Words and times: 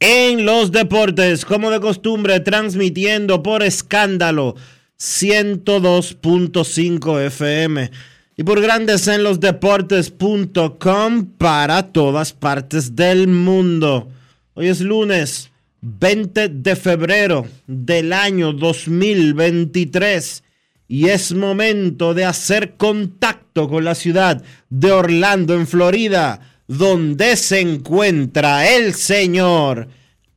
en 0.00 0.44
los 0.44 0.72
Deportes, 0.72 1.44
como 1.44 1.70
de 1.70 1.78
costumbre, 1.80 2.40
transmitiendo 2.40 3.40
por 3.42 3.62
escándalo 3.62 4.56
102.5 4.98 7.20
FM 7.26 7.90
y 8.36 8.42
por 8.42 8.60
Grandes 8.60 9.06
en 9.08 9.22
los 9.22 9.40
Deportes.com 9.40 11.26
para 11.38 11.92
todas 11.92 12.32
partes 12.32 12.96
del 12.96 13.28
mundo. 13.28 14.08
Hoy 14.54 14.68
es 14.68 14.80
lunes. 14.80 15.50
20 15.82 16.48
de 16.48 16.74
febrero 16.74 17.46
del 17.66 18.12
año 18.12 18.52
2023 18.52 20.42
y 20.88 21.08
es 21.08 21.32
momento 21.32 22.14
de 22.14 22.24
hacer 22.24 22.74
contacto 22.76 23.68
con 23.68 23.84
la 23.84 23.94
ciudad 23.94 24.42
de 24.68 24.90
Orlando, 24.90 25.54
en 25.54 25.66
Florida, 25.66 26.55
donde 26.68 27.36
se 27.36 27.60
encuentra 27.60 28.68
el 28.68 28.94
señor 28.94 29.88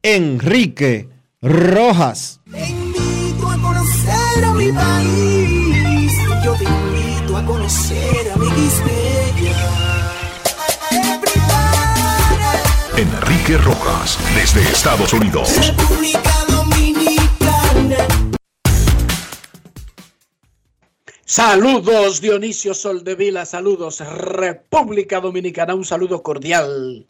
Enrique 0.01 1.09
Rojas. 1.41 2.41
Te 2.51 2.69
invito 2.69 3.49
a 3.49 3.57
conocer 3.57 4.43
a 4.43 4.53
mi 4.53 4.71
país, 4.71 6.13
yo 6.43 6.53
te 6.55 6.63
invito 6.63 7.37
a 7.37 7.45
conocer 7.45 8.31
a 8.33 8.37
mi 8.37 8.49
Enrique 12.99 13.57
Rojas, 13.57 14.17
desde 14.35 14.61
Estados 14.61 15.13
Unidos. 15.13 15.55
República 15.65 16.48
Saludos 21.29 22.21
Dionisio 22.21 22.73
Soldevila, 22.73 23.45
saludos 23.45 23.99
República 23.99 25.21
Dominicana, 25.21 25.75
un 25.75 25.85
saludo 25.85 26.23
cordial. 26.23 27.05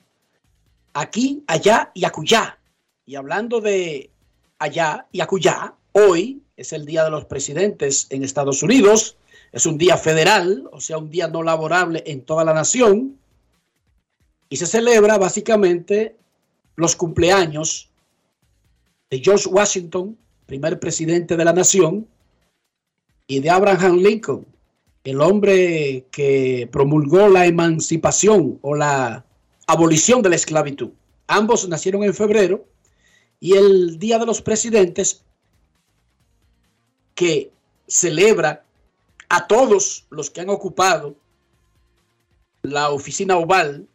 Aquí, 0.92 1.42
allá 1.48 1.92
y 1.94 2.04
acullá. 2.04 2.60
Y 3.06 3.16
hablando 3.16 3.62
de 3.62 4.10
allá 4.58 5.08
y 5.14 5.22
acullá, 5.22 5.74
hoy 5.94 6.44
es 6.58 6.74
el 6.74 6.86
Día 6.86 7.06
de 7.06 7.12
los 7.12 7.24
Presidentes 7.24 8.08
en 8.10 8.26
Estados 8.26 8.62
Unidos. 8.62 9.16
Es 9.54 9.66
un 9.66 9.78
día 9.78 9.96
federal, 9.96 10.68
o 10.74 10.82
sea, 10.82 10.98
un 10.98 11.10
día 11.10 11.30
no 11.30 11.42
laborable 11.42 12.04
en 12.06 12.22
toda 12.24 12.44
la 12.44 12.54
nación. 12.54 13.18
Y 14.50 14.58
se 14.58 14.68
celebra 14.68 15.18
básicamente 15.18 16.18
los 16.76 16.98
cumpleaños 16.98 17.88
de 19.10 19.20
George 19.22 19.48
Washington, 19.48 20.18
primer 20.46 20.78
presidente 20.78 21.38
de 21.38 21.46
la 21.46 21.54
nación, 21.54 22.06
y 23.30 23.42
de 23.42 23.52
Abraham 23.52 23.98
Lincoln, 23.98 24.46
el 25.04 25.22
hombre 25.22 26.08
que 26.10 26.68
promulgó 26.72 27.30
la 27.30 27.46
emancipación 27.46 28.58
o 28.64 28.76
la 28.76 29.24
abolición 29.68 30.24
de 30.24 30.30
la 30.30 30.36
esclavitud. 30.36 30.90
Ambos 31.28 31.70
nacieron 31.70 32.04
en 32.04 32.16
febrero 32.16 32.66
y 33.40 33.54
el 33.54 34.00
Día 34.00 34.18
de 34.18 34.26
los 34.26 34.42
Presidentes 34.42 35.24
que 37.14 37.52
celebra 37.88 38.66
a 39.30 39.46
todos 39.46 40.08
los 40.10 40.32
que 40.32 40.42
han 40.42 40.50
ocupado 40.50 41.16
la 42.64 42.90
oficina 42.90 43.38
oval 43.38 43.88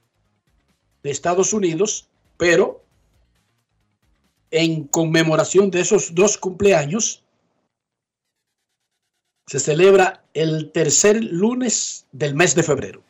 de 1.03 1.11
Estados 1.11 1.53
Unidos, 1.53 2.09
pero 2.37 2.85
en 4.53 4.85
conmemoración 4.85 5.73
de 5.73 5.81
esos 5.81 6.15
dos 6.15 6.39
cumpleaños, 6.39 7.24
se 9.47 9.61
celebra 9.61 10.25
el 10.35 10.71
tercer 10.73 11.23
lunes 11.23 12.07
del 12.13 12.35
mes 12.35 12.55
de 12.55 12.63
febrero. 12.63 13.03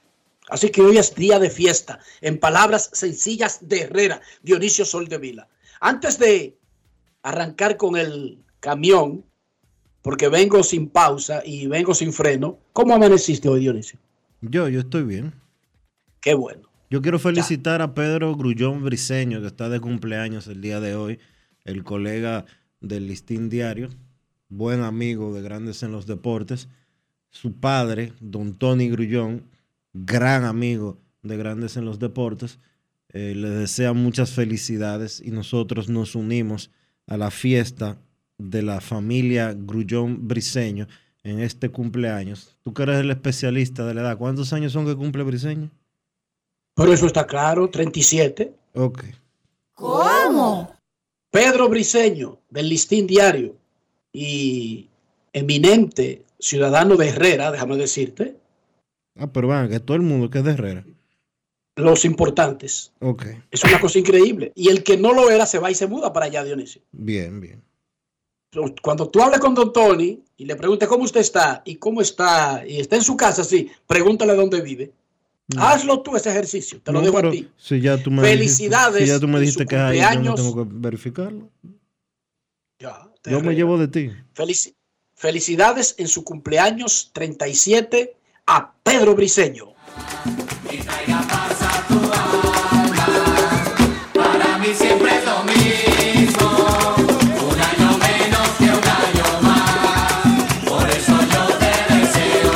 Así 0.49 0.71
que 0.71 0.83
hoy 0.83 0.99
es 0.99 1.15
día 1.15 1.39
de 1.39 1.49
fiesta, 1.49 2.01
en 2.21 2.39
palabras 2.39 2.91
sencillas 2.93 3.67
de 3.67 3.83
Herrera, 3.83 4.21
Dionisio 4.43 4.85
Soldevila. 4.85 5.49
Antes 5.81 6.19
de 6.19 6.59
arrancar 7.23 7.77
con 7.77 7.97
el 7.97 8.39
camión, 8.61 9.25
porque 10.03 10.29
vengo 10.29 10.63
sin 10.63 10.89
pausa 10.89 11.43
y 11.45 11.67
vengo 11.67 11.95
sin 11.95 12.13
freno, 12.13 12.59
¿cómo 12.75 12.95
amaneciste 12.95 13.49
hoy, 13.49 13.61
Dionisio? 13.61 13.99
Yo, 14.43 14.69
yo 14.69 14.81
estoy 14.81 15.05
bien. 15.05 15.33
Qué 16.21 16.35
bueno. 16.35 16.69
Yo 16.91 17.01
quiero 17.01 17.19
felicitar 17.19 17.81
a 17.81 17.95
Pedro 17.95 18.37
Grullón 18.37 18.85
Briseño, 18.85 19.41
que 19.41 19.47
está 19.47 19.71
de 19.71 19.81
cumpleaños 19.81 20.47
el 20.47 20.61
día 20.61 20.81
de 20.81 20.95
hoy, 20.95 21.19
el 21.65 21.83
colega 21.83 22.45
del 22.81 23.07
Listín 23.07 23.49
Diario, 23.49 23.89
buen 24.57 24.83
amigo 24.83 25.35
de 25.35 25.43
Grandes 25.43 25.83
en 25.83 25.93
los 25.93 26.07
Deportes. 26.07 26.69
Su 27.31 27.53
padre, 27.53 28.13
don 28.21 28.55
Tony 28.55 28.89
Grullón, 28.89 29.49
gran 29.93 30.45
amigo 30.45 30.99
de 31.23 31.37
Grandes 31.37 31.77
en 31.77 31.85
los 31.85 31.99
Deportes, 31.99 32.59
eh, 33.09 33.35
le 33.35 33.49
desea 33.51 33.93
muchas 33.93 34.33
felicidades 34.33 35.21
y 35.21 35.31
nosotros 35.31 35.89
nos 35.89 36.15
unimos 36.15 36.71
a 37.07 37.17
la 37.17 37.31
fiesta 37.31 37.99
de 38.39 38.63
la 38.63 38.81
familia 38.81 39.55
Grullón 39.57 40.29
Briseño 40.29 40.87
en 41.23 41.41
este 41.41 41.71
cumpleaños. 41.71 42.57
Tú 42.63 42.73
que 42.73 42.85
eres 42.85 43.01
el 43.01 43.11
especialista 43.11 43.85
de 43.87 43.95
la 43.95 44.03
edad, 44.03 44.19
¿cuántos 44.19 44.53
años 44.53 44.73
son 44.73 44.87
que 44.87 44.97
cumple 44.97 45.23
Briseño? 45.25 45.71
Pero 46.75 46.93
eso 46.93 47.07
está 47.07 47.27
claro, 47.27 47.69
37. 47.71 48.53
Ok. 48.75 49.05
¿Cómo? 49.75 50.73
Pedro 51.31 51.69
Briseño, 51.69 52.39
del 52.51 52.69
Listín 52.69 53.07
Diario 53.07 53.64
y 54.15 54.89
eminente 55.35 56.23
ciudadano 56.39 56.97
de 56.97 57.09
Herrera, 57.09 57.51
déjame 57.53 57.77
decirte, 57.77 58.37
Ah, 59.17 59.29
pero 59.33 59.47
van, 59.49 59.69
que 59.69 59.79
todo 59.81 59.97
el 59.97 60.03
mundo 60.03 60.29
que 60.31 60.39
es 60.39 60.45
de 60.45 60.53
Herrera. 60.53 60.85
los 61.77 62.05
importantes. 62.05 62.93
Ok, 63.01 63.27
Es 63.51 63.63
una 63.65 63.81
cosa 63.81 63.99
increíble. 63.99 64.53
Y 64.55 64.69
el 64.71 64.83
que 64.85 64.97
no 64.97 65.13
lo 65.13 65.31
era 65.31 65.45
se 65.47 65.59
va 65.59 65.71
y 65.71 65.75
se 65.75 65.87
muda 65.89 66.13
para 66.13 66.27
allá, 66.27 66.43
Dionisio. 66.45 66.81
bien, 66.93 67.41
bien. 67.41 67.63
Cuando 68.83 69.09
tú 69.11 69.21
hables 69.21 69.41
con 69.41 69.53
don 69.55 69.73
Tony 69.73 70.23
y 70.37 70.45
le 70.45 70.55
preguntes 70.55 70.89
cómo 70.89 71.03
usted 71.05 71.21
está 71.21 71.63
y 71.65 71.75
cómo 71.77 72.01
está, 72.01 72.63
y 72.67 72.79
está 72.79 72.95
en 72.97 73.03
su 73.03 73.17
casa, 73.17 73.43
sí, 73.43 73.69
pregúntale 73.87 74.35
dónde 74.35 74.61
vive. 74.61 74.93
Hazlo 75.59 76.01
tú 76.03 76.17
ese 76.17 76.31
ejercicio, 76.31 76.81
te 76.81 76.91
lo 76.93 77.01
Mm. 77.01 77.05
Dejo 77.05 77.19
a 77.19 77.31
ti. 77.31 77.49
Si 77.57 77.81
ya 77.81 78.01
tú 78.03 78.11
me 78.13 78.23
Felicidades 78.23 78.95
Dijiste, 78.95 79.07
si 79.15 79.19
ya 79.19 79.21
tú 79.21 79.29
me 79.29 79.41
dijiste 79.41 79.67
que 79.67 79.77
ahí, 79.77 79.99
yo 79.99 80.21
no 80.31 80.35
tengo 80.37 80.55
que 80.65 80.71
verificarlo. 80.73 81.51
Ya, 82.81 83.09
Yo 83.25 83.41
me 83.41 83.55
llevo 83.55 83.79
de 83.79 83.89
ti. 83.89 84.11
Felici- 84.35 84.75
felicidades 85.15 85.95
en 85.99 86.09
su 86.09 86.25
cumpleaños 86.25 87.11
37 87.15 88.17
a 88.47 88.75
Pedro 88.83 89.15
Briseño. 89.15 89.73
Para 94.13 94.59
mí 94.59 94.67
siempre 94.75 95.11
es 95.17 95.25
lo 95.25 95.45
mismo. 95.45 96.49
Un 97.51 97.61
año 97.61 97.99
menos 97.99 98.49
que 98.59 98.65
un 98.65 98.89
año 99.03 99.41
más. 99.43 100.65
Por 100.69 100.91
eso 100.91 101.19
yo 101.33 101.59
te 101.59 101.95
deseo 101.95 102.53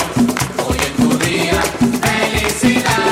hoy 0.67 0.79
en 0.87 0.97
tu 0.97 1.19
día 1.25 1.63
felicidad. 2.03 3.07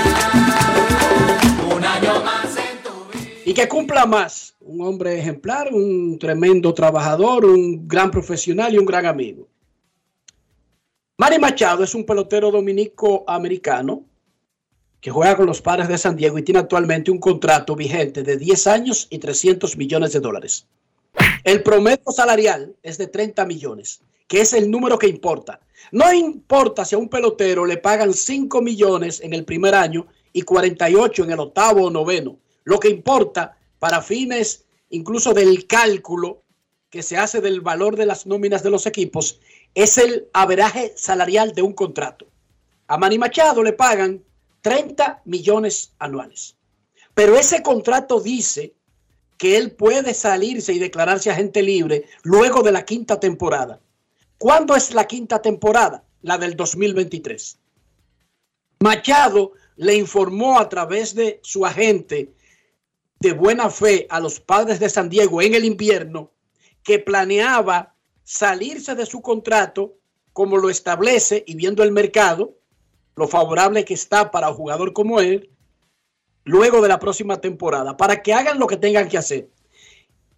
Un 1.75 1.85
año 1.85 2.23
más 2.25 2.57
en 2.57 2.83
tu 2.83 2.91
vida. 3.19 3.31
Y 3.45 3.55
que 3.55 3.67
cumpla 3.69 4.05
más. 4.07 4.55
Un 4.69 4.81
hombre 4.81 5.17
ejemplar, 5.17 5.73
un 5.73 6.19
tremendo 6.19 6.75
trabajador, 6.75 7.45
un 7.45 7.87
gran 7.87 8.11
profesional 8.11 8.75
y 8.75 8.79
un 8.79 8.85
gran 8.85 9.07
amigo. 9.07 9.47
Manny 11.19 11.39
Machado 11.39 11.85
es 11.85 11.95
un 11.95 12.05
pelotero 12.05 12.51
dominico 12.51 13.23
americano 13.29 14.03
que 15.01 15.13
juega 15.13 15.37
con 15.37 15.47
los 15.47 15.63
padres 15.63 15.87
de 15.87 15.97
San 15.97 16.17
Diego 16.17 16.37
y 16.37 16.43
tiene 16.43 16.59
actualmente 16.59 17.13
un 17.13 17.21
contrato 17.21 17.77
vigente 17.77 18.25
de 18.25 18.37
10 18.37 18.67
años 18.67 19.07
y 19.09 19.19
300 19.19 19.77
millones 19.77 20.13
de 20.15 20.19
dólares. 20.19 20.67
El 21.45 21.63
promedio 21.63 22.11
salarial 22.11 22.75
es 22.83 22.99
de 22.99 23.07
30 23.07 23.47
millones, 23.47 24.01
que 24.27 24.41
es 24.41 24.53
el 24.53 24.69
número 24.69 24.99
que 24.99 25.07
importa. 25.07 25.61
No 25.93 26.13
importa 26.13 26.85
si 26.85 26.97
a 26.97 26.99
un 26.99 27.09
pelotero 27.09 27.67
le 27.67 27.77
pagan 27.77 28.13
5 28.13 28.61
millones 28.63 29.21
en 29.21 29.33
el 29.33 29.45
primer 29.45 29.77
año 29.77 30.09
y 30.33 30.43
48 30.43 31.23
en 31.23 31.31
el 31.31 31.39
octavo 31.39 31.85
o 31.85 31.91
noveno. 31.91 32.37
Lo 32.65 32.81
que 32.81 32.89
importa 32.89 33.57
para 33.87 34.03
fines 34.03 34.65
incluso 34.91 35.33
del 35.33 35.69
cálculo 35.69 36.43
que 36.91 37.05
se 37.05 37.19
hace 37.19 37.41
del 37.41 37.61
valor 37.61 37.95
de 37.95 38.05
las 38.05 38.27
nóminas 38.27 38.65
de 38.65 38.71
los 38.71 38.85
equipos 38.85 39.39
es 39.77 39.97
el 39.97 40.29
averaje 40.33 40.93
salarial 40.97 41.55
de 41.55 41.63
un 41.63 41.73
contrato. 41.73 42.27
A 42.89 42.99
Manny 42.99 43.17
Machado 43.17 43.63
le 43.63 43.75
pagan 43.75 44.25
30 44.63 45.23
millones 45.25 45.93
anuales. 46.01 46.57
Pero 47.15 47.37
ese 47.37 47.63
contrato 47.63 48.21
dice 48.21 48.75
que 49.39 49.57
él 49.57 49.71
puede 49.71 50.15
salirse 50.15 50.73
y 50.73 50.81
declararse 50.81 51.31
agente 51.31 51.63
libre 51.63 52.07
luego 52.25 52.65
de 52.65 52.73
la 52.73 52.85
quinta 52.85 53.21
temporada. 53.21 53.79
¿Cuándo 54.37 54.75
es 54.75 54.93
la 54.95 55.07
quinta 55.07 55.41
temporada? 55.41 56.03
La 56.23 56.39
del 56.39 56.57
2023. 56.57 57.57
Machado 58.81 59.53
le 59.77 59.95
informó 59.95 60.59
a 60.59 60.69
través 60.69 61.15
de 61.15 61.39
su 61.45 61.65
agente 61.65 62.33
de 63.21 63.33
buena 63.33 63.71
fe 63.71 64.07
a 64.11 64.21
los 64.21 64.41
padres 64.41 64.79
de 64.79 64.91
San 64.91 65.09
Diego 65.09 65.41
en 65.43 65.55
el 65.55 65.65
invierno 65.65 66.33
que 66.83 66.99
planeaba 66.99 67.95
salirse 68.23 68.95
de 68.95 69.07
su 69.07 69.23
contrato 69.23 69.95
como 70.33 70.59
lo 70.59 70.69
establece 70.69 71.45
y 71.47 71.55
viendo 71.55 71.83
el 71.83 71.93
mercado, 71.93 72.59
lo 73.15 73.27
favorable 73.27 73.85
que 73.85 73.95
está 73.95 74.31
para 74.31 74.51
un 74.51 74.55
jugador 74.57 74.93
como 74.93 75.21
él, 75.21 75.51
luego 76.45 76.83
de 76.83 76.89
la 76.89 76.99
próxima 76.99 77.41
temporada, 77.41 77.97
para 77.97 78.23
que 78.23 78.35
hagan 78.35 78.59
lo 78.59 78.67
que 78.67 78.77
tengan 78.77 79.09
que 79.09 79.19
hacer. 79.19 79.49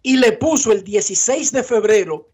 Y 0.01 0.17
le 0.17 0.31
puso 0.31 0.71
el 0.71 0.83
16 0.83 1.51
de 1.51 1.63
febrero 1.63 2.29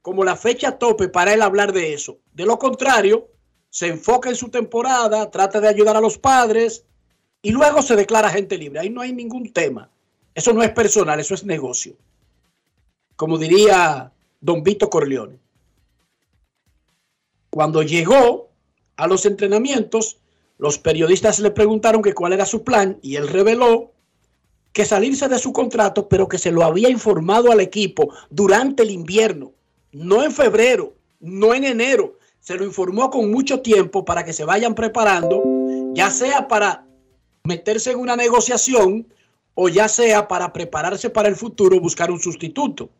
como 0.00 0.24
la 0.24 0.36
fecha 0.36 0.78
tope 0.78 1.08
para 1.08 1.34
él 1.34 1.42
hablar 1.42 1.72
de 1.72 1.92
eso. 1.92 2.18
De 2.32 2.46
lo 2.46 2.58
contrario, 2.58 3.28
se 3.68 3.88
enfoca 3.88 4.30
en 4.30 4.36
su 4.36 4.48
temporada, 4.48 5.30
trata 5.30 5.60
de 5.60 5.68
ayudar 5.68 5.96
a 5.96 6.00
los 6.00 6.18
padres 6.18 6.86
y 7.42 7.50
luego 7.50 7.82
se 7.82 7.96
declara 7.96 8.30
gente 8.30 8.58
libre. 8.58 8.80
Ahí 8.80 8.90
no 8.90 9.00
hay 9.00 9.12
ningún 9.12 9.52
tema. 9.52 9.88
Eso 10.34 10.52
no 10.52 10.62
es 10.62 10.70
personal, 10.70 11.18
eso 11.20 11.34
es 11.34 11.44
negocio. 11.44 11.94
Como 13.16 13.38
diría 13.38 14.12
don 14.40 14.62
Vito 14.62 14.88
Corleone. 14.88 15.38
Cuando 17.50 17.82
llegó 17.82 18.48
a 18.96 19.06
los 19.06 19.26
entrenamientos, 19.26 20.18
los 20.58 20.78
periodistas 20.78 21.40
le 21.40 21.50
preguntaron 21.50 22.02
que 22.02 22.14
cuál 22.14 22.32
era 22.32 22.46
su 22.46 22.62
plan 22.62 22.98
y 23.02 23.16
él 23.16 23.28
reveló 23.28 23.92
que 24.72 24.84
salirse 24.84 25.28
de 25.28 25.38
su 25.38 25.52
contrato, 25.52 26.08
pero 26.08 26.28
que 26.28 26.38
se 26.38 26.52
lo 26.52 26.62
había 26.62 26.88
informado 26.88 27.50
al 27.50 27.60
equipo 27.60 28.14
durante 28.30 28.84
el 28.84 28.90
invierno, 28.90 29.52
no 29.90 30.22
en 30.22 30.30
febrero, 30.30 30.94
no 31.18 31.54
en 31.54 31.64
enero, 31.64 32.18
se 32.38 32.54
lo 32.54 32.64
informó 32.64 33.10
con 33.10 33.30
mucho 33.30 33.60
tiempo 33.60 34.04
para 34.04 34.24
que 34.24 34.32
se 34.32 34.44
vayan 34.44 34.74
preparando, 34.74 35.42
ya 35.92 36.10
sea 36.10 36.46
para 36.46 36.86
meterse 37.44 37.92
en 37.92 37.98
una 37.98 38.16
negociación 38.16 39.06
o 39.54 39.68
ya 39.68 39.88
sea 39.88 40.28
para 40.28 40.52
prepararse 40.52 41.10
para 41.10 41.28
el 41.28 41.36
futuro, 41.36 41.80
buscar 41.80 42.10
un 42.10 42.20
sustituto. 42.20 42.90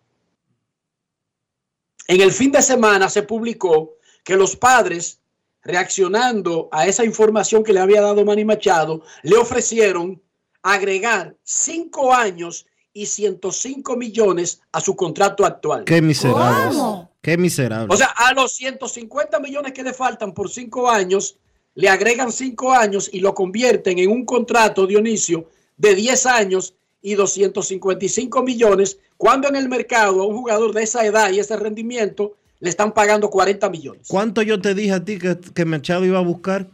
En 2.07 2.21
el 2.21 2.33
fin 2.33 2.51
de 2.51 2.63
semana 2.63 3.09
se 3.09 3.23
publicó 3.23 3.95
que 4.25 4.37
los 4.37 4.57
padres, 4.57 5.21
reaccionando 5.63 6.69
a 6.73 6.87
esa 6.87 7.05
información 7.05 7.63
que 7.63 7.73
le 7.73 7.81
había 7.81 8.01
dado 8.01 8.25
Manny 8.25 8.45
Machado, 8.45 9.03
le 9.23 9.37
ofrecieron 9.37 10.21
agregar 10.63 11.37
cinco 11.43 12.13
años 12.13 12.67
y 12.93 13.07
105 13.07 13.97
millones 13.97 14.61
a 14.73 14.81
su 14.81 14.97
contrato 14.97 15.45
actual. 15.45 15.85
Qué 15.85 16.03
miserables. 16.03 16.77
Qué 17.23 17.37
miserables. 17.37 17.95
O 17.95 17.97
sea, 17.97 18.09
a 18.09 18.33
los 18.35 18.53
150 18.57 19.39
millones 19.39 19.73
que 19.73 19.83
le 19.83 19.93
faltan 19.93 20.33
por 20.33 20.51
cinco 20.51 20.91
años, 20.91 21.39
le 21.75 21.89
agregan 21.89 22.33
cinco 22.33 22.73
años 22.73 23.09
y 23.13 23.21
lo 23.21 23.35
convierten 23.35 23.99
en 23.99 24.11
un 24.11 24.25
contrato, 24.25 24.87
Dionisio, 24.87 25.49
de 25.77 25.95
10 25.95 26.27
años 26.27 26.75
y 27.03 27.15
255 27.15 28.43
millones, 28.43 28.99
cuando 29.17 29.49
en 29.49 29.57
el 29.57 29.69
mercado 29.69 30.23
a 30.23 30.27
un 30.27 30.37
jugador 30.37 30.75
de 30.75 30.83
esa 30.83 31.05
edad 31.07 31.31
y 31.31 31.39
ese 31.39 31.57
rendimiento 31.57 32.35
le 32.59 32.69
están 32.69 32.93
pagando 32.93 33.31
40 33.31 33.71
millones. 33.71 34.07
¿Cuánto 34.09 34.43
yo 34.43 34.61
te 34.61 34.75
dije 34.75 34.93
a 34.93 35.05
ti 35.05 35.19
que, 35.19 35.39
que 35.55 35.65
Machado 35.65 36.05
iba 36.05 36.19
a 36.19 36.23
buscar? 36.23 36.69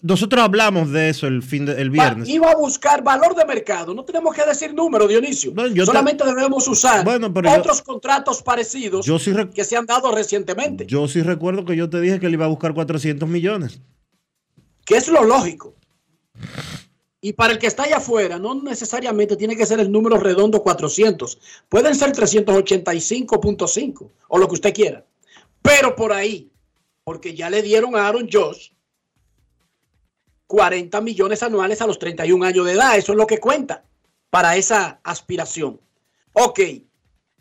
Nosotros 0.00 0.42
hablamos 0.42 0.90
de 0.90 1.10
eso 1.10 1.28
el 1.28 1.42
fin 1.44 1.64
de, 1.64 1.80
el 1.80 1.90
viernes. 1.90 2.28
Va, 2.28 2.32
iba 2.32 2.50
a 2.50 2.56
buscar 2.56 3.04
valor 3.04 3.36
de 3.36 3.44
mercado. 3.44 3.94
No 3.94 4.04
tenemos 4.04 4.34
que 4.34 4.44
decir 4.44 4.74
número, 4.74 5.06
Dionisio. 5.06 5.52
No, 5.54 5.62
Solamente 5.84 6.24
te- 6.24 6.30
debemos 6.34 6.66
usar 6.66 7.04
Bueno, 7.04 7.32
pero 7.32 7.52
otros 7.52 7.78
yo- 7.78 7.84
contratos 7.84 8.42
parecidos 8.42 9.06
Yo 9.06 9.20
sí, 9.20 9.30
rec- 9.30 9.52
que 9.52 9.62
se 9.64 9.76
han 9.76 9.86
dado 9.86 10.12
recientemente, 10.12 10.86
yo 10.86 11.06
sí 11.06 11.22
recuerdo 11.22 11.64
que 11.64 11.76
yo 11.76 11.88
te 11.88 12.00
dije 12.00 12.18
que 12.18 12.26
él 12.26 12.32
iba 12.34 12.46
a 12.46 12.48
buscar 12.48 12.74
400 12.74 13.28
millones. 13.28 13.80
Que 14.84 14.96
es 14.96 15.08
lo 15.08 15.24
lógico. 15.24 15.74
Y 17.20 17.34
para 17.34 17.52
el 17.52 17.58
que 17.58 17.68
está 17.68 17.84
allá 17.84 17.98
afuera, 17.98 18.38
no 18.38 18.54
necesariamente 18.54 19.36
tiene 19.36 19.56
que 19.56 19.64
ser 19.64 19.78
el 19.78 19.92
número 19.92 20.16
redondo 20.18 20.62
400. 20.62 21.38
Pueden 21.68 21.94
ser 21.94 22.12
385.5 22.12 24.10
o 24.28 24.38
lo 24.38 24.48
que 24.48 24.54
usted 24.54 24.74
quiera. 24.74 25.06
Pero 25.62 25.94
por 25.94 26.12
ahí, 26.12 26.50
porque 27.04 27.34
ya 27.34 27.48
le 27.48 27.62
dieron 27.62 27.94
a 27.94 28.08
Aaron 28.08 28.28
Josh 28.30 28.70
40 30.52 31.00
millones 31.00 31.42
anuales 31.42 31.80
a 31.80 31.86
los 31.86 31.98
31 31.98 32.44
años 32.44 32.66
de 32.66 32.72
edad. 32.72 32.98
Eso 32.98 33.12
es 33.12 33.18
lo 33.18 33.26
que 33.26 33.38
cuenta 33.38 33.84
para 34.28 34.56
esa 34.56 35.00
aspiración. 35.02 35.80
Ok. 36.32 36.60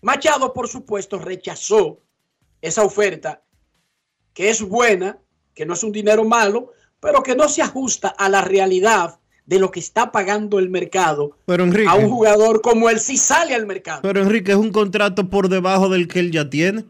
Machado, 0.02 0.54
por 0.54 0.68
supuesto, 0.68 1.20
rechazó 1.20 2.00
esa 2.62 2.84
oferta, 2.84 3.44
que 4.34 4.50
es 4.50 4.62
buena, 4.62 5.20
que 5.54 5.66
no 5.66 5.74
es 5.74 5.84
un 5.84 5.92
dinero 5.92 6.24
malo, 6.24 6.72
pero 7.02 7.22
que 7.24 7.36
no 7.36 7.50
se 7.50 7.62
ajusta 7.62 8.08
a 8.08 8.30
la 8.30 8.42
realidad 8.42 9.20
de 9.46 9.60
lo 9.60 9.70
que 9.72 9.82
está 9.82 10.12
pagando 10.14 10.60
el 10.60 10.70
mercado 10.70 11.32
Pero 11.46 11.64
Enrique, 11.66 11.90
a 11.90 11.96
un 11.96 12.10
jugador 12.10 12.62
como 12.62 12.90
él 12.90 13.00
si 13.00 13.18
sale 13.18 13.54
al 13.54 13.66
mercado. 13.66 14.02
pero 14.02 14.22
Enrique 14.22 14.52
es 14.52 14.58
un 14.58 14.72
contrato 14.72 15.28
por 15.30 15.50
debajo 15.50 15.90
del 15.90 16.08
que 16.08 16.20
él 16.20 16.32
ya 16.32 16.50
tiene. 16.50 16.86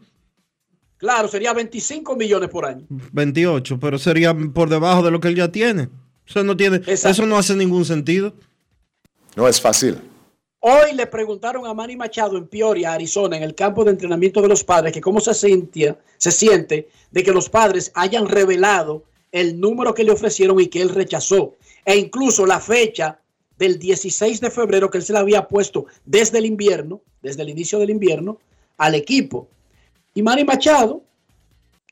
Claro, 0.98 1.26
sería 1.26 1.52
25 1.52 2.14
millones 2.14 2.48
por 2.48 2.64
año. 2.64 2.86
28, 2.88 3.80
pero 3.80 3.98
sería 3.98 4.32
por 4.54 4.68
debajo 4.68 5.02
de 5.02 5.10
lo 5.10 5.18
que 5.18 5.26
él 5.28 5.34
ya 5.34 5.50
tiene. 5.50 5.88
Eso 6.24 6.44
no 6.44 6.56
tiene, 6.56 6.76
Exacto. 6.76 7.08
eso 7.08 7.26
no 7.26 7.36
hace 7.36 7.56
ningún 7.56 7.84
sentido. 7.84 8.34
No 9.34 9.48
es 9.48 9.60
fácil. 9.60 9.98
Hoy 10.60 10.94
le 10.94 11.08
preguntaron 11.08 11.66
a 11.66 11.74
Manny 11.74 11.96
Machado 11.96 12.36
en 12.38 12.46
Peoria, 12.46 12.92
Arizona, 12.92 13.36
en 13.36 13.42
el 13.42 13.56
campo 13.56 13.84
de 13.84 13.90
entrenamiento 13.90 14.40
de 14.40 14.46
los 14.46 14.62
padres, 14.62 14.92
que 14.92 15.00
cómo 15.00 15.18
se 15.20 15.34
sentía, 15.34 15.98
se 16.18 16.30
siente 16.30 16.88
de 17.10 17.22
que 17.24 17.32
los 17.32 17.48
padres 17.48 17.90
hayan 17.96 18.28
revelado 18.28 19.02
el 19.32 19.58
número 19.58 19.94
que 19.94 20.04
le 20.04 20.12
ofrecieron 20.12 20.60
y 20.60 20.68
que 20.68 20.82
él 20.82 20.90
rechazó. 20.90 21.56
E 21.84 21.96
incluso 21.96 22.46
la 22.46 22.60
fecha 22.60 23.18
del 23.58 23.78
16 23.78 24.40
de 24.40 24.50
febrero 24.50 24.90
que 24.90 24.98
él 24.98 25.04
se 25.04 25.12
le 25.12 25.18
había 25.18 25.48
puesto 25.48 25.86
desde 26.04 26.38
el 26.38 26.46
invierno, 26.46 27.00
desde 27.22 27.42
el 27.42 27.48
inicio 27.48 27.78
del 27.78 27.90
invierno, 27.90 28.38
al 28.76 28.94
equipo. 28.94 29.48
Y 30.14 30.22
Manny 30.22 30.44
Machado, 30.44 31.02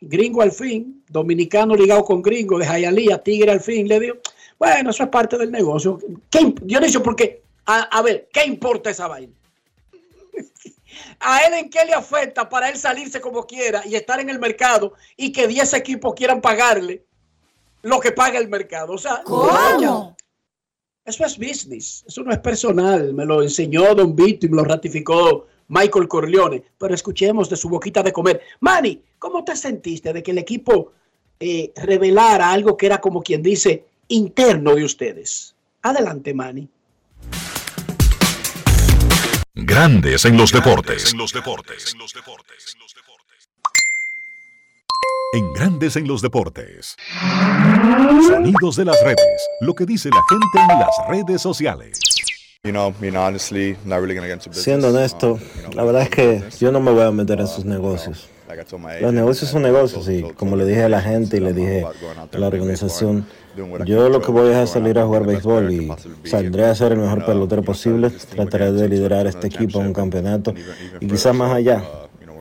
gringo 0.00 0.42
al 0.42 0.52
fin, 0.52 1.02
dominicano 1.08 1.74
ligado 1.74 2.04
con 2.04 2.22
gringo 2.22 2.58
de 2.58 2.66
Jayalía, 2.66 3.22
tigre 3.22 3.50
al 3.50 3.60
fin, 3.60 3.88
le 3.88 4.00
dio, 4.00 4.20
bueno, 4.58 4.90
eso 4.90 5.04
es 5.04 5.08
parte 5.08 5.38
del 5.38 5.50
negocio. 5.50 5.98
¿Qué, 6.28 6.54
Dionisio, 6.62 7.02
porque, 7.02 7.42
a, 7.64 7.82
a 7.82 8.02
ver, 8.02 8.28
¿qué 8.32 8.44
importa 8.44 8.90
esa 8.90 9.08
vaina? 9.08 9.32
¿A 11.20 11.46
él 11.46 11.54
en 11.54 11.70
qué 11.70 11.84
le 11.84 11.94
afecta 11.94 12.48
para 12.48 12.68
él 12.68 12.76
salirse 12.76 13.20
como 13.20 13.46
quiera 13.46 13.82
y 13.86 13.94
estar 13.94 14.20
en 14.20 14.28
el 14.28 14.38
mercado 14.38 14.94
y 15.16 15.32
que 15.32 15.46
10 15.46 15.74
equipos 15.74 16.14
quieran 16.14 16.40
pagarle 16.40 17.04
lo 17.82 18.00
que 18.00 18.12
paga 18.12 18.38
el 18.38 18.48
mercado? 18.48 18.94
O 18.94 18.98
sea, 18.98 19.22
¿Cómo? 19.24 20.16
eso 21.04 21.24
es 21.24 21.38
business, 21.38 22.04
eso 22.06 22.22
no 22.22 22.32
es 22.32 22.38
personal. 22.38 23.14
Me 23.14 23.24
lo 23.24 23.42
enseñó 23.42 23.94
Don 23.94 24.14
Vito 24.14 24.46
y 24.46 24.48
me 24.48 24.56
lo 24.56 24.64
ratificó 24.64 25.46
Michael 25.68 26.08
Corleone. 26.08 26.62
Pero 26.78 26.94
escuchemos 26.94 27.48
de 27.48 27.56
su 27.56 27.68
boquita 27.68 28.02
de 28.02 28.12
comer. 28.12 28.40
Manny, 28.60 29.02
¿cómo 29.18 29.44
te 29.44 29.56
sentiste 29.56 30.12
de 30.12 30.22
que 30.22 30.30
el 30.30 30.38
equipo 30.38 30.92
eh, 31.42 31.72
revelara 31.74 32.52
algo 32.52 32.76
que 32.76 32.84
era 32.84 33.00
como 33.00 33.22
quien 33.22 33.42
dice 33.42 33.86
interno 34.08 34.74
de 34.74 34.84
ustedes. 34.84 35.54
Adelante, 35.80 36.34
Manny. 36.34 36.68
Grandes 39.54 40.26
en 40.26 40.36
los 40.36 40.52
deportes. 40.52 41.12
En 41.12 41.18
Grandes 45.32 45.94
en 45.94 46.08
los 46.08 46.22
deportes. 46.22 46.96
Sonidos 48.26 48.76
de 48.76 48.84
las 48.84 49.00
redes. 49.04 49.48
Lo 49.60 49.74
que 49.74 49.86
dice 49.86 50.08
la 50.08 50.20
gente 50.28 50.72
en 50.72 50.80
las 50.80 50.90
redes 51.08 51.40
sociales. 51.40 52.00
You 52.64 52.72
know, 52.72 52.92
you 53.00 53.10
know, 53.10 53.22
honestly, 53.22 53.76
not 53.84 54.00
really 54.00 54.14
gonna 54.16 54.26
get 54.26 54.34
into 54.34 54.50
business. 54.50 54.64
Siendo 54.64 54.88
honesto, 54.88 55.38
la 55.72 55.84
verdad 55.84 56.02
es 56.02 56.10
que 56.10 56.42
yo 56.58 56.72
no 56.72 56.80
me 56.80 56.90
voy 56.90 57.04
a 57.04 57.12
meter 57.12 57.38
en 57.38 57.44
Uh, 57.44 57.48
sus 57.48 57.64
negocios. 57.64 58.28
Los 59.00 59.12
negocios 59.12 59.48
son 59.48 59.64
and 59.64 59.72
negocios 59.72 60.08
y 60.08 60.22
como 60.34 60.56
le 60.56 60.66
dije 60.66 60.82
a 60.82 60.88
la 60.88 61.00
gente 61.00 61.36
y 61.36 61.40
le 61.40 61.52
dije 61.52 61.84
a 61.84 62.36
la 62.36 62.48
organización, 62.48 63.24
yo 63.86 64.08
lo 64.08 64.20
que 64.20 64.32
voy 64.32 64.50
es 64.50 64.56
a 64.56 64.66
salir 64.66 64.98
a 64.98 65.06
jugar 65.06 65.24
béisbol 65.24 65.70
y 65.70 65.92
saldré 66.24 66.64
a 66.64 66.74
ser 66.74 66.90
el 66.92 66.98
mejor 66.98 67.18
uh, 67.20 67.26
pelotero 67.26 67.62
posible, 67.62 68.10
trataré 68.10 68.72
de 68.72 68.88
liderar 68.88 69.28
este 69.28 69.46
equipo 69.46 69.78
a 69.80 69.82
un 69.82 69.92
campeonato 69.92 70.52
y 71.00 71.06
quizás 71.06 71.32
más 71.32 71.52
allá. 71.52 71.84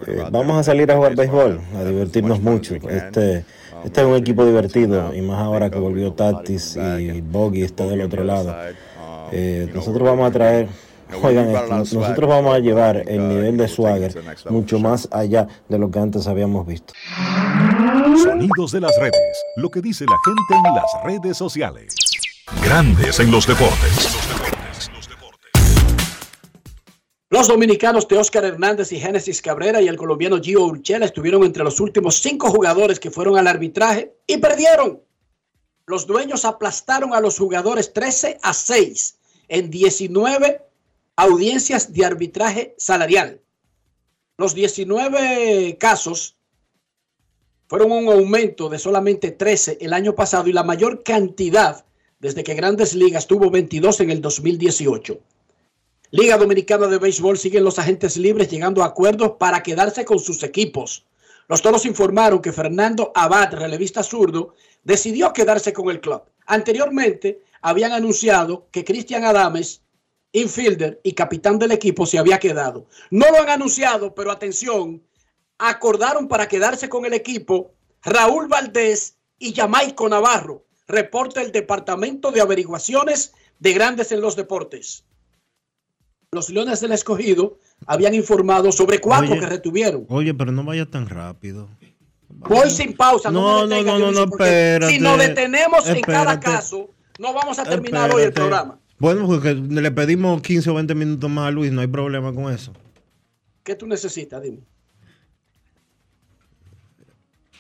Eh, 0.08 0.24
Vamos 0.32 0.58
a 0.58 0.64
salir 0.64 0.92
a 0.92 0.96
jugar 0.96 1.16
béisbol, 1.16 1.60
a 1.78 1.84
divertirnos 1.84 2.42
mucho. 2.42 2.76
Este, 2.76 3.46
este 3.86 4.02
es 4.02 4.08
un 4.08 4.16
equipo 4.16 4.46
divertido 4.46 5.14
y 5.14 5.22
más 5.22 5.40
ahora 5.40 5.70
que 5.70 5.80
volvió 5.80 6.14
Tatis 6.14 6.78
y 7.00 7.22
Boggy 7.22 7.64
está 7.64 7.86
del 7.86 8.02
otro 8.02 8.22
the 8.22 8.26
lado. 8.28 8.50
Um, 8.50 9.30
Eh, 9.32 9.70
nosotros 9.74 10.08
vamos 10.08 10.28
a 10.28 10.32
traer, 10.32 10.68
oigan 11.22 11.50
esto, 11.50 11.86
swag, 11.86 12.02
nosotros 12.02 12.30
vamos 12.30 12.56
a 12.56 12.60
llevar 12.60 13.04
el 13.08 13.28
nivel 13.28 13.58
de 13.58 13.68
swagger 13.68 14.12
mucho 14.50 14.80
más 14.80 15.08
allá 15.12 15.48
de 15.68 15.78
lo 15.78 15.92
que 15.92 16.00
antes 16.00 16.26
habíamos 16.28 16.66
visto. 16.66 16.94
Sonidos 18.24 18.72
de 18.72 18.82
las 18.82 18.98
redes. 19.00 19.44
Lo 19.56 19.70
que 19.70 19.82
dice 19.82 20.06
la 20.06 20.18
gente 20.26 20.68
en 20.68 20.76
las 20.76 21.04
redes 21.04 21.38
sociales. 21.38 21.94
Grandes 22.64 23.20
en 23.20 23.30
los 23.30 23.46
deportes. 23.46 24.39
Los 27.40 27.48
dominicanos 27.48 28.06
de 28.06 28.18
Oscar 28.18 28.44
Hernández 28.44 28.92
y 28.92 29.00
Génesis 29.00 29.42
Cabrera 29.42 29.82
y 29.82 29.88
el 29.88 29.96
colombiano 29.96 30.42
Gio 30.42 30.66
Urchela 30.66 31.06
estuvieron 31.06 31.46
entre 31.46 31.64
los 31.64 31.80
últimos 31.80 32.20
cinco 32.20 32.50
jugadores 32.50 33.00
que 33.00 33.12
fueron 33.12 33.38
al 33.38 33.48
arbitraje 33.48 34.14
y 34.28 34.40
perdieron. 34.40 35.02
Los 35.86 36.06
dueños 36.06 36.44
aplastaron 36.44 37.14
a 37.14 37.22
los 37.22 37.38
jugadores 37.38 37.94
13 37.94 38.40
a 38.42 38.54
6 38.54 39.20
en 39.48 39.70
19 39.70 40.62
audiencias 41.16 41.94
de 41.94 42.04
arbitraje 42.04 42.76
salarial. 42.78 43.40
Los 44.36 44.54
19 44.54 45.78
casos 45.80 46.36
fueron 47.68 47.94
un 47.94 48.10
aumento 48.10 48.68
de 48.68 48.80
solamente 48.80 49.32
13 49.32 49.78
el 49.80 49.94
año 49.94 50.14
pasado 50.14 50.50
y 50.50 50.52
la 50.52 50.64
mayor 50.64 51.04
cantidad 51.04 51.86
desde 52.20 52.44
que 52.44 52.56
Grandes 52.56 52.96
Ligas 52.96 53.28
tuvo 53.28 53.50
22 53.50 54.02
en 54.02 54.10
el 54.12 54.20
2018. 54.20 55.22
Liga 56.12 56.38
Dominicana 56.38 56.88
de 56.88 56.98
Béisbol 56.98 57.38
siguen 57.38 57.64
los 57.64 57.78
agentes 57.78 58.18
libres 58.18 58.50
llegando 58.50 58.82
a 58.82 58.88
acuerdos 58.88 59.34
para 59.38 59.62
quedarse 59.62 60.06
con 60.06 60.18
sus 60.18 60.42
equipos. 60.42 61.06
Los 61.48 61.62
toros 61.62 61.86
informaron 61.86 62.42
que 62.42 62.52
Fernando 62.52 63.12
Abad, 63.14 63.54
relevista 63.54 64.02
zurdo, 64.02 64.56
decidió 64.84 65.32
quedarse 65.34 65.72
con 65.72 65.92
el 65.92 66.02
club. 66.02 66.24
Anteriormente 66.48 67.44
habían 67.62 67.92
anunciado 67.92 68.68
que 68.72 68.84
Cristian 68.84 69.24
Adames, 69.24 69.84
infielder 70.32 71.00
y 71.04 71.14
capitán 71.14 71.60
del 71.60 71.74
equipo, 71.74 72.08
se 72.08 72.18
había 72.18 72.40
quedado. 72.40 72.88
No 73.12 73.30
lo 73.30 73.44
han 73.44 73.50
anunciado, 73.50 74.16
pero 74.16 74.32
atención, 74.32 75.04
acordaron 75.60 76.28
para 76.28 76.48
quedarse 76.48 76.90
con 76.90 77.06
el 77.06 77.14
equipo 77.14 77.76
Raúl 78.02 78.48
Valdés 78.48 79.18
y 79.38 79.54
Jamaico 79.54 80.10
Navarro, 80.10 80.66
reporta 80.88 81.44
el 81.44 81.52
Departamento 81.52 82.32
de 82.32 82.42
Averiguaciones 82.42 83.34
de 83.60 83.74
Grandes 83.74 84.12
en 84.12 84.22
los 84.22 84.36
Deportes. 84.36 85.04
Los 86.32 86.52
Leones 86.52 86.80
del 86.80 86.92
Escogido 86.92 87.58
habían 87.88 88.14
informado 88.14 88.72
sobre 88.72 89.00
cuatro 89.00 89.32
Oye. 89.32 89.40
que 89.40 89.48
retuvieron. 89.48 90.06
Oye, 90.10 90.32
pero 90.36 90.52
no 90.52 90.64
vaya 90.64 90.86
tan 90.86 91.10
rápido. 91.10 91.68
Voy 92.28 92.70
sin 92.70 92.96
pausa. 92.96 93.32
No, 93.32 93.62
No, 93.62 93.68
me 93.68 93.78
detenga, 93.78 93.98
no, 93.98 94.12
no, 94.12 94.26
no, 94.26 94.32
espérate. 94.32 94.94
Si 94.94 95.00
nos 95.00 95.18
detenemos 95.18 95.90
en 95.90 96.02
cada 96.02 96.40
caso, 96.40 96.92
no 97.18 97.34
vamos 97.34 97.58
a 97.58 97.64
terminar 97.64 98.14
hoy 98.14 98.24
el 98.24 98.32
programa. 98.34 98.78
Bueno, 99.00 99.26
porque 99.26 99.56
le 99.56 99.92
pedimos 99.92 100.40
15 100.44 100.70
o 100.70 100.76
20 100.76 100.94
minutos 100.94 101.30
más 101.32 101.48
a 101.48 101.52
Luis, 101.52 101.72
no 101.72 101.82
hay 101.82 101.88
problema 101.88 102.32
con 102.32 102.54
eso. 102.54 102.74
¿Qué 103.64 103.74
tú 103.74 103.88
necesitas? 103.88 104.44
Dime. 104.44 104.60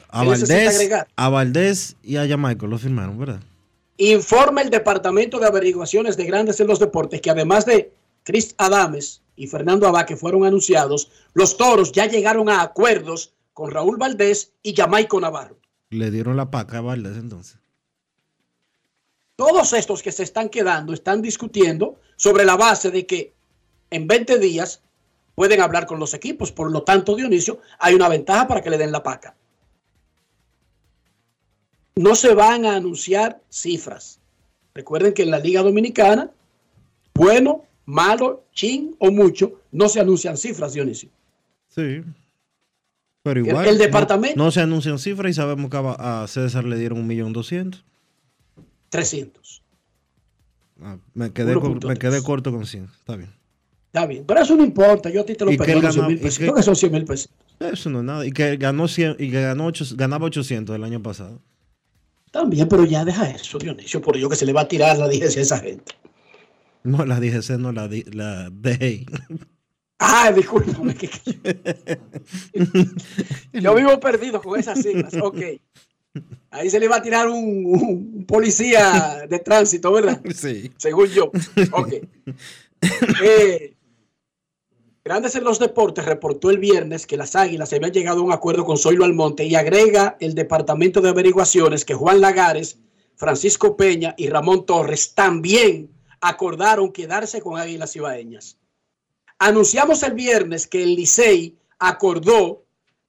A 0.09 0.21
¿Qué 0.21 0.29
necesita 0.29 0.55
Valdés, 0.55 1.05
a 1.15 1.29
Valdés 1.29 1.95
y 2.03 2.17
a 2.17 2.27
Jamaico 2.27 2.67
lo 2.67 2.77
firmaron, 2.77 3.17
¿verdad? 3.17 3.39
Informa 3.97 4.61
el 4.61 4.69
Departamento 4.69 5.39
de 5.39 5.47
Averiguaciones 5.47 6.17
de 6.17 6.25
Grandes 6.25 6.59
en 6.59 6.67
los 6.67 6.79
Deportes 6.79 7.19
que 7.19 7.31
además 7.31 7.65
de 7.65 7.93
Chris 8.23 8.55
Adames 8.57 9.21
y 9.35 9.47
Fernando 9.47 9.88
Abad 9.88 10.05
que 10.05 10.17
fueron 10.17 10.45
anunciados, 10.45 11.11
los 11.33 11.57
toros 11.57 11.91
ya 11.91 12.05
llegaron 12.05 12.49
a 12.49 12.61
acuerdos 12.61 13.33
con 13.53 13.71
Raúl 13.71 13.97
Valdés 13.97 14.53
y 14.63 14.75
Jamaico 14.75 15.19
Navarro. 15.19 15.57
Le 15.89 16.11
dieron 16.11 16.38
la 16.38 16.51
paca 16.51 16.77
a 16.77 16.81
Valdés 16.81 17.17
entonces. 17.17 17.57
Todos 19.35 19.71
estos 19.73 20.03
que 20.03 20.11
se 20.11 20.23
están 20.23 20.49
quedando 20.49 20.93
están 20.93 21.21
discutiendo 21.21 21.99
sobre 22.17 22.43
la 22.43 22.57
base 22.57 22.91
de 22.91 23.05
que 23.05 23.33
en 23.89 24.07
20 24.07 24.38
días 24.38 24.81
pueden 25.35 25.61
hablar 25.61 25.85
con 25.85 25.99
los 25.99 26.13
equipos. 26.13 26.51
Por 26.51 26.69
lo 26.69 26.83
tanto, 26.83 27.15
Dionisio, 27.15 27.59
hay 27.79 27.95
una 27.95 28.09
ventaja 28.09 28.47
para 28.47 28.61
que 28.61 28.69
le 28.69 28.77
den 28.77 28.91
la 28.91 29.01
paca. 29.01 29.38
No 31.95 32.15
se 32.15 32.33
van 32.33 32.65
a 32.65 32.75
anunciar 32.75 33.41
cifras. 33.49 34.19
Recuerden 34.73 35.13
que 35.13 35.23
en 35.23 35.31
la 35.31 35.39
Liga 35.39 35.61
Dominicana, 35.61 36.31
bueno, 37.13 37.63
malo, 37.89 38.46
chin 38.53 38.96
o 39.00 39.12
mucho, 39.12 39.53
no 39.72 39.89
se 39.89 40.00
anuncian 40.00 40.38
cifras, 40.38 40.74
Dionisio. 40.74 41.10
Sí. 41.69 42.01
Pero 43.24 43.41
El- 43.41 43.48
igual. 43.48 43.67
el 43.67 43.77
no- 43.77 43.84
departamento- 43.84 44.36
No, 44.38 44.51
se 44.51 44.62
anuncian 44.62 45.00
cifras 45.00 45.31
y 45.31 45.34
sabemos 45.34 45.69
que 45.69 45.77
a, 45.77 46.25
César 46.27 46.63
le 46.65 46.77
dieron 46.77 47.00
un 47.00 47.08
millón 47.08 47.34
doscientos. 47.34 47.84
300. 48.89 49.62
Ah, 50.81 50.98
me, 51.13 51.31
quedé 51.31 51.53
cor- 51.55 51.63
1.3. 51.72 51.88
me 51.89 51.98
quedé 51.98 52.24
corto 52.24 52.51
con 52.51 52.65
100. 52.65 52.86
Está 52.86 53.15
bien. 53.15 53.29
Está 53.88 54.05
bien, 54.05 54.24
pero 54.25 54.41
eso 54.41 54.55
no 54.55 54.63
importa. 54.63 55.10
Yo 55.10 55.22
a 55.22 55.25
ti 55.25 55.36
te 55.36 55.46
lo 55.46 55.51
¿Y 55.51 55.58
qué 55.58 55.63
perdono 55.65 55.88
él 55.88 55.91
100 55.93 55.96
ganaba- 56.01 56.08
mil 56.10 56.19
pesos. 56.19 56.39
Creo 56.39 56.53
que 56.53 56.63
son 56.63 56.75
100 56.75 56.91
mil 56.91 57.05
pesos. 57.05 57.29
Eso 57.60 57.89
no 57.89 58.00
es 58.00 58.05
nada. 58.05 58.25
Y 58.25 58.31
que 58.31 58.55
ganó 58.58 58.88
100, 58.88 59.15
y 59.19 59.31
que 59.31 59.41
ganó 59.41 59.65
ocho- 59.65 59.86
ganaba 59.96 60.25
800 60.27 60.75
el 60.75 60.84
año 60.84 61.01
pasado. 61.01 61.41
También, 62.31 62.69
pero 62.69 62.86
ya 62.86 63.03
deja 63.03 63.29
eso, 63.31 63.58
Dionisio, 63.58 64.00
por 64.01 64.15
ello 64.15 64.29
que 64.29 64.36
se 64.36 64.46
le 64.46 64.53
va 64.53 64.62
a 64.62 64.67
tirar 64.67 64.98
la 65.00 65.08
diligencia 65.10 65.41
a 65.41 65.43
esa 65.43 65.60
gente. 65.60 65.93
No, 66.83 67.05
la 67.05 67.19
DGC, 67.19 67.51
no 67.59 67.71
la, 67.71 67.88
DGI. 67.88 69.05
Ah, 70.00 70.31
discúlpame. 70.31 70.95
que- 70.95 71.09
que- 71.09 72.00
Yo 73.59 73.75
vivo 73.75 74.00
perdido 74.00 74.41
con 74.41 74.59
esas 74.59 74.81
siglas. 74.81 75.13
Ok. 75.21 75.38
Ahí 76.51 76.69
se 76.69 76.79
le 76.79 76.88
va 76.88 76.95
a 76.98 77.01
tirar 77.01 77.27
un, 77.29 77.65
un 77.65 78.25
policía 78.25 79.25
de 79.29 79.39
tránsito, 79.39 79.91
¿verdad? 79.91 80.21
Sí. 80.33 80.71
Según 80.77 81.07
yo. 81.07 81.31
Ok. 81.74 81.93
Eh, 83.24 83.75
Grandes 85.03 85.36
en 85.36 85.43
los 85.43 85.59
Deportes 85.59 86.05
reportó 86.05 86.50
el 86.50 86.57
viernes 86.59 87.05
que 87.05 87.17
las 87.17 87.36
Águilas 87.36 87.71
habían 87.74 87.91
llegado 87.91 88.19
a 88.21 88.24
un 88.24 88.31
acuerdo 88.31 88.63
con 88.65 88.77
Zoilo 88.77 89.05
Almonte 89.05 89.43
y 89.45 89.55
agrega 89.55 90.17
el 90.19 90.33
Departamento 90.36 91.01
de 91.01 91.09
Averiguaciones 91.09 91.83
que 91.86 91.93
Juan 91.93 92.21
Lagares, 92.21 92.79
Francisco 93.15 93.75
Peña 93.75 94.13
y 94.17 94.27
Ramón 94.29 94.65
Torres 94.65 95.13
también 95.15 95.89
acordaron 96.21 96.91
quedarse 96.91 97.41
con 97.41 97.59
Águilas 97.59 97.95
Ibaeñas. 97.95 98.57
Anunciamos 99.38 100.03
el 100.03 100.13
viernes 100.13 100.67
que 100.67 100.83
el 100.83 100.95
Licey 100.95 101.57
acordó 101.79 102.65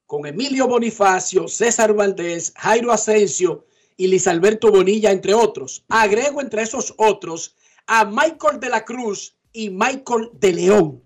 con 0.06 0.26
Emilio 0.26 0.66
Bonifacio, 0.66 1.48
César 1.48 1.92
Valdés, 1.92 2.52
Jairo 2.56 2.92
Asensio 2.92 3.66
y 3.96 4.08
Luis 4.08 4.26
Alberto 4.26 4.70
Bonilla, 4.70 5.10
entre 5.10 5.34
otros. 5.34 5.84
Agrego 5.88 6.40
entre 6.40 6.62
esos 6.62 6.94
otros 6.96 7.56
a 7.86 8.04
Michael 8.04 8.60
de 8.60 8.68
la 8.68 8.84
Cruz 8.84 9.36
y 9.52 9.70
Michael 9.70 10.30
de 10.34 10.52
León. 10.52 11.02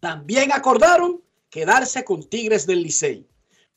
También 0.00 0.52
acordaron 0.52 1.22
quedarse 1.50 2.04
con 2.04 2.28
Tigres 2.28 2.66
del 2.66 2.82
Licey. 2.82 3.26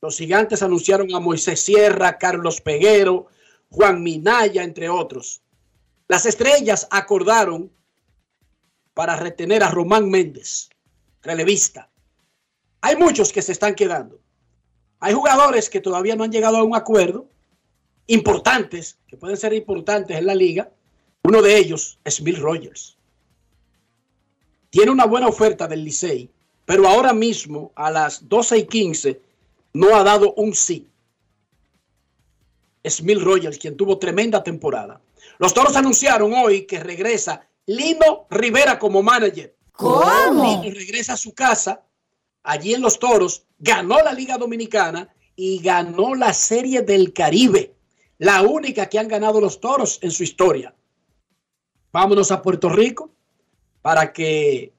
Los 0.02 0.18
gigantes 0.18 0.62
anunciaron 0.64 1.14
a 1.14 1.20
Moisés 1.20 1.62
Sierra, 1.62 2.18
Carlos 2.18 2.62
Peguero, 2.62 3.28
Juan 3.70 4.02
Minaya, 4.02 4.64
entre 4.64 4.90
otros. 4.90 5.42
Las 6.08 6.26
estrellas 6.26 6.88
acordaron 6.92 7.72
para 8.94 9.16
retener 9.16 9.64
a 9.64 9.72
Román 9.72 10.10
Méndez, 10.10 10.70
relevista. 11.22 11.90
Hay 12.82 12.96
muchos 12.96 13.34
que 13.34 13.42
se 13.42 13.52
están 13.52 13.76
quedando. 13.76 14.20
Hay 15.00 15.14
jugadores 15.14 15.70
que 15.70 15.82
todavía 15.82 16.16
no 16.16 16.24
han 16.24 16.32
llegado 16.32 16.58
a 16.58 16.64
un 16.64 16.76
acuerdo, 16.76 17.28
importantes, 18.08 18.98
que 19.08 19.18
pueden 19.18 19.38
ser 19.38 19.54
importantes 19.54 20.18
en 20.18 20.28
la 20.28 20.36
liga. 20.36 20.72
Uno 21.24 21.42
de 21.42 21.58
ellos 21.58 22.00
es 22.04 22.22
Bill 22.22 22.38
Rogers. 22.38 22.98
Tiene 24.70 24.92
una 24.92 25.06
buena 25.06 25.28
oferta 25.28 25.68
del 25.68 25.84
Licey, 25.84 26.30
pero 26.66 26.88
ahora 26.88 27.14
mismo 27.14 27.72
a 27.76 27.90
las 27.90 28.28
12 28.28 28.58
y 28.60 28.68
15 28.68 29.22
no 29.74 29.96
ha 29.96 30.04
dado 30.04 30.34
un 30.34 30.54
sí. 30.54 30.88
Smil 32.88 33.22
Rogers, 33.22 33.58
quien 33.58 33.76
tuvo 33.76 33.98
tremenda 33.98 34.44
temporada. 34.44 35.02
Los 35.38 35.54
toros 35.54 35.76
anunciaron 35.76 36.34
hoy 36.34 36.66
que 36.66 36.80
regresa 36.80 37.48
Lino 37.66 38.28
Rivera 38.30 38.80
como 38.80 39.04
manager. 39.04 39.56
¿Cómo? 39.72 40.62
Lino 40.62 40.76
regresa 40.76 41.14
a 41.14 41.18
su 41.18 41.34
casa, 41.34 41.84
allí 42.44 42.74
en 42.74 42.82
los 42.82 43.00
toros, 43.00 43.46
ganó 43.60 44.02
la 44.02 44.14
Liga 44.14 44.38
Dominicana 44.38 45.14
y 45.36 45.60
ganó 45.60 46.16
la 46.16 46.34
Serie 46.34 46.82
del 46.82 47.12
Caribe, 47.12 47.76
la 48.18 48.42
única 48.42 48.88
que 48.88 49.00
han 49.00 49.08
ganado 49.08 49.42
los 49.42 49.60
toros 49.60 50.00
en 50.02 50.12
su 50.12 50.24
historia. 50.24 50.74
Vámonos 51.92 52.32
a 52.32 52.42
Puerto 52.42 52.70
Rico 52.70 53.12
para 53.82 54.12
que 54.12 54.74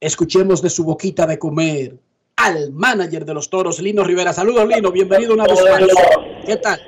escuchemos 0.00 0.60
de 0.62 0.70
su 0.70 0.84
boquita 0.84 1.26
de 1.26 1.38
comer 1.38 1.98
al 2.36 2.72
manager 2.72 3.24
de 3.24 3.34
los 3.34 3.48
toros, 3.48 3.80
Lino 3.80 4.04
Rivera. 4.04 4.32
Saludos, 4.32 4.68
Lino, 4.68 4.92
bienvenido 4.92 5.34
una 5.34 5.44
vez 5.44 5.60
más. 5.62 5.82
¿Qué 6.44 6.56
tal? 6.56 6.80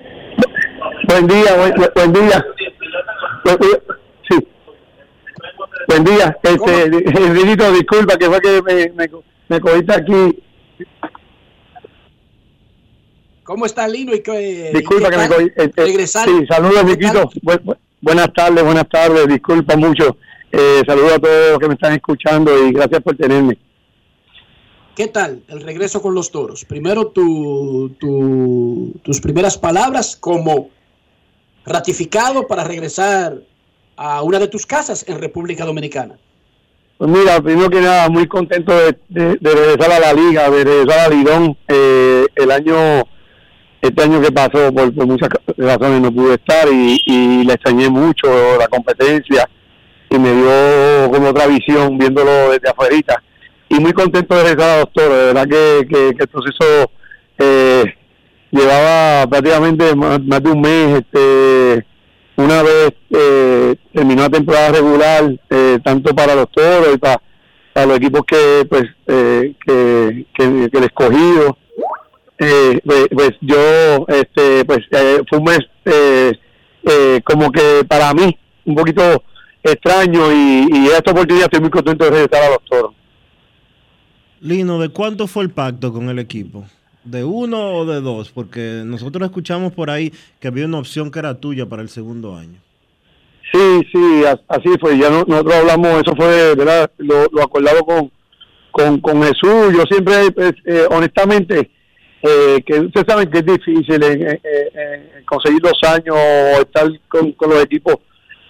Buen 1.09 1.27
día, 1.27 1.57
buen, 1.57 1.75
buen 1.95 2.13
día. 2.13 2.47
Buen 3.45 3.59
día. 3.59 3.83
Sí. 4.29 4.49
Buen 5.89 6.05
día. 6.05 6.37
Este, 6.43 6.85
Rinito, 7.31 7.73
disculpa 7.73 8.17
que 8.19 8.27
fue 8.27 8.41
que 8.41 8.63
me, 8.63 8.89
me, 8.91 9.11
me 9.49 9.61
cogiste 9.61 9.95
aquí. 9.95 10.39
¿Cómo 13.43 13.65
está 13.65 13.89
Lino? 13.89 14.13
Y 14.15 14.19
Disculpa 14.75 15.09
y 15.09 15.11
qué 15.11 15.11
que 15.11 15.17
me 15.17 15.29
cogí. 15.29 15.47
este, 15.57 15.83
Regresar. 15.85 16.29
Sí, 16.29 16.47
saludos, 16.47 16.75
¿Qué 16.75 16.81
tal? 16.85 16.89
Riquito. 16.89 17.31
Bu- 17.43 17.61
bu- 17.65 17.79
buenas 18.03 18.33
tardes, 18.35 18.63
buenas 18.65 18.89
tardes. 18.91 19.27
Disculpa 19.29 19.77
mucho. 19.77 20.19
Eh, 20.53 20.83
saludos 20.87 21.13
a 21.15 21.19
todos 21.19 21.51
los 21.53 21.59
que 21.59 21.69
me 21.69 21.75
están 21.75 21.93
escuchando 21.95 22.67
y 22.67 22.73
gracias 22.73 23.03
por 23.03 23.17
tenerme. 23.17 23.57
¿Qué 24.95 25.07
tal 25.09 25.43
el 25.49 25.63
regreso 25.63 26.03
con 26.03 26.15
los 26.15 26.31
toros? 26.31 26.65
Primero 26.67 27.07
tu, 27.09 27.95
tu- 27.99 28.93
tus 29.03 29.21
primeras 29.21 29.57
palabras 29.57 30.15
como 30.17 30.69
ratificado 31.69 32.47
para 32.47 32.65
regresar 32.65 33.35
a 33.97 34.23
una 34.23 34.39
de 34.39 34.49
tus 34.49 34.65
casas 34.67 35.05
en 35.09 35.21
República 35.21 35.65
Dominicana. 35.65 36.17
Pues 36.97 37.11
mira, 37.11 37.41
primero 37.41 37.71
que 37.71 37.81
nada, 37.81 38.09
muy 38.09 38.27
contento 38.27 38.73
de, 39.09 39.39
regresar 39.41 39.93
a 39.93 40.01
la 40.01 40.13
liga, 40.13 40.51
de 40.51 40.65
regresar 40.65 41.01
a 41.01 41.09
Lidón. 41.15 41.57
Eh, 41.69 42.27
el 42.35 42.51
año, 42.51 43.03
este 43.81 44.03
año 44.03 44.21
que 44.21 44.33
pasó, 44.33 44.73
por, 44.73 44.93
muchas 45.07 45.29
razones 45.57 46.01
no 46.01 46.13
pude 46.13 46.35
estar 46.35 46.67
y, 46.73 47.01
y 47.07 47.45
le 47.45 47.53
extrañé 47.53 47.89
mucho 47.89 48.27
la 48.59 48.67
competencia 48.69 49.49
y 50.11 50.19
me 50.19 50.33
dio 50.33 51.11
como 51.13 51.29
otra 51.29 51.47
visión 51.47 51.99
viéndolo 51.99 52.51
desde 52.51 52.69
afuera. 52.71 53.23
Y 53.69 53.79
muy 53.79 53.93
contento 53.93 54.35
de 54.35 54.43
regresar 54.43 54.71
a 54.71 54.79
los 54.81 54.93
toros, 54.93 55.19
de 55.19 55.25
verdad 55.27 55.45
que, 55.47 55.87
que- 55.89 56.15
que 56.17 56.23
el 56.23 56.29
proceso 56.29 56.91
eh, 57.39 57.85
llevaba 58.51 59.27
prácticamente 59.29 59.95
más, 59.95 60.21
de 60.43 60.51
un 60.51 60.61
mes. 60.61 60.99
Este, 61.01 61.87
una 62.37 62.63
vez 62.63 62.93
eh, 63.11 63.77
terminó 63.93 64.23
la 64.23 64.31
temporada 64.31 64.71
regular, 64.71 65.35
eh, 65.51 65.79
tanto 65.83 66.15
para 66.15 66.35
los 66.35 66.51
toros 66.51 66.95
y 66.95 66.99
para, 66.99 67.21
para 67.73 67.87
los 67.87 67.97
equipos 67.97 68.23
que 68.27 68.67
pues 68.69 68.85
eh, 69.07 69.55
que, 69.67 70.27
que, 70.35 70.45
el 70.73 70.85
escogido, 70.85 71.59
eh, 72.39 72.81
pues, 72.85 73.09
pues 73.13 73.31
yo 73.41 74.07
este 74.09 74.65
pues 74.65 74.81
eh, 74.93 75.23
fue 75.29 75.39
un 75.39 75.45
mes 75.45 75.61
eh, 75.85 77.21
como 77.25 77.51
que 77.51 77.85
para 77.89 78.15
mí 78.15 78.39
un 78.65 78.75
poquito 78.77 79.23
extraño 79.63 80.33
y, 80.33 80.69
y 80.73 80.87
esta 80.87 81.11
oportunidad 81.11 81.47
estoy 81.47 81.61
muy 81.61 81.71
contento 81.71 82.05
de 82.05 82.11
regresar 82.11 82.45
a 82.45 82.51
los 82.51 82.65
toros. 82.65 82.95
Lino, 84.41 84.79
¿de 84.79 84.89
cuánto 84.89 85.27
fue 85.27 85.43
el 85.43 85.51
pacto 85.51 85.93
con 85.93 86.09
el 86.09 86.21
equipo? 86.21 86.65
¿De 87.11 87.25
uno 87.25 87.75
o 87.79 87.85
de 87.87 88.01
dos? 88.01 88.31
Porque 88.31 88.83
nosotros 88.85 89.25
escuchamos 89.27 89.73
por 89.73 89.89
ahí 89.89 90.13
que 90.41 90.49
había 90.49 90.67
una 90.67 90.79
opción 90.79 91.11
que 91.11 91.19
era 91.21 91.41
tuya 91.41 91.65
para 91.67 91.81
el 91.83 91.89
segundo 91.89 92.37
año. 92.37 92.59
Sí, 93.51 93.81
sí, 93.93 94.25
as- 94.27 94.41
así 94.49 94.69
fue. 94.79 94.99
Ya 94.99 95.09
no- 95.09 95.25
nosotros 95.27 95.55
hablamos, 95.55 96.03
eso 96.03 96.15
fue, 96.15 96.55
¿verdad? 96.55 96.91
Lo, 96.99 97.23
acordado 97.43 97.83
con, 97.85 98.11
con, 98.71 99.01
con 99.01 99.23
Jesús. 99.23 99.73
Yo 99.75 99.85
siempre, 99.91 100.31
pues, 100.35 100.53
eh, 100.67 100.85
honestamente, 100.91 101.71
eh, 102.23 102.63
que 102.67 102.81
ustedes 102.81 103.07
saben 103.09 103.31
que 103.31 103.39
es 103.39 103.47
difícil 103.47 104.03
eh, 104.03 105.23
conseguir 105.25 105.63
los 105.63 105.81
años 105.91 106.15
o 106.15 106.61
estar 106.61 106.89
con, 107.09 107.33
con 107.33 107.51
los 107.51 107.65
equipos 107.65 107.95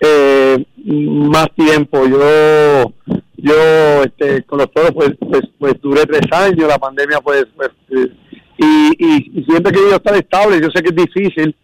eh, 0.00 0.64
más 0.84 1.46
tiempo. 1.54 2.04
Yo, 2.08 2.92
yo, 3.36 4.02
este, 4.02 4.42
con 4.42 4.58
los 4.58 4.72
toros, 4.72 4.90
pues, 4.94 5.10
pues, 5.20 5.42
pues 5.60 5.74
duré 5.80 6.06
tres 6.06 6.22
años. 6.32 6.66
La 6.66 6.78
pandemia, 6.78 7.20
pues, 7.20 7.46
pues, 7.56 7.70
eh, 7.90 8.10
y, 8.58 8.92
y, 8.98 9.40
y 9.40 9.44
siempre 9.44 9.70
he 9.70 9.74
querido 9.74 9.96
estar 9.96 10.14
estable. 10.16 10.60
Yo 10.60 10.68
sé 10.74 10.82
que 10.82 10.90
es 10.90 10.96
difícil, 10.96 11.54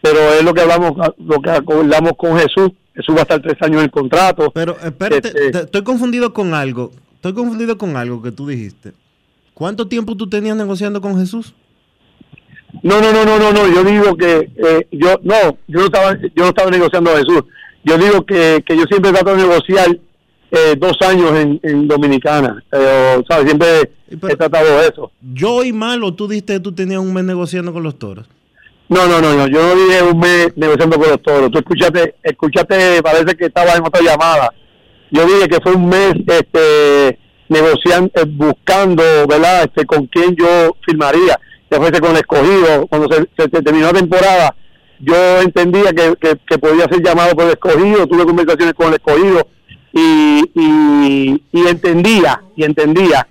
pero 0.00 0.18
es 0.34 0.44
lo 0.44 0.52
que 0.54 0.60
hablamos, 0.60 0.92
lo 1.18 1.40
que 1.40 1.50
acordamos 1.50 2.12
con 2.16 2.36
Jesús. 2.38 2.70
Jesús 2.94 3.14
va 3.14 3.20
a 3.20 3.22
estar 3.22 3.40
tres 3.40 3.56
años 3.62 3.78
en 3.78 3.84
el 3.84 3.90
contrato. 3.90 4.50
Pero 4.54 4.76
espérate, 4.84 5.28
Este- 5.28 5.50
te- 5.50 5.58
estoy 5.60 5.82
confundido 5.82 6.32
con 6.34 6.52
algo. 6.54 6.90
Estoy 7.14 7.32
confundido 7.34 7.78
con 7.78 7.96
algo 7.96 8.20
que 8.22 8.32
tú 8.32 8.46
dijiste. 8.46 8.92
¿Cuánto 9.54 9.88
tiempo 9.88 10.16
tú 10.16 10.28
tenías 10.28 10.56
negociando 10.56 11.00
con 11.00 11.18
Jesús? 11.18 11.54
No, 12.82 13.00
no, 13.00 13.12
no, 13.12 13.24
no, 13.24 13.38
no, 13.38 13.52
no. 13.52 13.68
Yo 13.72 13.84
digo 13.84 14.16
que 14.16 14.50
eh, 14.56 14.86
yo 14.90 15.18
no, 15.22 15.34
yo 15.68 15.80
no 15.80 15.84
estaba, 15.86 16.14
yo 16.14 16.30
no 16.42 16.48
estaba 16.48 16.70
negociando 16.70 17.10
a 17.10 17.18
Jesús. 17.18 17.42
Yo 17.84 17.96
digo 17.98 18.24
que, 18.24 18.62
que 18.66 18.76
yo 18.76 18.84
siempre 18.84 19.12
trato 19.12 19.30
de 19.36 19.42
negociar 19.42 19.98
eh, 20.52 20.74
dos 20.78 20.96
años 21.00 21.32
en, 21.36 21.58
en 21.62 21.88
Dominicana. 21.88 22.62
Eh, 22.70 23.22
¿sabes? 23.28 23.46
Siempre 23.46 23.90
he 24.10 24.36
tratado 24.36 24.80
eso. 24.82 25.10
¿Yo 25.34 25.54
oí 25.56 25.72
mal 25.72 26.04
o 26.04 26.14
tú 26.14 26.28
dijiste 26.28 26.52
que 26.54 26.60
tú 26.60 26.72
tenías 26.74 27.00
un 27.00 27.12
mes 27.12 27.24
negociando 27.24 27.72
con 27.72 27.82
los 27.82 27.98
toros? 27.98 28.26
No, 28.88 29.06
no, 29.06 29.20
no, 29.22 29.32
no. 29.34 29.46
Yo 29.48 29.62
no 29.62 29.74
dije 29.74 30.02
un 30.02 30.18
mes 30.20 30.52
negociando 30.56 30.98
con 30.98 31.08
los 31.08 31.22
toros. 31.22 31.50
Tú 31.50 31.58
escuchaste, 31.58 32.14
escuchaste, 32.22 33.02
parece 33.02 33.34
que 33.34 33.46
estaba 33.46 33.72
en 33.72 33.82
otra 33.86 34.02
llamada. 34.02 34.52
Yo 35.10 35.24
dije 35.26 35.48
que 35.48 35.60
fue 35.62 35.72
un 35.72 35.88
mes, 35.88 36.12
este, 36.26 37.18
negociando, 37.48 38.10
eh, 38.14 38.24
buscando, 38.26 39.02
¿verdad? 39.26 39.64
Este, 39.64 39.86
con 39.86 40.06
quién 40.06 40.36
yo 40.36 40.76
firmaría. 40.86 41.38
Ya 41.70 41.78
fuese 41.78 42.00
con 42.00 42.10
el 42.10 42.18
escogido. 42.18 42.86
Cuando 42.88 43.08
se, 43.10 43.20
se- 43.36 43.50
se 43.50 43.62
terminó 43.62 43.86
la 43.86 43.98
temporada, 43.98 44.54
yo 45.00 45.40
entendía 45.40 45.92
que, 45.94 46.14
que, 46.20 46.36
que 46.46 46.58
podía 46.58 46.84
ser 46.84 47.02
llamado 47.02 47.34
por 47.34 47.44
el 47.46 47.52
escogido. 47.52 48.06
Tuve 48.06 48.24
conversaciones 48.26 48.74
con 48.74 48.88
el 48.88 48.94
escogido 48.94 49.46
y, 49.92 50.42
y, 50.54 51.42
y 51.52 51.66
entendía, 51.66 52.42
y 52.56 52.64
entendía 52.64 53.26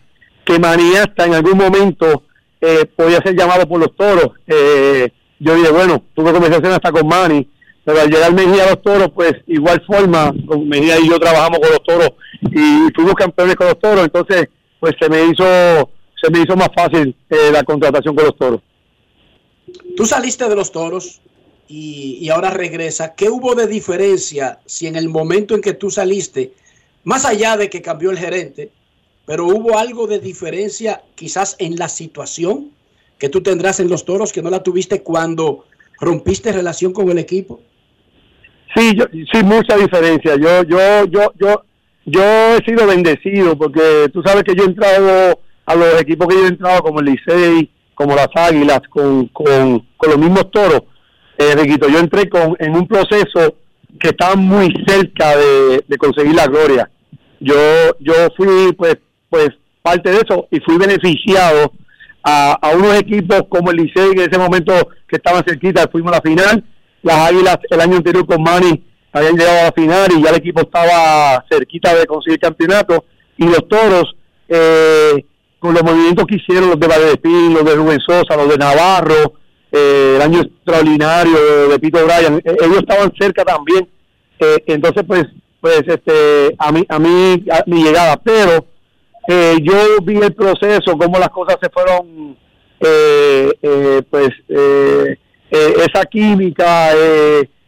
que 0.45 0.60
Maniasta 0.60 1.26
en 1.26 1.34
algún 1.36 1.58
momento 1.58 2.24
eh, 2.60 2.86
podía 2.95 3.19
ser 3.19 3.36
llamado 3.36 3.67
por 3.67 3.80
los 3.80 3.95
toros. 3.95 4.32
Eh, 4.47 5.10
yo 5.39 5.56
dije, 5.56 5.71
bueno, 5.71 6.04
tuve 6.13 6.32
conversación 6.32 6.74
hasta 6.74 6.91
con 6.91 7.08
Manny, 7.08 7.47
pero 7.84 8.02
al 8.02 8.10
llegar 8.10 8.34
Mejía 8.34 8.65
a 8.65 8.69
los 8.71 8.82
toros, 8.82 9.10
pues 9.13 9.34
igual 9.47 9.84
forma, 9.86 10.32
Mejía 10.65 11.00
y 11.00 11.10
yo 11.10 11.19
trabajamos 11.19 11.60
con 11.60 11.69
los 11.69 11.84
toros 11.84 12.10
y 12.41 12.91
fuimos 12.93 13.13
campeones 13.15 13.56
con 13.56 13.67
los 13.67 13.80
toros, 13.80 14.04
entonces 14.04 14.47
pues 14.80 14.95
se 15.00 15.10
me 15.10 15.26
hizo 15.26 15.43
se 16.21 16.30
me 16.30 16.41
hizo 16.41 16.56
más 16.56 16.69
fácil 16.76 17.15
eh, 17.30 17.50
la 17.52 17.63
contratación 17.63 18.15
con 18.15 18.26
los 18.26 18.38
toros. 18.38 18.62
Tú 19.95 20.06
saliste 20.06 20.47
de 20.47 20.56
los 20.56 20.71
toros 20.71 21.21
y, 21.71 22.29
ahora 22.29 22.49
regresa. 22.49 23.15
¿Qué 23.15 23.29
hubo 23.29 23.55
de 23.55 23.67
diferencia 23.67 24.60
si 24.65 24.88
en 24.88 24.97
el 24.97 25.07
momento 25.07 25.55
en 25.55 25.62
que 25.62 25.73
tú 25.73 25.89
saliste, 25.89 26.51
más 27.03 27.25
allá 27.25 27.55
de 27.55 27.69
que 27.69 27.81
cambió 27.81 28.12
el 28.12 28.17
gerente, 28.17 28.71
pero 29.25 29.45
hubo 29.45 29.77
algo 29.77 30.05
de 30.05 30.19
diferencia 30.19 31.01
quizás 31.15 31.55
en 31.60 31.77
la 31.77 31.88
situación 31.88 32.71
que 33.17 33.29
tú 33.29 33.41
tendrás 33.41 33.79
en 33.79 33.88
los 33.88 34.03
toros 34.03 34.34
que 34.34 34.41
no 34.41 34.49
la 34.49 34.63
tuviste 34.63 35.01
cuando 35.01 35.65
rompiste 35.99 36.51
relación 36.51 36.91
con 36.91 37.10
el 37.10 37.17
equipo? 37.17 37.62
Sí, 38.75 38.93
yo, 38.95 39.05
sí, 39.12 39.43
mucha 39.43 39.77
diferencia. 39.77 40.36
Yo, 40.36 40.63
yo, 40.63 41.05
yo, 41.05 41.34
yo, 41.39 41.63
yo 42.05 42.21
he 42.21 42.65
sido 42.65 42.86
bendecido 42.86 43.57
porque 43.57 44.07
tú 44.12 44.21
sabes 44.23 44.43
que 44.43 44.55
yo 44.55 44.63
he 44.63 44.67
entrado 44.67 45.39
a 45.65 45.75
los 45.75 46.01
equipos 46.01 46.27
que 46.27 46.36
yo 46.36 46.45
he 46.45 46.49
entrado, 46.49 46.81
como 46.81 46.99
el 46.99 47.05
Licey, 47.05 47.69
como 47.95 48.15
las 48.15 48.29
Águilas, 48.36 48.81
con, 48.89 49.27
con, 49.27 49.86
con 49.95 50.10
los 50.10 50.17
mismos 50.17 50.51
toros. 50.51 50.81
Eh, 51.37 51.55
Riquito, 51.55 51.87
yo 51.89 51.99
entré 51.99 52.29
con, 52.29 52.55
en 52.59 52.75
un 52.75 52.87
proceso 52.87 53.55
que 53.99 54.09
estaba 54.09 54.35
muy 54.35 54.73
cerca 54.87 55.35
de, 55.35 55.97
conseguir 55.97 56.35
la 56.35 56.47
gloria. 56.47 56.89
Yo, 57.39 57.55
yo 57.99 58.13
fui, 58.35 58.73
pues, 58.73 58.97
pues, 59.29 59.49
parte 59.81 60.11
de 60.11 60.17
eso 60.17 60.47
y 60.51 60.59
fui 60.59 60.77
beneficiado 60.77 61.73
a, 62.23 62.53
a 62.53 62.75
unos 62.75 62.99
equipos 62.99 63.43
como 63.49 63.71
el 63.71 63.77
Licey, 63.77 64.11
que 64.11 64.23
en 64.23 64.29
ese 64.29 64.39
momento 64.39 64.73
que 65.07 65.17
estaban 65.17 65.43
cerquita, 65.45 65.89
fuimos 65.91 66.11
a 66.13 66.15
la 66.17 66.21
final. 66.21 66.63
Las 67.03 67.29
Águilas 67.29 67.57
el 67.69 67.81
año 67.81 67.97
anterior 67.97 68.25
con 68.27 68.43
Manny 68.43 68.83
habían 69.11 69.35
llegado 69.35 69.59
a 69.59 69.63
la 69.63 69.71
final 69.71 70.11
y 70.11 70.23
ya 70.23 70.29
el 70.29 70.35
equipo 70.35 70.61
estaba 70.61 71.43
cerquita 71.49 71.93
de 71.95 72.05
conseguir 72.05 72.39
campeonato. 72.39 73.05
Y 73.37 73.45
los 73.45 73.67
toros, 73.67 74.15
eh, 74.47 75.25
con 75.59 75.73
los 75.73 75.83
movimientos 75.83 76.25
que 76.25 76.35
hicieron 76.35 76.69
los 76.69 76.79
de 76.79 76.87
Valedepín, 76.87 77.53
los 77.53 77.65
de 77.65 77.75
Rubén 77.75 77.99
Sosa, 77.99 78.35
los 78.37 78.49
de 78.49 78.57
Navarro, 78.57 79.33
eh, 79.71 80.13
el 80.17 80.21
año 80.21 80.41
extraordinario 80.41 81.69
de 81.69 81.79
Pito 81.79 82.03
Bryan, 82.03 82.41
eh, 82.43 82.55
ellos 82.62 82.79
estaban 82.79 83.12
cerca 83.19 83.43
también. 83.43 83.88
Eh, 84.39 84.57
entonces, 84.67 85.03
pues, 85.07 85.25
pues, 85.60 85.84
este, 85.88 86.55
a 86.57 86.71
mí, 86.71 86.84
a 86.89 86.99
mí, 86.99 87.43
a 87.51 87.63
mi 87.67 87.84
llegada, 87.84 88.17
pero 88.17 88.65
eh, 89.27 89.57
yo 89.62 89.73
vi 90.03 90.17
el 90.17 90.34
proceso, 90.34 90.97
cómo 90.97 91.19
las 91.19 91.29
cosas 91.29 91.57
se 91.62 91.69
fueron, 91.69 92.36
pues, 94.10 94.29
esa 95.49 96.05
química, 96.05 96.89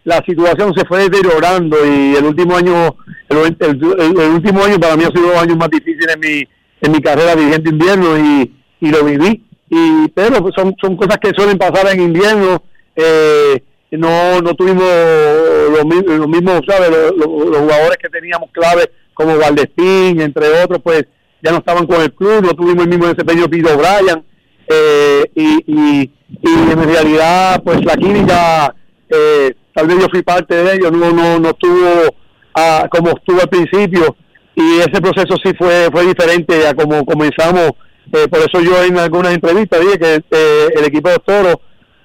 la 0.05 0.17
situación 0.25 0.73
se 0.75 0.85
fue 0.85 1.07
deteriorando 1.07 1.77
y 1.85 2.15
el 2.15 2.25
último 2.25 2.55
año, 2.57 2.95
el, 3.29 3.55
el- 3.59 4.17
último 4.33 4.63
año 4.63 4.79
para 4.79 4.97
mí 4.97 5.03
ha 5.03 5.11
sido 5.11 5.27
los 5.31 5.37
años 5.41 5.57
más 5.57 5.69
difíciles 5.69 6.15
en 6.15 6.19
mi, 6.19 6.47
en 6.81 6.91
mi 6.91 7.01
carrera 7.01 7.35
dirigente 7.35 7.69
invierno 7.69 8.17
y 8.17 8.89
lo 8.89 9.03
viví. 9.05 9.43
Y, 9.75 10.07
pero 10.09 10.37
pues, 10.41 10.53
son, 10.55 10.75
son 10.79 10.95
cosas 10.95 11.17
que 11.17 11.31
suelen 11.35 11.57
pasar 11.57 11.91
en 11.93 12.01
invierno. 12.01 12.61
Eh, 12.95 13.59
no, 13.91 14.39
no 14.41 14.53
tuvimos 14.53 14.83
los, 14.83 15.85
mi- 15.85 16.15
los 16.17 16.27
mismos, 16.27 16.61
¿sabes? 16.67 16.89
Los, 17.17 17.25
jugadores 17.25 17.97
que 18.01 18.09
teníamos 18.09 18.49
clave 18.51 18.89
como 19.13 19.37
Valdespín, 19.37 20.21
entre 20.21 20.47
otros, 20.63 20.79
pues 20.83 21.05
ya 21.41 21.51
no 21.51 21.57
estaban 21.57 21.85
con 21.87 22.01
el 22.01 22.13
club, 22.13 22.43
no 22.43 22.53
tuvimos 22.53 22.83
el 22.83 22.89
mismo 22.89 23.07
desempeño 23.07 23.47
que 23.47 23.57
Ido 23.57 23.77
Bryan. 23.77 24.23
Eh, 24.67 25.23
y, 25.35 25.63
y, 25.67 26.11
en 26.43 26.83
realidad, 26.83 27.61
pues 27.63 27.83
la 27.83 27.95
química, 27.95 28.73
eh, 29.09 29.53
tal 29.73 29.87
vez 29.87 29.97
yo 29.99 30.07
fui 30.11 30.21
parte 30.23 30.55
de 30.55 30.75
ello, 30.75 30.91
no, 30.91 31.11
no, 31.11 31.39
no 31.39 31.49
estuvo 31.49 32.15
ah, 32.55 32.87
como 32.91 33.09
estuvo 33.09 33.41
al 33.41 33.49
principio 33.49 34.15
y 34.55 34.79
ese 34.79 35.01
proceso 35.01 35.35
sí 35.43 35.51
fue 35.57 35.89
fue 35.91 36.05
diferente 36.05 36.67
a 36.67 36.73
como 36.73 37.03
comenzamos. 37.05 37.71
Eh, 38.11 38.27
por 38.27 38.39
eso 38.39 38.59
yo 38.61 38.83
en 38.83 38.97
algunas 38.97 39.33
entrevistas 39.33 39.79
dije 39.79 39.97
que 39.97 40.15
eh, 40.31 40.67
el 40.75 40.85
equipo 40.85 41.09
de 41.09 41.17
Toro 41.25 41.61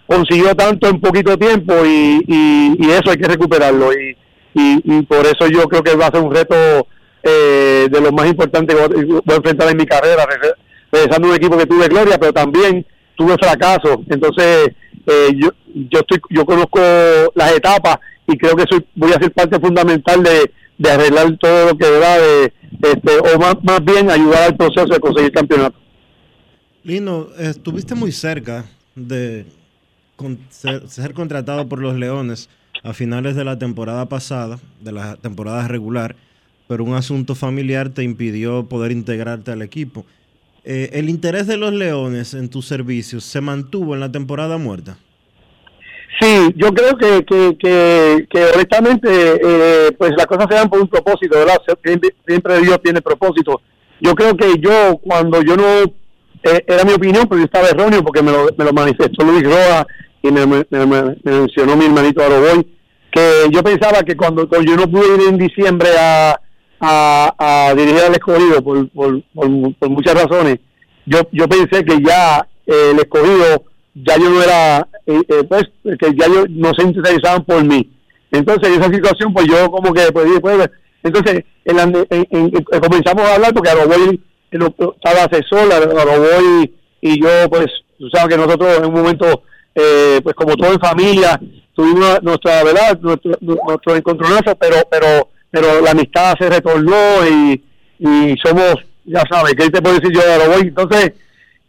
consiguió 0.06 0.54
tanto 0.54 0.88
en 0.88 1.00
poquito 1.00 1.37
tiempo 1.37 1.74
y, 1.84 2.24
y, 2.26 2.76
y 2.78 2.90
eso 2.90 3.11
hay 3.11 3.16
que 3.18 3.28
recuperarlo 3.28 3.92
y, 3.92 4.16
y, 4.54 5.02
por 5.02 5.26
eso 5.26 5.46
yo 5.48 5.64
creo 5.68 5.82
que 5.82 5.94
va 5.96 6.06
a 6.06 6.11
ser 6.11 6.22
un 6.22 6.34
reto 6.34 6.54
eh, 7.22 7.88
de 7.90 8.00
los 8.00 8.12
más 8.12 8.26
importantes 8.26 8.74
que 8.74 8.87
voy 8.87 9.22
a 9.28 9.34
enfrentar 9.37 9.68
en 9.70 9.76
mi 9.76 9.87
carrera, 9.87 10.24
re- 10.24 10.54
regresando 10.90 11.28
a 11.28 11.30
un 11.30 11.37
equipo 11.37 11.58
que 11.58 11.66
tuve 11.66 11.88
gloria, 11.88 12.18
pero 12.18 12.32
también 12.32 12.87
tuve 13.16 13.34
fracaso. 13.40 14.02
Entonces, 14.08 14.70
eh, 15.06 15.28
yo, 15.37 15.50
yo 15.74 16.00
estoy, 16.00 16.20
yo 16.30 16.44
conozco 16.46 16.80
las 17.34 17.52
etapas 17.52 17.98
y 18.26 18.37
creo 18.38 18.56
que 18.56 18.64
soy, 18.68 18.84
voy 18.94 19.11
a 19.12 19.20
ser 19.20 19.30
parte 19.32 19.61
fundamental 19.61 20.22
de, 20.22 20.50
arreglar 20.90 21.37
todo 21.38 21.66
lo 21.70 21.76
que 21.78 21.90
va 21.98 22.18
de, 22.18 22.52
este, 22.82 23.18
o 23.34 23.38
más, 23.38 23.56
más 23.62 23.84
bien 23.84 24.11
ayudar 24.11 24.44
al 24.44 24.56
proceso 24.56 24.87
de 24.87 25.00
conseguir 25.00 25.32
campeonato. 25.32 25.76
Lino, 26.84 27.28
estuviste 27.38 27.94
muy 27.94 28.12
cerca 28.12 28.64
de 28.94 29.46
ser, 30.50 31.12
contratado 31.14 31.68
por 31.68 31.80
los 31.80 31.96
Leones 31.96 32.48
a 32.82 32.92
finales 32.92 33.36
de 33.36 33.44
la 33.44 33.58
temporada 33.58 34.06
pasada, 34.06 34.58
de 34.80 34.92
la 34.92 35.16
temporada 35.16 35.66
regular, 35.68 36.16
pero 36.66 36.84
un 36.84 36.94
asunto 36.94 37.34
familiar 37.34 37.90
te 37.90 38.02
impidió 38.02 38.64
poder 38.64 38.92
integrarte 38.92 39.50
al 39.50 39.62
equipo. 39.62 40.04
Eh, 40.64 40.90
¿El 40.92 41.08
interés 41.08 41.46
de 41.46 41.56
los 41.56 41.72
Leones 41.72 42.34
en 42.34 42.48
tus 42.48 42.66
servicios 42.66 43.24
se 43.24 43.40
mantuvo 43.40 43.94
en 43.94 44.00
la 44.00 44.12
temporada 44.12 44.58
muerta? 44.58 44.98
Sí, 46.20 46.52
yo 46.56 46.74
creo 46.74 46.96
que, 46.96 47.24
que, 47.24 48.26
que, 48.28 48.44
honestamente, 48.54 49.08
eh, 49.08 49.92
pues 49.96 50.12
las 50.16 50.26
cosas 50.26 50.46
se 50.48 50.56
dan 50.56 50.68
por 50.68 50.80
un 50.80 50.88
propósito, 50.88 51.38
¿verdad? 51.38 51.58
Siempre 52.26 52.60
Dios 52.60 52.80
tiene 52.82 53.00
propósito. 53.00 53.60
Yo 54.00 54.14
creo 54.14 54.36
que 54.36 54.58
yo, 54.58 54.98
cuando 54.98 55.42
yo 55.42 55.56
no, 55.56 55.92
eh, 56.42 56.64
era 56.66 56.85
mi 56.85 56.92
opinión, 56.92 57.27
pero 57.29 57.38
yo 57.40 57.44
estaba 57.44 57.68
erróneo 57.68 58.03
porque 58.03 58.22
me 58.22 58.33
lo, 58.33 58.46
me 58.57 58.64
lo 58.64 58.72
manifestó 58.72 59.24
Luis 59.24 59.42
Roa 59.44 59.87
y 60.22 60.31
me, 60.31 60.46
me- 60.46 60.64
me- 60.70 60.87
me 60.87 61.16
mencionó 61.24 61.77
mi 61.77 61.87
hermanito 61.87 62.22
Aroboy, 62.22 62.66
que 63.11 63.46
yo 63.51 63.62
pensaba 63.62 64.03
que 64.03 64.16
cuando, 64.16 64.48
yo 64.62 64.77
no 64.77 64.88
pude 64.90 65.14
ir 65.14 65.29
en 65.29 65.38
diciembre 65.38 65.88
a, 65.98 66.38
a, 66.81 67.74
dirigir 67.74 68.01
al 68.03 68.12
escogido 68.12 68.62
por, 68.62 68.88
por, 68.90 69.22
muchas 69.90 70.14
razones, 70.14 70.59
yo, 71.07 71.20
yo 71.33 71.48
pensé 71.48 71.85
que 71.85 71.98
ya 72.03 72.46
eh, 72.66 72.90
el 72.92 72.98
escogido, 72.98 73.64
ya 73.94 74.16
yo 74.18 74.29
no 74.31 74.42
era, 74.42 74.87
eh, 75.07 75.20
eh, 75.29 75.44
pues, 75.48 75.64
que 75.98 76.14
ya 76.14 76.27
yo 76.29 76.44
no 76.51 76.72
se 76.74 76.83
interesaban 76.87 77.44
por 77.44 77.64
mí. 77.64 77.90
Entonces, 78.31 78.68
en 78.68 78.81
esa 78.83 78.92
situación, 78.92 79.33
pues 79.33 79.46
yo 79.46 79.70
como 79.70 79.92
que, 79.94 80.12
pues, 80.12 80.27
dije, 80.27 80.40
pues, 80.40 80.68
entonces, 81.03 81.44
en 81.64 81.77
la- 81.77 81.83
en- 81.85 82.07
en- 82.11 82.27
en- 82.55 82.81
comenzamos 82.81 83.22
a 83.24 83.35
hablar 83.37 83.55
porque 83.55 83.70
Aroboy 83.70 84.20
estaba 84.50 85.24
asesor, 85.24 85.72
Aroboy 85.72 86.72
y 87.00 87.22
yo, 87.22 87.48
pues, 87.48 87.66
tú 87.98 88.08
sabes 88.11 88.34
que 88.34 88.40
nosotros 88.40 88.78
en 88.78 88.87
un 88.87 88.94
momento, 88.94 89.42
eh, 89.74 90.20
pues 90.22 90.34
como 90.34 90.56
todo 90.56 90.72
en 90.72 90.80
familia, 90.80 91.40
tuvimos 91.74 92.22
nuestra, 92.22 92.64
¿verdad? 92.64 92.98
Nuestro, 93.00 93.32
nuestro 93.40 93.96
encontronazo, 93.96 94.56
pero, 94.56 94.76
pero, 94.90 95.28
pero 95.50 95.80
la 95.80 95.92
amistad 95.92 96.34
se 96.38 96.48
retornó 96.48 97.26
y, 97.28 97.62
y 97.98 98.37
somos, 98.42 98.76
ya 99.04 99.22
sabes, 99.30 99.54
¿qué 99.54 99.70
te 99.70 99.80
puedo 99.80 99.98
decir 99.98 100.12
yo 100.12 100.20
de? 100.20 100.68
Entonces, 100.68 101.12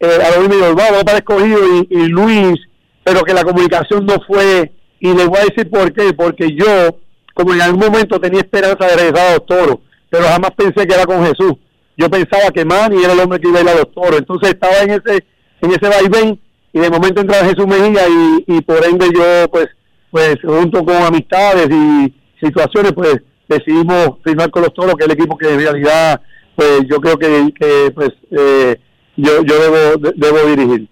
eh, 0.00 0.18
Aroboy 0.26 0.48
me 0.48 0.56
dijo, 0.56 0.74
vamos 0.74 1.04
para 1.04 1.18
escogido 1.18 1.60
y, 1.76 1.88
y 1.90 2.08
Luis, 2.08 2.58
pero 3.04 3.22
que 3.22 3.34
la 3.34 3.44
comunicación 3.44 4.04
no 4.06 4.16
fue, 4.26 4.72
y 4.98 5.14
les 5.14 5.26
voy 5.26 5.38
a 5.38 5.44
decir 5.44 5.70
por 5.70 5.92
qué, 5.92 6.12
porque 6.12 6.48
yo, 6.54 6.98
como 7.34 7.54
en 7.54 7.62
algún 7.62 7.80
momento 7.80 8.20
tenía 8.20 8.40
esperanza 8.40 8.86
de 8.86 8.96
regresar 8.96 9.28
a 9.28 9.32
los 9.34 9.46
toros, 9.46 9.76
pero 10.10 10.24
jamás 10.24 10.50
pensé 10.56 10.86
que 10.86 10.94
era 10.94 11.06
con 11.06 11.24
Jesús. 11.24 11.54
Yo 12.00 12.08
pensaba 12.08 12.50
que 12.54 12.64
Manny 12.64 13.04
era 13.04 13.12
el 13.12 13.20
hombre 13.20 13.38
que 13.38 13.48
iba 13.48 13.58
a 13.58 13.62
ir 13.62 13.68
a 13.68 13.74
los 13.74 13.92
toros, 13.92 14.18
entonces 14.18 14.50
estaba 14.54 14.78
en 14.82 14.90
ese, 14.90 15.24
en 15.60 15.70
ese 15.70 15.86
vaivén, 15.88 16.40
y 16.72 16.78
de 16.78 16.88
momento 16.90 17.20
entra 17.20 17.44
Jesús 17.44 17.66
Mejía 17.66 18.02
y, 18.46 18.60
por 18.62 18.82
ende 18.84 19.06
yo 19.14 19.48
pues 19.50 19.66
pues 20.10 20.36
junto 20.42 20.84
con 20.84 20.96
amistades 20.96 21.68
y 21.70 22.12
situaciones 22.44 22.92
pues 22.92 23.16
decidimos 23.48 24.18
firmar 24.24 24.50
con 24.50 24.62
los 24.62 24.72
toros 24.74 24.94
que 24.96 25.04
es 25.04 25.10
el 25.10 25.16
equipo 25.18 25.36
que 25.36 25.52
en 25.52 25.60
realidad 25.60 26.20
pues 26.56 26.80
yo 26.88 27.00
creo 27.00 27.16
que, 27.18 27.52
que, 27.58 27.90
pues 27.94 28.10
eh, 28.30 28.76
yo 29.16 29.42
yo 29.44 29.54
debo 29.60 29.76
de- 29.98 30.12
debo 30.16 30.38
dirigir 30.48 30.88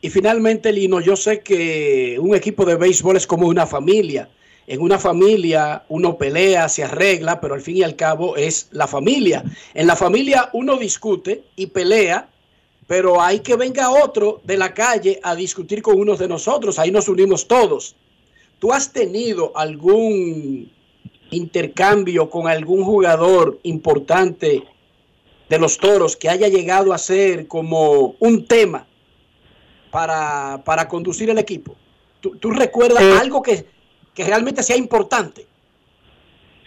Y 0.00 0.10
finalmente, 0.10 0.72
Lino, 0.72 1.00
yo 1.00 1.14
sé 1.16 1.40
que 1.40 2.18
un 2.20 2.34
equipo 2.34 2.64
de 2.64 2.76
béisbol 2.76 3.16
es 3.16 3.26
como 3.26 3.46
una 3.46 3.66
familia. 3.66 4.28
En 4.72 4.80
una 4.80 4.98
familia 4.98 5.84
uno 5.90 6.16
pelea, 6.16 6.66
se 6.66 6.82
arregla, 6.82 7.42
pero 7.42 7.52
al 7.52 7.60
fin 7.60 7.76
y 7.76 7.82
al 7.82 7.94
cabo 7.94 8.36
es 8.36 8.68
la 8.70 8.86
familia. 8.86 9.44
En 9.74 9.86
la 9.86 9.96
familia 9.96 10.48
uno 10.54 10.78
discute 10.78 11.44
y 11.56 11.66
pelea, 11.66 12.30
pero 12.86 13.20
hay 13.20 13.40
que 13.40 13.54
venga 13.56 13.90
otro 13.90 14.40
de 14.44 14.56
la 14.56 14.72
calle 14.72 15.20
a 15.22 15.34
discutir 15.34 15.82
con 15.82 16.00
unos 16.00 16.18
de 16.18 16.26
nosotros. 16.26 16.78
Ahí 16.78 16.90
nos 16.90 17.06
unimos 17.10 17.46
todos. 17.46 17.96
¿Tú 18.58 18.72
has 18.72 18.90
tenido 18.90 19.52
algún 19.54 20.72
intercambio 21.30 22.30
con 22.30 22.48
algún 22.48 22.82
jugador 22.82 23.60
importante 23.64 24.62
de 25.50 25.58
los 25.58 25.76
toros 25.76 26.16
que 26.16 26.30
haya 26.30 26.48
llegado 26.48 26.94
a 26.94 26.98
ser 26.98 27.46
como 27.46 28.16
un 28.20 28.46
tema 28.46 28.86
para, 29.90 30.62
para 30.64 30.88
conducir 30.88 31.28
el 31.28 31.36
equipo? 31.36 31.76
¿Tú, 32.22 32.36
tú 32.36 32.52
recuerdas 32.52 33.02
Eh. 33.02 33.18
algo 33.20 33.42
que, 33.42 33.66
que 34.14 34.24
realmente 34.24 34.62
sea 34.62 34.76
importante? 34.76 35.46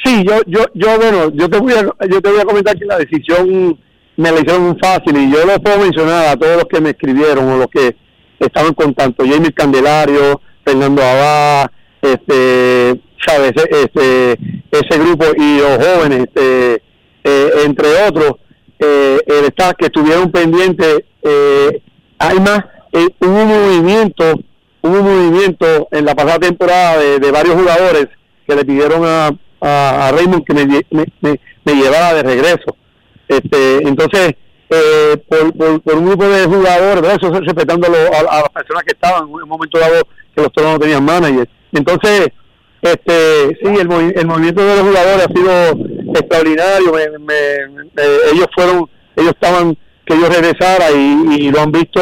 Sí, 0.04 0.24
yo, 0.24 0.42
yo, 0.46 0.66
yo, 0.74 0.98
bueno, 0.98 1.32
yo 1.34 1.50
te 1.50 1.60
voy 1.60 1.74
a, 1.74 1.84
yo 2.08 2.22
te 2.22 2.30
voy 2.30 2.40
a 2.40 2.46
comentar 2.46 2.78
que 2.78 2.86
la 2.86 2.98
decisión 2.98 3.80
me 4.18 4.32
la 4.32 4.40
hicieron 4.40 4.78
fácil 4.80 5.18
y 5.18 5.32
yo 5.32 5.46
lo 5.46 5.60
puedo 5.60 5.80
mencionar 5.80 6.28
a 6.28 6.36
todos 6.38 6.58
los 6.58 6.66
que 6.66 6.82
me 6.82 6.92
escribieron 6.92 7.48
o 7.50 7.58
los 7.58 7.68
que 7.68 7.96
estaban 8.40 8.74
con 8.74 8.94
tanto 8.94 9.26
Jamie 9.26 9.54
Candelario, 9.54 10.42
Fernando 10.64 11.02
Abad, 11.02 11.72
este, 12.02 13.02
sabes, 13.26 13.54
este, 13.56 14.34
ese 14.72 15.00
grupo 15.00 15.26
y 15.38 15.60
los 15.60 15.78
jóvenes, 15.78 16.28
este, 16.28 16.84
eh, 17.24 17.50
entre 17.66 17.88
otros, 18.08 18.34
eh, 18.80 19.20
el 19.26 19.46
staff 19.46 19.74
que 19.78 19.86
estuvieron 19.86 20.32
pendientes, 20.32 21.02
eh, 21.24 21.82
hay 22.20 22.40
más, 22.40 22.60
eh, 22.92 23.08
un 23.20 23.48
movimiento, 23.48 24.40
hubo 24.88 25.00
un 25.00 25.04
movimiento 25.30 25.88
en 25.92 26.06
la 26.06 26.16
pasada 26.16 26.40
temporada 26.40 26.98
de, 26.98 27.32
varios 27.32 27.56
jugadores 27.56 28.08
que 28.48 28.56
le 28.56 28.66
pidieron 28.66 29.04
a, 29.06 29.30
a, 29.62 30.12
Raymond 30.12 30.46
que 30.46 30.54
me, 30.54 30.66
me, 30.66 31.06
me- 31.22 31.40
me 31.66 31.74
llevara 31.74 32.14
de 32.14 32.24
regreso. 32.24 32.76
Este, 33.28 33.88
entonces, 33.88 34.34
eh, 34.70 35.18
por, 35.28 35.82
por, 35.82 35.96
un 35.96 36.06
grupo 36.06 36.26
de 36.28 36.46
jugadores. 36.46 37.04
Eso 37.18 37.32
respetando 37.32 37.88
a, 37.88 38.18
a- 38.20 38.40
las 38.42 38.50
personas 38.50 38.84
que 38.84 38.94
estaban 38.94 39.28
en 39.28 39.34
un 39.34 39.50
momento 39.50 39.80
dado 39.80 40.02
que 40.36 40.42
los 40.42 40.52
toros 40.54 40.74
no 40.74 40.80
tenían 40.80 41.04
manager. 41.04 41.48
Entonces, 41.72 42.28
este, 42.82 43.48
sí, 43.62 43.68
el, 43.80 43.88
movi- 43.90 44.14
el 44.16 44.28
movimiento 44.28 44.64
de 44.64 44.76
los 44.76 44.84
jugadores 44.88 45.26
ha 45.28 45.34
sido 45.34 45.86
extraordinario. 46.14 46.92
Me- 46.94 47.20
me- 47.20 48.04
ellos 48.32 48.48
fueron, 48.56 48.88
ellos 49.16 49.32
estaban 49.34 49.76
que 50.06 50.20
yo 50.20 50.30
regresara 50.30 50.92
y, 50.92 51.36
y 51.40 51.52
lo 51.52 51.62
han 51.62 51.72
visto, 51.72 52.00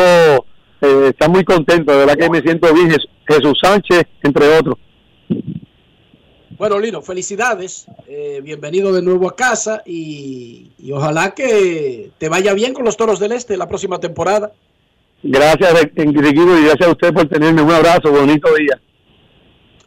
eh, 0.84 1.08
están 1.10 1.32
muy 1.32 1.44
contentos, 1.44 1.94
de 1.96 2.06
verdad 2.06 2.18
que 2.18 2.30
me 2.30 2.42
siento 2.42 2.74
bien. 2.74 2.90
Jes- 2.92 3.08
Jesús 3.28 3.58
Sánchez, 3.62 4.04
entre 4.22 4.58
otros. 4.58 4.76
Bueno, 6.58 6.80
Lino, 6.80 7.02
felicidades. 7.02 7.88
eh, 8.08 8.40
bienvenido 8.44 8.94
de 8.94 9.02
nuevo 9.02 9.28
a 9.28 9.36
casa 9.36 9.82
y, 9.86 10.72
y 10.78 10.92
ojalá 10.92 11.34
que 11.34 12.12
te 12.18 12.30
vaya 12.30 12.54
bien 12.54 12.74
con 12.74 12.86
los 12.86 12.96
Toros 12.96 13.20
del 13.20 13.32
Este 13.32 13.58
la 13.58 13.68
próxima 13.68 14.00
temporada. 14.00 14.52
Gracias, 15.24 15.74
Enriquito, 15.96 16.58
y 16.60 16.66
gracias 16.66 16.88
a 16.88 16.92
usted 16.92 17.14
por 17.14 17.28
tenerme. 17.28 17.62
Un 17.62 17.72
abrazo, 17.72 18.12
bonito 18.12 18.54
día. 18.56 18.80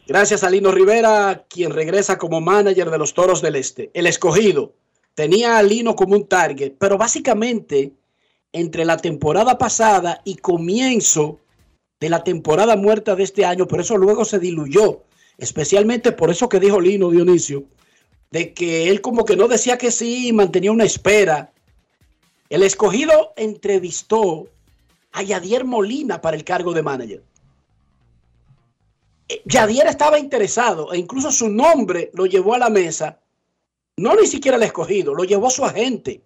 Gracias 0.08 0.44
a 0.44 0.50
Lino 0.50 0.70
Rivera, 0.70 1.44
quien 1.48 1.72
regresa 1.72 2.16
como 2.16 2.40
manager 2.40 2.90
de 2.90 2.98
los 2.98 3.12
Toros 3.12 3.42
del 3.42 3.56
Este. 3.56 3.90
El 3.92 4.06
escogido 4.06 4.72
tenía 5.14 5.58
a 5.58 5.62
Lino 5.62 5.94
como 5.94 6.14
un 6.14 6.26
target, 6.26 6.72
pero 6.78 6.96
básicamente 6.98 7.92
entre 8.56 8.86
la 8.86 8.96
temporada 8.96 9.58
pasada 9.58 10.22
y 10.24 10.36
comienzo 10.36 11.38
de 12.00 12.08
la 12.08 12.24
temporada 12.24 12.74
muerta 12.76 13.14
de 13.14 13.22
este 13.22 13.44
año, 13.44 13.66
pero 13.66 13.82
eso 13.82 13.98
luego 13.98 14.24
se 14.24 14.38
diluyó, 14.38 15.02
especialmente 15.36 16.12
por 16.12 16.30
eso 16.30 16.48
que 16.48 16.58
dijo 16.58 16.80
Lino 16.80 17.10
Dionisio, 17.10 17.64
de 18.30 18.54
que 18.54 18.88
él 18.88 19.02
como 19.02 19.24
que 19.24 19.36
no 19.36 19.46
decía 19.46 19.76
que 19.76 19.90
sí 19.90 20.32
mantenía 20.32 20.72
una 20.72 20.84
espera. 20.84 21.52
El 22.48 22.62
escogido 22.62 23.34
entrevistó 23.36 24.48
a 25.12 25.22
Yadier 25.22 25.64
Molina 25.64 26.20
para 26.20 26.36
el 26.36 26.44
cargo 26.44 26.72
de 26.72 26.82
manager. 26.82 27.22
Eh, 29.28 29.42
Yadier 29.44 29.86
estaba 29.86 30.18
interesado 30.18 30.92
e 30.94 30.98
incluso 30.98 31.30
su 31.30 31.48
nombre 31.50 32.10
lo 32.14 32.24
llevó 32.24 32.54
a 32.54 32.58
la 32.58 32.70
mesa. 32.70 33.20
No 33.98 34.14
ni 34.14 34.26
siquiera 34.26 34.56
el 34.56 34.62
escogido, 34.62 35.14
lo 35.14 35.24
llevó 35.24 35.50
su 35.50 35.64
agente. 35.64 36.22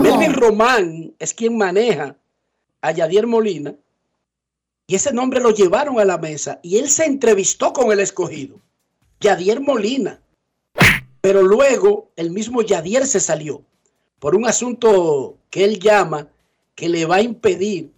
Melvin 0.00 0.34
Román 0.34 1.14
es 1.18 1.32
quien 1.32 1.56
maneja 1.56 2.16
a 2.80 2.92
Yadier 2.92 3.26
Molina 3.26 3.74
y 4.86 4.94
ese 4.94 5.12
nombre 5.12 5.40
lo 5.40 5.50
llevaron 5.50 5.98
a 5.98 6.04
la 6.04 6.18
mesa 6.18 6.60
y 6.62 6.78
él 6.78 6.88
se 6.88 7.04
entrevistó 7.04 7.72
con 7.72 7.92
el 7.92 8.00
escogido, 8.00 8.60
Yadier 9.20 9.60
Molina. 9.60 10.20
Pero 11.20 11.42
luego 11.42 12.10
el 12.16 12.30
mismo 12.30 12.62
Yadier 12.62 13.06
se 13.06 13.20
salió 13.20 13.62
por 14.18 14.34
un 14.34 14.46
asunto 14.46 15.36
que 15.50 15.64
él 15.64 15.78
llama 15.78 16.28
que 16.74 16.88
le 16.88 17.06
va 17.06 17.16
a 17.16 17.22
impedir 17.22 17.90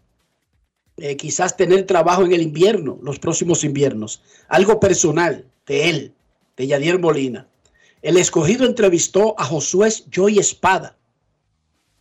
eh, 0.96 1.16
quizás 1.16 1.56
tener 1.56 1.86
trabajo 1.86 2.22
en 2.22 2.32
el 2.32 2.42
invierno, 2.42 2.98
los 3.02 3.18
próximos 3.18 3.64
inviernos. 3.64 4.22
Algo 4.48 4.80
personal 4.80 5.46
de 5.66 5.90
él, 5.90 6.14
de 6.56 6.66
Yadier 6.66 6.98
Molina. 6.98 7.46
El 8.02 8.16
escogido 8.16 8.66
entrevistó 8.66 9.34
a 9.38 9.44
Josué 9.44 9.90
Joy 10.10 10.38
Espada, 10.38 10.96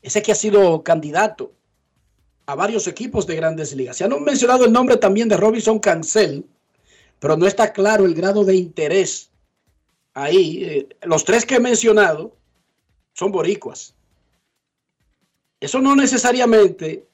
ese 0.02 0.22
que 0.22 0.32
ha 0.32 0.36
sido 0.36 0.84
candidato 0.84 1.52
a 2.46 2.56
varios 2.56 2.88
equipos 2.88 3.28
de 3.28 3.36
grandes 3.36 3.76
ligas. 3.76 3.98
Se 3.98 4.04
han 4.04 4.24
mencionado 4.24 4.66
el 4.66 4.72
nombre 4.72 4.98
también 4.98 5.30
de 5.30 5.38
Robinson 5.38 5.80
Cancel, 5.80 6.46
pero 7.20 7.38
no 7.38 7.46
está 7.46 7.74
claro 7.74 8.06
el 8.06 8.16
grado 8.16 8.44
de 8.44 8.56
interés 8.56 9.30
ahí. 10.14 10.64
eh, 10.64 10.90
los 11.04 11.24
tres 11.24 11.46
que 11.46 11.56
he 11.56 11.60
mencionado 11.60 12.36
son 13.14 13.32
boricuas. 13.32 13.94
Eso 15.60 15.80
no 15.82 15.96
necesariamente 15.96 17.06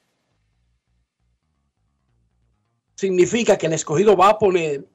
significa 2.95 3.57
que 3.57 3.65
el 3.65 3.73
escogido 3.73 4.15
va 4.15 4.29
a 4.29 4.39
poner 4.39 4.85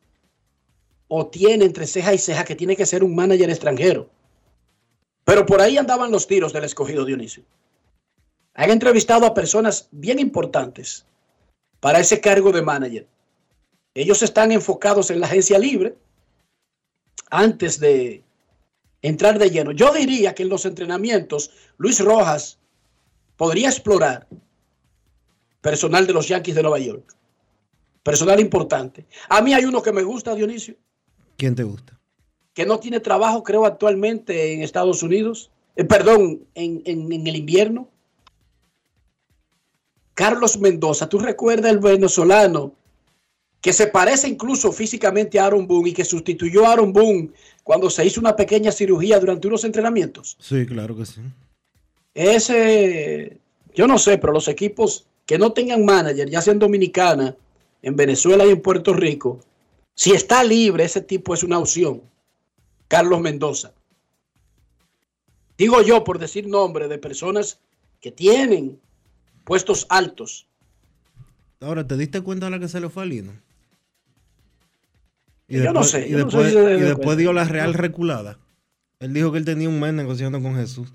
o 1.08 1.26
tiene 1.26 1.64
entre 1.64 1.86
ceja 1.86 2.14
y 2.14 2.18
ceja 2.18 2.44
que 2.44 2.54
tiene 2.54 2.76
que 2.76 2.86
ser 2.86 3.02
un 3.02 3.14
manager 3.14 3.50
extranjero. 3.50 4.08
Pero 5.24 5.44
por 5.44 5.60
ahí 5.60 5.76
andaban 5.76 6.10
los 6.10 6.26
tiros 6.26 6.52
del 6.52 6.64
escogido 6.64 7.04
Dionisio. 7.04 7.44
Han 8.60 8.70
entrevistado 8.70 9.24
a 9.24 9.32
personas 9.32 9.88
bien 9.90 10.18
importantes 10.18 11.06
para 11.80 11.98
ese 11.98 12.20
cargo 12.20 12.52
de 12.52 12.60
manager. 12.60 13.06
Ellos 13.94 14.22
están 14.22 14.52
enfocados 14.52 15.10
en 15.10 15.18
la 15.20 15.26
agencia 15.26 15.58
libre 15.58 15.96
antes 17.30 17.80
de 17.80 18.22
entrar 19.00 19.38
de 19.38 19.48
lleno. 19.48 19.72
Yo 19.72 19.94
diría 19.94 20.34
que 20.34 20.42
en 20.42 20.50
los 20.50 20.66
entrenamientos 20.66 21.50
Luis 21.78 22.00
Rojas 22.00 22.58
podría 23.38 23.70
explorar 23.70 24.26
personal 25.62 26.06
de 26.06 26.12
los 26.12 26.28
Yankees 26.28 26.54
de 26.54 26.62
Nueva 26.62 26.78
York. 26.80 27.14
Personal 28.02 28.40
importante. 28.40 29.06
A 29.30 29.40
mí 29.40 29.54
hay 29.54 29.64
uno 29.64 29.80
que 29.82 29.92
me 29.92 30.02
gusta, 30.02 30.34
Dionisio, 30.34 30.74
¿Quién 31.38 31.54
te 31.54 31.62
gusta? 31.62 31.98
que 32.52 32.66
no 32.66 32.78
tiene 32.78 33.00
trabajo, 33.00 33.42
creo, 33.42 33.64
actualmente 33.64 34.52
en 34.52 34.60
Estados 34.60 35.02
Unidos. 35.02 35.50
Eh, 35.76 35.84
perdón, 35.84 36.44
en, 36.54 36.82
en- 36.84 37.10
en 37.10 37.26
el 37.26 37.36
invierno. 37.36 37.88
Carlos 40.20 40.58
Mendoza, 40.58 41.08
¿tú 41.08 41.18
recuerdas 41.18 41.72
el 41.72 41.78
venezolano 41.78 42.74
que 43.62 43.72
se 43.72 43.86
parece 43.86 44.28
incluso 44.28 44.70
físicamente 44.70 45.40
a 45.40 45.46
Aaron 45.46 45.66
Boone 45.66 45.88
y 45.88 45.92
que 45.94 46.04
sustituyó 46.04 46.66
a 46.66 46.72
Aaron 46.72 46.92
Boone 46.92 47.30
cuando 47.64 47.88
se 47.88 48.04
hizo 48.04 48.20
una 48.20 48.36
pequeña 48.36 48.70
cirugía 48.70 49.18
durante 49.18 49.48
unos 49.48 49.64
entrenamientos? 49.64 50.36
Sí, 50.38 50.66
claro 50.66 50.94
que 50.94 51.06
sí. 51.06 51.22
Ese, 52.12 53.38
yo 53.74 53.86
no 53.86 53.96
sé, 53.96 54.18
pero 54.18 54.34
los 54.34 54.46
equipos 54.48 55.06
que 55.24 55.38
no 55.38 55.54
tengan 55.54 55.86
manager, 55.86 56.28
ya 56.28 56.42
sea 56.42 56.52
en 56.52 56.58
Dominicana, 56.58 57.34
en 57.80 57.96
Venezuela 57.96 58.44
y 58.44 58.50
en 58.50 58.60
Puerto 58.60 58.92
Rico, 58.92 59.40
si 59.94 60.12
está 60.12 60.44
libre, 60.44 60.84
ese 60.84 61.00
tipo 61.00 61.32
es 61.32 61.42
una 61.42 61.58
opción. 61.58 62.02
Carlos 62.88 63.22
Mendoza. 63.22 63.72
Digo 65.56 65.80
yo 65.80 66.04
por 66.04 66.18
decir 66.18 66.46
nombre 66.46 66.88
de 66.88 66.98
personas 66.98 67.58
que 68.02 68.12
tienen 68.12 68.78
puestos 69.50 69.84
altos. 69.88 70.46
Ahora, 71.60 71.84
¿te 71.84 71.96
diste 71.96 72.20
cuenta 72.20 72.46
de 72.46 72.52
la 72.52 72.60
que 72.60 72.68
se 72.68 72.78
le 72.80 72.88
fue 72.88 73.02
a 73.02 73.06
Lino? 73.06 73.32
Y 75.48 75.56
Yo 75.56 75.72
no 75.72 75.80
después, 75.80 75.90
sé, 75.90 76.06
y 76.06 76.12
yo 76.12 76.18
no 76.18 76.24
después, 76.26 76.46
sé 76.46 76.52
si 76.52 76.58
y 76.58 76.76
dio 76.78 76.86
después 76.94 77.18
dio 77.18 77.32
la 77.32 77.42
real 77.44 77.74
reculada. 77.74 78.38
Él 79.00 79.12
dijo 79.12 79.32
que 79.32 79.38
él 79.38 79.44
tenía 79.44 79.68
un 79.68 79.80
mes 79.80 79.92
negociando 79.92 80.40
con 80.40 80.54
Jesús. 80.54 80.88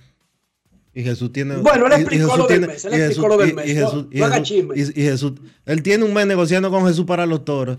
Y 0.94 1.04
Jesús 1.04 1.34
tiene. 1.34 1.58
Bueno, 1.58 1.88
él 1.88 1.94
explicó 1.94 2.24
Jesús 2.28 2.38
lo 2.38 2.48
del 2.48 2.62
mes, 2.68 2.86
él 2.86 2.94
y 2.94 2.96
explicó 3.02 3.24
Jesús- 3.24 3.28
lo 3.28 3.38
del 3.38 3.50
y- 3.50 3.54
mes, 3.54 3.70
y 3.70 3.74
no- 3.74 3.86
Jesús- 3.90 4.06
y 4.12 4.18
no 4.20 4.26
haga 4.26 4.36
Jesús- 4.36 4.48
chisme. 4.48 4.76
y- 4.78 4.82
y 5.02 5.04
Jesús- 5.04 5.34
Él 5.66 5.84
tiene 5.84 6.06
un 6.06 6.14
mes 6.14 6.26
negociando 6.26 6.72
con 6.72 6.88
Jesús 6.88 7.04
para 7.06 7.26
los 7.26 7.44
toros. 7.44 7.78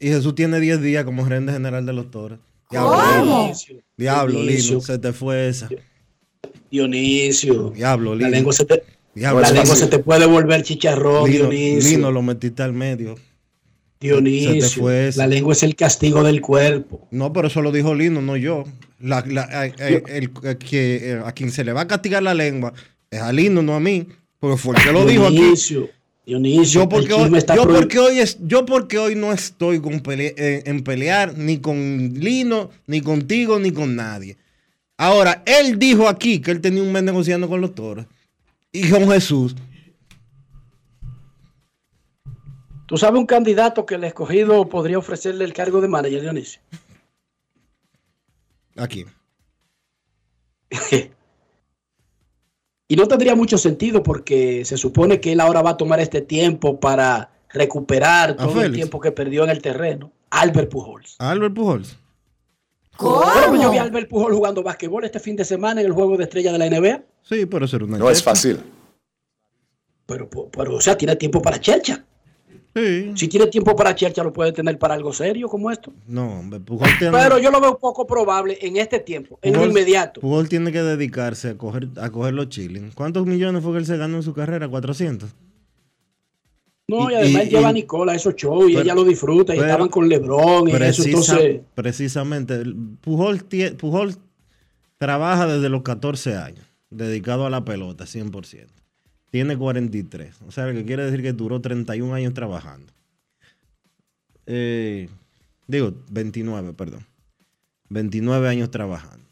Y 0.00 0.08
Jesús 0.08 0.34
tiene 0.34 0.58
10 0.58 0.80
días 0.80 1.04
como 1.04 1.22
gerente 1.24 1.52
general 1.52 1.84
de 1.84 1.92
los 1.92 2.10
toros. 2.10 2.38
Diablo. 2.70 2.96
Dionisio, 3.42 3.82
Diablo, 3.98 4.32
Dionisio, 4.40 4.68
Lino. 4.76 4.80
Se 4.80 4.98
te 4.98 5.12
fue 5.12 5.48
esa. 5.48 5.68
Dionisio. 6.70 7.70
Diablo, 7.70 8.12
La 8.14 8.16
Lino. 8.16 8.30
lengua 8.30 8.52
se 8.54 8.64
te, 8.64 8.82
Diablo, 9.18 9.40
la 9.40 9.50
lengua 9.50 9.74
se 9.76 9.86
te 9.86 9.98
puede 9.98 10.26
volver 10.26 10.62
chicharrón, 10.62 11.30
Lino, 11.30 11.48
Dionisio. 11.48 11.90
Lino 11.96 12.12
lo 12.12 12.22
metiste 12.22 12.62
al 12.62 12.72
medio. 12.72 13.16
Dionisio. 14.00 14.88
La 15.16 15.26
lengua 15.26 15.52
es 15.52 15.62
el 15.62 15.74
castigo 15.74 16.22
del 16.22 16.40
cuerpo. 16.40 17.08
No, 17.10 17.32
pero 17.32 17.48
eso 17.48 17.62
lo 17.62 17.72
dijo 17.72 17.94
Lino, 17.94 18.22
no 18.22 18.36
yo. 18.36 18.64
La- 19.00 19.24
la- 19.26 19.66
el- 19.66 20.30
que, 20.58 21.20
a 21.24 21.32
quien 21.32 21.50
se 21.50 21.64
le 21.64 21.72
va 21.72 21.82
a 21.82 21.86
castigar 21.88 22.22
la 22.22 22.34
lengua 22.34 22.72
es 23.10 23.20
a 23.20 23.32
Lino, 23.32 23.62
no 23.62 23.74
a 23.74 23.80
mí. 23.80 24.06
Porque 24.38 24.56
fue 24.56 24.76
el 24.76 24.82
que 24.82 24.92
lo 24.92 25.04
dijo 25.04 25.26
aquí. 25.26 25.36
Dionisio. 25.38 25.88
Dionisio. 26.24 26.82
Yo 26.82 26.88
porque, 26.88 27.12
hoy, 27.12 27.30
yo, 27.56 27.66
porque 27.66 27.98
hoy 27.98 28.18
es, 28.20 28.38
yo 28.46 28.66
porque 28.66 28.98
hoy 28.98 29.14
no 29.16 29.32
estoy 29.32 29.80
con 29.80 30.00
pele- 30.02 30.34
eh, 30.36 30.62
en 30.66 30.82
pelear 30.84 31.36
ni 31.36 31.58
con 31.58 32.12
Lino, 32.14 32.70
ni 32.86 33.00
contigo, 33.00 33.58
ni 33.58 33.72
con 33.72 33.96
nadie. 33.96 34.36
Ahora, 34.96 35.42
él 35.46 35.78
dijo 35.78 36.08
aquí 36.08 36.40
que 36.40 36.50
él 36.50 36.60
tenía 36.60 36.82
un 36.82 36.92
mes 36.92 37.02
negociando 37.02 37.48
con 37.48 37.60
los 37.60 37.74
toros. 37.74 38.06
Y 38.72 38.90
con 38.90 39.10
Jesús. 39.10 39.56
¿Tú 42.86 42.96
sabes 42.96 43.20
un 43.20 43.26
candidato 43.26 43.84
que 43.84 43.96
el 43.96 44.04
escogido 44.04 44.68
podría 44.68 44.98
ofrecerle 44.98 45.44
el 45.44 45.52
cargo 45.52 45.80
de 45.80 45.88
manager, 45.88 46.22
Dionisio? 46.22 46.60
Aquí. 48.76 49.04
Y 52.90 52.96
no 52.96 53.06
tendría 53.06 53.34
mucho 53.34 53.58
sentido 53.58 54.02
porque 54.02 54.64
se 54.64 54.78
supone 54.78 55.20
que 55.20 55.32
él 55.32 55.40
ahora 55.40 55.60
va 55.60 55.70
a 55.70 55.76
tomar 55.76 56.00
este 56.00 56.22
tiempo 56.22 56.80
para 56.80 57.30
recuperar 57.50 58.34
todo 58.34 58.62
el 58.62 58.72
tiempo 58.72 58.98
que 58.98 59.12
perdió 59.12 59.44
en 59.44 59.50
el 59.50 59.60
terreno. 59.60 60.10
Albert 60.30 60.70
Pujols. 60.70 61.16
Albert 61.18 61.54
Pujols. 61.54 61.98
Pero 62.98 63.60
yo 63.60 63.70
vi 63.70 63.76
a 63.76 63.82
Albert 63.82 64.08
Pujols 64.08 64.34
jugando 64.34 64.62
basquetbol 64.62 65.04
este 65.04 65.20
fin 65.20 65.36
de 65.36 65.44
semana 65.44 65.82
en 65.82 65.86
el 65.86 65.92
juego 65.92 66.16
de 66.16 66.24
estrella 66.24 66.50
de 66.50 66.58
la 66.58 66.70
NBA. 66.70 67.02
Sí, 67.22 67.46
pero 67.46 67.64
eso 67.66 67.76
era 67.76 67.84
una 67.84 67.98
No 67.98 68.10
es 68.10 68.22
fácil. 68.22 68.58
Pero, 70.06 70.28
pero, 70.30 70.74
o 70.76 70.80
sea, 70.80 70.96
tiene 70.96 71.16
tiempo 71.16 71.42
para 71.42 71.60
Chercha. 71.60 72.04
Sí. 72.74 73.12
Si 73.16 73.28
tiene 73.28 73.46
tiempo 73.48 73.74
para 73.74 73.94
Chercha, 73.94 74.22
lo 74.22 74.32
puede 74.32 74.52
tener 74.52 74.78
para 74.78 74.94
algo 74.94 75.12
serio 75.12 75.48
como 75.48 75.70
esto. 75.70 75.92
No, 76.06 76.38
hombre, 76.40 76.60
Pujol 76.60 76.88
tiene, 76.98 77.16
Pero 77.16 77.38
yo 77.38 77.50
lo 77.50 77.60
veo 77.60 77.78
poco 77.78 78.06
probable 78.06 78.56
en 78.62 78.76
este 78.76 79.00
tiempo, 79.00 79.38
en 79.42 79.54
lo 79.54 79.66
inmediato. 79.66 80.20
Pujol 80.20 80.48
tiene 80.48 80.70
que 80.72 80.82
dedicarse 80.82 81.50
a 81.50 81.58
coger, 81.58 81.88
a 82.00 82.10
coger 82.10 82.34
los 82.34 82.48
chilling. 82.48 82.92
¿Cuántos 82.94 83.26
millones 83.26 83.62
fue 83.62 83.72
que 83.72 83.78
él 83.78 83.86
se 83.86 83.96
ganó 83.96 84.16
en 84.16 84.22
su 84.22 84.32
carrera? 84.32 84.68
400. 84.68 85.28
No, 86.86 87.10
y, 87.10 87.14
y- 87.14 87.16
además 87.16 87.44
y- 87.46 87.48
lleva 87.50 87.68
a 87.68 87.72
Nicola 87.72 88.12
a 88.12 88.14
esos 88.14 88.34
shows 88.36 88.70
y 88.70 88.76
ella 88.78 88.94
lo 88.94 89.04
disfruta 89.04 89.54
y 89.54 89.58
pero- 89.58 89.68
estaban 89.70 89.88
con 89.90 90.08
LeBron 90.08 90.68
y 90.68 90.72
eso. 90.72 91.04
Entonces, 91.04 91.60
precisamente, 91.74 92.62
Pujol, 93.02 93.44
Pujol 93.76 94.14
trabaja 94.96 95.46
desde 95.46 95.68
los 95.68 95.82
14 95.82 96.36
años, 96.36 96.64
dedicado 96.90 97.46
a 97.46 97.50
la 97.50 97.64
pelota, 97.64 98.04
100%. 98.04 98.66
Tiene 99.30 99.56
43, 99.56 100.42
o 100.46 100.50
sea, 100.50 100.66
lo 100.66 100.72
que 100.72 100.84
quiere 100.84 101.04
decir 101.04 101.22
que 101.22 101.32
duró 101.32 101.60
31 101.60 102.14
años 102.14 102.32
trabajando. 102.32 102.92
Eh, 104.46 105.08
digo, 105.66 105.92
29, 106.10 106.72
perdón. 106.72 107.06
29 107.90 108.48
años 108.48 108.70
trabajando. 108.70 109.28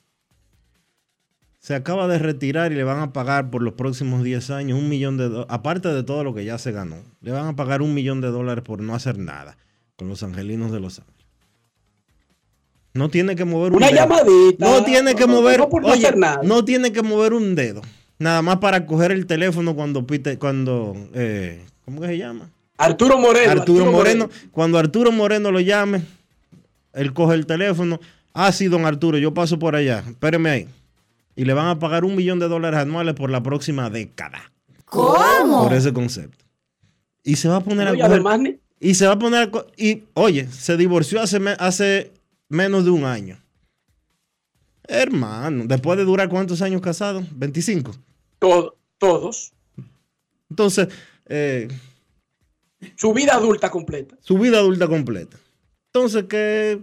Se 1.58 1.74
acaba 1.74 2.06
de 2.06 2.18
retirar 2.18 2.70
y 2.70 2.76
le 2.76 2.84
van 2.84 3.00
a 3.00 3.12
pagar 3.12 3.50
por 3.50 3.62
los 3.62 3.74
próximos 3.74 4.22
10 4.22 4.50
años 4.50 4.78
un 4.78 4.88
millón 4.88 5.16
de 5.16 5.24
dólares, 5.24 5.46
aparte 5.48 5.88
de 5.88 6.04
todo 6.04 6.22
lo 6.22 6.34
que 6.34 6.44
ya 6.44 6.58
se 6.58 6.70
ganó, 6.70 7.02
le 7.22 7.32
van 7.32 7.46
a 7.46 7.56
pagar 7.56 7.82
un 7.82 7.92
millón 7.92 8.20
de 8.20 8.28
dólares 8.28 8.62
por 8.62 8.80
no 8.82 8.94
hacer 8.94 9.18
nada 9.18 9.56
con 9.96 10.08
los 10.08 10.22
angelinos 10.22 10.70
de 10.70 10.80
Los 10.80 11.00
Ángeles. 11.00 11.15
No 12.96 13.08
tiene 13.10 13.36
que 13.36 13.44
mover 13.44 13.72
un 13.72 13.76
una 13.78 13.86
dedo. 13.88 13.96
llamadita. 13.98 14.64
No 14.70 14.84
tiene 14.84 15.14
que 15.14 15.26
no, 15.26 15.32
mover, 15.34 15.58
no 15.60 15.68
por 15.68 15.82
no 15.82 15.88
oye, 15.88 16.06
hacer 16.06 16.16
nada. 16.18 16.40
no 16.42 16.64
tiene 16.64 16.92
que 16.92 17.02
mover 17.02 17.32
un 17.34 17.54
dedo. 17.54 17.82
Nada 18.18 18.40
más 18.42 18.56
para 18.58 18.86
coger 18.86 19.12
el 19.12 19.26
teléfono 19.26 19.74
cuando 19.74 20.06
pite, 20.06 20.38
cuando, 20.38 20.94
eh, 21.14 21.62
¿cómo 21.84 22.00
que 22.00 22.06
se 22.08 22.18
llama? 22.18 22.48
Arturo 22.78 23.18
Moreno. 23.18 23.52
Arturo 23.52 23.92
Moreno, 23.92 24.30
cuando 24.52 24.78
Arturo 24.78 25.12
Moreno 25.12 25.50
lo 25.52 25.60
llame, 25.60 26.02
él 26.94 27.12
coge 27.12 27.34
el 27.34 27.46
teléfono. 27.46 28.00
Ah, 28.32 28.52
sí, 28.52 28.68
don 28.68 28.84
Arturo, 28.86 29.18
yo 29.18 29.32
paso 29.34 29.58
por 29.58 29.76
allá. 29.76 30.02
Espéreme 30.06 30.50
ahí. 30.50 30.68
Y 31.36 31.44
le 31.44 31.52
van 31.54 31.68
a 31.68 31.78
pagar 31.78 32.04
un 32.04 32.16
millón 32.16 32.38
de 32.38 32.48
dólares 32.48 32.80
anuales 32.80 33.14
por 33.14 33.30
la 33.30 33.42
próxima 33.42 33.90
década. 33.90 34.50
¿Cómo? 34.86 35.64
Por 35.64 35.74
ese 35.74 35.92
concepto. 35.92 36.44
Y 37.22 37.36
se 37.36 37.48
va 37.48 37.56
a 37.56 37.60
poner 37.60 37.86
No, 37.86 37.92
a 37.92 37.96
y 37.96 38.00
coger- 38.00 38.58
Y 38.80 38.94
se 38.94 39.06
va 39.06 39.12
a 39.14 39.18
poner 39.18 39.50
a 39.52 39.64
Y, 39.76 40.04
oye, 40.14 40.48
se 40.50 40.76
divorció 40.76 41.20
hace, 41.20 41.38
hace 41.58 42.12
menos 42.48 42.84
de 42.84 42.90
un 42.90 43.04
año. 43.04 43.38
Hermano, 44.88 45.64
después 45.66 45.98
de 45.98 46.04
durar 46.04 46.28
cuántos 46.28 46.62
años 46.62 46.80
casados? 46.80 47.24
25. 47.32 47.92
todo- 48.38 48.76
todos. 48.98 49.52
Entonces, 50.48 50.88
eh, 51.26 51.68
Su 52.94 53.12
vida 53.12 53.34
adulta 53.34 53.70
completa. 53.70 54.16
su 54.20 54.38
vida 54.38 54.58
adulta 54.58 54.86
completa. 54.86 55.36
Entonces, 55.92 56.24
que, 56.24 56.80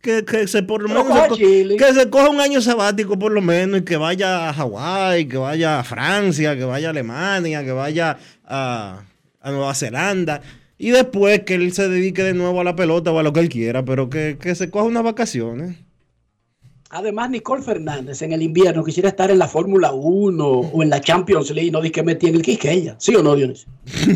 que, 0.00 0.24
que 0.24 0.46
se 0.48 0.62
por 0.62 0.80
lo 0.82 0.88
Pero 0.88 1.04
menos 1.04 1.28
co- 1.28 1.36
que 1.36 1.94
se 1.94 2.08
coja 2.10 2.30
un 2.30 2.40
año 2.40 2.60
sabático 2.62 3.18
por 3.18 3.32
lo 3.32 3.42
menos 3.42 3.80
y 3.80 3.84
que 3.84 3.96
vaya 3.96 4.48
a 4.48 4.54
Hawái, 4.54 5.28
que 5.28 5.36
vaya 5.36 5.78
a 5.80 5.84
Francia, 5.84 6.56
que 6.56 6.64
vaya 6.64 6.88
a 6.88 6.90
Alemania, 6.90 7.62
que 7.64 7.72
vaya 7.72 8.18
a, 8.44 9.02
a 9.40 9.50
Nueva 9.50 9.74
Zelanda. 9.74 10.40
Y 10.78 10.90
después 10.90 11.42
que 11.44 11.54
él 11.54 11.72
se 11.72 11.88
dedique 11.88 12.22
de 12.22 12.34
nuevo 12.34 12.60
a 12.60 12.64
la 12.64 12.76
pelota 12.76 13.10
o 13.12 13.18
a 13.18 13.22
lo 13.22 13.32
que 13.32 13.40
él 13.40 13.48
quiera, 13.48 13.84
pero 13.84 14.10
que, 14.10 14.36
que 14.40 14.54
se 14.54 14.70
coja 14.70 14.84
unas 14.84 15.02
vacaciones. 15.04 15.76
Además, 16.90 17.30
Nicole 17.30 17.62
Fernández 17.62 18.22
en 18.22 18.32
el 18.32 18.42
invierno 18.42 18.84
quisiera 18.84 19.08
estar 19.08 19.30
en 19.30 19.38
la 19.40 19.48
Fórmula 19.48 19.92
1 19.92 20.46
o 20.46 20.82
en 20.82 20.88
la 20.90 21.00
Champions 21.00 21.50
League, 21.50 21.70
no 21.72 21.80
di 21.80 21.90
que 21.90 22.02
metí 22.02 22.28
en 22.28 22.36
el 22.36 22.42
Quisqueya. 22.42 22.94
¿Sí 23.00 23.14
o 23.16 23.22
no, 23.22 23.34
Dionisio? 23.34 23.68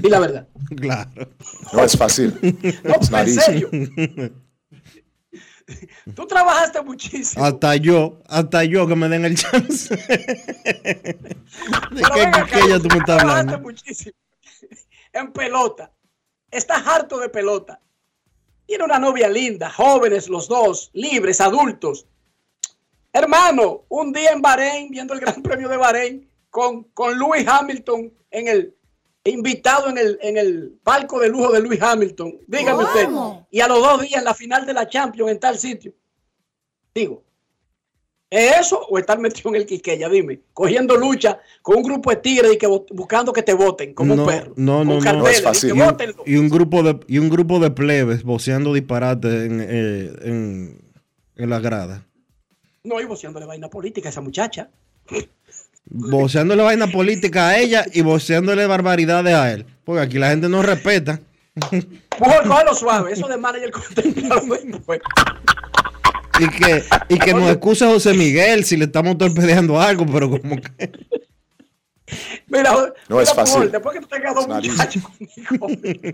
Y 0.03 0.09
la 0.09 0.21
verdad. 0.21 0.47
Claro. 0.77 1.29
No 1.73 1.83
es 1.85 1.97
fácil. 1.97 2.33
No, 2.85 2.95
It's 2.95 3.11
not 3.11 3.23
en 3.23 3.29
easy. 3.29 3.41
serio. 3.41 3.71
Tú 6.15 6.27
trabajaste 6.27 6.83
muchísimo. 6.83 7.45
Hasta 7.45 7.77
yo, 7.77 8.21
hasta 8.29 8.65
yo 8.65 8.87
que 8.87 8.97
me 8.97 9.09
den 9.09 9.25
el 9.25 9.37
chance. 9.37 9.95
¿De 9.97 11.15
qué 12.03 12.31
Quiqueya 12.45 12.79
tú 12.79 12.89
me 12.89 12.99
estás 12.99 13.05
trabajaste 13.19 13.29
hablando? 13.29 13.61
muchísimo 13.61 14.13
en 15.13 15.33
pelota. 15.33 15.93
Estás 16.51 16.87
harto 16.87 17.19
de 17.19 17.29
pelota. 17.29 17.81
Tiene 18.67 18.85
una 18.85 18.99
novia 18.99 19.29
linda, 19.29 19.71
jóvenes 19.71 20.29
los 20.29 20.49
dos, 20.49 20.91
libres, 20.93 21.41
adultos. 21.41 22.07
Hermano, 23.13 23.85
un 23.89 24.13
día 24.13 24.31
en 24.31 24.43
Bahrein, 24.43 24.91
viendo 24.91 25.15
el 25.15 25.21
Gran 25.21 25.43
Premio 25.43 25.69
de 25.69 25.77
Bahrein, 25.77 26.31
con, 26.51 26.85
con 26.95 27.19
Lewis 27.19 27.47
Hamilton 27.47 28.13
en 28.31 28.49
el 28.49 28.75
invitado 29.25 29.89
en 29.89 29.99
el, 29.99 30.19
en 30.23 30.37
el 30.37 30.79
palco 30.83 31.21
de 31.21 31.29
lujo 31.29 31.53
de 31.53 31.61
Lewis 31.61 31.83
Hamilton. 31.83 32.39
Dígame 32.47 32.85
usted. 32.85 33.09
Y 33.51 33.61
a 33.61 33.69
los 33.69 33.81
dos 33.81 34.03
días 34.03 34.19
en 34.19 34.25
la 34.25 34.35
final 34.35 34.65
de 34.67 34.75
la 34.75 34.89
Champions 34.89 35.31
en 35.31 35.41
tal 35.41 35.59
sitio. 35.59 35.93
Digo, 36.95 37.23
¿es 38.31 38.61
eso 38.61 38.81
o 38.89 38.99
estar 38.99 39.19
metido 39.19 39.51
en 39.51 39.57
el 39.57 39.67
Quisqueya? 39.67 40.09
Dime, 40.09 40.41
cogiendo 40.55 40.97
lucha 40.97 41.41
con 41.63 41.77
un 41.79 41.83
grupo 41.83 42.11
de 42.11 42.17
tigres 42.17 42.53
y 42.55 42.59
que 42.59 42.69
bu- 42.69 42.87
buscando 42.93 43.33
que 43.33 43.43
te 43.43 43.53
voten 43.53 43.93
como 43.93 44.15
No, 44.15 44.23
un 44.23 44.29
perro. 44.29 44.53
no, 44.57 44.85
no, 44.85 45.01
no. 45.01 45.27
es 45.29 45.43
fácil. 45.43 45.71
Y 45.71 45.73
un, 45.73 45.79
vótenlo. 45.81 46.23
y 46.25 46.37
un 46.37 46.49
grupo 46.49 46.83
de 46.83 47.01
y 47.09 47.19
un 47.19 47.29
grupo 47.29 47.59
de 47.59 47.71
plebes 47.71 48.23
voceando 48.23 48.73
disparates 48.73 49.33
en, 49.33 49.61
eh, 49.69 50.13
en, 50.23 50.81
en 51.37 51.51
la 51.51 51.59
grada. 51.59 52.07
No, 52.85 53.01
y 53.01 53.05
voceándole 53.05 53.47
vaina 53.47 53.69
política 53.69 54.09
a 54.09 54.13
esa 54.13 54.21
muchacha. 54.21 54.71
Voceándole 55.87 56.63
vaina 56.63 56.87
política 56.87 57.49
a 57.49 57.59
ella 57.59 57.85
y 57.93 58.03
voceándole 58.03 58.67
barbaridades 58.67 59.35
a 59.35 59.53
él. 59.53 59.67
Porque 59.85 60.03
aquí 60.03 60.19
la 60.19 60.31
gente 60.31 60.49
no 60.49 60.63
respeta. 60.63 61.21
Mujer, 61.73 62.47
cógelo 62.47 62.75
suave. 62.75 63.13
Eso 63.13 63.27
de 63.27 63.37
manager 63.37 63.73
después. 64.65 65.01
Y 66.41 66.49
que, 66.49 66.83
y 67.09 67.19
que 67.19 67.35
nos 67.35 67.51
excuse 67.51 67.85
José 67.85 68.15
Miguel 68.15 68.65
si 68.65 68.77
le 68.77 68.87
estamos 68.87 69.19
torpedeando 69.19 69.81
algo, 69.81 70.07
pero 70.07 70.31
como 70.31 70.57
que. 70.57 70.91
Mira, 72.49 72.73
No 72.73 72.89
mira, 73.17 73.23
es 73.23 73.33
fácil. 73.33 73.71
Después 73.71 73.95
que 73.95 74.01
tú 74.01 74.09
tengas 74.09 74.35
dos 74.35 74.45
It's 74.45 74.49
not 74.49 74.65
easy. 74.65 74.77
muchachos 74.77 75.03
conmigo, 75.59 76.11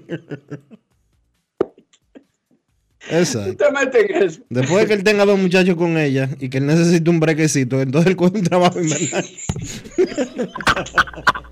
Exacto. 3.09 3.65
te 3.93 4.25
eso. 4.25 4.41
Después 4.51 4.81
de 4.81 4.87
que 4.89 4.95
él 4.95 5.05
tenga 5.05 5.25
dos 5.25 5.39
muchachos 5.39 5.77
con 5.77 5.97
ella 5.97 6.29
y 6.41 6.49
que 6.49 6.59
él 6.59 6.67
necesite 6.67 7.09
un 7.09 7.21
brequecito, 7.21 7.81
entonces 7.81 8.11
él 8.11 8.17
coge 8.17 8.39
un 8.39 8.43
trabajo 8.45 8.81
invernal. 8.81 9.25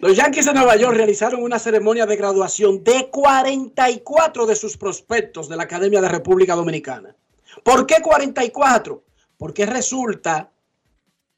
Los 0.00 0.16
Yankees 0.16 0.46
de 0.46 0.54
Nueva 0.54 0.76
York 0.76 0.96
realizaron 0.96 1.42
una 1.42 1.58
ceremonia 1.58 2.06
de 2.06 2.16
graduación 2.16 2.82
de 2.82 3.10
44 3.10 4.46
de 4.46 4.56
sus 4.56 4.78
prospectos 4.78 5.46
de 5.46 5.56
la 5.58 5.64
Academia 5.64 6.00
de 6.00 6.08
República 6.08 6.54
Dominicana. 6.54 7.14
¿Por 7.62 7.86
qué 7.86 7.96
44? 8.00 9.04
Porque 9.36 9.66
resulta 9.66 10.50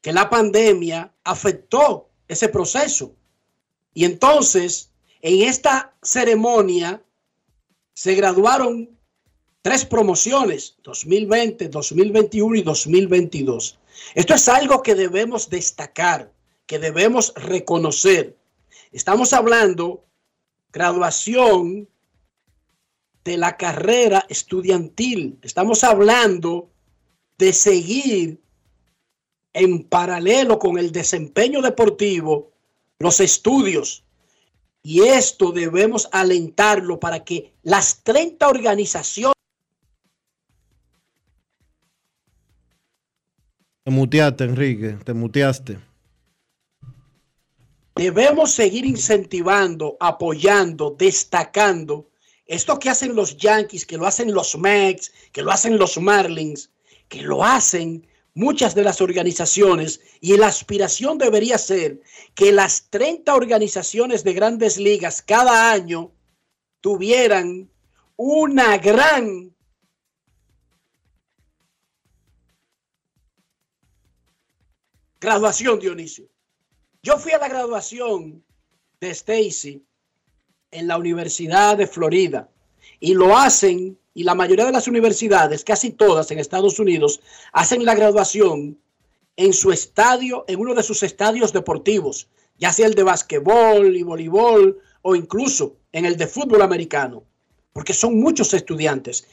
que 0.01 0.13
la 0.13 0.29
pandemia 0.29 1.11
afectó 1.25 2.09
ese 2.25 2.47
proceso. 2.47 3.13
Y 3.93 4.05
entonces, 4.05 4.91
en 5.21 5.41
esta 5.41 5.93
ceremonia 6.01 7.03
se 7.93 8.15
graduaron 8.15 8.97
tres 9.61 9.83
promociones, 9.83 10.77
2020, 10.83 11.67
2021 11.67 12.55
y 12.55 12.61
2022. 12.61 13.77
Esto 14.15 14.33
es 14.35 14.47
algo 14.47 14.81
que 14.81 14.95
debemos 14.95 15.49
destacar, 15.49 16.31
que 16.65 16.79
debemos 16.79 17.33
reconocer. 17.35 18.37
Estamos 18.93 19.33
hablando 19.33 20.05
graduación 20.71 21.89
de 23.23 23.37
la 23.37 23.57
carrera 23.57 24.25
estudiantil. 24.29 25.39
Estamos 25.41 25.83
hablando 25.83 26.69
de 27.39 27.53
seguir 27.53 28.39
en 29.53 29.83
paralelo 29.83 30.59
con 30.59 30.77
el 30.77 30.91
desempeño 30.91 31.61
deportivo 31.61 32.51
los 32.99 33.19
estudios. 33.19 34.03
Y 34.83 35.01
esto 35.01 35.51
debemos 35.51 36.07
alentarlo 36.11 36.99
para 36.99 37.23
que 37.23 37.53
las 37.63 38.03
30 38.03 38.47
organizaciones 38.47 39.33
Te 43.85 43.91
muteaste, 43.91 44.45
Enrique, 44.45 44.97
te 45.03 45.13
muteaste. 45.13 45.77
Debemos 47.95 48.51
seguir 48.51 48.85
incentivando, 48.85 49.97
apoyando, 49.99 50.95
destacando 50.97 52.09
esto 52.45 52.77
que 52.77 52.89
hacen 52.89 53.15
los 53.15 53.37
Yankees, 53.37 53.85
que 53.85 53.97
lo 53.97 54.05
hacen 54.05 54.33
los 54.33 54.57
Mets, 54.57 55.11
que 55.31 55.41
lo 55.41 55.51
hacen 55.51 55.77
los 55.77 55.97
Marlins, 55.97 56.69
que 57.07 57.21
lo 57.21 57.43
hacen 57.43 58.07
muchas 58.33 58.75
de 58.75 58.83
las 58.83 59.01
organizaciones 59.01 60.01
y 60.19 60.35
la 60.37 60.47
aspiración 60.47 61.17
debería 61.17 61.57
ser 61.57 62.01
que 62.33 62.51
las 62.51 62.89
30 62.89 63.33
organizaciones 63.33 64.23
de 64.23 64.33
grandes 64.33 64.77
ligas 64.77 65.21
cada 65.21 65.71
año 65.71 66.11
tuvieran 66.81 67.69
una 68.17 68.77
gran 68.77 69.55
graduación, 75.19 75.79
Dionisio. 75.79 76.32
Yo 77.05 77.17
fui 77.17 77.33
a 77.33 77.37
la 77.37 77.49
graduación 77.49 78.45
de 79.01 79.09
Stacy 79.09 79.83
en 80.71 80.87
la 80.87 80.97
Universidad 80.97 81.75
de 81.75 81.85
Florida 81.85 82.49
y 83.01 83.13
lo 83.13 83.37
hacen, 83.37 83.99
y 84.13 84.23
la 84.23 84.35
mayoría 84.35 84.63
de 84.63 84.71
las 84.71 84.87
universidades, 84.87 85.65
casi 85.65 85.91
todas 85.91 86.31
en 86.31 86.39
Estados 86.39 86.79
Unidos, 86.79 87.19
hacen 87.51 87.83
la 87.83 87.93
graduación 87.93 88.79
en 89.35 89.51
su 89.51 89.73
estadio, 89.73 90.45
en 90.47 90.61
uno 90.61 90.73
de 90.73 90.83
sus 90.83 91.03
estadios 91.03 91.51
deportivos, 91.51 92.29
ya 92.57 92.71
sea 92.71 92.87
el 92.87 92.93
de 92.93 93.03
basquetbol 93.03 93.97
y 93.97 94.03
voleibol 94.03 94.79
o 95.01 95.13
incluso 95.17 95.75
en 95.91 96.05
el 96.05 96.15
de 96.15 96.27
fútbol 96.27 96.61
americano, 96.61 97.25
porque 97.73 97.93
son 97.93 98.17
muchos 98.17 98.53
estudiantes. 98.53 99.27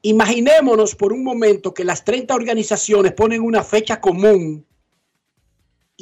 Imaginémonos 0.00 0.94
por 0.94 1.12
un 1.12 1.22
momento 1.22 1.74
que 1.74 1.84
las 1.84 2.06
30 2.06 2.34
organizaciones 2.34 3.12
ponen 3.12 3.42
una 3.42 3.62
fecha 3.62 4.00
común 4.00 4.64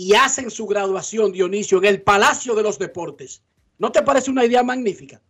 y 0.03 0.15
hacen 0.15 0.51
su 0.51 0.65
graduación, 0.67 1.31
Dionisio, 1.31 1.77
en 1.77 1.85
el 1.85 2.01
Palacio 2.01 2.55
de 2.55 2.63
los 2.63 2.79
Deportes. 2.79 3.43
¿No 3.79 3.93
te 3.93 4.01
parece 4.01 4.31
una 4.31 4.47
idea 4.47 4.63
magnífica? 4.63 5.21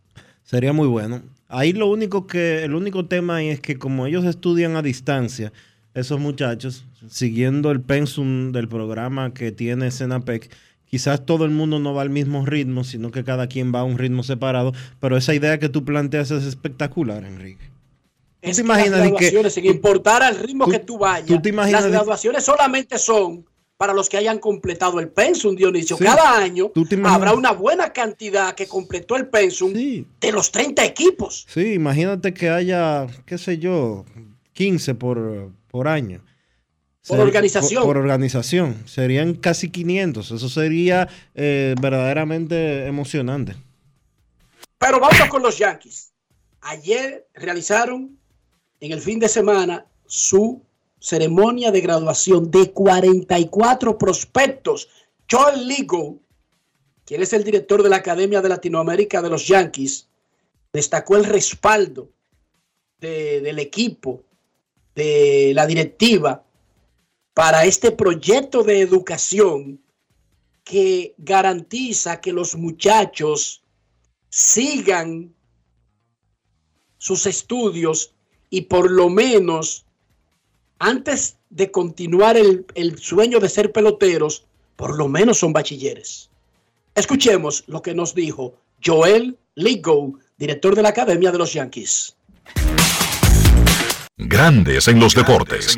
Sería 0.44 0.72
muy 0.72 0.86
bueno. 0.86 1.22
Ahí 1.48 1.72
lo 1.72 1.88
único 1.88 2.28
que, 2.28 2.62
el 2.62 2.76
único 2.76 3.04
tema 3.06 3.36
ahí 3.36 3.48
es 3.48 3.58
que 3.60 3.78
como 3.78 4.06
ellos 4.06 4.24
estudian 4.24 4.76
a 4.76 4.82
distancia, 4.82 5.52
esos 5.92 6.20
muchachos, 6.20 6.84
siguiendo 7.08 7.72
el 7.72 7.80
pensum 7.80 8.52
del 8.52 8.68
programa 8.68 9.34
que 9.34 9.50
tiene 9.50 9.90
Senapec, 9.90 10.48
quizás 10.84 11.26
todo 11.26 11.44
el 11.44 11.50
mundo 11.50 11.80
no 11.80 11.92
va 11.92 12.02
al 12.02 12.10
mismo 12.10 12.46
ritmo, 12.46 12.84
sino 12.84 13.10
que 13.10 13.24
cada 13.24 13.48
quien 13.48 13.74
va 13.74 13.80
a 13.80 13.84
un 13.84 13.98
ritmo 13.98 14.22
separado, 14.22 14.72
pero 15.00 15.16
esa 15.16 15.34
idea 15.34 15.58
que 15.58 15.68
tú 15.68 15.84
planteas 15.84 16.30
es 16.30 16.44
espectacular, 16.44 17.24
Enrique. 17.24 17.64
Es 18.40 18.56
te 18.56 18.62
que 18.62 18.66
imaginas 18.66 18.90
las 19.00 19.00
que- 19.00 19.08
graduaciones, 19.10 19.52
sin 19.54 19.64
importar 19.66 20.22
al 20.22 20.38
ritmo 20.38 20.66
tú- 20.66 20.70
que 20.70 20.78
tú 20.78 20.96
vayas, 20.98 21.26
tú 21.26 21.42
te 21.42 21.48
imaginas 21.48 21.82
las 21.82 21.90
graduaciones 21.90 22.44
solamente 22.44 22.96
son 22.98 23.44
para 23.80 23.94
los 23.94 24.10
que 24.10 24.18
hayan 24.18 24.38
completado 24.38 25.00
el 25.00 25.08
pensum, 25.08 25.56
Dionisio. 25.56 25.96
Sí. 25.96 26.04
Cada 26.04 26.36
año 26.36 26.70
habrá 27.06 27.32
una 27.32 27.52
buena 27.52 27.94
cantidad 27.94 28.54
que 28.54 28.66
completó 28.66 29.16
el 29.16 29.28
pensum 29.28 29.72
Sí. 29.72 30.06
de 30.20 30.32
los 30.32 30.52
30 30.52 30.84
equipos. 30.84 31.46
Sí, 31.48 31.72
imagínate 31.72 32.34
que 32.34 32.50
haya, 32.50 33.06
qué 33.24 33.38
sé 33.38 33.56
yo, 33.56 34.04
15 34.52 34.94
por, 34.96 35.50
por 35.68 35.88
año. 35.88 36.22
Por 37.08 37.16
Ser- 37.16 37.26
organización. 37.26 37.82
Por, 37.82 37.94
por 37.94 38.02
organización. 38.02 38.76
Serían 38.84 39.32
casi 39.32 39.70
500. 39.70 40.30
Eso 40.30 40.48
sería 40.50 41.08
eh, 41.34 41.74
verdaderamente 41.80 42.84
emocionante. 42.86 43.54
Pero 44.76 45.00
vamos 45.00 45.26
con 45.30 45.40
los 45.40 45.56
Yankees. 45.56 46.12
Ayer 46.60 47.26
realizaron 47.32 48.18
en 48.78 48.92
el 48.92 49.00
fin 49.00 49.18
de 49.18 49.30
semana 49.30 49.86
su 50.04 50.62
ceremonia 51.00 51.72
de 51.72 51.80
graduación 51.80 52.50
de 52.50 52.72
44 52.72 53.98
prospectos. 53.98 54.88
Joel 55.28 55.66
Ligo, 55.66 56.20
quien 57.04 57.22
es 57.22 57.32
el 57.32 57.42
director 57.42 57.82
de 57.82 57.88
la 57.88 57.96
Academia 57.96 58.40
de 58.40 58.48
Latinoamérica 58.50 59.20
de 59.22 59.30
los 59.30 59.46
Yankees, 59.48 60.08
destacó 60.72 61.16
el 61.16 61.24
respaldo 61.24 62.10
de- 62.98 63.40
del 63.40 63.58
equipo, 63.58 64.22
de 64.94 65.52
la 65.54 65.66
directiva, 65.66 66.44
para 67.34 67.64
este 67.64 67.90
proyecto 67.90 68.62
de 68.62 68.80
educación 68.80 69.80
que 70.62 71.14
garantiza 71.16 72.20
que 72.20 72.32
los 72.32 72.54
muchachos 72.54 73.62
sigan 74.28 75.34
sus 76.98 77.26
estudios 77.26 78.12
y 78.50 78.62
por 78.62 78.90
lo 78.90 79.08
menos 79.08 79.86
antes 80.80 81.36
de 81.50 81.70
continuar 81.70 82.36
el, 82.36 82.66
el 82.74 82.98
sueño 82.98 83.38
de 83.38 83.48
ser 83.48 83.70
peloteros, 83.70 84.44
por 84.74 84.96
lo 84.96 85.06
menos 85.06 85.38
son 85.38 85.52
bachilleres. 85.52 86.30
Escuchemos 86.94 87.64
lo 87.68 87.82
que 87.82 87.94
nos 87.94 88.14
dijo 88.14 88.54
Joel 88.84 89.38
Ligo, 89.54 90.14
director 90.36 90.74
de 90.74 90.82
la 90.82 90.88
Academia 90.88 91.30
de 91.30 91.38
los 91.38 91.52
Yankees. 91.52 92.16
Grandes 94.16 94.88
en 94.88 94.98
los 94.98 95.14
deportes. 95.14 95.76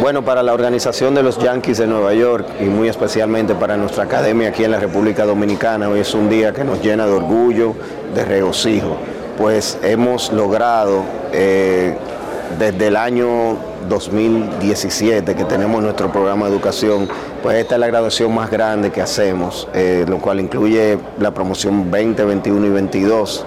Bueno, 0.00 0.24
para 0.24 0.42
la 0.42 0.52
organización 0.52 1.14
de 1.14 1.22
los 1.22 1.38
Yankees 1.38 1.78
de 1.78 1.86
Nueva 1.86 2.12
York 2.12 2.46
y 2.60 2.64
muy 2.64 2.88
especialmente 2.88 3.54
para 3.54 3.76
nuestra 3.76 4.04
academia 4.04 4.48
aquí 4.48 4.64
en 4.64 4.72
la 4.72 4.80
República 4.80 5.24
Dominicana, 5.24 5.88
hoy 5.88 6.00
es 6.00 6.12
un 6.12 6.28
día 6.28 6.52
que 6.52 6.62
nos 6.62 6.82
llena 6.82 7.06
de 7.06 7.12
orgullo, 7.12 7.74
de 8.14 8.24
regocijo, 8.24 8.98
pues 9.38 9.78
hemos 9.82 10.32
logrado 10.32 11.04
eh, 11.32 11.96
desde 12.58 12.88
el 12.88 12.96
año 12.96 13.56
2017 13.88 15.34
que 15.34 15.44
tenemos 15.44 15.82
nuestro 15.82 16.10
programa 16.10 16.46
de 16.46 16.52
educación, 16.52 17.08
pues 17.42 17.56
esta 17.58 17.74
es 17.74 17.80
la 17.80 17.86
graduación 17.86 18.34
más 18.34 18.50
grande 18.50 18.90
que 18.90 19.02
hacemos, 19.02 19.68
eh, 19.74 20.04
lo 20.08 20.18
cual 20.18 20.40
incluye 20.40 20.98
la 21.18 21.32
promoción 21.32 21.90
20, 21.90 22.24
21 22.24 22.66
y 22.66 22.70
22. 22.70 23.44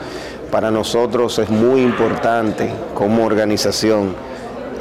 Para 0.52 0.70
nosotros 0.72 1.40
es 1.40 1.50
muy 1.50 1.82
importante 1.82 2.70
como 2.94 3.26
organización 3.26 4.16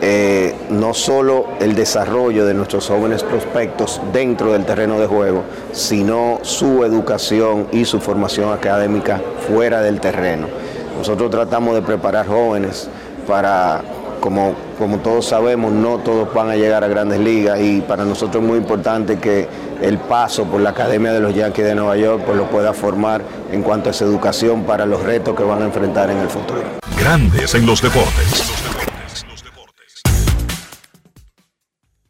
eh, 0.03 0.55
no 0.71 0.95
solo 0.95 1.45
el 1.61 1.75
desarrollo 1.75 2.47
de 2.47 2.55
nuestros 2.55 2.89
jóvenes 2.89 3.23
prospectos 3.23 4.01
dentro 4.15 4.53
del 4.55 4.65
terreno 4.65 4.99
de 4.99 5.07
juego, 5.07 5.45
sino 5.73 6.39
su 6.41 6.85
educación 6.87 7.67
y 7.71 7.85
su 7.85 8.01
formación 8.01 8.51
académica 8.51 9.21
fuera 9.47 9.83
del 9.83 10.01
terreno. 10.01 10.47
Nosotros 10.97 11.31
tratamos 11.31 11.75
de 11.75 11.83
preparar 11.83 12.27
jóvenes 12.27 12.89
para, 13.27 13.83
como, 14.21 14.55
como 14.79 14.99
todos 14.99 15.27
sabemos, 15.27 15.73
no 15.73 15.99
todos 15.99 16.33
van 16.33 16.51
a 16.51 16.57
llegar 16.57 16.85
a 16.85 16.89
grandes 16.89 17.19
ligas 17.19 17.61
y 17.61 17.81
para 17.81 18.05
nosotros 18.05 18.43
es 18.43 18.49
muy 18.49 18.59
importante 18.59 19.19
que 19.19 19.49
el 19.83 19.99
paso 19.99 20.45
por 20.45 20.61
la 20.61 20.71
Academia 20.71 21.13
de 21.13 21.21
los 21.21 21.35
Yankees 21.35 21.65
de 21.65 21.75
Nueva 21.75 21.97
York 21.97 22.23
pues, 22.25 22.37
lo 22.37 22.49
pueda 22.49 22.73
formar 22.73 23.23
en 23.51 23.63
cuanto 23.63 23.89
a 23.89 23.93
esa 23.93 24.05
educación 24.05 24.65
para 24.65 24.87
los 24.87 25.03
retos 25.03 25.35
que 25.35 25.43
van 25.43 25.63
a 25.63 25.65
enfrentar 25.65 26.11
en 26.11 26.19
el 26.19 26.29
futuro. 26.29 26.63
Grandes 26.99 27.55
en 27.55 27.67
los 27.67 27.81
deportes. 27.81 28.61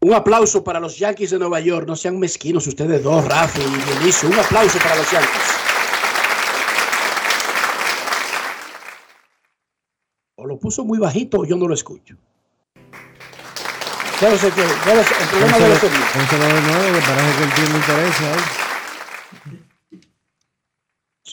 Un 0.02 0.14
aplauso 0.14 0.64
para 0.64 0.80
los 0.80 0.98
Yankees 0.98 1.30
de 1.30 1.38
Nueva 1.38 1.60
York. 1.60 1.86
No 1.86 1.94
sean 1.94 2.18
mezquinos 2.18 2.66
ustedes 2.66 3.02
dos, 3.02 3.22
Rafi 3.22 3.60
y 3.60 3.92
Dionisio. 3.92 4.30
Un 4.30 4.38
aplauso 4.38 4.78
para 4.78 4.96
los 4.96 5.10
Yankees. 5.10 5.30
O 10.36 10.46
lo 10.46 10.49
puso 10.60 10.84
muy 10.84 10.98
bajito 10.98 11.44
yo 11.44 11.56
no 11.56 11.66
lo 11.66 11.74
escucho. 11.74 12.16
Debe 14.20 14.36
ser 14.38 14.52
que- 14.52 14.60
debe 14.60 15.02
ser- 15.04 15.16
el 15.22 15.28
problema 15.30 15.56
de 15.58 16.60
nuevo, 16.60 16.94
que 16.94 17.00
parece 17.00 17.38
que 17.38 17.44
él 17.44 17.50
tiene 17.54 17.76
interés 17.76 18.20
ahí. 18.20 20.00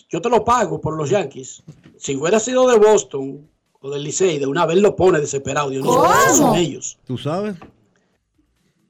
Yo 0.09 0.21
te 0.21 0.29
lo 0.29 0.45
pago 0.45 0.79
por 0.79 0.95
los 0.95 1.09
Yankees. 1.09 1.63
Si 1.97 2.15
hubiera 2.15 2.39
sido 2.39 2.67
de 2.69 2.77
Boston 2.77 3.49
o 3.81 3.89
del 3.91 4.03
Licey, 4.03 4.39
de 4.39 4.45
una 4.45 4.65
vez 4.65 4.77
lo 4.77 4.95
pone 4.95 5.19
desesperado. 5.19 5.71
Esos 5.71 6.37
son 6.37 6.55
ellos. 6.55 6.97
¿Tú 7.05 7.17
sabes? 7.17 7.55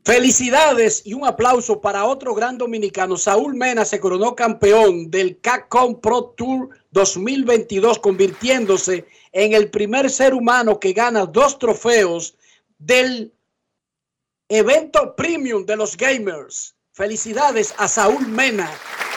Felicidades 0.06 1.02
y 1.06 1.14
un 1.14 1.26
aplauso 1.26 1.82
para 1.82 2.06
otro 2.06 2.34
gran 2.36 2.58
dominicano. 2.58 3.18
Saúl 3.18 3.56
Mena 3.56 3.84
se 3.84 4.00
coronó 4.00 4.36
campeón 4.36 5.10
del 5.12 5.40
CACOM 5.42 6.00
Pro 6.00 6.34
Tour 6.38 6.70
2022, 6.92 8.00
convirtiéndose 8.00 9.06
en 9.32 9.54
el 9.54 9.70
primer 9.70 10.10
ser 10.10 10.34
humano 10.34 10.80
que 10.80 10.94
gana 10.94 11.26
dos 11.26 11.60
trofeos 11.60 12.36
del 12.78 13.34
evento 14.50 15.16
premium 15.16 15.66
de 15.66 15.76
los 15.76 15.98
gamers. 15.98 16.76
Felicidades 16.94 17.74
a 17.78 17.88
Saúl 17.88 18.28
Mena, 18.28 18.72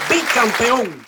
bicampeón. 0.08 1.06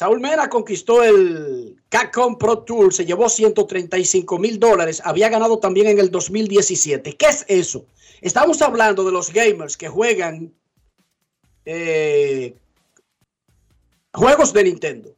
Saúl 0.00 0.18
Mena 0.18 0.48
conquistó 0.48 1.02
el 1.02 1.76
CACOM 1.90 2.38
Pro 2.38 2.60
Tour, 2.60 2.94
se 2.94 3.04
llevó 3.04 3.28
135 3.28 4.38
mil 4.38 4.58
dólares, 4.58 5.02
había 5.04 5.28
ganado 5.28 5.58
también 5.58 5.88
en 5.88 5.98
el 5.98 6.10
2017. 6.10 7.16
¿Qué 7.18 7.26
es 7.26 7.44
eso? 7.48 7.84
Estamos 8.22 8.62
hablando 8.62 9.04
de 9.04 9.12
los 9.12 9.30
gamers 9.30 9.76
que 9.76 9.88
juegan 9.88 10.54
eh, 11.64 12.56
juegos 14.12 14.52
de 14.52 14.64
Nintendo, 14.64 15.14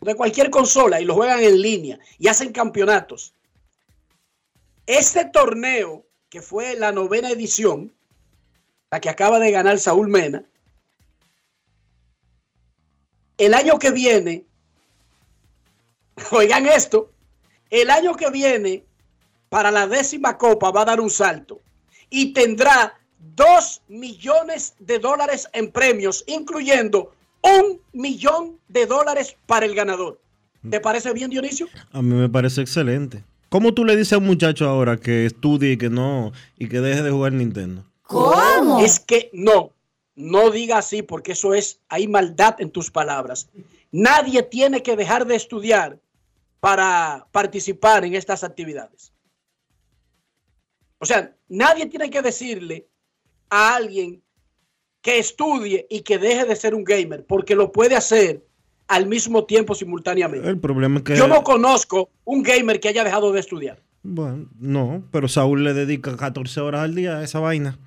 de 0.00 0.14
cualquier 0.14 0.50
consola 0.50 1.00
y 1.00 1.04
lo 1.04 1.14
juegan 1.14 1.42
en 1.42 1.60
línea 1.60 1.98
y 2.18 2.28
hacen 2.28 2.52
campeonatos. 2.52 3.34
Este 4.86 5.24
torneo, 5.24 6.06
que 6.28 6.42
fue 6.42 6.76
la 6.76 6.92
novena 6.92 7.30
edición, 7.30 7.92
la 8.90 9.00
que 9.00 9.08
acaba 9.08 9.38
de 9.38 9.50
ganar 9.50 9.78
Saúl 9.78 10.08
Mena, 10.08 10.44
el 13.38 13.54
año 13.54 13.78
que 13.78 13.90
viene, 13.90 14.44
oigan 16.30 16.66
esto, 16.66 17.10
el 17.70 17.90
año 17.90 18.14
que 18.14 18.30
viene, 18.30 18.84
para 19.48 19.70
la 19.70 19.86
décima 19.86 20.36
copa 20.38 20.70
va 20.70 20.82
a 20.82 20.86
dar 20.86 21.00
un 21.00 21.10
salto 21.10 21.60
y 22.10 22.32
tendrá 22.32 22.98
2 23.18 23.82
millones 23.88 24.74
de 24.78 24.98
dólares 24.98 25.48
en 25.52 25.70
premios, 25.70 26.24
incluyendo 26.26 27.12
un 27.42 27.80
millón 27.92 28.58
de 28.68 28.86
dólares 28.86 29.36
para 29.46 29.66
el 29.66 29.74
ganador. 29.74 30.20
¿Te 30.70 30.80
parece 30.80 31.12
bien, 31.12 31.30
Dionisio? 31.30 31.68
A 31.92 32.02
mí 32.02 32.14
me 32.14 32.28
parece 32.28 32.60
excelente. 32.60 33.22
¿Cómo 33.48 33.72
tú 33.72 33.84
le 33.84 33.94
dices 33.94 34.14
a 34.14 34.18
un 34.18 34.26
muchacho 34.26 34.68
ahora 34.68 34.96
que 34.96 35.26
estudie 35.26 35.72
y 35.72 35.76
que 35.76 35.88
no 35.88 36.32
y 36.58 36.68
que 36.68 36.80
deje 36.80 37.02
de 37.02 37.10
jugar 37.10 37.32
Nintendo? 37.32 37.84
¿Cómo? 38.02 38.80
Es 38.80 38.98
que 38.98 39.30
no, 39.32 39.70
no 40.16 40.50
diga 40.50 40.78
así 40.78 41.02
porque 41.02 41.32
eso 41.32 41.54
es, 41.54 41.80
hay 41.88 42.08
maldad 42.08 42.56
en 42.60 42.70
tus 42.70 42.90
palabras. 42.90 43.48
Nadie 43.92 44.42
tiene 44.42 44.82
que 44.82 44.96
dejar 44.96 45.26
de 45.26 45.36
estudiar 45.36 46.00
para 46.58 47.28
participar 47.30 48.04
en 48.04 48.14
estas 48.14 48.42
actividades. 48.42 49.12
O 50.98 51.06
sea, 51.06 51.36
nadie 51.48 51.86
tiene 51.86 52.10
que 52.10 52.22
decirle 52.22 52.88
a 53.50 53.76
alguien 53.76 54.22
que 55.02 55.18
estudie 55.18 55.86
y 55.88 56.00
que 56.00 56.18
deje 56.18 56.44
de 56.44 56.56
ser 56.56 56.74
un 56.74 56.84
gamer, 56.84 57.24
porque 57.26 57.54
lo 57.54 57.70
puede 57.72 57.94
hacer 57.94 58.44
al 58.88 59.06
mismo 59.06 59.44
tiempo 59.44 59.74
simultáneamente. 59.74 60.48
El 60.48 60.58
problema 60.58 60.98
es 60.98 61.04
que... 61.04 61.16
Yo 61.16 61.28
no 61.28 61.42
conozco 61.42 62.10
un 62.24 62.42
gamer 62.42 62.80
que 62.80 62.88
haya 62.88 63.04
dejado 63.04 63.32
de 63.32 63.40
estudiar. 63.40 63.82
Bueno, 64.02 64.48
no, 64.58 65.02
pero 65.10 65.26
Saúl 65.28 65.64
le 65.64 65.74
dedica 65.74 66.16
14 66.16 66.60
horas 66.60 66.82
al 66.82 66.94
día 66.94 67.18
a 67.18 67.24
esa 67.24 67.40
vaina. 67.40 67.78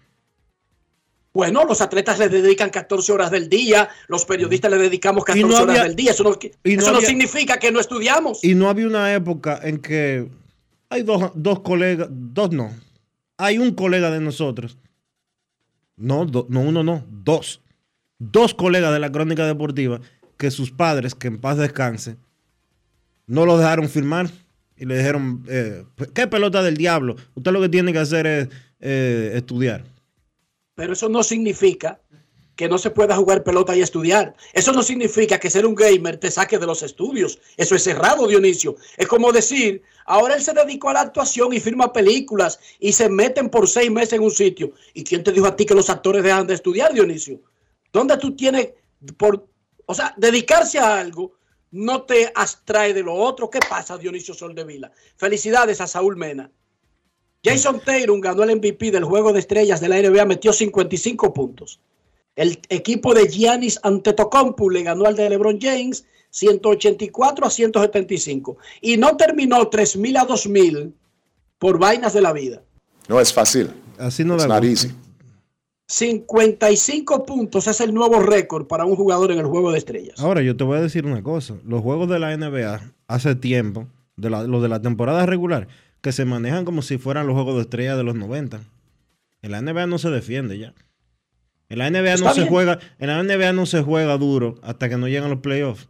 Bueno, 1.32 1.64
los 1.64 1.80
atletas 1.82 2.18
le 2.20 2.28
dedican 2.28 2.70
14 2.70 3.12
horas 3.12 3.32
del 3.32 3.48
día, 3.50 3.88
los 4.08 4.26
periodistas 4.26 4.72
le 4.72 4.78
dedicamos 4.78 5.24
14 5.24 5.40
Y 5.40 5.50
no 5.50 5.62
horas 5.62 5.84
del 5.84 5.96
día. 5.96 6.12
Eso 6.12 6.24
no, 6.24 6.32
y 6.64 6.76
no 6.76 6.82
eso 6.82 6.92
no 6.92 6.98
había- 6.98 7.08
significa 7.08 7.58
que 7.58 7.72
no 7.72 7.80
estudiamos. 7.80 8.44
Y 8.44 8.56
no 8.56 8.68
había 8.68 8.88
una 8.88 9.14
época 9.14 9.60
en 9.64 9.78
que 9.80 10.28
hay 10.90 11.04
dos, 11.04 11.32
dos 11.36 11.60
colegas, 11.62 12.08
dos 12.12 12.52
no, 12.52 12.72
hay 13.38 13.60
un 13.60 13.74
colega 13.76 14.10
de 14.10 14.20
nosotros, 14.20 14.78
no, 16.00 16.26
no 16.26 16.62
uno, 16.62 16.84
no, 16.84 17.06
dos, 17.10 17.62
dos 18.18 18.54
colegas 18.54 18.92
de 18.94 19.00
la 19.00 19.12
crónica 19.12 19.46
deportiva 19.46 20.00
que 20.38 20.50
sus 20.50 20.72
padres, 20.72 21.14
que 21.14 21.28
en 21.28 21.40
paz 21.40 21.58
descanse, 21.58 22.16
no 23.28 23.46
lo 23.46 23.58
dejaron 23.58 23.90
firmar 23.90 24.30
y 24.78 24.86
le 24.86 24.98
dijeron, 24.98 25.44
eh, 25.50 25.84
¿qué 26.16 26.26
pelota 26.28 26.64
del 26.64 26.78
diablo? 26.78 27.18
Usted 27.36 27.52
lo 27.52 27.62
que 27.62 27.70
tiene 27.70 27.92
que 27.92 28.00
hacer 28.00 28.26
es 28.26 28.50
eh, 28.80 29.34
estudiar. 29.36 29.84
Pero 30.76 30.94
eso 30.94 31.10
no 31.10 31.22
significa 31.22 32.00
que 32.56 32.70
no 32.70 32.78
se 32.78 32.90
pueda 32.90 33.16
jugar 33.16 33.44
pelota 33.44 33.76
y 33.76 33.82
estudiar. 33.82 34.36
Eso 34.54 34.72
no 34.74 34.84
significa 34.84 35.40
que 35.40 35.50
ser 35.50 35.66
un 35.66 35.76
gamer 35.76 36.18
te 36.18 36.32
saque 36.32 36.58
de 36.58 36.66
los 36.66 36.84
estudios. 36.84 37.40
Eso 37.56 37.76
es 37.76 37.84
cerrado, 37.84 38.28
Dionisio. 38.28 38.76
Es 38.98 39.08
como 39.08 39.32
decir, 39.32 39.82
ahora 40.10 40.36
él 40.36 40.42
se 40.42 40.54
dedicó 40.54 40.90
a 40.90 40.94
la 40.94 41.02
actuación 41.02 41.54
y 41.54 41.60
firma 41.60 41.94
películas 41.94 42.60
y 42.80 42.92
se 42.94 43.10
meten 43.10 43.50
por 43.50 43.70
seis 43.70 43.92
meses 43.92 44.14
en 44.14 44.24
un 44.24 44.32
sitio. 44.32 44.74
¿Y 44.94 45.04
quién 45.04 45.24
te 45.24 45.32
dijo 45.32 45.46
a 45.46 45.56
ti 45.56 45.66
que 45.66 45.76
los 45.76 45.90
actores 45.90 46.24
dejan 46.24 46.48
de 46.48 46.56
estudiar, 46.56 46.92
Dionisio? 46.92 47.40
¿Dónde 47.94 48.18
tú 48.18 48.36
tienes 48.36 48.70
por, 49.18 49.48
o 49.86 49.94
sea, 49.94 50.14
dedicarse 50.18 50.80
a 50.80 51.00
algo 51.00 51.34
no 51.72 52.02
te 52.04 52.32
abstrae 52.34 52.92
de 52.94 53.04
lo 53.04 53.14
otro? 53.14 53.52
¿Qué 53.52 53.60
pasa, 53.60 54.00
Dionisio 54.00 54.34
Soldevila? 54.34 54.92
Felicidades 55.16 55.80
a 55.80 55.86
Saúl 55.86 56.18
Mena. 56.18 56.52
Jason 57.44 57.80
Tatum 57.80 58.20
ganó 58.20 58.44
el 58.44 58.56
MVP 58.56 58.90
del 58.90 59.04
juego 59.04 59.32
de 59.32 59.40
estrellas 59.40 59.80
de 59.80 59.90
la 59.90 60.02
NBA, 60.02 60.26
metió 60.26 60.52
55 60.52 61.34
puntos. 61.34 61.80
El 62.36 62.60
equipo 62.70 63.14
de 63.14 63.28
Giannis 63.28 63.80
Antetokounmpo 63.84 64.72
le 64.72 64.82
ganó 64.82 65.06
al 65.06 65.16
de 65.16 65.30
LeBron 65.30 65.60
James 65.62 66.06
184 66.30 67.46
a 67.46 67.50
175 67.50 68.58
y 68.82 68.98
no 68.98 69.18
terminó 69.18 69.68
3000 69.68 70.18
a 70.18 70.26
2000 70.26 70.94
por 71.58 71.80
vainas 71.80 72.14
de 72.14 72.22
la 72.22 72.34
vida. 72.34 72.62
No 73.08 73.20
es 73.20 73.34
fácil. 73.34 73.72
Así 73.98 74.24
no 74.24 74.36
gusto. 74.36 74.64
easy. 74.64 74.92
55 75.88 77.26
puntos 77.26 77.68
es 77.68 77.82
el 77.82 77.94
nuevo 77.94 78.20
récord 78.20 78.68
para 78.68 78.86
un 78.86 78.96
jugador 78.96 79.32
en 79.32 79.40
el 79.40 79.48
juego 79.48 79.72
de 79.72 79.80
estrellas. 79.80 80.20
Ahora, 80.20 80.44
yo 80.44 80.56
te 80.56 80.64
voy 80.64 80.78
a 80.78 80.82
decir 80.82 81.08
una 81.08 81.24
cosa. 81.24 81.56
Los 81.66 81.82
juegos 81.82 82.08
de 82.08 82.20
la 82.20 82.38
NBA 82.38 82.80
hace 83.08 83.34
tiempo, 83.34 83.88
de 84.16 84.30
la, 84.30 84.44
los 84.44 84.62
de 84.62 84.70
la 84.70 84.82
temporada 84.84 85.26
regular, 85.26 85.68
que 86.02 86.12
se 86.12 86.26
manejan 86.26 86.64
como 86.64 86.84
si 86.84 87.00
fueran 87.00 87.26
los 87.26 87.34
juegos 87.34 87.56
de 87.56 87.62
estrella 87.62 87.98
de 87.98 88.04
los 88.04 88.14
90. 88.14 88.62
En 89.42 89.52
la 89.52 89.62
NBA 89.62 89.88
no 89.88 89.98
se 89.98 90.12
defiende 90.12 90.60
ya. 90.60 90.76
En 91.70 91.80
la 91.80 91.90
NBA 91.90 92.14
Está 92.14 92.30
no 92.30 92.34
se 92.36 92.48
juega, 92.48 92.80
en 93.00 93.08
la 93.08 93.24
NBA 93.24 93.54
no 93.54 93.66
se 93.66 93.82
juega 93.82 94.18
duro 94.18 94.60
hasta 94.62 94.90
que 94.90 94.98
no 94.98 95.08
llegan 95.08 95.32
los 95.32 95.40
playoffs. 95.40 95.90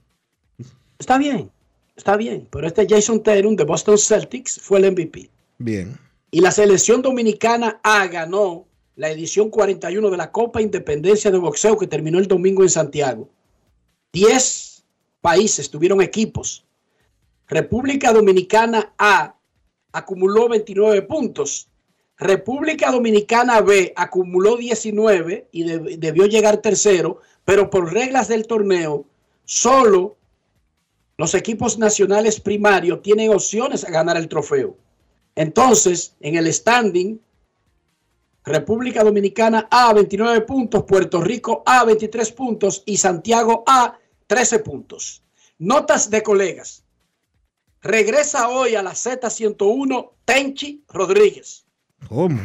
Está 0.99 1.17
bien, 1.17 1.49
está 1.95 2.17
bien, 2.17 2.47
pero 2.51 2.67
este 2.67 2.85
Jason 2.87 3.23
Tatum 3.23 3.55
de 3.55 3.63
Boston 3.63 3.97
Celtics 3.97 4.59
fue 4.61 4.79
el 4.79 4.91
MVP. 4.91 5.29
Bien. 5.57 5.97
Y 6.31 6.41
la 6.41 6.51
selección 6.51 7.01
dominicana 7.01 7.79
A 7.83 8.05
ganó 8.07 8.67
la 8.95 9.09
edición 9.09 9.49
41 9.49 10.09
de 10.09 10.17
la 10.17 10.31
Copa 10.31 10.61
Independencia 10.61 11.31
de 11.31 11.37
Boxeo 11.37 11.77
que 11.77 11.87
terminó 11.87 12.19
el 12.19 12.27
domingo 12.27 12.63
en 12.63 12.69
Santiago. 12.69 13.29
10 14.13 14.83
países 15.21 15.69
tuvieron 15.69 16.01
equipos. 16.01 16.65
República 17.47 18.11
Dominicana 18.13 18.93
A 18.97 19.35
acumuló 19.91 20.49
29 20.49 21.01
puntos. 21.03 21.67
República 22.17 22.91
Dominicana 22.91 23.61
B 23.61 23.93
acumuló 23.95 24.57
19 24.57 25.47
y 25.51 25.63
deb- 25.63 25.97
debió 25.97 26.25
llegar 26.25 26.57
tercero, 26.57 27.21
pero 27.45 27.69
por 27.69 27.91
reglas 27.93 28.27
del 28.27 28.45
torneo, 28.45 29.05
solo 29.45 30.17
los 31.19 31.33
equipos 31.33 31.77
nacionales 31.77 32.39
primarios 32.39 33.01
tienen 33.01 33.29
opciones 33.33 33.83
a 33.83 33.91
ganar 33.91 34.15
el 34.15 34.29
trofeo. 34.29 34.77
Entonces, 35.35 36.15
en 36.21 36.37
el 36.37 36.51
standing, 36.53 37.19
República 38.45 39.03
Dominicana 39.03 39.67
A 39.69 39.91
29 39.91 40.39
puntos, 40.45 40.85
Puerto 40.85 41.19
Rico 41.19 41.61
A 41.65 41.83
23 41.83 42.31
puntos 42.31 42.83
y 42.85 42.95
Santiago 42.95 43.65
A 43.67 43.99
13 44.27 44.59
puntos. 44.59 45.21
Notas 45.57 46.09
de 46.09 46.23
colegas. 46.23 46.85
Regresa 47.81 48.47
hoy 48.47 48.75
a 48.75 48.81
la 48.81 48.91
Z101 48.91 50.11
Tenchi 50.23 50.85
Rodríguez. 50.87 51.65
¿Cómo? 52.07 52.39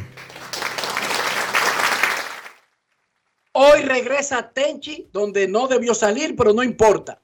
Hoy 3.53 3.83
regresa 3.83 4.51
Tenchi 4.51 5.09
donde 5.12 5.47
no 5.47 5.68
debió 5.68 5.95
salir, 5.95 6.35
pero 6.35 6.53
no 6.53 6.64
importa. 6.64 7.20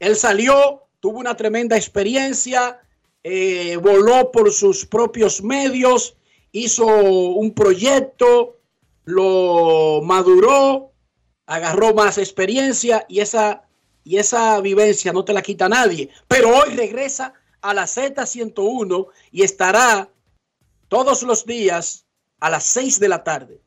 Él 0.00 0.16
salió, 0.16 0.88
tuvo 0.98 1.18
una 1.18 1.36
tremenda 1.36 1.76
experiencia, 1.76 2.80
eh, 3.22 3.76
voló 3.76 4.32
por 4.32 4.50
sus 4.50 4.86
propios 4.86 5.42
medios, 5.42 6.16
hizo 6.52 6.86
un 6.86 7.52
proyecto, 7.52 8.58
lo 9.04 10.00
maduró, 10.02 10.92
agarró 11.46 11.94
más 11.94 12.16
experiencia 12.16 13.04
y 13.08 13.20
esa, 13.20 13.68
y 14.02 14.16
esa 14.16 14.60
vivencia 14.62 15.12
no 15.12 15.24
te 15.24 15.34
la 15.34 15.42
quita 15.42 15.68
nadie. 15.68 16.08
Pero 16.26 16.48
hoy 16.48 16.74
regresa 16.74 17.34
a 17.60 17.74
la 17.74 17.84
Z101 17.84 19.06
y 19.32 19.42
estará 19.42 20.08
todos 20.88 21.22
los 21.22 21.44
días 21.44 22.06
a 22.40 22.48
las 22.48 22.64
6 22.64 23.00
de 23.00 23.08
la 23.08 23.22
tarde. 23.22 23.60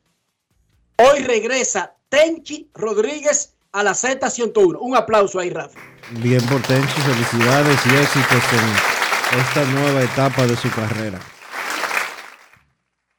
Hoy 0.96 1.20
regresa 1.20 1.94
Tenchi 2.08 2.70
Rodríguez 2.74 3.53
a 3.74 3.82
la 3.82 3.92
Z101. 3.92 4.78
Un 4.80 4.96
aplauso 4.96 5.40
ahí, 5.40 5.50
Rafa. 5.50 5.78
Bien 6.22 6.40
por 6.46 6.62
Tenchi, 6.62 7.00
felicidades 7.00 7.78
y 7.86 7.96
éxitos 7.96 8.42
en 8.52 9.40
esta 9.40 9.64
nueva 9.72 10.02
etapa 10.02 10.46
de 10.46 10.56
su 10.56 10.70
carrera. 10.70 11.18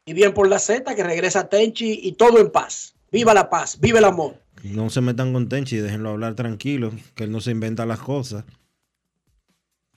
Y 0.05 0.13
bien 0.13 0.33
por 0.33 0.47
la 0.47 0.57
Z 0.57 0.95
que 0.95 1.03
regresa 1.03 1.49
Tenchi 1.49 1.99
y 2.03 2.13
todo 2.13 2.39
en 2.39 2.51
paz. 2.51 2.95
Viva 3.11 3.33
la 3.33 3.49
paz, 3.49 3.79
viva 3.79 3.99
el 3.99 4.05
amor. 4.05 4.41
No 4.63 4.89
se 4.89 5.01
metan 5.01 5.33
con 5.33 5.49
Tenchi, 5.49 5.77
déjenlo 5.77 6.11
hablar 6.11 6.35
tranquilo, 6.35 6.91
que 7.15 7.25
él 7.25 7.31
no 7.31 7.41
se 7.41 7.51
inventa 7.51 7.85
las 7.85 7.99
cosas. 7.99 8.45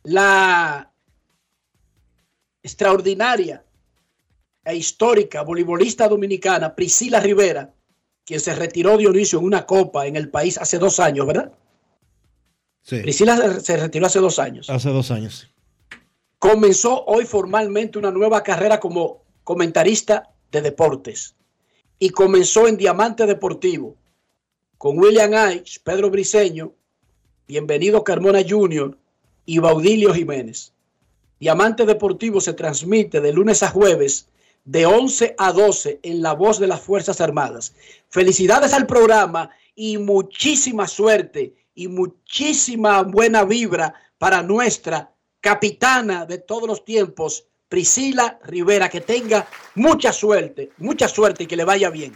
La 0.02 0.90
extraordinaria 2.62 3.64
e 4.64 4.74
histórica 4.74 5.42
voleibolista 5.42 6.08
dominicana 6.08 6.74
Priscila 6.74 7.20
Rivera, 7.20 7.72
quien 8.28 8.40
se 8.40 8.54
retiró 8.54 8.98
Dionisio 8.98 9.38
en 9.38 9.46
una 9.46 9.64
copa 9.64 10.06
en 10.06 10.14
el 10.14 10.28
país 10.28 10.58
hace 10.58 10.78
dos 10.78 11.00
años, 11.00 11.26
¿verdad? 11.26 11.50
Sí. 12.82 12.98
Priscila 13.00 13.58
se- 13.60 13.78
retiró 13.78 14.04
hace 14.06 14.18
dos 14.18 14.38
años. 14.38 14.68
Hace 14.68 14.90
dos 14.90 15.10
años. 15.10 15.48
comenzó 16.38 17.04
hoy 17.06 17.24
formalmente 17.24 17.98
una 17.98 18.10
nueva 18.10 18.42
carrera 18.42 18.78
como 18.80 19.22
comentarista 19.44 20.28
de 20.52 20.60
deportes 20.60 21.34
y 21.98 22.10
comenzó 22.10 22.68
en 22.68 22.76
Diamante 22.76 23.24
Deportivo 23.26 23.96
con 24.76 24.98
William 24.98 25.32
Aich, 25.32 25.80
Pedro 25.82 26.10
Briseño, 26.10 26.74
Bienvenido 27.46 28.04
Carmona 28.04 28.40
Jr. 28.46 28.94
y 29.46 29.58
Baudilio 29.58 30.12
Jiménez. 30.12 30.74
Diamante 31.40 31.86
Deportivo 31.86 32.42
se 32.42 32.52
transmite 32.52 33.22
de 33.22 33.32
lunes 33.32 33.62
a 33.62 33.70
jueves 33.70 34.28
de 34.68 34.84
11 34.84 35.34
a 35.38 35.50
12 35.52 36.00
en 36.02 36.20
la 36.20 36.34
voz 36.34 36.58
de 36.58 36.66
las 36.66 36.82
Fuerzas 36.82 37.22
Armadas. 37.22 37.72
Felicidades 38.10 38.74
al 38.74 38.86
programa 38.86 39.48
y 39.74 39.96
muchísima 39.96 40.86
suerte 40.86 41.54
y 41.74 41.88
muchísima 41.88 43.02
buena 43.02 43.44
vibra 43.44 43.94
para 44.18 44.42
nuestra 44.42 45.14
capitana 45.40 46.26
de 46.26 46.36
todos 46.36 46.68
los 46.68 46.84
tiempos, 46.84 47.46
Priscila 47.70 48.38
Rivera. 48.44 48.90
Que 48.90 49.00
tenga 49.00 49.48
mucha 49.74 50.12
suerte, 50.12 50.70
mucha 50.76 51.08
suerte 51.08 51.44
y 51.44 51.46
que 51.46 51.56
le 51.56 51.64
vaya 51.64 51.88
bien. 51.88 52.12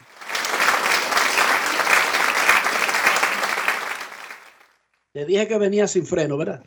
Le 5.15 5.25
dije 5.25 5.49
que 5.49 5.57
venía 5.57 5.89
sin 5.89 6.05
freno, 6.05 6.37
¿verdad? 6.37 6.63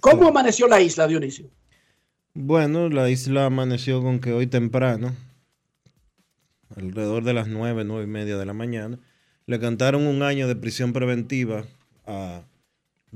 ¿Cómo 0.00 0.28
amaneció 0.28 0.66
la 0.68 0.80
isla, 0.80 1.06
Dionisio? 1.06 1.50
Bueno, 2.34 2.88
la 2.88 3.10
isla 3.10 3.46
amaneció 3.46 4.02
con 4.02 4.18
que 4.18 4.32
hoy 4.32 4.46
temprano, 4.46 5.14
alrededor 6.74 7.24
de 7.24 7.34
las 7.34 7.46
nueve, 7.46 7.84
nueve 7.84 8.04
y 8.04 8.06
media 8.06 8.38
de 8.38 8.46
la 8.46 8.54
mañana, 8.54 8.98
le 9.46 9.60
cantaron 9.60 10.06
un 10.06 10.22
año 10.22 10.48
de 10.48 10.56
prisión 10.56 10.94
preventiva 10.94 11.64
a 12.06 12.42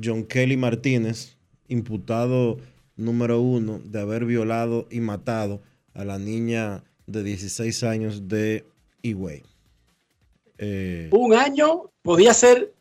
John 0.02 0.24
Kelly 0.24 0.58
Martínez, 0.58 1.38
imputado 1.68 2.58
número 2.96 3.40
uno 3.40 3.80
de 3.84 4.00
haber 4.00 4.26
violado 4.26 4.86
y 4.90 5.00
matado 5.00 5.62
a 5.94 6.04
la 6.04 6.18
niña 6.18 6.84
de 7.06 7.22
16 7.22 7.84
años 7.84 8.28
de 8.28 8.66
Higüey. 9.00 9.42
Eh, 10.58 11.08
Un 11.12 11.34
año 11.34 11.90
podía 12.02 12.34
ser 12.34 12.74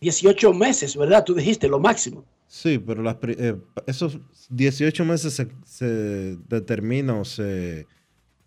18 0.00 0.54
meses, 0.54 0.96
¿verdad? 0.96 1.24
Tú 1.24 1.34
dijiste 1.34 1.68
lo 1.68 1.78
máximo. 1.78 2.24
Sí, 2.48 2.78
pero 2.78 3.02
las 3.02 3.18
eh, 3.22 3.56
esos 3.86 4.18
18 4.48 5.04
meses 5.04 5.34
se, 5.34 5.48
se 5.64 6.36
determina 6.48 7.14
o 7.14 7.24
se 7.24 7.86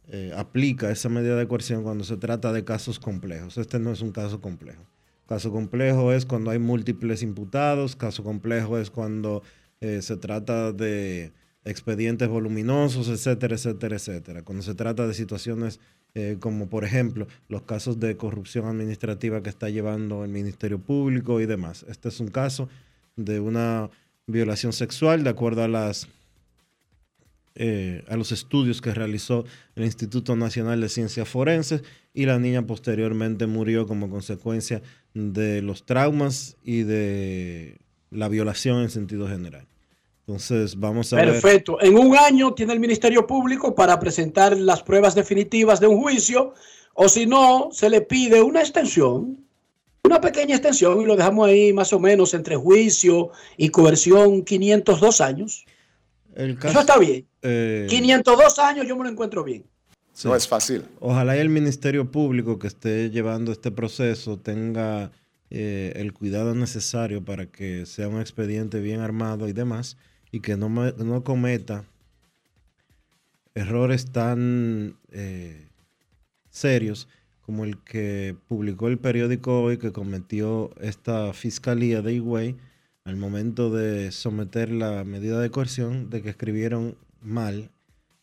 eh, 0.08 0.34
aplica 0.36 0.92
esa 0.92 1.08
medida 1.08 1.38
de 1.38 1.48
coerción 1.48 1.84
cuando 1.84 2.04
se 2.04 2.18
trata 2.18 2.52
de 2.52 2.66
casos 2.66 3.00
complejos. 3.00 3.58
Este 3.58 3.80
no 3.80 3.92
es 3.92 4.02
un 4.02 4.12
caso 4.12 4.42
complejo. 4.42 4.84
Caso 5.28 5.52
complejo 5.52 6.12
es 6.12 6.26
cuando 6.26 6.52
hay 6.52 6.60
múltiples 6.60 7.24
imputados, 7.24 7.96
caso 7.96 8.24
complejo 8.24 8.78
es 8.78 8.90
cuando 8.90 9.44
eh, 9.80 10.02
se 10.02 10.18
trata 10.18 10.74
de 10.74 11.32
expedientes 11.64 12.28
voluminosos, 12.28 13.08
etcétera, 13.08 13.56
etcétera, 13.56 13.96
etcétera. 13.96 14.42
Cuando 14.44 14.64
se 14.64 14.76
trata 14.76 15.08
de 15.08 15.14
situaciones 15.14 15.80
eh, 16.14 16.38
como, 16.42 16.68
por 16.68 16.84
ejemplo, 16.84 17.28
los 17.48 17.62
casos 17.62 18.00
de 18.00 18.18
corrupción 18.18 18.66
administrativa 18.66 19.42
que 19.42 19.50
está 19.50 19.70
llevando 19.70 20.26
el 20.26 20.32
Ministerio 20.32 20.80
Público 20.80 21.40
y 21.40 21.46
demás. 21.46 21.86
Este 21.88 22.10
es 22.10 22.20
un 22.20 22.28
caso 22.28 22.68
de 23.16 23.40
una 23.40 23.90
violación 24.28 24.74
sexual 24.74 25.24
de 25.24 25.30
acuerdo 25.30 25.64
a 25.64 25.68
las 25.68 26.08
eh, 27.56 28.06
a 28.08 28.16
los 28.16 28.32
estudios 28.32 28.82
que 28.82 28.94
realizó 28.94 29.44
el 29.76 29.84
Instituto 29.84 30.38
Nacional 30.38 30.80
de 30.80 30.88
Ciencias 30.88 31.28
Forenses 31.28 31.84
y 32.14 32.26
la 32.26 32.40
niña 32.40 32.66
posteriormente 32.66 33.46
murió 33.46 33.86
como 33.88 34.10
consecuencia 34.10 34.82
de 35.14 35.62
los 35.62 35.86
traumas 35.86 36.56
y 36.64 36.84
de 36.84 37.78
la 38.10 38.30
violación 38.30 38.82
en 38.82 38.90
sentido 38.90 39.28
general. 39.28 39.68
Entonces 40.22 40.80
vamos 40.80 41.12
a 41.12 41.18
ver. 41.18 41.26
Perfecto. 41.32 41.82
En 41.82 41.98
un 41.98 42.16
año 42.16 42.54
tiene 42.54 42.72
el 42.72 42.80
Ministerio 42.80 43.28
Público 43.28 43.76
para 43.76 44.00
presentar 44.00 44.56
las 44.56 44.82
pruebas 44.82 45.14
definitivas 45.14 45.82
de 45.82 45.88
un 45.88 46.00
juicio, 46.02 46.54
o 46.94 47.10
si 47.10 47.26
no, 47.26 47.68
se 47.74 47.90
le 47.90 48.00
pide 48.00 48.42
una 48.42 48.62
extensión, 48.62 49.46
una 50.04 50.20
pequeña 50.20 50.56
extensión, 50.56 51.02
y 51.02 51.06
lo 51.06 51.16
dejamos 51.16 51.48
ahí 51.48 51.74
más 51.74 51.94
o 51.94 52.00
menos 52.00 52.34
entre 52.34 52.56
juicio 52.56 53.32
y 53.58 53.70
coerción 53.70 54.44
502 54.44 55.22
años. 55.22 55.66
El 56.36 56.58
Eso 56.64 56.80
está 56.80 56.98
bien. 56.98 57.26
eh, 57.42 57.88
502 57.90 58.60
años 58.60 58.88
yo 58.88 58.96
me 58.98 59.04
lo 59.04 59.10
encuentro 59.10 59.44
bien. 59.44 59.64
Sí. 60.14 60.28
No 60.28 60.36
es 60.36 60.48
fácil. 60.48 60.84
Ojalá 61.00 61.38
y 61.38 61.40
el 61.40 61.50
Ministerio 61.50 62.10
Público 62.12 62.60
que 62.60 62.68
esté 62.68 63.10
llevando 63.10 63.52
este 63.52 63.72
proceso 63.72 64.38
tenga 64.38 65.12
eh, 65.50 65.94
el 65.96 66.14
cuidado 66.14 66.56
necesario 66.56 67.24
para 67.24 67.46
que 67.46 67.86
sea 67.86 68.08
un 68.08 68.20
expediente 68.20 68.80
bien 68.80 69.02
armado 69.02 69.48
y 69.48 69.54
demás, 69.54 69.98
y 70.32 70.40
que 70.40 70.58
no, 70.58 70.70
me- 70.70 70.94
no 70.98 71.24
cometa 71.24 71.86
errores 73.54 74.12
tan 74.12 74.98
eh, 75.12 75.68
serios 76.50 77.08
como 77.42 77.64
el 77.66 77.78
que 77.80 78.36
publicó 78.48 78.88
el 78.88 78.98
periódico 78.98 79.62
hoy 79.62 79.78
que 79.78 79.92
cometió 79.92 80.72
esta 80.80 81.34
fiscalía 81.34 82.02
de 82.02 82.14
Higüey 82.14 82.56
al 83.04 83.18
momento 83.18 83.70
de 83.70 84.12
someter 84.12 84.72
la 84.72 85.04
medida 85.04 85.40
de 85.40 85.50
coerción 85.50 86.10
de 86.10 86.22
que 86.22 86.30
escribieron 86.30 86.96
mal 87.22 87.72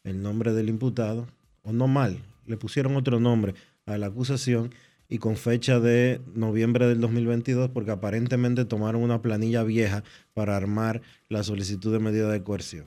el 0.04 0.22
nombre 0.22 0.52
del 0.52 0.68
imputado, 0.68 1.26
o 1.62 1.72
no 1.72 1.88
mal, 1.88 2.22
le 2.46 2.56
pusieron 2.56 2.96
otro 2.96 3.20
nombre 3.20 3.54
a 3.86 3.98
la 3.98 4.06
acusación 4.06 4.70
y 5.08 5.18
con 5.18 5.36
fecha 5.36 5.80
de 5.80 6.20
noviembre 6.34 6.86
del 6.86 7.00
2022 7.00 7.70
porque 7.70 7.90
aparentemente 7.90 8.64
tomaron 8.64 9.02
una 9.02 9.22
planilla 9.22 9.62
vieja 9.64 10.04
para 10.34 10.56
armar 10.56 11.02
la 11.28 11.42
solicitud 11.42 11.92
de 11.92 11.98
medida 11.98 12.30
de 12.30 12.42
coerción. 12.42 12.86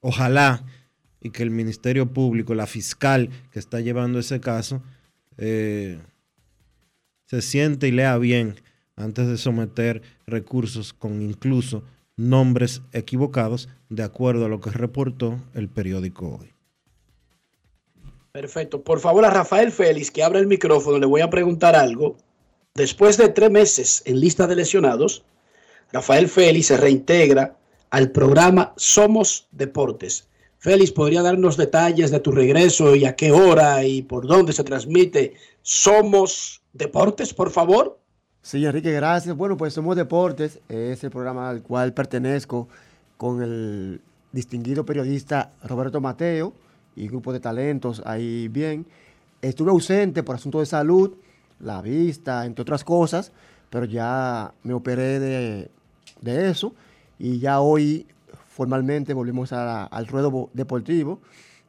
Ojalá 0.00 0.64
y 1.20 1.30
que 1.30 1.42
el 1.42 1.50
Ministerio 1.50 2.12
Público, 2.12 2.54
la 2.54 2.66
fiscal 2.66 3.30
que 3.50 3.58
está 3.58 3.80
llevando 3.80 4.18
ese 4.18 4.40
caso, 4.40 4.82
eh, 5.44 5.98
se 7.26 7.42
siente 7.42 7.88
y 7.88 7.90
lea 7.90 8.16
bien 8.16 8.54
antes 8.94 9.26
de 9.26 9.36
someter 9.36 10.02
recursos 10.24 10.92
con 10.92 11.20
incluso 11.20 11.82
nombres 12.16 12.82
equivocados 12.92 13.68
de 13.88 14.04
acuerdo 14.04 14.46
a 14.46 14.48
lo 14.48 14.60
que 14.60 14.70
reportó 14.70 15.42
el 15.54 15.68
periódico 15.68 16.38
hoy. 16.38 16.52
Perfecto. 18.30 18.82
Por 18.82 19.00
favor, 19.00 19.24
a 19.24 19.30
Rafael 19.30 19.72
Félix, 19.72 20.12
que 20.12 20.22
abra 20.22 20.38
el 20.38 20.46
micrófono, 20.46 20.98
le 20.98 21.06
voy 21.06 21.22
a 21.22 21.30
preguntar 21.30 21.74
algo. 21.74 22.16
Después 22.74 23.16
de 23.16 23.28
tres 23.28 23.50
meses 23.50 24.02
en 24.06 24.20
lista 24.20 24.46
de 24.46 24.54
lesionados, 24.54 25.24
Rafael 25.92 26.28
Félix 26.28 26.66
se 26.66 26.76
reintegra 26.76 27.56
al 27.90 28.12
programa 28.12 28.74
Somos 28.76 29.48
Deportes. 29.50 30.28
Félix, 30.62 30.92
¿podría 30.92 31.22
darnos 31.22 31.56
detalles 31.56 32.12
de 32.12 32.20
tu 32.20 32.30
regreso 32.30 32.94
y 32.94 33.04
a 33.04 33.16
qué 33.16 33.32
hora 33.32 33.82
y 33.82 34.02
por 34.02 34.28
dónde 34.28 34.52
se 34.52 34.62
transmite 34.62 35.34
Somos 35.60 36.62
Deportes, 36.72 37.34
por 37.34 37.50
favor? 37.50 37.98
Sí, 38.42 38.64
Enrique, 38.64 38.92
gracias. 38.92 39.36
Bueno, 39.36 39.56
pues 39.56 39.74
Somos 39.74 39.96
Deportes 39.96 40.60
es 40.68 41.02
el 41.02 41.10
programa 41.10 41.50
al 41.50 41.62
cual 41.62 41.92
pertenezco 41.92 42.68
con 43.16 43.42
el 43.42 44.00
distinguido 44.30 44.86
periodista 44.86 45.50
Roberto 45.64 46.00
Mateo 46.00 46.52
y 46.94 47.08
grupo 47.08 47.32
de 47.32 47.40
talentos 47.40 48.00
ahí 48.06 48.46
bien. 48.46 48.86
Estuve 49.40 49.72
ausente 49.72 50.22
por 50.22 50.36
asunto 50.36 50.60
de 50.60 50.66
salud, 50.66 51.14
la 51.58 51.82
vista, 51.82 52.46
entre 52.46 52.62
otras 52.62 52.84
cosas, 52.84 53.32
pero 53.68 53.84
ya 53.84 54.54
me 54.62 54.74
operé 54.74 55.18
de, 55.18 55.70
de 56.20 56.50
eso 56.50 56.72
y 57.18 57.40
ya 57.40 57.58
hoy 57.58 58.06
formalmente 58.54 59.14
volvimos 59.14 59.52
a- 59.52 59.84
al 59.84 60.06
ruedo 60.06 60.50
deportivo. 60.52 61.20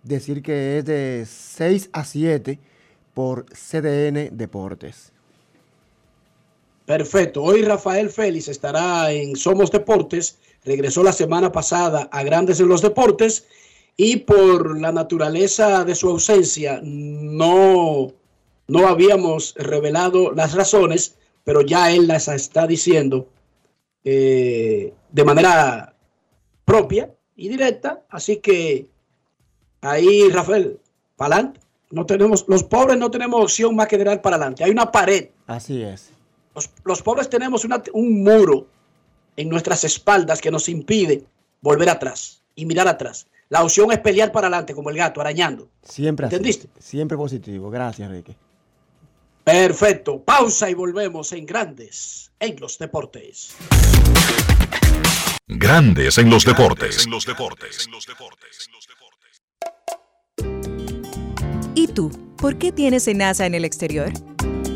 Decir 0.04 0.42
que 0.44 0.78
es 0.80 0.86
de 0.86 1.26
6 1.28 1.90
a 1.94 2.04
7 2.04 2.60
por 3.14 3.46
CDN 3.54 4.30
Deportes. 4.32 5.12
Perfecto. 6.86 7.42
Hoy 7.42 7.62
Rafael 7.64 8.10
Félix 8.10 8.50
estará 8.50 9.12
en 9.12 9.36
Somos 9.36 9.72
Deportes. 9.72 10.38
Regresó 10.66 11.04
la 11.04 11.14
semana 11.14 11.52
pasada 11.52 12.10
a 12.12 12.24
Grandes 12.24 12.60
en 12.60 12.68
los 12.68 12.82
Deportes 12.82 13.46
y 13.96 14.18
por 14.18 14.80
la 14.80 14.92
naturaleza 14.92 15.86
de 15.86 15.96
su 15.96 16.10
ausencia 16.10 16.82
no, 16.84 18.12
no 18.68 18.88
habíamos 18.88 19.54
revelado 19.58 20.34
las 20.34 20.54
razones, 20.56 21.16
pero 21.46 21.62
ya 21.62 21.92
él 21.92 22.08
las 22.08 22.28
está 22.28 22.68
diciendo 22.68 23.28
eh, 24.04 24.94
de 25.12 25.24
manera 25.24 25.93
propia 26.66 27.10
y 27.36 27.50
directa. 27.50 28.02
Así 28.10 28.38
que 28.38 28.88
ahí, 29.82 30.30
Rafael, 30.30 30.80
para 31.16 31.36
adelante. 31.36 31.60
No 31.92 32.06
tenemos, 32.06 32.46
los 32.48 32.64
pobres 32.64 32.98
no 32.98 33.12
tenemos 33.12 33.42
opción 33.44 33.76
más 33.76 33.88
que 33.88 33.98
dar 33.98 34.22
para 34.22 34.36
adelante. 34.38 34.64
Hay 34.64 34.72
una 34.72 34.92
pared. 34.92 35.30
Así 35.46 35.82
es. 35.84 36.10
Los, 36.56 36.70
los 36.84 37.02
pobres 37.04 37.30
tenemos 37.30 37.64
una- 37.66 37.84
un 37.94 38.24
muro 38.24 38.68
en 39.38 39.50
nuestras 39.50 39.84
espaldas 39.84 40.42
que 40.42 40.50
nos 40.52 40.70
impide 40.70 41.24
volver 41.62 41.90
atrás 41.90 42.42
y 42.56 42.66
mirar 42.66 42.88
atrás. 42.88 43.28
La 43.50 43.64
opción 43.64 43.92
es 43.92 44.00
pelear 44.00 44.32
para 44.32 44.48
adelante 44.48 44.74
como 44.74 44.90
el 44.90 44.98
gato, 44.98 45.22
arañando. 45.22 45.68
Siempre 45.84 46.26
así. 46.26 46.36
¿Entendiste? 46.36 46.68
Siempre 46.80 47.16
positivo. 47.18 47.70
Gracias, 47.70 48.08
Enrique. 48.10 48.36
Perfecto. 49.44 50.24
Pausa 50.24 50.70
y 50.70 50.74
volvemos 50.74 51.34
en 51.34 51.46
Grandes 51.46 52.32
en 52.40 52.56
los 52.60 52.78
Deportes. 52.78 53.56
Grandes 55.48 56.18
en 56.18 56.30
los 56.30 56.46
deportes. 56.46 57.06
En 57.06 57.12
los 57.12 57.26
deportes. 57.26 57.90
¿Y 61.76 61.88
tú? 61.88 62.12
¿Por 62.38 62.58
qué 62.58 62.72
tienes 62.72 63.08
enaza 63.08 63.46
en 63.46 63.56
el 63.56 63.66
exterior? 63.66 64.12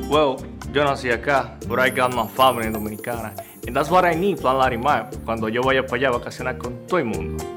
Well, 0.10 0.36
yo 0.74 0.84
nací 0.84 1.10
acá, 1.10 1.58
but 1.68 1.80
I 1.80 1.90
got 1.90 2.14
my 2.14 2.28
family 2.28 2.70
dominicana. 2.70 3.34
And 3.66 3.76
that's 3.76 3.90
what 3.90 4.06
I 4.06 4.16
need, 4.16 4.40
Plan 4.40 4.58
Larimar, 4.58 5.10
cuando 5.26 5.50
yo 5.50 5.62
vaya 5.62 5.86
para 5.86 5.98
allá 5.98 6.08
a 6.10 6.12
vacacionar 6.20 6.58
con 6.58 6.86
todo 6.88 7.00
el 7.00 7.06
mundo. 7.06 7.57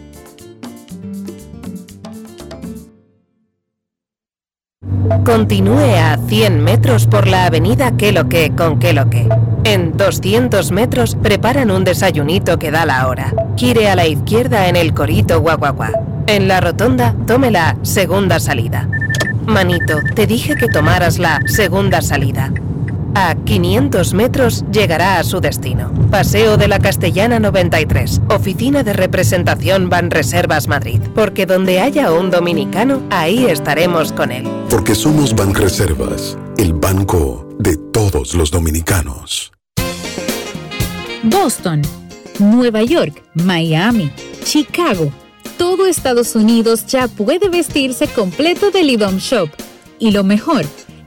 Continúe 5.25 5.99
a 5.99 6.17
100 6.17 6.63
metros 6.63 7.05
por 7.05 7.27
la 7.27 7.45
avenida 7.45 7.91
Queloque 7.95 8.53
con 8.57 8.79
Queloque. 8.79 9.29
En 9.63 9.95
200 9.95 10.71
metros 10.71 11.15
preparan 11.15 11.69
un 11.69 11.83
desayunito 11.83 12.57
que 12.57 12.71
da 12.71 12.87
la 12.87 13.07
hora. 13.07 13.31
Gire 13.55 13.87
a 13.87 13.95
la 13.95 14.07
izquierda 14.07 14.67
en 14.67 14.75
el 14.75 14.95
Corito 14.95 15.39
Guaguaguá. 15.39 15.91
En 16.25 16.47
la 16.47 16.59
rotonda, 16.59 17.15
tome 17.27 17.51
la 17.51 17.77
segunda 17.83 18.39
salida. 18.39 18.89
Manito, 19.45 19.99
te 20.15 20.25
dije 20.25 20.55
que 20.55 20.67
tomaras 20.67 21.19
la 21.19 21.39
segunda 21.45 22.01
salida. 22.01 22.51
A 23.13 23.35
500 23.35 24.13
metros 24.13 24.63
llegará 24.71 25.19
a 25.19 25.23
su 25.25 25.41
destino. 25.41 25.91
Paseo 26.09 26.55
de 26.55 26.69
la 26.69 26.79
Castellana 26.79 27.39
93, 27.39 28.21
Oficina 28.29 28.83
de 28.83 28.93
Representación 28.93 29.89
Banreservas 29.89 30.69
Madrid. 30.69 31.01
Porque 31.13 31.45
donde 31.45 31.81
haya 31.81 32.13
un 32.13 32.31
dominicano, 32.31 33.01
ahí 33.09 33.45
estaremos 33.45 34.13
con 34.13 34.31
él. 34.31 34.47
Porque 34.69 34.95
somos 34.95 35.35
Banreservas, 35.35 36.37
el 36.57 36.73
banco 36.73 37.49
de 37.59 37.75
todos 37.91 38.33
los 38.33 38.49
dominicanos. 38.49 39.51
Boston, 41.23 41.81
Nueva 42.39 42.81
York, 42.83 43.23
Miami, 43.33 44.09
Chicago. 44.45 45.11
Todo 45.57 45.85
Estados 45.85 46.33
Unidos 46.35 46.85
ya 46.87 47.09
puede 47.09 47.49
vestirse 47.49 48.07
completo 48.07 48.71
del 48.71 48.89
IDOM 48.89 49.17
Shop. 49.17 49.49
Y 49.99 50.11
lo 50.11 50.23
mejor, 50.23 50.65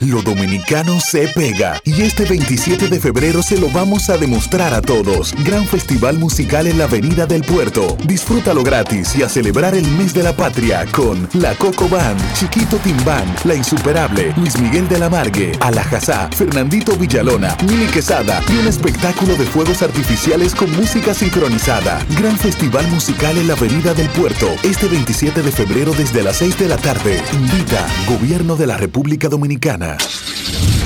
Lo 0.00 0.20
dominicano 0.20 1.00
se 1.00 1.26
pega 1.28 1.80
y 1.82 2.02
este 2.02 2.26
27 2.26 2.88
de 2.88 3.00
febrero 3.00 3.42
se 3.42 3.56
lo 3.58 3.70
vamos 3.70 4.10
a 4.10 4.18
demostrar 4.18 4.74
a 4.74 4.82
todos. 4.82 5.34
Gran 5.42 5.66
festival 5.66 6.18
musical 6.18 6.66
en 6.66 6.76
la 6.76 6.84
Avenida 6.84 7.24
del 7.24 7.42
Puerto. 7.42 7.96
Disfrútalo 8.06 8.62
gratis 8.62 9.16
y 9.16 9.22
a 9.22 9.28
celebrar 9.30 9.74
el 9.74 9.88
mes 9.92 10.12
de 10.12 10.22
la 10.22 10.36
patria 10.36 10.84
con 10.92 11.26
La 11.32 11.54
Coco 11.54 11.88
Band, 11.88 12.20
Chiquito 12.34 12.76
Timbán, 12.76 13.24
La 13.44 13.54
Insuperable, 13.54 14.34
Luis 14.36 14.60
Miguel 14.60 14.86
de 14.86 14.98
la 14.98 15.08
Margue, 15.08 15.52
Alajazá, 15.60 16.28
Fernandito 16.30 16.94
Villalona, 16.98 17.56
Mili 17.66 17.86
Quesada 17.86 18.42
y 18.52 18.58
un 18.58 18.68
espectáculo 18.68 19.34
de 19.36 19.46
fuegos 19.46 19.80
artificiales 19.80 20.54
con 20.54 20.70
música 20.76 21.14
sincronizada. 21.14 22.04
Gran 22.20 22.36
festival 22.36 22.86
musical 22.88 23.38
en 23.38 23.48
la 23.48 23.54
Avenida 23.54 23.94
del 23.94 24.10
Puerto 24.10 24.54
este 24.62 24.88
27 24.88 25.42
de 25.42 25.52
febrero 25.52 25.94
desde 25.94 26.22
las 26.22 26.36
6 26.36 26.58
de 26.58 26.68
la 26.68 26.76
tarde. 26.76 27.22
Invita 27.32 27.86
Gobierno 28.06 28.56
de 28.56 28.66
la 28.66 28.76
República 28.76 29.30
Dominicana. 29.30 29.85
É. 29.86 30.85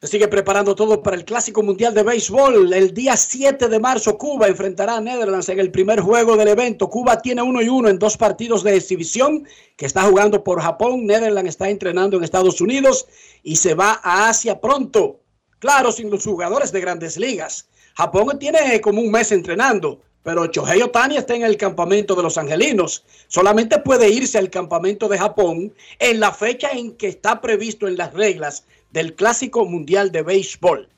Se 0.00 0.06
sigue 0.06 0.28
preparando 0.28 0.76
todo 0.76 1.02
para 1.02 1.16
el 1.16 1.24
Clásico 1.24 1.60
Mundial 1.60 1.92
de 1.92 2.04
Béisbol. 2.04 2.72
El 2.72 2.94
día 2.94 3.16
7 3.16 3.66
de 3.66 3.80
marzo, 3.80 4.16
Cuba 4.16 4.46
enfrentará 4.46 4.94
a 4.94 5.00
Netherlands 5.00 5.48
en 5.48 5.58
el 5.58 5.72
primer 5.72 5.98
juego 5.98 6.36
del 6.36 6.46
evento. 6.46 6.88
Cuba 6.88 7.20
tiene 7.20 7.42
uno 7.42 7.60
y 7.60 7.68
uno 7.68 7.88
en 7.88 7.98
dos 7.98 8.16
partidos 8.16 8.62
de 8.62 8.76
exhibición 8.76 9.44
que 9.76 9.86
está 9.86 10.02
jugando 10.02 10.44
por 10.44 10.62
Japón. 10.62 11.04
Netherlands 11.04 11.48
está 11.48 11.68
entrenando 11.68 12.16
en 12.16 12.22
Estados 12.22 12.60
Unidos 12.60 13.08
y 13.42 13.56
se 13.56 13.74
va 13.74 13.98
a 14.04 14.28
Asia 14.28 14.60
pronto. 14.60 15.18
Claro, 15.58 15.90
sin 15.90 16.10
los 16.10 16.24
jugadores 16.24 16.70
de 16.70 16.80
grandes 16.80 17.16
ligas. 17.16 17.66
Japón 17.96 18.38
tiene 18.38 18.80
como 18.80 19.00
un 19.00 19.10
mes 19.10 19.32
entrenando, 19.32 20.00
pero 20.22 20.46
Shohei 20.46 20.80
Otani 20.80 21.16
está 21.16 21.34
en 21.34 21.42
el 21.42 21.56
campamento 21.56 22.14
de 22.14 22.22
los 22.22 22.38
angelinos. 22.38 23.02
Solamente 23.26 23.80
puede 23.80 24.08
irse 24.08 24.38
al 24.38 24.48
campamento 24.48 25.08
de 25.08 25.18
Japón 25.18 25.74
en 25.98 26.20
la 26.20 26.30
fecha 26.30 26.70
en 26.70 26.92
que 26.92 27.08
está 27.08 27.40
previsto 27.40 27.88
en 27.88 27.96
las 27.96 28.14
reglas 28.14 28.64
del 28.90 29.14
Clásico 29.14 29.64
Mundial 29.64 30.10
de 30.12 30.22
Béisbol. 30.22 30.88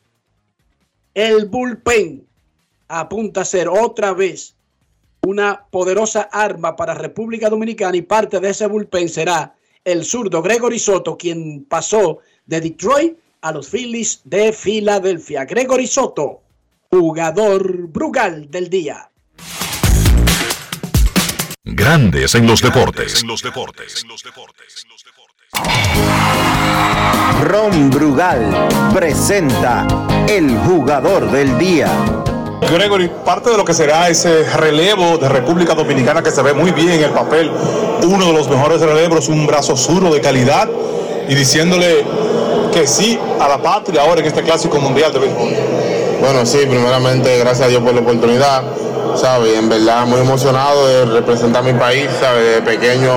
El 1.14 1.46
bullpen 1.46 2.26
apunta 2.88 3.42
a 3.42 3.44
ser 3.44 3.68
otra 3.68 4.12
vez 4.12 4.54
una 5.22 5.66
poderosa 5.70 6.22
arma 6.32 6.76
para 6.76 6.94
República 6.94 7.50
Dominicana 7.50 7.96
y 7.96 8.02
parte 8.02 8.40
de 8.40 8.50
ese 8.50 8.66
bullpen 8.66 9.08
será 9.08 9.54
el 9.84 10.04
zurdo 10.04 10.42
Gregory 10.42 10.78
Soto, 10.78 11.16
quien 11.16 11.64
pasó 11.64 12.18
de 12.46 12.60
Detroit 12.60 13.18
a 13.40 13.52
los 13.52 13.68
Phillies 13.68 14.20
de 14.24 14.52
Filadelfia. 14.52 15.44
Gregory 15.44 15.86
Soto, 15.86 16.42
jugador 16.90 17.88
Brugal 17.88 18.50
del 18.50 18.68
día. 18.68 19.09
Grandes 21.80 22.34
en 22.34 22.46
los 22.46 22.60
deportes. 22.60 23.24
Ron 27.42 27.88
Brugal 27.88 28.68
presenta 28.92 29.86
el 30.28 30.58
jugador 30.58 31.30
del 31.30 31.56
día. 31.56 31.88
Gregory, 32.70 33.10
parte 33.24 33.48
de 33.48 33.56
lo 33.56 33.64
que 33.64 33.72
será 33.72 34.10
ese 34.10 34.44
relevo 34.58 35.16
de 35.16 35.30
República 35.30 35.74
Dominicana 35.74 36.22
que 36.22 36.30
se 36.30 36.42
ve 36.42 36.52
muy 36.52 36.72
bien 36.72 36.90
en 36.90 37.04
el 37.04 37.12
papel, 37.12 37.50
uno 38.02 38.26
de 38.26 38.32
los 38.34 38.50
mejores 38.50 38.82
relevos, 38.82 39.30
un 39.30 39.46
brazo 39.46 39.74
zurdo 39.74 40.12
de 40.12 40.20
calidad 40.20 40.68
y 41.30 41.34
diciéndole 41.34 42.04
que 42.74 42.86
sí 42.86 43.18
a 43.40 43.48
la 43.48 43.56
patria 43.56 44.02
ahora 44.02 44.20
en 44.20 44.26
este 44.26 44.42
clásico 44.42 44.78
mundial 44.78 45.14
de 45.14 45.18
béisbol. 45.18 45.54
Bueno, 46.20 46.44
sí, 46.44 46.58
primeramente 46.68 47.38
gracias 47.38 47.68
a 47.68 47.70
Dios 47.70 47.82
por 47.82 47.94
la 47.94 48.02
oportunidad, 48.02 48.62
¿sabes? 49.20 49.58
En 49.58 49.68
verdad 49.68 50.06
muy 50.06 50.20
emocionado 50.20 50.86
de 50.88 51.04
representar 51.04 51.62
mi 51.62 51.72
país, 51.74 52.08
¿sabes? 52.20 52.56
De 52.56 52.62
pequeño 52.62 53.10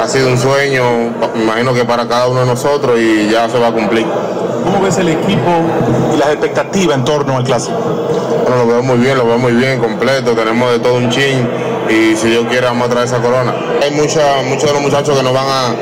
ha 0.00 0.08
sido 0.08 0.28
un 0.28 0.38
sueño, 0.38 0.82
me 1.34 1.42
imagino 1.44 1.72
que 1.72 1.84
para 1.84 2.06
cada 2.08 2.26
uno 2.28 2.40
de 2.40 2.46
nosotros 2.46 2.98
y 2.98 3.28
ya 3.30 3.48
se 3.48 3.58
va 3.58 3.68
a 3.68 3.72
cumplir. 3.72 4.06
¿Cómo 4.64 4.82
ves 4.82 4.98
el 4.98 5.08
equipo 5.08 5.50
y 6.14 6.18
las 6.18 6.30
expectativas 6.30 6.96
en 6.96 7.04
torno 7.04 7.36
al 7.36 7.44
clásico? 7.44 7.78
Bueno, 8.42 8.64
lo 8.64 8.66
veo 8.66 8.82
muy 8.82 8.98
bien, 8.98 9.16
lo 9.16 9.26
veo 9.26 9.38
muy 9.38 9.52
bien, 9.52 9.78
completo, 9.78 10.32
tenemos 10.32 10.72
de 10.72 10.80
todo 10.80 10.94
un 10.94 11.08
chin 11.10 11.48
y 11.88 12.16
si 12.16 12.28
Dios 12.28 12.46
quiere 12.48 12.66
vamos 12.66 12.88
a 12.88 12.90
traer 12.90 13.06
esa 13.06 13.18
corona. 13.18 13.54
Hay 13.82 13.92
mucha, 13.92 14.42
muchos 14.44 14.64
de 14.64 14.72
los 14.72 14.82
muchachos 14.82 15.16
que 15.16 15.22
nos 15.22 15.32
van 15.32 15.46
a, 15.46 15.74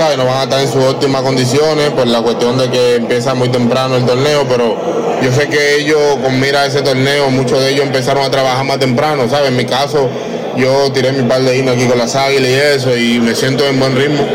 Nos 0.00 0.26
van 0.26 0.38
a 0.38 0.42
estar 0.44 0.60
en 0.60 0.66
sus 0.66 0.82
óptimas 0.82 1.20
condiciones 1.20 1.90
por 1.90 2.06
la 2.06 2.22
cuestión 2.22 2.56
de 2.56 2.70
que 2.70 2.96
empieza 2.96 3.34
muy 3.34 3.50
temprano 3.50 3.96
el 3.96 4.06
torneo, 4.06 4.46
pero 4.48 4.74
yo 5.20 5.30
sé 5.30 5.46
que 5.46 5.76
ellos 5.76 6.16
con 6.22 6.40
mira 6.40 6.62
a 6.62 6.66
ese 6.66 6.80
torneo, 6.80 7.30
muchos 7.30 7.60
de 7.60 7.72
ellos 7.72 7.84
empezaron 7.84 8.24
a 8.24 8.30
trabajar 8.30 8.64
más 8.64 8.78
temprano, 8.78 9.28
¿sabes? 9.28 9.50
En 9.50 9.56
mi 9.56 9.66
caso, 9.66 10.08
yo 10.56 10.90
tiré 10.90 11.12
mi 11.12 11.28
par 11.28 11.42
de 11.42 11.58
himnos 11.58 11.76
aquí 11.76 11.86
con 11.86 11.98
las 11.98 12.16
águilas 12.16 12.48
y 12.48 12.54
eso 12.54 12.96
y 12.96 13.20
me 13.20 13.34
siento 13.34 13.66
en 13.66 13.78
buen 13.78 13.94
ritmo. 13.94 14.26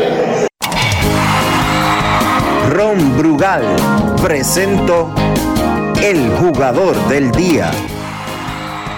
Ron 2.70 3.18
Brugal 3.18 3.64
presento 4.22 5.12
el 6.00 6.30
jugador 6.30 6.96
del 7.08 7.32
día. 7.32 7.72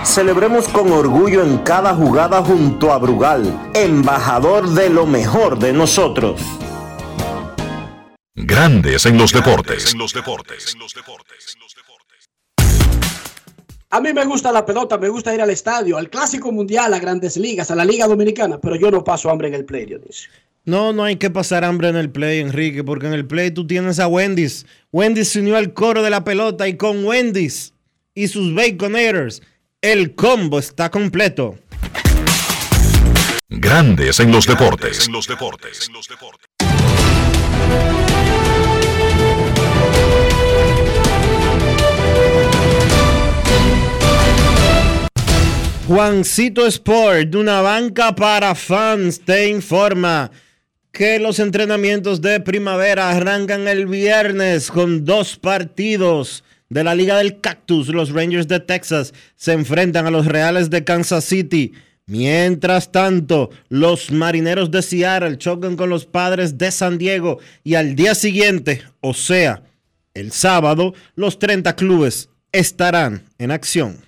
Celebremos 0.05 0.69
con 0.69 0.91
orgullo 0.91 1.43
en 1.43 1.59
cada 1.59 1.95
jugada 1.95 2.43
junto 2.43 2.93
a 2.93 2.99
Brugal, 2.99 3.71
embajador 3.75 4.71
de 4.71 4.89
lo 4.89 5.07
mejor 5.07 5.59
de 5.59 5.73
nosotros. 5.73 6.41
Grandes 8.35 9.05
en 9.07 9.19
los 9.19 9.33
deportes. 9.33 9.95
A 13.91 14.01
mí 14.01 14.13
me 14.13 14.25
gusta 14.25 14.53
la 14.53 14.67
pelota, 14.67 14.99
me 14.99 15.09
gusta 15.09 15.35
ir 15.35 15.41
al 15.41 15.51
estadio, 15.51 15.97
al 15.97 16.11
Clásico 16.11 16.53
Mundial, 16.53 16.93
a 16.93 16.99
Grandes 16.99 17.37
Ligas, 17.37 17.71
a 17.71 17.75
la 17.75 17.85
Liga 17.85 18.07
Dominicana, 18.07 18.59
pero 18.61 18.77
yo 18.77 18.91
no 18.91 19.03
paso 19.03 19.31
hambre 19.31 19.49
en 19.49 19.55
el 19.55 19.65
play, 19.65 19.87
Dionisio. 19.87 20.31
No, 20.65 20.93
no 20.93 21.05
hay 21.05 21.17
que 21.17 21.31
pasar 21.31 21.65
hambre 21.65 21.89
en 21.89 21.97
el 21.97 22.11
play, 22.11 22.41
Enrique, 22.41 22.85
porque 22.85 23.07
en 23.07 23.15
el 23.15 23.27
play 23.27 23.51
tú 23.51 23.67
tienes 23.67 23.99
a 23.99 24.07
Wendy's. 24.07 24.67
Wendy's 24.93 25.29
se 25.29 25.41
unió 25.41 25.57
al 25.57 25.73
coro 25.73 26.03
de 26.03 26.11
la 26.11 26.25
pelota 26.25 26.69
y 26.69 26.77
con 26.77 27.05
Wendy's 27.05 27.73
y 28.15 28.29
sus 28.29 28.55
Baconators, 28.55 29.43
el 29.81 30.17
combo 30.17 30.59
está 30.59 30.91
completo. 30.91 31.57
Grandes 33.49 34.19
en 34.19 34.33
los 34.33 34.45
deportes. 34.45 35.09
Juancito 45.87 46.67
Sport, 46.67 47.35
una 47.37 47.63
banca 47.63 48.15
para 48.15 48.55
fans, 48.55 49.21
te 49.21 49.49
informa 49.49 50.31
que 50.91 51.21
los 51.21 51.39
entrenamientos 51.39 52.21
de 52.21 52.41
primavera 52.41 53.11
arrancan 53.11 53.69
el 53.69 53.87
viernes 53.87 54.71
con 54.71 55.05
dos 55.05 55.37
partidos 55.37 56.43
de 56.69 56.85
la 56.85 56.95
Liga 56.95 57.17
del 57.19 57.41
Cactus. 57.41 57.89
Los 57.89 58.11
Rangers 58.11 58.49
de 58.49 58.61
Texas 58.61 59.15
se 59.37 59.53
enfrentan 59.53 60.07
a 60.07 60.11
los 60.11 60.27
Reales 60.27 60.71
de 60.71 60.85
Kansas 60.85 61.25
City. 61.25 61.73
Mientras 62.07 62.91
tanto, 62.91 63.51
los 63.69 64.11
Marineros 64.11 64.71
de 64.71 64.81
Seattle 64.83 65.37
chocan 65.37 65.77
con 65.77 65.91
los 65.91 66.07
Padres 66.07 66.57
de 66.57 66.71
San 66.71 66.97
Diego 66.97 67.39
y 67.65 67.75
al 67.75 67.95
día 67.95 68.15
siguiente, 68.15 68.83
o 69.01 69.13
sea, 69.13 69.63
el 70.15 70.33
sábado, 70.33 70.95
los 71.15 71.39
30 71.39 71.77
clubes 71.77 72.31
estarán 72.51 73.25
en 73.39 73.51
acción. 73.51 74.08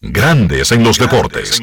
Grandes 0.00 0.70
en 0.70 0.84
los 0.84 0.96
deportes. 0.98 1.60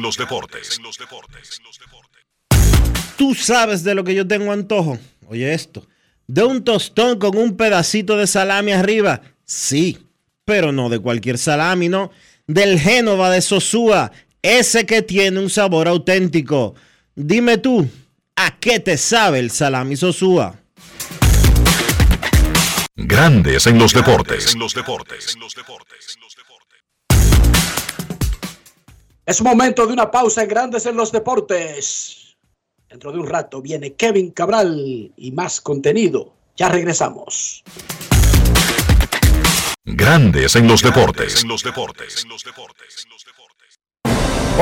¿Tú 3.16 3.34
sabes 3.34 3.82
de 3.82 3.94
lo 3.94 4.04
que 4.04 4.14
yo 4.14 4.26
tengo 4.26 4.52
antojo? 4.52 4.98
Oye 5.28 5.54
esto, 5.54 5.86
de 6.26 6.44
un 6.44 6.62
tostón 6.62 7.18
con 7.18 7.36
un 7.38 7.56
pedacito 7.56 8.16
de 8.18 8.26
salami 8.26 8.72
arriba. 8.72 9.22
Sí, 9.44 10.06
pero 10.44 10.70
no 10.70 10.90
de 10.90 10.98
cualquier 10.98 11.38
salami, 11.38 11.88
no. 11.88 12.10
Del 12.46 12.78
Génova 12.78 13.30
de 13.30 13.40
Sosúa, 13.40 14.12
ese 14.42 14.84
que 14.84 15.00
tiene 15.00 15.40
un 15.40 15.48
sabor 15.48 15.88
auténtico. 15.88 16.74
Dime 17.14 17.56
tú, 17.56 17.88
¿a 18.36 18.58
qué 18.58 18.80
te 18.80 18.98
sabe 18.98 19.38
el 19.38 19.50
salami 19.50 19.96
Sosúa? 19.96 20.60
Grandes 22.94 23.66
en 23.66 23.78
los 23.78 23.94
deportes. 23.94 24.54
Es 29.26 29.42
momento 29.42 29.84
de 29.88 29.92
una 29.92 30.08
pausa 30.08 30.44
en 30.44 30.48
Grandes 30.48 30.86
en 30.86 30.96
los 30.96 31.10
Deportes. 31.10 32.36
Dentro 32.88 33.10
de 33.10 33.18
un 33.18 33.26
rato 33.26 33.60
viene 33.60 33.94
Kevin 33.94 34.30
Cabral 34.30 35.12
y 35.16 35.32
más 35.32 35.60
contenido. 35.60 36.32
Ya 36.56 36.68
regresamos. 36.68 37.64
Grandes 39.84 40.54
en 40.54 40.68
los 40.68 40.80
deportes. 40.80 41.44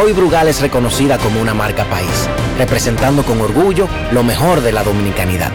Hoy 0.02 0.12
Brugal 0.14 0.48
es 0.48 0.62
reconocida 0.62 1.18
como 1.18 1.42
una 1.42 1.52
marca 1.52 1.84
país, 1.90 2.26
representando 2.56 3.22
con 3.22 3.42
orgullo 3.42 3.86
lo 4.12 4.22
mejor 4.22 4.62
de 4.62 4.72
la 4.72 4.82
dominicanidad. 4.82 5.52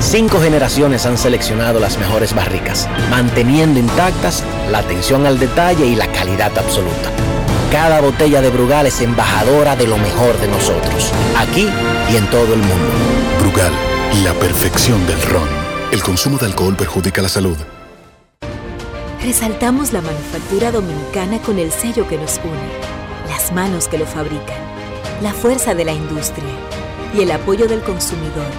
Cinco 0.00 0.40
generaciones 0.40 1.06
han 1.06 1.18
seleccionado 1.18 1.78
las 1.78 1.98
mejores 1.98 2.34
barricas, 2.34 2.88
manteniendo 3.10 3.78
intactas 3.78 4.42
la 4.72 4.78
atención 4.78 5.24
al 5.24 5.38
detalle 5.38 5.86
y 5.86 5.94
la 5.94 6.10
calidad 6.10 6.58
absoluta. 6.58 7.12
Cada 7.74 8.00
botella 8.00 8.40
de 8.40 8.50
Brugal 8.50 8.86
es 8.86 9.00
embajadora 9.00 9.74
de 9.74 9.88
lo 9.88 9.98
mejor 9.98 10.38
de 10.38 10.46
nosotros, 10.46 11.10
aquí 11.36 11.68
y 12.08 12.16
en 12.16 12.30
todo 12.30 12.54
el 12.54 12.60
mundo. 12.60 12.92
Brugal, 13.40 13.72
la 14.22 14.32
perfección 14.34 15.04
del 15.08 15.20
ron. 15.22 15.48
El 15.90 16.00
consumo 16.00 16.38
de 16.38 16.46
alcohol 16.46 16.76
perjudica 16.76 17.20
la 17.20 17.28
salud. 17.28 17.56
Resaltamos 19.20 19.92
la 19.92 20.02
manufactura 20.02 20.70
dominicana 20.70 21.42
con 21.42 21.58
el 21.58 21.72
sello 21.72 22.06
que 22.06 22.16
nos 22.16 22.38
une, 22.44 23.28
las 23.28 23.50
manos 23.52 23.88
que 23.88 23.98
lo 23.98 24.06
fabrican, 24.06 24.56
la 25.20 25.32
fuerza 25.32 25.74
de 25.74 25.84
la 25.84 25.92
industria 25.92 26.54
y 27.12 27.22
el 27.22 27.32
apoyo 27.32 27.66
del 27.66 27.80
consumidor, 27.80 28.52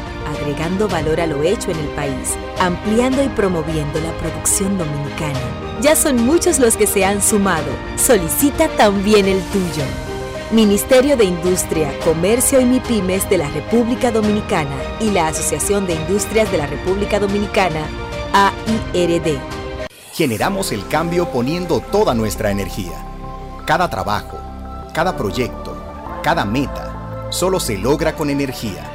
agregando 0.46 0.88
valor 0.88 1.20
a 1.20 1.26
lo 1.26 1.42
hecho 1.42 1.72
en 1.72 1.80
el 1.80 1.88
país, 1.90 2.36
ampliando 2.60 3.24
y 3.24 3.30
promoviendo 3.30 4.00
la 4.00 4.16
producción 4.20 4.78
dominicana. 4.78 5.40
Ya 5.82 5.96
son 5.96 6.24
muchos 6.24 6.60
los 6.60 6.78
que 6.78 6.86
se 6.86 7.04
han 7.04 7.22
sumado. 7.22 7.66
Solicita 7.98 8.68
también 8.78 9.26
el 9.28 9.42
tuyo. 9.46 9.84
Ministerio 10.52 11.18
de 11.18 11.26
Industria, 11.26 11.92
Comercio 12.04 12.62
y 12.62 12.66
MIPIMES 12.66 13.28
de 13.28 13.40
la 13.40 13.50
República 13.50 14.12
Dominicana 14.12 14.76
y 15.00 15.10
la 15.10 15.30
Asociación 15.30 15.88
de 15.88 15.96
Industrias 15.96 16.52
de 16.52 16.60
la 16.60 16.68
República 16.68 17.20
Dominicana, 17.20 17.82
AIRD. 18.32 19.40
Generamos 20.14 20.72
el 20.72 20.88
cambio 20.88 21.28
poniendo 21.32 21.80
toda 21.80 22.14
nuestra 22.14 22.52
energía. 22.52 23.04
Cada 23.66 23.90
trabajo, 23.90 24.38
cada 24.94 25.18
proyecto, 25.18 25.76
cada 26.22 26.46
meta, 26.46 27.28
solo 27.32 27.60
se 27.60 27.80
logra 27.80 28.16
con 28.16 28.30
energía. 28.30 28.95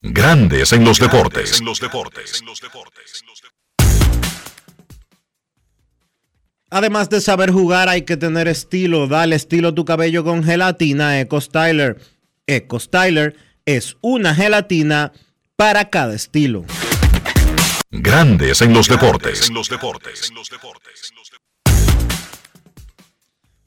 Grandes 0.00 0.72
en 0.72 0.84
los 0.84 1.00
deportes. 1.00 1.60
Además 6.70 7.10
de 7.10 7.20
saber 7.20 7.50
jugar, 7.50 7.88
hay 7.88 8.02
que 8.02 8.16
tener 8.16 8.46
estilo. 8.46 9.08
Dale 9.08 9.34
estilo 9.34 9.68
a 9.68 9.74
tu 9.74 9.84
cabello 9.84 10.22
con 10.22 10.44
gelatina 10.44 11.18
Eco 11.18 11.40
Styler. 11.40 11.98
Eco 12.46 12.78
Styler 12.78 13.34
es 13.66 13.96
una 14.00 14.36
gelatina 14.36 15.12
para 15.56 15.90
cada 15.90 16.14
estilo. 16.14 16.64
Grandes 17.90 18.62
en 18.62 18.74
los 18.74 18.86
deportes. 18.86 19.50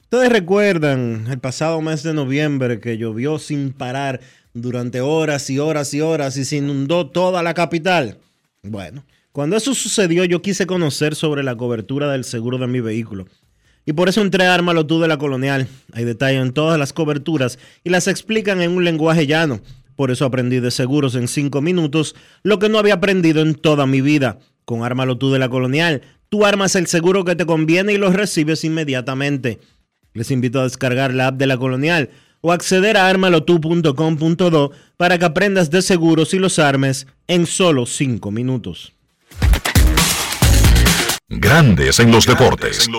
Ustedes 0.00 0.32
recuerdan 0.32 1.26
el 1.30 1.40
pasado 1.40 1.80
mes 1.82 2.02
de 2.02 2.14
noviembre 2.14 2.80
que 2.80 2.96
llovió 2.96 3.38
sin 3.38 3.72
parar 3.72 4.20
durante 4.54 5.00
horas 5.00 5.48
y 5.50 5.58
horas 5.58 5.94
y 5.94 6.00
horas 6.00 6.36
y 6.36 6.44
se 6.44 6.56
inundó 6.56 7.08
toda 7.08 7.42
la 7.42 7.54
capital. 7.54 8.18
Bueno, 8.62 9.04
cuando 9.32 9.56
eso 9.56 9.74
sucedió 9.74 10.24
yo 10.24 10.42
quise 10.42 10.66
conocer 10.66 11.14
sobre 11.14 11.42
la 11.42 11.56
cobertura 11.56 12.10
del 12.10 12.24
seguro 12.24 12.58
de 12.58 12.66
mi 12.66 12.80
vehículo. 12.80 13.26
Y 13.84 13.94
por 13.94 14.08
eso 14.08 14.20
entré 14.20 14.46
a 14.46 14.54
Ármalo 14.54 14.86
tú 14.86 15.00
de 15.00 15.08
la 15.08 15.18
Colonial. 15.18 15.66
Hay 15.92 16.04
detalles 16.04 16.40
en 16.40 16.52
todas 16.52 16.78
las 16.78 16.92
coberturas 16.92 17.58
y 17.82 17.90
las 17.90 18.06
explican 18.06 18.60
en 18.60 18.70
un 18.70 18.84
lenguaje 18.84 19.26
llano. 19.26 19.60
Por 19.96 20.10
eso 20.10 20.24
aprendí 20.24 20.60
de 20.60 20.70
seguros 20.70 21.14
en 21.16 21.26
5 21.26 21.60
minutos 21.60 22.14
lo 22.42 22.58
que 22.58 22.68
no 22.68 22.78
había 22.78 22.94
aprendido 22.94 23.42
en 23.42 23.54
toda 23.54 23.86
mi 23.86 24.00
vida. 24.00 24.38
Con 24.64 24.84
Ármalo 24.84 25.18
tú 25.18 25.32
de 25.32 25.40
la 25.40 25.48
Colonial, 25.48 26.02
tú 26.28 26.46
armas 26.46 26.76
el 26.76 26.86
seguro 26.86 27.24
que 27.24 27.34
te 27.34 27.46
conviene 27.46 27.92
y 27.92 27.98
lo 27.98 28.12
recibes 28.12 28.62
inmediatamente. 28.64 29.58
Les 30.14 30.30
invito 30.30 30.60
a 30.60 30.64
descargar 30.64 31.12
la 31.12 31.28
app 31.28 31.36
de 31.36 31.46
la 31.46 31.56
Colonial 31.56 32.10
o 32.42 32.52
acceder 32.52 32.98
a 32.98 33.08
armalotu.com.do 33.08 34.72
para 34.98 35.18
que 35.18 35.24
aprendas 35.24 35.70
de 35.70 35.80
seguros 35.80 36.34
y 36.34 36.38
los 36.38 36.58
armes 36.58 37.06
en 37.26 37.46
solo 37.46 37.86
5 37.86 38.30
minutos. 38.30 38.92
Grandes 41.28 41.98
en 41.98 42.10
los 42.12 42.26
deportes. 42.26 42.90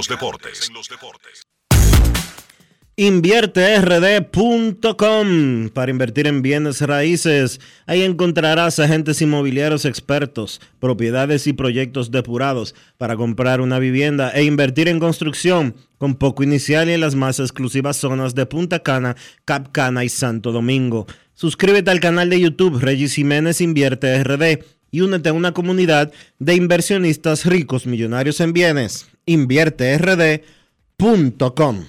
InvierteRD.com 2.95 5.69
para 5.69 5.89
invertir 5.89 6.27
en 6.27 6.43
bienes 6.43 6.79
raíces. 6.81 7.59
Ahí 7.87 8.03
encontrarás 8.03 8.77
agentes 8.77 9.19
inmobiliarios 9.19 9.85
expertos, 9.85 10.61
propiedades 10.79 11.47
y 11.47 11.53
proyectos 11.53 12.11
depurados 12.11 12.75
para 12.99 13.15
comprar 13.15 13.61
una 13.61 13.79
vivienda 13.79 14.29
e 14.29 14.43
invertir 14.43 14.87
en 14.87 14.99
construcción 14.99 15.73
con 15.97 16.13
poco 16.13 16.43
inicial 16.43 16.87
y 16.87 16.93
en 16.93 17.01
las 17.01 17.15
más 17.15 17.39
exclusivas 17.39 17.97
zonas 17.97 18.35
de 18.35 18.45
Punta 18.45 18.83
Cana, 18.83 19.15
Cap 19.43 19.71
Cana 19.71 20.03
y 20.03 20.09
Santo 20.09 20.51
Domingo. 20.51 21.07
Suscríbete 21.33 21.89
al 21.89 21.99
canal 21.99 22.29
de 22.29 22.41
YouTube 22.41 22.79
Regis 22.79 23.15
Jiménez 23.15 23.59
Invierte 23.59 24.23
RD 24.23 24.63
y 24.91 25.01
únete 25.01 25.29
a 25.29 25.33
una 25.33 25.51
comunidad 25.51 26.13
de 26.37 26.53
inversionistas 26.53 27.47
ricos 27.47 27.87
millonarios 27.87 28.39
en 28.39 28.53
bienes. 28.53 29.07
InvierteRD.com 29.25 31.85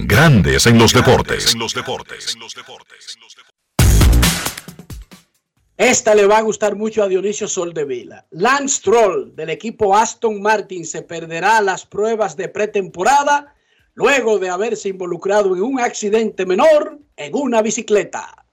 Grandes 0.00 0.64
en 0.66 0.78
los 0.78 0.94
deportes. 0.94 1.56
Esta 5.76 6.14
le 6.14 6.24
va 6.24 6.38
a 6.38 6.42
gustar 6.42 6.76
mucho 6.76 7.02
a 7.02 7.08
Dionisio 7.08 7.48
Soldevila. 7.48 8.24
Lance 8.30 8.80
Troll 8.80 9.34
del 9.34 9.50
equipo 9.50 9.96
Aston 9.96 10.40
Martin 10.40 10.86
se 10.86 11.02
perderá 11.02 11.60
las 11.62 11.84
pruebas 11.84 12.36
de 12.36 12.48
pretemporada 12.48 13.56
luego 13.94 14.38
de 14.38 14.50
haberse 14.50 14.88
involucrado 14.88 15.56
en 15.56 15.62
un 15.62 15.80
accidente 15.80 16.46
menor 16.46 17.00
en 17.16 17.34
una 17.34 17.60
bicicleta. 17.60 18.46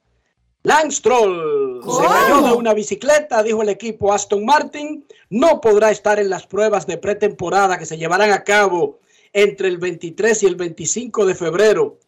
Lance 0.64 1.00
Troll 1.04 1.84
se 1.84 2.08
cayó 2.08 2.42
de 2.42 2.54
una 2.54 2.74
bicicleta, 2.74 3.44
dijo 3.44 3.62
el 3.62 3.70
equipo 3.70 4.12
Aston 4.12 4.46
Martin. 4.46 5.06
No 5.30 5.62
podrá 5.62 5.92
estar 5.92 6.18
en 6.18 6.32
las 6.32 6.48
pruebas 6.48 6.88
de 6.88 6.98
pretemporada 6.98 7.78
que 7.78 7.86
se 7.86 8.00
llevarán 8.00 8.32
a 8.32 8.44
cabo 8.44 9.00
entre 9.36 9.68
el 9.68 9.78
23 9.78 10.44
y 10.44 10.46
el 10.46 10.56
25 10.56 11.26
de 11.26 11.36
febrero 11.36 12.00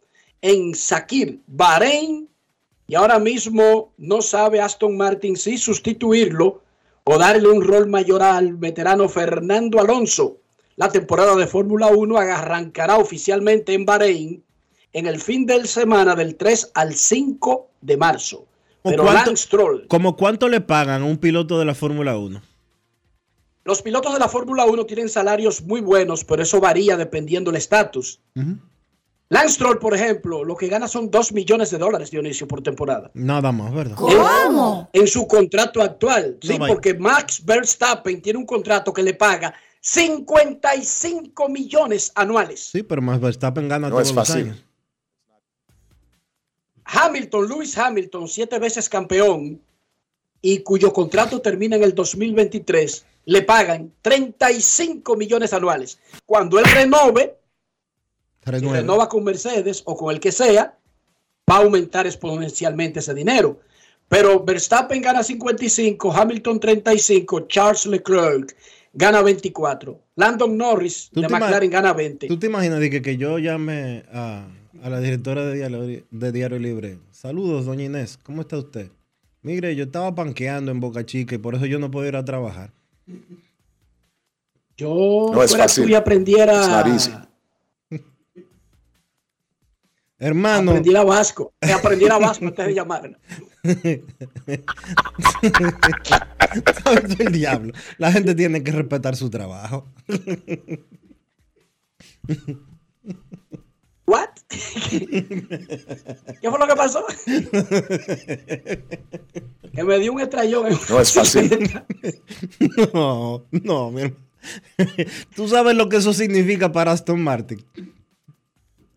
en 0.41 0.73
Sakir, 0.73 1.41
Bahrein. 1.45 2.30
Y 2.88 2.95
ahora 2.95 3.19
mismo 3.19 3.91
no 3.97 4.21
sabe 4.21 4.61
Aston 4.61 4.95
Martin 4.95 5.36
si 5.36 5.57
sustituirlo 5.57 6.63
o 7.03 7.17
darle 7.17 7.49
un 7.49 7.61
rol 7.61 7.88
mayor 7.88 8.23
al 8.23 8.53
veterano 8.53 9.09
Fernando 9.09 9.82
Alonso. 9.82 10.38
La 10.78 10.89
temporada 10.89 11.36
de 11.36 11.47
Fórmula 11.47 11.88
1 11.88 12.17
arrancará 12.17 12.97
oficialmente 12.97 13.73
en 13.73 13.86
Bahrein 13.86 14.43
en 14.93 15.05
el 15.05 15.19
fin 15.19 15.45
de 15.45 15.67
semana 15.67 16.15
del 16.15 16.38
3 16.38 16.71
al 16.75 16.93
5 16.93 17.71
de 17.82 17.97
marzo. 17.97 18.45
¿O 18.84 18.89
Pero 18.89 19.03
cuánto- 19.03 19.25
Lance 19.32 19.43
Stroll, 19.43 19.88
¿Como 19.89 20.15
cuánto 20.15 20.47
le 20.47 20.61
pagan 20.61 21.01
a 21.01 21.05
un 21.05 21.17
piloto 21.17 21.59
de 21.59 21.65
la 21.65 21.75
Fórmula 21.75 22.17
1? 22.17 22.41
Los 23.68 23.82
pilotos 23.82 24.13
de 24.13 24.20
la 24.20 24.30
Fórmula 24.30 24.65
1 24.65 24.86
tienen 24.86 25.09
salarios 25.09 25.61
muy 25.61 25.82
buenos, 25.82 26.24
pero 26.24 26.41
eso 26.41 26.61
varía 26.61 26.95
dependiendo 26.95 27.51
del 27.51 27.57
estatus. 27.57 28.22
Lance 29.28 29.55
Stroll, 29.55 29.78
por 29.78 29.93
ejemplo, 29.93 30.45
lo 30.45 30.55
que 30.55 30.70
gana 30.70 30.88
son 30.88 31.11
2 31.11 31.34
millones 31.34 31.70
de 31.72 31.78
dólares, 31.78 32.09
Dionisio, 32.09 32.47
por 32.47 32.63
temporada. 32.63 33.11
Nada 33.13 33.51
más, 33.51 33.74
¿verdad? 33.74 33.97
En, 34.93 35.01
en 35.01 35.07
su 35.07 35.28
contrato 35.28 35.82
actual. 35.82 36.38
Sí, 36.41 36.57
vaya. 36.57 36.74
porque 36.74 36.93
Max 36.93 37.43
Verstappen 37.43 38.22
tiene 38.22 38.39
un 38.39 38.45
contrato 38.45 38.93
que 38.93 39.03
le 39.03 39.15
paga 39.15 39.53
55 39.82 41.49
millones 41.49 42.13
anuales. 42.15 42.70
Sí, 42.72 42.84
pero 42.84 43.01
más 43.01 43.20
Verstappen 43.20 43.68
gana 43.68 43.89
No 43.89 43.95
todos 43.95 44.07
es 44.07 44.15
los 44.15 44.30
años. 44.30 44.63
Hamilton, 46.86 47.49
Lewis 47.49 47.78
Hamilton, 47.78 48.30
siete 48.30 48.59
veces 48.59 48.88
campeón 48.88 49.61
y 50.41 50.59
cuyo 50.59 50.93
contrato 50.93 51.41
termina 51.41 51.75
en 51.75 51.83
el 51.83 51.95
2023, 51.95 53.05
le 53.25 53.41
pagan 53.41 53.93
35 54.01 55.15
millones 55.15 55.53
anuales. 55.53 55.99
Cuando 56.25 56.59
él 56.59 56.65
renove, 56.65 57.38
si 58.43 58.51
Renueva. 58.51 58.77
renova 58.77 59.09
con 59.09 59.23
Mercedes 59.23 59.81
o 59.85 59.97
con 59.97 60.13
el 60.13 60.19
que 60.19 60.31
sea, 60.31 60.77
va 61.49 61.57
a 61.57 61.63
aumentar 61.63 62.05
exponencialmente 62.05 62.99
ese 62.99 63.13
dinero. 63.13 63.59
Pero 64.07 64.43
Verstappen 64.43 65.01
gana 65.01 65.23
55, 65.23 66.11
Hamilton 66.13 66.59
35, 66.59 67.47
Charles 67.47 67.85
Leclerc 67.85 68.55
gana 68.93 69.21
24, 69.21 69.99
Landon 70.15 70.57
Norris 70.57 71.09
¿Tú 71.13 71.21
de 71.21 71.27
McLaren 71.27 71.69
gana 71.69 71.93
20. 71.93 72.27
¿Tú 72.27 72.39
te 72.39 72.47
imaginas 72.47 72.79
de 72.79 72.89
que, 72.89 73.01
que 73.01 73.17
yo 73.17 73.38
llame 73.38 74.05
a, 74.11 74.47
a 74.81 74.89
la 74.89 74.99
directora 75.01 75.45
de 75.45 75.55
Diario, 75.55 76.03
de 76.09 76.31
Diario 76.31 76.57
Libre? 76.57 76.99
Saludos, 77.11 77.65
doña 77.65 77.83
Inés, 77.83 78.17
¿cómo 78.23 78.41
está 78.41 78.57
usted? 78.57 78.89
Mire, 79.47 79.73
yo 79.77 79.85
estaba 79.85 80.13
panqueando 80.13 80.71
en 80.71 80.81
Boca 80.81 81.05
Chica 81.05 81.35
y 81.35 81.37
por 81.37 81.55
eso 81.55 81.65
yo 81.65 81.79
no 81.79 81.89
puedo 81.89 82.05
ir 82.05 82.17
a 82.17 82.25
trabajar. 82.25 82.73
Yo 84.75 85.31
No 85.33 85.41
es 85.41 85.51
fuera 85.51 85.63
fácil. 85.63 85.85
tú 85.85 85.89
y 85.89 85.95
aprendiera, 85.95 86.83
easy. 86.85 87.13
Hermano. 90.19 90.71
aprendiera 90.71 91.05
vasco, 91.05 91.53
eh, 91.61 91.71
aprendiera 91.71 92.17
vasco 92.17 92.45
antes 92.45 92.67
de 92.67 92.73
llamar. 92.73 93.17
¿Sabes 96.83 97.15
tú 97.15 97.23
el 97.23 97.31
diablo? 97.31 97.71
La 97.97 98.11
gente 98.11 98.35
tiene 98.35 98.61
que 98.61 98.73
respetar 98.73 99.15
su 99.15 99.29
trabajo. 99.29 99.87
What? 104.07 104.29
¿Qué 104.89 106.49
fue 106.49 106.59
lo 106.59 106.67
que 106.67 106.75
pasó? 106.75 107.05
que 109.75 109.83
me 109.83 109.99
dio 109.99 110.13
un 110.13 110.21
estrellón. 110.21 110.67
en 110.67 110.77
No 110.89 110.99
es 111.01 111.11
fácil. 111.13 111.49
No, 112.93 113.45
no, 113.51 113.91
mi 113.91 114.01
hermano. 114.03 114.23
Tú 115.35 115.47
sabes 115.49 115.75
lo 115.75 115.89
que 115.89 115.97
eso 115.97 116.13
significa 116.13 116.71
para 116.71 116.91
Aston 116.93 117.21
Martin. 117.21 117.63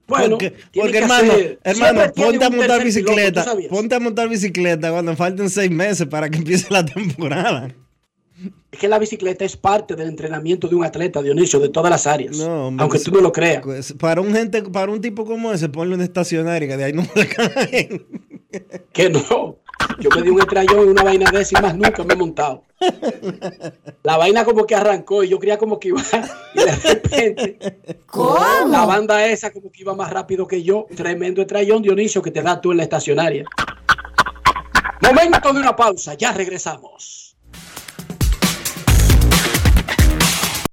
Bueno, 0.06 0.38
porque, 0.38 0.98
hermano, 0.98 1.32
hacer- 1.32 1.58
hermano, 1.62 2.12
ponte 2.12 2.44
a 2.44 2.50
montar 2.50 2.82
piloto, 2.82 2.84
bicicleta. 2.84 3.46
ponte 3.68 3.94
a 3.94 4.00
montar 4.00 4.28
bicicleta 4.28 4.90
cuando 4.90 5.14
falten 5.16 5.48
seis 5.50 5.70
meses 5.70 6.06
para 6.08 6.28
que 6.28 6.38
empiece 6.38 6.66
la 6.70 6.84
temporada. 6.84 7.72
Es 8.72 8.78
que 8.78 8.88
la 8.88 8.98
bicicleta 8.98 9.44
es 9.44 9.56
parte 9.56 9.96
del 9.96 10.08
entrenamiento 10.08 10.68
de 10.68 10.76
un 10.76 10.84
atleta, 10.84 11.20
Dionisio, 11.22 11.58
de 11.58 11.70
todas 11.70 11.90
las 11.90 12.06
áreas. 12.06 12.36
No, 12.36 12.68
hombre, 12.68 12.82
aunque 12.82 13.00
tú 13.00 13.10
no 13.10 13.20
lo 13.20 13.32
creas. 13.32 13.62
pues, 13.62 13.92
Para 13.94 14.20
un 14.20 14.32
gente, 14.32 14.62
para 14.62 14.92
un 14.92 15.00
tipo 15.00 15.24
como 15.24 15.52
ese, 15.52 15.68
ponle 15.68 15.94
una 15.94 16.04
estacionaria 16.04 16.68
que 16.68 16.76
de 16.76 16.84
ahí 16.84 16.92
no 16.92 17.04
puede 17.04 17.28
caer. 17.28 18.06
Que 18.92 19.10
no. 19.10 19.56
Yo 19.98 20.10
me 20.14 20.22
di 20.22 20.28
un 20.28 20.40
estrellón 20.40 20.80
en 20.80 20.88
una 20.90 21.02
vaina 21.02 21.30
de 21.30 21.40
esa 21.40 21.58
y 21.58 21.62
más 21.62 21.74
nunca 21.74 22.04
me 22.04 22.14
he 22.14 22.16
montado. 22.16 22.64
La 24.02 24.16
vaina 24.16 24.44
como 24.44 24.66
que 24.66 24.74
arrancó 24.74 25.24
y 25.24 25.28
yo 25.28 25.38
creía 25.38 25.58
como 25.58 25.78
que 25.78 25.88
iba 25.88 26.02
y 26.54 26.58
de 26.58 26.76
repente 26.76 27.58
la 28.68 28.84
banda 28.86 29.26
esa 29.26 29.52
como 29.52 29.70
que 29.70 29.82
iba 29.82 29.94
más 29.94 30.10
rápido 30.10 30.46
que 30.46 30.62
yo. 30.62 30.86
Tremendo 30.94 31.42
estrellón, 31.42 31.82
Dionisio, 31.82 32.22
que 32.22 32.30
te 32.30 32.42
da 32.42 32.60
tú 32.60 32.70
en 32.70 32.78
la 32.78 32.84
estacionaria. 32.84 33.44
Momento 35.02 35.52
de 35.52 35.60
una 35.60 35.74
pausa, 35.74 36.14
ya 36.14 36.32
regresamos. 36.32 37.29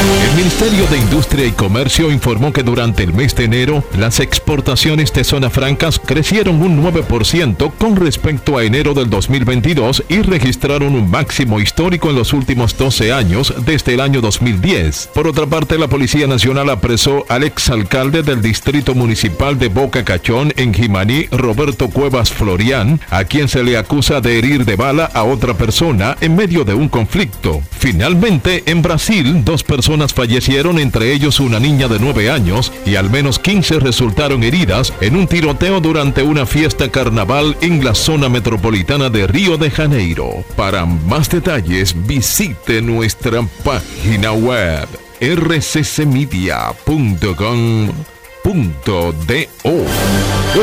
El 0.00 0.34
Ministerio 0.34 0.86
de 0.86 0.96
Industria 0.96 1.44
y 1.44 1.52
Comercio 1.52 2.10
informó 2.10 2.54
que 2.54 2.62
durante 2.62 3.02
el 3.02 3.12
mes 3.12 3.34
de 3.34 3.44
enero 3.44 3.84
las 3.98 4.18
exportaciones 4.18 5.12
de 5.12 5.24
zona 5.24 5.50
francas 5.50 5.98
crecieron 5.98 6.62
un 6.62 6.82
9% 6.82 7.70
con 7.76 7.96
respecto 7.96 8.56
a 8.56 8.64
enero 8.64 8.94
del 8.94 9.10
2022 9.10 10.04
y 10.08 10.22
registraron 10.22 10.94
un 10.94 11.10
máximo 11.10 11.60
histórico 11.60 12.08
en 12.08 12.16
los 12.16 12.32
últimos 12.32 12.78
12 12.78 13.12
años 13.12 13.52
desde 13.66 13.92
el 13.92 14.00
año 14.00 14.22
2010. 14.22 15.10
Por 15.12 15.26
otra 15.28 15.44
parte, 15.46 15.76
la 15.76 15.88
Policía 15.88 16.26
Nacional 16.26 16.70
apresó 16.70 17.26
al 17.28 17.44
exalcalde 17.44 18.22
del 18.22 18.40
Distrito 18.40 18.94
Municipal 18.94 19.58
de 19.58 19.68
Boca 19.68 20.02
Cachón 20.02 20.54
en 20.56 20.72
Jimaní, 20.72 21.26
Roberto 21.30 21.90
Cuevas 21.90 22.30
Florián, 22.30 23.00
a 23.10 23.24
quien 23.24 23.48
se 23.48 23.62
le 23.62 23.76
acusa 23.76 24.22
de 24.22 24.38
herir 24.38 24.64
de 24.64 24.76
bala 24.76 25.10
a 25.12 25.24
otra 25.24 25.52
persona 25.52 26.16
en 26.22 26.36
medio 26.36 26.64
de 26.64 26.72
un 26.72 26.88
conflicto. 26.88 27.60
Finalmente, 27.70 28.62
en 28.64 28.80
Brasil, 28.80 29.44
dos 29.44 29.62
personas 29.62 29.89
fallecieron, 30.14 30.78
entre 30.78 31.12
ellos 31.12 31.40
una 31.40 31.58
niña 31.58 31.88
de 31.88 31.98
9 31.98 32.30
años, 32.30 32.72
y 32.86 32.96
al 32.96 33.10
menos 33.10 33.38
15 33.38 33.80
resultaron 33.80 34.44
heridas 34.44 34.92
en 35.00 35.16
un 35.16 35.26
tiroteo 35.26 35.80
durante 35.80 36.22
una 36.22 36.46
fiesta 36.46 36.90
carnaval 36.90 37.56
en 37.60 37.84
la 37.84 37.94
zona 37.94 38.28
metropolitana 38.28 39.10
de 39.10 39.26
Río 39.26 39.56
de 39.56 39.70
Janeiro. 39.70 40.44
Para 40.56 40.86
más 40.86 41.28
detalles, 41.28 41.94
visite 42.06 42.80
nuestra 42.82 43.42
página 43.64 44.32
web 44.32 44.88
rccmedia.com.do. 45.20 46.30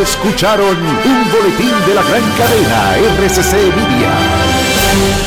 Escucharon 0.02 0.78
un 0.78 1.32
boletín 1.32 1.74
de 1.86 1.94
la 1.94 2.04
gran 2.04 2.24
cadena 2.38 2.98
RCC 2.98 3.54
Media. 3.76 5.27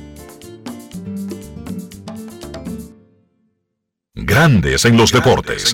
Grandes 4.13 4.83
en 4.83 4.97
los 4.97 5.13
deportes. 5.13 5.73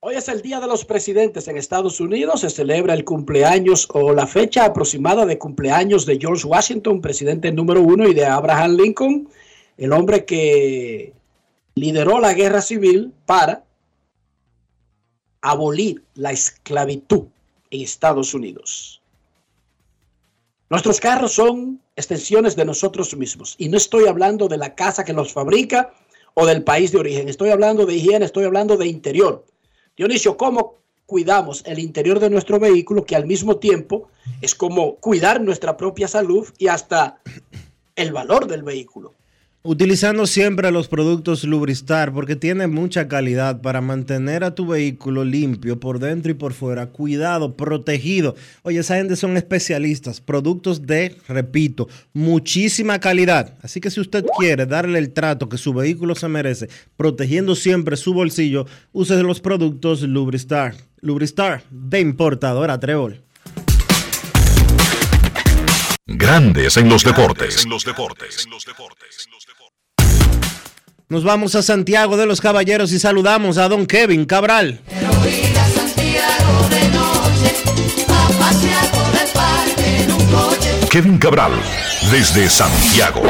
Hoy 0.00 0.14
es 0.14 0.28
el 0.28 0.42
Día 0.42 0.60
de 0.60 0.66
los 0.66 0.84
Presidentes 0.84 1.48
en 1.48 1.56
Estados 1.56 2.00
Unidos. 2.00 2.42
Se 2.42 2.50
celebra 2.50 2.92
el 2.92 3.02
cumpleaños 3.02 3.88
o 3.94 4.12
la 4.12 4.26
fecha 4.26 4.66
aproximada 4.66 5.24
de 5.24 5.38
cumpleaños 5.38 6.04
de 6.04 6.18
George 6.20 6.46
Washington, 6.46 7.00
presidente 7.00 7.50
número 7.50 7.80
uno, 7.80 8.06
y 8.06 8.12
de 8.12 8.26
Abraham 8.26 8.76
Lincoln, 8.76 9.30
el 9.78 9.90
hombre 9.94 10.26
que 10.26 11.14
lideró 11.76 12.20
la 12.20 12.34
guerra 12.34 12.60
civil 12.60 13.14
para 13.24 13.64
abolir 15.40 16.04
la 16.12 16.32
esclavitud 16.32 17.28
en 17.70 17.80
Estados 17.80 18.34
Unidos. 18.34 19.00
Nuestros 20.74 20.98
carros 20.98 21.34
son 21.34 21.80
extensiones 21.94 22.56
de 22.56 22.64
nosotros 22.64 23.16
mismos. 23.16 23.54
Y 23.58 23.68
no 23.68 23.76
estoy 23.76 24.08
hablando 24.08 24.48
de 24.48 24.56
la 24.56 24.74
casa 24.74 25.04
que 25.04 25.12
los 25.12 25.32
fabrica 25.32 25.94
o 26.34 26.46
del 26.46 26.64
país 26.64 26.90
de 26.90 26.98
origen. 26.98 27.28
Estoy 27.28 27.50
hablando 27.50 27.86
de 27.86 27.94
higiene, 27.94 28.24
estoy 28.24 28.44
hablando 28.44 28.76
de 28.76 28.88
interior. 28.88 29.44
Dionisio, 29.96 30.36
¿cómo 30.36 30.78
cuidamos 31.06 31.62
el 31.64 31.78
interior 31.78 32.18
de 32.18 32.28
nuestro 32.28 32.58
vehículo 32.58 33.04
que 33.04 33.14
al 33.14 33.24
mismo 33.24 33.58
tiempo 33.58 34.08
es 34.40 34.56
como 34.56 34.96
cuidar 34.96 35.40
nuestra 35.40 35.76
propia 35.76 36.08
salud 36.08 36.48
y 36.58 36.66
hasta 36.66 37.20
el 37.94 38.12
valor 38.12 38.48
del 38.48 38.64
vehículo. 38.64 39.14
Utilizando 39.66 40.26
siempre 40.26 40.70
los 40.70 40.88
productos 40.88 41.42
Lubristar 41.42 42.12
porque 42.12 42.36
tiene 42.36 42.66
mucha 42.66 43.08
calidad 43.08 43.62
para 43.62 43.80
mantener 43.80 44.44
a 44.44 44.54
tu 44.54 44.66
vehículo 44.66 45.24
limpio 45.24 45.80
por 45.80 46.00
dentro 46.00 46.30
y 46.30 46.34
por 46.34 46.52
fuera, 46.52 46.88
cuidado, 46.88 47.56
protegido. 47.56 48.36
Oye, 48.60 48.80
esa 48.80 48.96
gente 48.96 49.16
son 49.16 49.38
especialistas, 49.38 50.20
productos 50.20 50.86
de, 50.86 51.16
repito, 51.28 51.88
muchísima 52.12 52.98
calidad. 52.98 53.54
Así 53.62 53.80
que 53.80 53.90
si 53.90 54.00
usted 54.00 54.26
quiere 54.38 54.66
darle 54.66 54.98
el 54.98 55.14
trato 55.14 55.48
que 55.48 55.56
su 55.56 55.72
vehículo 55.72 56.14
se 56.14 56.28
merece, 56.28 56.68
protegiendo 56.98 57.54
siempre 57.54 57.96
su 57.96 58.12
bolsillo, 58.12 58.66
use 58.92 59.22
los 59.22 59.40
productos 59.40 60.02
Lubristar. 60.02 60.74
Lubristar 61.00 61.62
de 61.70 62.00
importadora 62.00 62.78
Trébol. 62.78 63.22
Grandes 66.06 66.76
en 66.76 66.90
los 66.90 67.02
deportes. 67.02 67.66
Nos 71.14 71.22
vamos 71.22 71.54
a 71.54 71.62
Santiago 71.62 72.16
de 72.16 72.26
los 72.26 72.40
Caballeros 72.40 72.92
y 72.92 72.98
saludamos 72.98 73.56
a 73.56 73.68
don 73.68 73.86
Kevin 73.86 74.24
Cabral. 74.24 74.80
Kevin 80.90 81.16
Cabral, 81.18 81.52
desde 82.10 82.50
Santiago. 82.50 83.20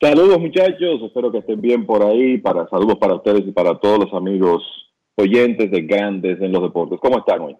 Saludos 0.00 0.40
muchachos, 0.40 1.00
espero 1.06 1.30
que 1.30 1.38
estén 1.38 1.60
bien 1.60 1.86
por 1.86 2.02
ahí. 2.02 2.38
Para 2.38 2.68
saludos 2.70 2.96
para 2.98 3.14
ustedes 3.14 3.44
y 3.46 3.52
para 3.52 3.78
todos 3.78 4.00
los 4.00 4.12
amigos 4.12 4.64
oyentes 5.14 5.70
de 5.70 5.82
Grandes 5.82 6.42
en 6.42 6.50
los 6.50 6.62
Deportes. 6.62 6.98
¿Cómo 7.00 7.20
están 7.20 7.40
hoy? 7.40 7.56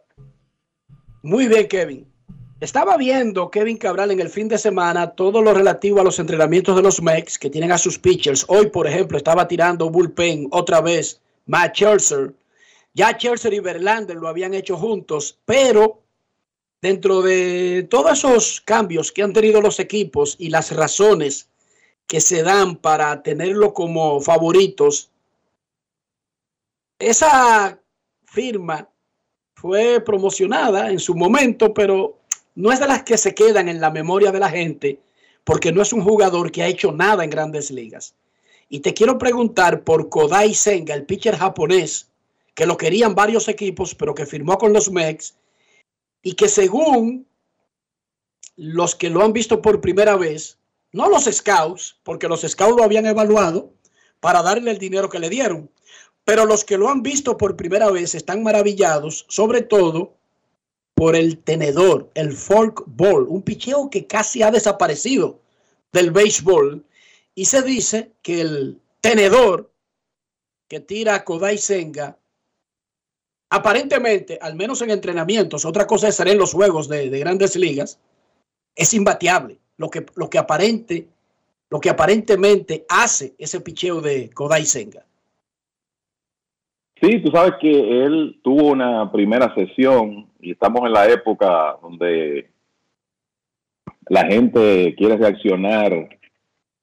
Muy 1.23 1.47
bien, 1.47 1.69
Kevin. 1.69 2.18
Estaba 2.61 2.97
viendo 2.97 3.53
Kevin 3.53 3.77
Cabral 3.77 4.11
en 4.11 4.19
el 4.19 4.31
fin 4.31 4.49
de 4.49 4.59
semana 4.59 5.13
todo 5.13 5.41
lo 5.41 5.55
relativo 5.55 6.01
a 6.01 6.05
los 6.05 6.19
entrenamientos 6.19 6.75
de 6.75 6.83
los 6.83 7.01
Mex 7.01 7.39
que 7.39 7.51
tienen 7.51 7.71
a 7.71 7.79
sus 7.79 8.01
pitchers. 8.01 8.45
Hoy, 8.49 8.67
por 8.67 8.89
ejemplo, 8.89 9.17
estaba 9.17 9.47
tirando 9.47 9.91
bullpen 9.91 10.49
otra 10.51 10.81
vez 10.81 11.21
Matt 11.47 11.77
Scherzer. 11.77 12.35
Ya 12.95 13.13
Scherzer 13.13 13.55
y 13.55 13.61
Verlander 13.61 14.17
lo 14.17 14.27
habían 14.27 14.55
hecho 14.55 14.77
juntos, 14.77 15.39
pero 15.45 16.03
dentro 16.83 17.23
de 17.23 17.87
todos 17.89 18.19
esos 18.19 18.61
cambios 18.63 19.13
que 19.13 19.23
han 19.23 19.33
tenido 19.33 19.61
los 19.61 19.79
equipos 19.79 20.35
y 20.37 20.49
las 20.49 20.75
razones 20.75 21.49
que 22.09 22.21
se 22.21 22.43
dan 22.43 22.75
para 22.75 23.23
tenerlo 23.23 23.73
como 23.73 24.21
favoritos, 24.21 25.13
esa 26.99 27.79
firma 28.25 28.89
fue 29.55 30.01
promocionada 30.01 30.91
en 30.91 30.99
su 30.99 31.15
momento, 31.15 31.73
pero 31.73 32.18
no 32.59 32.73
es 32.73 32.81
de 32.81 32.89
las 32.89 33.05
que 33.05 33.17
se 33.17 33.37
quedan 33.37 33.69
en 33.69 33.81
la 33.81 33.93
memoria 33.93 34.33
de 34.33 34.41
la 34.41 34.51
gente, 34.51 35.01
porque 35.45 35.71
no 35.71 35.81
es 35.81 35.93
un 35.93 36.03
jugador 36.03 36.51
que 36.51 36.65
ha 36.65 36.67
hecho 36.67 36.91
nada 36.91 37.23
en 37.23 37.31
grandes 37.31 37.71
ligas. 37.71 38.17
Y 38.69 38.81
te 38.81 38.95
quiero 38.95 39.17
preguntar 39.17 39.85
por 39.85 40.09
Kodai 40.09 40.55
Senga, 40.55 40.93
el 40.97 41.07
pitcher 41.07 41.37
japonés, 41.37 42.11
que 42.57 42.67
lo 42.67 42.77
querían 42.77 43.15
varios 43.15 43.47
equipos, 43.47 43.95
pero 43.95 44.13
que 44.13 44.27
firmó 44.27 44.59
con 44.59 44.73
los 44.73 44.91
Mex, 44.91 45.37
y 46.21 46.33
que 46.33 46.49
según 46.49 47.29
los 48.57 48.97
que 48.97 49.09
lo 49.09 49.23
han 49.23 49.33
visto 49.33 49.63
por 49.63 49.81
primera 49.81 50.17
vez, 50.17 50.59
no 50.91 51.09
los 51.09 51.27
scouts, 51.27 52.01
porque 52.03 52.27
los 52.27 52.41
scouts 52.41 52.77
lo 52.77 52.83
habían 52.83 53.07
evaluado 53.07 53.73
para 54.19 54.43
darle 54.43 54.73
el 54.73 54.79
dinero 54.79 55.09
que 55.09 55.21
le 55.21 55.31
dieron, 55.31 55.71
pero 56.25 56.45
los 56.45 56.65
que 56.65 56.77
lo 56.77 56.89
han 56.89 57.05
visto 57.05 57.37
por 57.37 57.55
primera 57.55 57.89
vez 57.93 58.17
están 58.17 58.43
maravillados, 58.43 59.27
sobre 59.29 59.63
todo 59.63 60.18
por 60.99 61.15
el 61.15 61.39
tenedor, 61.39 62.11
el 62.15 62.33
folk 62.33 62.83
ball, 62.87 63.25
un 63.29 63.43
picheo 63.43 63.89
que 63.89 64.09
casi 64.09 64.43
ha 64.43 64.51
desaparecido 64.51 65.39
del 65.93 66.11
béisbol. 66.11 66.85
Y 67.37 67.45
se 67.45 67.63
dice 67.63 68.11
que 68.21 68.41
el 68.41 68.81
tenedor 69.01 69.71
que 70.67 70.81
tira 70.81 71.23
Kodai 71.23 71.57
Senga, 71.57 72.19
aparentemente, 73.49 74.41
al 74.43 74.57
menos 74.57 74.83
en 74.83 74.91
entrenamientos, 74.91 75.65
otra 75.65 75.87
cosa 75.87 76.09
es 76.09 76.17
ser 76.17 76.27
en 76.27 76.39
los 76.39 76.53
juegos 76.53 76.89
de, 76.89 77.11
de, 77.11 77.19
grandes 77.21 77.55
ligas, 77.55 78.01
es 78.75 78.93
imbateable. 78.93 79.61
Lo 79.77 79.91
que, 79.91 80.05
lo 80.17 80.29
que 80.29 80.39
aparente, 80.39 81.07
lo 81.71 81.79
que 81.79 81.91
aparentemente 81.91 82.85
hace 82.89 83.37
ese 83.39 83.61
picheo 83.61 84.01
de 84.01 84.31
Kodai 84.31 84.67
Senga. 84.67 85.05
Sí, 87.01 87.23
tú 87.23 87.31
sabes 87.31 87.53
que 87.61 88.05
él 88.05 88.41
tuvo 88.43 88.73
una 88.73 89.13
primera 89.13 89.55
sesión 89.55 90.28
y 90.41 90.53
estamos 90.53 90.83
en 90.85 90.93
la 90.93 91.09
época 91.09 91.77
donde 91.83 92.51
la 94.09 94.27
gente 94.27 94.95
quiere 94.97 95.17
reaccionar 95.17 96.19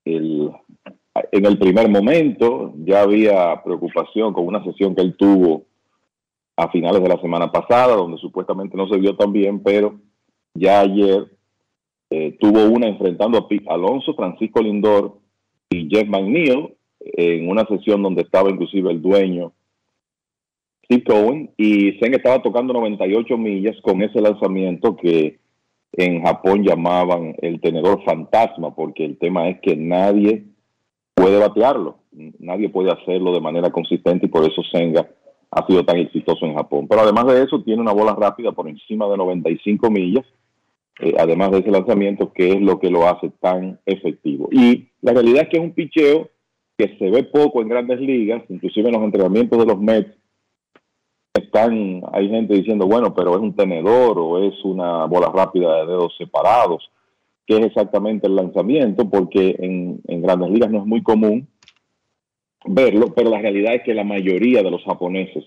el, 0.03 0.51
en 1.31 1.45
el 1.45 1.57
primer 1.57 1.89
momento. 1.89 2.73
Ya 2.77 3.01
había 3.01 3.61
preocupación 3.63 4.33
con 4.33 4.45
una 4.45 4.63
sesión 4.63 4.95
que 4.95 5.01
él 5.01 5.15
tuvo 5.17 5.63
a 6.57 6.69
finales 6.69 7.01
de 7.01 7.09
la 7.09 7.19
semana 7.19 7.51
pasada, 7.51 7.95
donde 7.95 8.17
supuestamente 8.17 8.77
no 8.77 8.87
se 8.87 8.97
vio 8.97 9.15
tan 9.15 9.31
bien, 9.33 9.61
pero 9.61 9.99
ya 10.53 10.81
ayer 10.81 11.25
eh, 12.09 12.37
tuvo 12.39 12.65
una 12.65 12.87
enfrentando 12.87 13.37
a 13.37 13.73
Alonso, 13.73 14.13
Francisco 14.13 14.61
Lindor 14.61 15.17
y 15.69 15.89
Jeff 15.89 16.07
McNeil 16.07 16.75
en 16.99 17.49
una 17.49 17.65
sesión 17.65 18.01
donde 18.01 18.21
estaba 18.21 18.49
inclusive 18.49 18.91
el 18.91 19.01
dueño 19.01 19.53
Steve 20.85 21.03
Cohen 21.03 21.51
y 21.57 21.93
Zen 21.99 22.13
estaba 22.13 22.41
tocando 22.41 22.73
98 22.73 23.37
millas 23.37 23.75
con 23.81 24.01
ese 24.01 24.21
lanzamiento 24.21 24.95
que 24.95 25.39
en 25.93 26.23
Japón 26.23 26.63
llamaban 26.63 27.35
el 27.41 27.59
tenedor 27.59 28.03
fantasma, 28.03 28.75
porque 28.75 29.05
el 29.05 29.17
tema 29.17 29.49
es 29.49 29.59
que 29.61 29.75
nadie 29.75 30.45
puede 31.13 31.39
batearlo, 31.39 31.99
nadie 32.39 32.69
puede 32.69 32.91
hacerlo 32.91 33.33
de 33.33 33.41
manera 33.41 33.71
consistente 33.71 34.25
y 34.25 34.29
por 34.29 34.43
eso 34.43 34.61
Senga 34.71 35.09
ha 35.51 35.65
sido 35.65 35.85
tan 35.85 35.97
exitoso 35.97 36.45
en 36.45 36.55
Japón. 36.55 36.87
Pero 36.87 37.01
además 37.01 37.25
de 37.27 37.43
eso, 37.43 37.63
tiene 37.63 37.81
una 37.81 37.93
bola 37.93 38.13
rápida 38.13 38.51
por 38.51 38.67
encima 38.67 39.07
de 39.07 39.17
95 39.17 39.89
millas, 39.89 40.25
eh, 40.99 41.13
además 41.17 41.51
de 41.51 41.59
ese 41.59 41.71
lanzamiento, 41.71 42.31
que 42.33 42.51
es 42.51 42.61
lo 42.61 42.79
que 42.79 42.89
lo 42.89 43.07
hace 43.07 43.31
tan 43.39 43.79
efectivo. 43.85 44.49
Y 44.51 44.89
la 45.01 45.13
realidad 45.13 45.43
es 45.43 45.49
que 45.49 45.57
es 45.57 45.63
un 45.63 45.73
picheo 45.73 46.29
que 46.77 46.97
se 46.97 47.09
ve 47.09 47.23
poco 47.23 47.61
en 47.61 47.69
grandes 47.69 48.01
ligas, 48.01 48.43
inclusive 48.49 48.89
en 48.89 48.95
los 48.95 49.03
entrenamientos 49.03 49.57
de 49.57 49.65
los 49.65 49.79
Mets, 49.79 50.11
están, 51.35 52.01
hay 52.13 52.29
gente 52.29 52.53
diciendo, 52.53 52.87
bueno, 52.87 53.13
pero 53.13 53.35
es 53.35 53.41
un 53.41 53.55
tenedor 53.55 54.17
o 54.17 54.43
es 54.43 54.53
una 54.63 55.05
bola 55.05 55.31
rápida 55.33 55.81
de 55.81 55.87
dedos 55.87 56.15
separados, 56.17 56.89
que 57.45 57.57
es 57.57 57.65
exactamente 57.65 58.27
el 58.27 58.35
lanzamiento, 58.35 59.09
porque 59.09 59.55
en, 59.59 60.21
grandes 60.21 60.49
ligas 60.49 60.71
no 60.71 60.79
es 60.79 60.85
muy 60.85 61.03
común 61.03 61.47
verlo, 62.65 63.13
pero 63.13 63.29
la 63.29 63.39
realidad 63.39 63.75
es 63.75 63.83
que 63.83 63.93
la 63.93 64.03
mayoría 64.03 64.63
de 64.63 64.71
los 64.71 64.83
japoneses, 64.83 65.43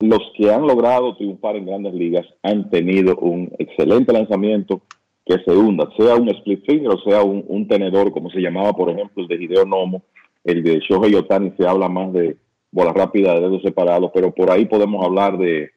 los 0.00 0.22
que 0.36 0.50
han 0.50 0.66
logrado 0.66 1.16
triunfar 1.16 1.56
en 1.56 1.66
grandes 1.66 1.94
ligas, 1.94 2.26
han 2.42 2.70
tenido 2.70 3.16
un 3.16 3.52
excelente 3.58 4.12
lanzamiento 4.12 4.82
que 5.26 5.38
se 5.44 5.50
hunda, 5.50 5.88
sea 5.96 6.16
un 6.16 6.28
split 6.28 6.64
finger 6.64 6.90
o 6.90 6.98
sea 6.98 7.22
un, 7.22 7.44
un 7.48 7.66
tenedor, 7.66 8.12
como 8.12 8.30
se 8.30 8.40
llamaba, 8.40 8.72
por 8.72 8.90
ejemplo, 8.90 9.22
el 9.22 9.28
de 9.28 9.42
Hideo 9.42 9.64
Nomo, 9.66 10.02
el 10.44 10.62
de 10.62 10.78
Shohei 10.78 11.14
Otani, 11.14 11.52
se 11.58 11.66
habla 11.66 11.88
más 11.88 12.12
de 12.12 12.36
bola 12.74 12.92
rápida 12.92 13.34
de 13.34 13.40
dedos 13.40 13.62
separados, 13.62 14.10
pero 14.12 14.34
por 14.34 14.50
ahí 14.50 14.66
podemos 14.66 15.04
hablar 15.04 15.38
de 15.38 15.70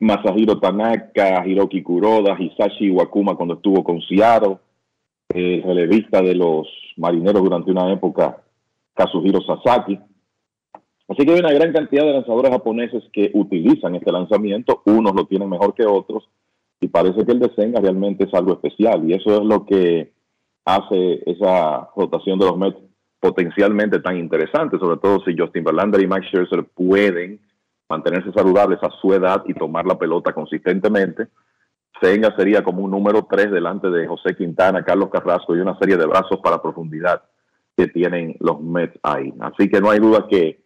Masahiro 0.00 0.58
Tanaka, 0.58 1.46
Hiroki 1.46 1.84
Kuroda, 1.84 2.36
Hisashi 2.36 2.90
Wakuma 2.90 3.36
cuando 3.36 3.54
estuvo 3.54 3.84
con 3.84 4.02
Seattle, 4.02 4.58
el 5.28 5.62
relevista 5.62 6.20
de 6.20 6.34
los 6.34 6.66
marineros 6.96 7.44
durante 7.44 7.70
una 7.70 7.92
época, 7.92 8.42
Kazuhiro 8.94 9.40
Sasaki. 9.40 10.00
Así 11.08 11.24
que 11.24 11.32
hay 11.32 11.38
una 11.38 11.52
gran 11.52 11.72
cantidad 11.72 12.04
de 12.04 12.14
lanzadores 12.14 12.50
japoneses 12.50 13.04
que 13.12 13.30
utilizan 13.32 13.94
este 13.94 14.10
lanzamiento, 14.10 14.82
unos 14.86 15.14
lo 15.14 15.26
tienen 15.26 15.48
mejor 15.48 15.74
que 15.74 15.86
otros, 15.86 16.28
y 16.80 16.88
parece 16.88 17.24
que 17.24 17.30
el 17.30 17.38
de 17.38 17.54
Senga 17.54 17.80
realmente 17.80 18.24
es 18.24 18.34
algo 18.34 18.54
especial, 18.54 19.08
y 19.08 19.14
eso 19.14 19.30
es 19.36 19.44
lo 19.44 19.64
que 19.64 20.12
hace 20.64 21.22
esa 21.30 21.88
rotación 21.94 22.40
de 22.40 22.46
los 22.46 22.58
Mets 22.58 22.85
potencialmente 23.20 24.00
tan 24.00 24.16
interesante, 24.16 24.78
sobre 24.78 24.98
todo 24.98 25.20
si 25.24 25.36
Justin 25.36 25.64
Verlander 25.64 26.02
y 26.02 26.06
Max 26.06 26.26
Scherzer 26.26 26.64
pueden 26.64 27.40
mantenerse 27.88 28.32
saludables 28.32 28.78
a 28.82 28.90
su 29.00 29.12
edad 29.14 29.44
y 29.46 29.54
tomar 29.54 29.86
la 29.86 29.98
pelota 29.98 30.32
consistentemente. 30.32 31.28
Senga 32.00 32.34
sería 32.36 32.62
como 32.62 32.82
un 32.82 32.90
número 32.90 33.26
3 33.28 33.50
delante 33.50 33.88
de 33.88 34.06
José 34.06 34.36
Quintana, 34.36 34.84
Carlos 34.84 35.08
Carrasco 35.10 35.56
y 35.56 35.60
una 35.60 35.78
serie 35.78 35.96
de 35.96 36.06
brazos 36.06 36.40
para 36.42 36.60
profundidad 36.60 37.22
que 37.76 37.86
tienen 37.88 38.36
los 38.40 38.60
Mets 38.60 38.98
ahí. 39.02 39.32
Así 39.40 39.68
que 39.68 39.80
no 39.80 39.90
hay 39.90 39.98
duda 39.98 40.26
que 40.28 40.60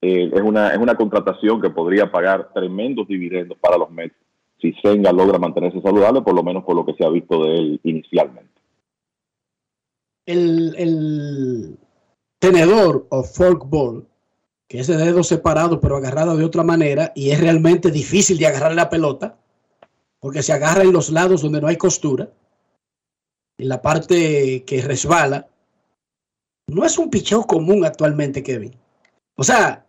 eh, 0.00 0.30
es, 0.32 0.40
una, 0.40 0.68
es 0.68 0.78
una 0.78 0.94
contratación 0.94 1.60
que 1.60 1.70
podría 1.70 2.10
pagar 2.10 2.52
tremendos 2.52 3.08
dividendos 3.08 3.58
para 3.58 3.76
los 3.76 3.90
Mets 3.90 4.14
si 4.60 4.72
Senga 4.74 5.10
logra 5.10 5.38
mantenerse 5.38 5.80
saludable, 5.80 6.22
por 6.22 6.34
lo 6.34 6.44
menos 6.44 6.62
por 6.62 6.76
lo 6.76 6.86
que 6.86 6.94
se 6.94 7.04
ha 7.04 7.08
visto 7.08 7.42
de 7.44 7.54
él 7.56 7.80
inicialmente 7.82 8.61
el, 10.26 11.78
tenedor 12.38 13.06
o 13.10 13.22
forkball 13.22 14.08
que 14.68 14.80
es 14.80 14.86
de 14.86 14.96
dedo 14.96 15.22
separado, 15.22 15.80
pero 15.80 15.98
agarrado 15.98 16.34
de 16.34 16.46
otra 16.46 16.62
manera, 16.62 17.12
y 17.14 17.28
es 17.28 17.38
realmente 17.38 17.90
difícil 17.90 18.38
de 18.38 18.46
agarrar 18.46 18.74
la 18.74 18.88
pelota, 18.88 19.38
porque 20.18 20.42
se 20.42 20.54
agarra 20.54 20.80
en 20.80 20.94
los 20.94 21.10
lados 21.10 21.42
donde 21.42 21.60
no 21.60 21.66
hay 21.66 21.76
costura, 21.76 22.32
en 23.58 23.68
la 23.68 23.82
parte 23.82 24.64
que 24.64 24.80
resbala. 24.80 25.46
No 26.68 26.86
es 26.86 26.96
un 26.96 27.10
picheo 27.10 27.46
común 27.46 27.84
actualmente, 27.84 28.42
Kevin. 28.42 28.74
O 29.36 29.44
sea, 29.44 29.86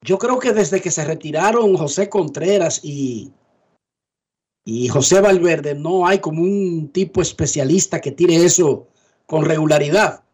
yo 0.00 0.16
creo 0.16 0.38
que 0.38 0.52
desde 0.52 0.80
que 0.80 0.92
se 0.92 1.04
retiraron 1.04 1.76
José 1.76 2.08
Contreras 2.08 2.84
y, 2.84 3.32
y 4.64 4.86
José 4.86 5.20
Valverde, 5.20 5.74
no 5.74 6.06
hay 6.06 6.20
como 6.20 6.42
un 6.42 6.90
tipo 6.92 7.20
especialista 7.20 8.00
que 8.00 8.12
tire 8.12 8.36
eso 8.44 8.89
con 9.30 9.44
regularidad. 9.44 10.24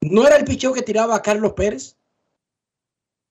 ¿No 0.00 0.24
era 0.24 0.36
el 0.36 0.44
picheo 0.44 0.72
que 0.72 0.82
tiraba 0.82 1.16
a 1.16 1.22
Carlos 1.22 1.54
Pérez? 1.54 1.96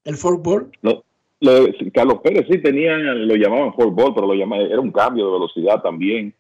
¿El 0.04 0.16
forkball? 0.18 0.72
No, 0.82 1.04
lo- 1.40 1.68
Carlos 1.94 2.20
Pérez 2.22 2.46
sí 2.52 2.58
tenía, 2.58 2.98
lo 2.98 3.36
llamaban 3.36 3.74
forkball, 3.76 4.14
pero 4.14 4.28
lo 4.28 4.34
llamaban, 4.34 4.66
era 4.70 4.82
un 4.82 4.92
cambio 4.92 5.28
de 5.28 5.32
velocidad 5.32 5.82
también 5.82 6.34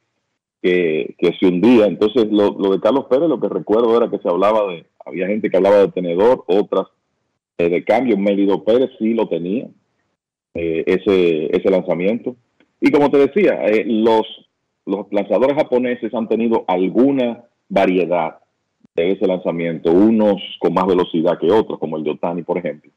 que, 0.62 1.16
que 1.18 1.32
se 1.40 1.46
hundía. 1.48 1.86
Entonces, 1.86 2.26
lo, 2.30 2.52
lo 2.60 2.74
de 2.74 2.82
Carlos 2.82 3.06
Pérez, 3.10 3.30
lo 3.30 3.40
que 3.40 3.48
recuerdo 3.48 3.96
era 3.96 4.10
que 4.10 4.20
se 4.20 4.28
hablaba 4.28 4.70
de, 4.74 4.86
había 5.06 5.28
gente 5.28 5.50
que 5.50 5.56
hablaba 5.56 5.78
de 5.78 5.88
tenedor, 5.94 6.44
otras 6.48 6.88
eh, 7.58 7.70
de 7.70 7.82
cambio. 7.86 8.18
Melido 8.18 8.62
Pérez 8.66 8.90
sí 9.00 9.14
lo 9.14 9.30
tenía, 9.30 9.70
eh, 10.54 10.84
ese, 10.86 11.56
ese 11.56 11.70
lanzamiento. 11.70 12.36
Y 12.82 12.92
como 12.92 13.10
te 13.10 13.20
decía, 13.20 13.64
eh, 13.68 13.86
los, 13.88 14.26
los 14.86 15.06
lanzadores 15.12 15.56
japoneses 15.56 16.14
han 16.14 16.28
tenido 16.28 16.66
alguna 16.68 17.46
variedad 17.70 18.40
de 18.96 19.12
ese 19.12 19.28
lanzamiento, 19.28 19.92
unos 19.92 20.42
con 20.60 20.74
más 20.74 20.86
velocidad 20.88 21.38
que 21.38 21.52
otros, 21.52 21.78
como 21.80 21.98
el 21.98 22.04
de 22.04 22.12
Otani, 22.12 22.44
por 22.44 22.58
ejemplo. 22.58 22.92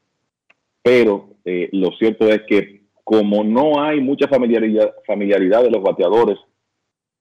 Pero 0.81 1.29
eh, 1.43 1.69
lo 1.73 1.91
cierto 1.97 2.27
es 2.27 2.41
que 2.47 2.79
como 3.03 3.43
no 3.43 3.81
hay 3.81 3.99
mucha 4.01 4.27
familiaridad, 4.27 4.93
familiaridad 5.05 5.63
de 5.63 5.71
los 5.71 5.81
bateadores 5.81 6.37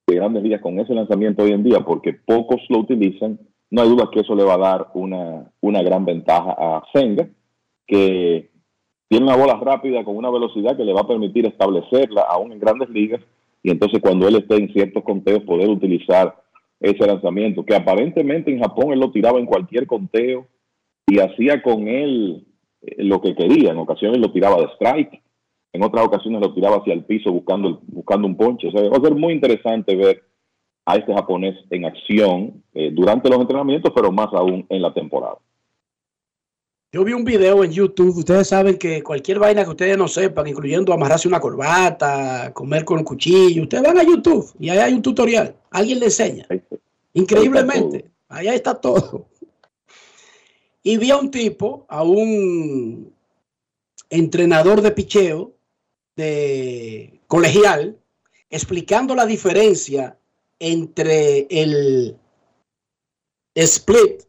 de 0.06 0.14
grandes 0.14 0.42
ligas 0.42 0.60
con 0.60 0.78
ese 0.78 0.94
lanzamiento 0.94 1.42
hoy 1.42 1.52
en 1.52 1.64
día, 1.64 1.80
porque 1.80 2.12
pocos 2.12 2.60
lo 2.68 2.78
utilizan, 2.78 3.38
no 3.70 3.82
hay 3.82 3.88
duda 3.88 4.10
que 4.12 4.20
eso 4.20 4.34
le 4.34 4.44
va 4.44 4.54
a 4.54 4.58
dar 4.58 4.88
una, 4.94 5.50
una 5.60 5.82
gran 5.82 6.04
ventaja 6.04 6.52
a 6.52 6.82
Senga, 6.92 7.28
que 7.86 8.50
tiene 9.08 9.24
una 9.24 9.36
bola 9.36 9.54
rápida 9.54 10.04
con 10.04 10.16
una 10.16 10.30
velocidad 10.30 10.76
que 10.76 10.84
le 10.84 10.92
va 10.92 11.00
a 11.00 11.08
permitir 11.08 11.46
establecerla 11.46 12.22
aún 12.22 12.52
en 12.52 12.60
grandes 12.60 12.90
ligas 12.90 13.20
y 13.62 13.70
entonces 13.70 14.00
cuando 14.00 14.28
él 14.28 14.36
esté 14.36 14.56
en 14.56 14.72
ciertos 14.72 15.02
conteos 15.02 15.42
poder 15.42 15.68
utilizar 15.68 16.36
ese 16.80 17.06
lanzamiento, 17.06 17.64
que 17.64 17.74
aparentemente 17.74 18.50
en 18.52 18.60
Japón 18.60 18.92
él 18.92 19.00
lo 19.00 19.10
tiraba 19.10 19.38
en 19.38 19.46
cualquier 19.46 19.86
conteo 19.86 20.46
y 21.06 21.18
hacía 21.18 21.62
con 21.62 21.88
él 21.88 22.46
eh, 22.82 23.02
lo 23.04 23.20
que 23.20 23.34
quería. 23.34 23.72
En 23.72 23.78
ocasiones 23.78 24.18
lo 24.18 24.30
tiraba 24.30 24.56
de 24.56 24.68
strike, 24.74 25.22
en 25.72 25.82
otras 25.82 26.06
ocasiones 26.06 26.40
lo 26.40 26.54
tiraba 26.54 26.76
hacia 26.76 26.94
el 26.94 27.04
piso 27.04 27.32
buscando, 27.32 27.80
buscando 27.86 28.26
un 28.26 28.36
ponche. 28.36 28.68
O 28.68 28.70
sea, 28.70 28.88
va 28.88 28.96
a 28.96 29.00
ser 29.00 29.14
muy 29.14 29.32
interesante 29.32 29.96
ver 29.96 30.22
a 30.86 30.96
este 30.96 31.12
japonés 31.12 31.56
en 31.70 31.84
acción 31.84 32.62
eh, 32.74 32.90
durante 32.92 33.28
los 33.28 33.40
entrenamientos, 33.40 33.92
pero 33.94 34.10
más 34.10 34.28
aún 34.32 34.64
en 34.68 34.80
la 34.80 34.94
temporada. 34.94 35.36
Yo 36.90 37.04
vi 37.04 37.12
un 37.12 37.24
video 37.24 37.62
en 37.64 37.70
YouTube. 37.70 38.16
Ustedes 38.16 38.48
saben 38.48 38.78
que 38.78 39.02
cualquier 39.02 39.38
vaina 39.38 39.62
que 39.62 39.70
ustedes 39.70 39.98
no 39.98 40.08
sepan, 40.08 40.46
incluyendo 40.46 40.92
amarrarse 40.92 41.28
una 41.28 41.38
corbata, 41.38 42.50
comer 42.54 42.86
con 42.86 43.04
cuchillo, 43.04 43.64
ustedes 43.64 43.84
van 43.84 43.98
a 43.98 44.02
YouTube 44.02 44.50
y 44.58 44.70
ahí 44.70 44.78
hay 44.78 44.94
un 44.94 45.02
tutorial. 45.02 45.54
Alguien 45.70 46.00
le 46.00 46.06
enseña. 46.06 46.46
Increíblemente. 47.12 48.10
Allá 48.28 48.54
está 48.54 48.74
todo. 48.74 49.28
Y 50.82 50.96
vi 50.96 51.10
a 51.10 51.18
un 51.18 51.30
tipo, 51.30 51.84
a 51.88 52.02
un 52.02 53.12
entrenador 54.08 54.80
de 54.80 54.90
picheo 54.90 55.52
de 56.16 57.20
colegial, 57.26 57.98
explicando 58.48 59.14
la 59.14 59.26
diferencia 59.26 60.18
entre 60.58 61.46
el 61.50 62.16
split 63.54 64.22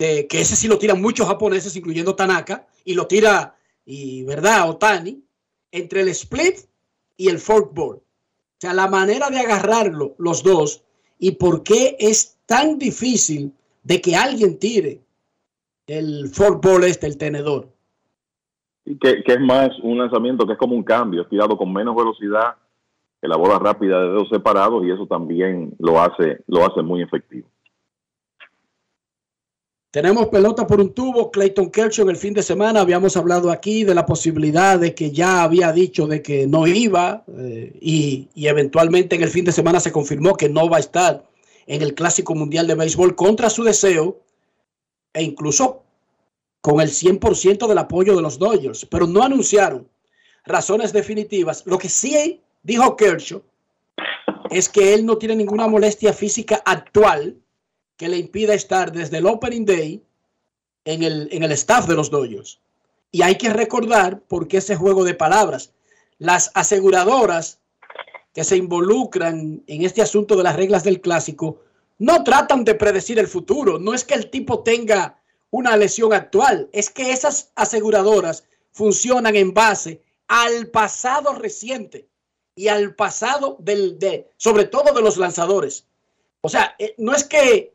que 0.00 0.40
ese 0.40 0.56
sí 0.56 0.66
lo 0.66 0.78
tiran 0.78 1.00
muchos 1.00 1.26
japoneses, 1.26 1.76
incluyendo 1.76 2.14
Tanaka, 2.14 2.66
y 2.86 2.94
lo 2.94 3.06
tira, 3.06 3.54
y 3.84 4.22
verdad, 4.24 4.70
Otani, 4.70 5.22
entre 5.70 6.00
el 6.00 6.08
split 6.08 6.56
y 7.18 7.28
el 7.28 7.38
forkball. 7.38 7.96
O 7.96 8.02
sea, 8.58 8.72
la 8.72 8.88
manera 8.88 9.28
de 9.28 9.38
agarrarlo, 9.38 10.14
los 10.16 10.42
dos, 10.42 10.82
y 11.18 11.32
por 11.32 11.62
qué 11.62 11.96
es 12.00 12.38
tan 12.46 12.78
difícil 12.78 13.52
de 13.82 14.00
que 14.00 14.16
alguien 14.16 14.58
tire 14.58 15.02
el 15.86 16.28
forkball 16.28 16.84
este, 16.84 17.06
el 17.06 17.18
tenedor. 17.18 17.68
Y 18.86 18.98
que, 18.98 19.22
que 19.22 19.32
es 19.34 19.40
más 19.40 19.68
un 19.82 19.98
lanzamiento 19.98 20.46
que 20.46 20.54
es 20.54 20.58
como 20.58 20.74
un 20.76 20.82
cambio, 20.82 21.22
es 21.22 21.28
tirado 21.28 21.58
con 21.58 21.70
menos 21.72 21.94
velocidad 21.94 22.56
que 23.20 23.28
la 23.28 23.36
bola 23.36 23.58
rápida 23.58 24.00
de 24.00 24.08
dedos 24.08 24.30
separados 24.30 24.82
y 24.86 24.90
eso 24.90 25.06
también 25.06 25.74
lo 25.78 26.00
hace, 26.00 26.42
lo 26.46 26.64
hace 26.64 26.80
muy 26.80 27.02
efectivo. 27.02 27.48
Tenemos 29.90 30.28
pelota 30.28 30.68
por 30.68 30.80
un 30.80 30.94
tubo, 30.94 31.32
Clayton 31.32 31.68
Kershaw 31.68 32.08
el 32.10 32.16
fin 32.16 32.32
de 32.32 32.44
semana, 32.44 32.80
habíamos 32.80 33.16
hablado 33.16 33.50
aquí 33.50 33.82
de 33.82 33.94
la 33.94 34.06
posibilidad 34.06 34.78
de 34.78 34.94
que 34.94 35.10
ya 35.10 35.42
había 35.42 35.72
dicho 35.72 36.06
de 36.06 36.22
que 36.22 36.46
no 36.46 36.68
iba 36.68 37.24
eh, 37.36 37.76
y, 37.80 38.28
y 38.34 38.46
eventualmente 38.46 39.16
en 39.16 39.22
el 39.22 39.30
fin 39.30 39.44
de 39.44 39.50
semana 39.50 39.80
se 39.80 39.90
confirmó 39.90 40.34
que 40.36 40.48
no 40.48 40.68
va 40.68 40.76
a 40.76 40.80
estar 40.80 41.24
en 41.66 41.82
el 41.82 41.94
Clásico 41.94 42.36
Mundial 42.36 42.68
de 42.68 42.76
Béisbol 42.76 43.16
contra 43.16 43.50
su 43.50 43.64
deseo 43.64 44.20
e 45.12 45.24
incluso 45.24 45.82
con 46.60 46.80
el 46.80 46.90
100% 46.90 47.66
del 47.66 47.78
apoyo 47.78 48.14
de 48.14 48.22
los 48.22 48.38
Dodgers, 48.38 48.86
pero 48.86 49.08
no 49.08 49.24
anunciaron 49.24 49.88
razones 50.44 50.92
definitivas. 50.92 51.66
Lo 51.66 51.78
que 51.78 51.88
sí 51.88 52.40
dijo 52.62 52.96
Kershaw 52.96 53.42
es 54.50 54.68
que 54.68 54.94
él 54.94 55.04
no 55.04 55.18
tiene 55.18 55.34
ninguna 55.34 55.66
molestia 55.66 56.12
física 56.12 56.62
actual 56.64 57.36
que 58.00 58.08
le 58.08 58.16
impida 58.16 58.54
estar 58.54 58.92
desde 58.92 59.18
el 59.18 59.26
Opening 59.26 59.66
Day 59.66 60.02
en 60.86 61.02
el, 61.02 61.28
en 61.32 61.42
el 61.42 61.52
staff 61.52 61.86
de 61.86 61.94
los 61.94 62.10
Dodgers. 62.10 62.58
Y 63.12 63.20
hay 63.20 63.36
que 63.36 63.50
recordar 63.50 64.22
por 64.22 64.48
qué 64.48 64.56
ese 64.56 64.74
juego 64.74 65.04
de 65.04 65.12
palabras. 65.12 65.74
Las 66.16 66.50
aseguradoras 66.54 67.60
que 68.32 68.42
se 68.42 68.56
involucran 68.56 69.62
en 69.66 69.84
este 69.84 70.00
asunto 70.00 70.34
de 70.34 70.44
las 70.44 70.56
reglas 70.56 70.82
del 70.82 71.02
clásico 71.02 71.60
no 71.98 72.24
tratan 72.24 72.64
de 72.64 72.74
predecir 72.74 73.18
el 73.18 73.28
futuro. 73.28 73.78
No 73.78 73.92
es 73.92 74.02
que 74.02 74.14
el 74.14 74.30
tipo 74.30 74.62
tenga 74.62 75.20
una 75.50 75.76
lesión 75.76 76.14
actual, 76.14 76.70
es 76.72 76.88
que 76.88 77.12
esas 77.12 77.52
aseguradoras 77.54 78.44
funcionan 78.72 79.36
en 79.36 79.52
base 79.52 80.00
al 80.26 80.68
pasado 80.68 81.34
reciente 81.34 82.08
y 82.54 82.68
al 82.68 82.94
pasado 82.94 83.58
del, 83.60 83.98
de, 83.98 84.30
sobre 84.38 84.64
todo 84.64 84.94
de 84.94 85.02
los 85.02 85.18
lanzadores. 85.18 85.84
O 86.40 86.48
sea, 86.48 86.74
eh, 86.78 86.94
no 86.96 87.14
es 87.14 87.24
que 87.24 87.74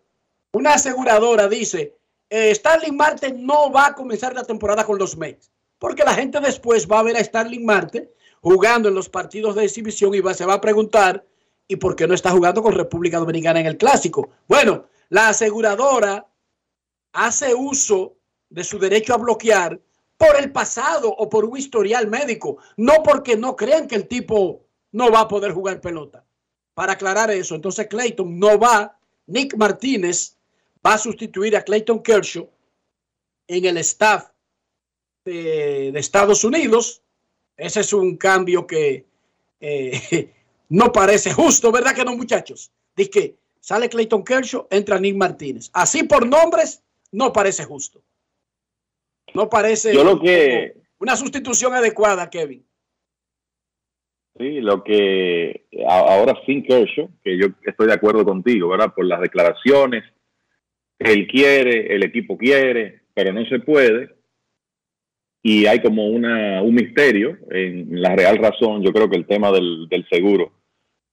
una 0.56 0.76
aseguradora 0.76 1.50
dice, 1.50 1.98
eh, 2.30 2.56
Starling 2.56 2.96
Marte 2.96 3.34
no 3.34 3.74
va 3.74 3.88
a 3.88 3.94
comenzar 3.94 4.34
la 4.34 4.46
temporada 4.46 4.86
con 4.86 4.98
los 4.98 5.18
Mets, 5.18 5.52
porque 5.78 6.06
la 6.06 6.14
gente 6.14 6.40
después 6.40 6.90
va 6.90 7.00
a 7.00 7.04
ver 7.04 7.18
a 7.18 7.24
Starling 7.24 7.66
Marte 7.66 8.14
jugando 8.40 8.88
en 8.88 8.96
los 8.96 9.10
partidos 9.10 9.56
de 9.56 9.66
exhibición 9.66 10.16
y 10.16 10.22
va, 10.22 10.34
se 10.34 10.46
va 10.46 10.54
a 10.54 10.62
preguntar, 10.62 11.26
¿y 11.68 11.76
por 11.76 11.98
qué 11.98 12.08
no 12.08 12.14
está 12.14 12.32
jugando 12.32 12.64
con 12.64 12.72
República 12.72 13.20
Dominicana 13.20 13.60
en 13.60 13.66
el 13.66 13.76
clásico? 13.76 14.30
Bueno, 14.48 14.86
la 15.10 15.28
aseguradora 15.28 16.26
hace 17.12 17.54
uso 17.54 18.16
de 18.50 18.64
su 18.64 18.80
derecho 18.80 19.14
a 19.14 19.18
bloquear 19.18 19.78
por 20.16 20.38
el 20.40 20.54
pasado 20.54 21.10
o 21.10 21.28
por 21.28 21.44
un 21.44 21.58
historial 21.58 22.08
médico, 22.08 22.60
no 22.78 23.04
porque 23.04 23.36
no 23.36 23.58
crean 23.58 23.90
que 23.90 23.96
el 23.96 24.08
tipo 24.08 24.66
no 24.94 25.12
va 25.12 25.22
a 25.22 25.28
poder 25.28 25.52
jugar 25.52 25.82
pelota. 25.82 26.24
Para 26.74 26.94
aclarar 26.94 27.30
eso, 27.30 27.56
entonces 27.56 27.88
Clayton 27.88 28.40
no 28.40 28.58
va, 28.58 28.98
Nick 29.28 29.58
Martínez 29.58 30.35
va 30.86 30.94
a 30.94 30.98
sustituir 30.98 31.56
a 31.56 31.64
Clayton 31.64 32.02
Kershaw 32.04 32.48
en 33.48 33.66
el 33.66 33.78
staff 33.78 34.30
de, 35.26 35.92
de 35.92 36.00
Estados 36.00 36.44
Unidos. 36.44 37.02
Ese 37.58 37.80
es 37.82 37.94
un 37.94 38.18
cambio 38.18 38.68
que 38.68 39.06
eh, 39.60 40.34
no 40.70 40.92
parece 40.92 41.34
justo, 41.34 41.72
¿verdad 41.72 41.96
que 41.96 42.06
no, 42.06 42.16
muchachos? 42.16 42.72
Dice 42.96 43.10
que 43.10 43.36
sale 43.60 43.90
Clayton 43.90 44.24
Kershaw, 44.24 44.68
entra 44.70 45.00
Nick 45.00 45.16
Martínez. 45.16 45.70
Así 45.74 46.04
por 46.04 46.28
nombres, 46.28 46.84
no 47.12 47.34
parece 47.34 47.64
justo. 47.66 48.02
No 49.34 49.50
parece 49.50 49.94
Yo 49.94 50.04
lo 50.04 50.20
que- 50.20 50.84
una 51.00 51.16
sustitución 51.16 51.74
adecuada, 51.74 52.30
Kevin. 52.30 52.66
Sí, 54.38 54.60
lo 54.60 54.84
que 54.84 55.66
ahora 55.88 56.34
sin 56.46 56.64
Kershaw, 56.64 57.10
que 57.24 57.38
yo 57.38 57.48
estoy 57.64 57.88
de 57.88 57.94
acuerdo 57.94 58.26
contigo, 58.26 58.68
¿verdad? 58.70 58.94
Por 58.94 59.06
las 59.06 59.22
declaraciones, 59.22 60.04
él 61.00 61.28
quiere, 61.28 61.96
el 61.96 62.04
equipo 62.04 62.38
quiere, 62.38 63.02
pero 63.14 63.34
no 63.34 63.46
se 63.46 63.60
puede. 63.60 64.16
Y 65.42 65.68
hay 65.68 65.82
como 65.82 66.08
una, 66.08 66.62
un 66.62 66.74
misterio 66.74 67.38
en 67.52 68.02
la 68.02 68.16
real 68.16 68.38
razón. 68.38 68.84
Yo 68.84 68.92
creo 68.92 69.10
que 69.10 69.18
el 69.18 69.28
tema 69.28 69.52
del, 69.52 69.88
del 69.90 70.08
seguro 70.10 70.54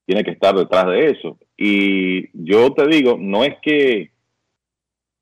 tiene 0.07 0.25
que 0.25 0.31
estar 0.31 0.55
detrás 0.55 0.87
de 0.87 1.07
eso. 1.07 1.39
Y 1.57 2.31
yo 2.33 2.73
te 2.73 2.87
digo, 2.87 3.17
no 3.19 3.45
es 3.45 3.57
que 3.63 4.11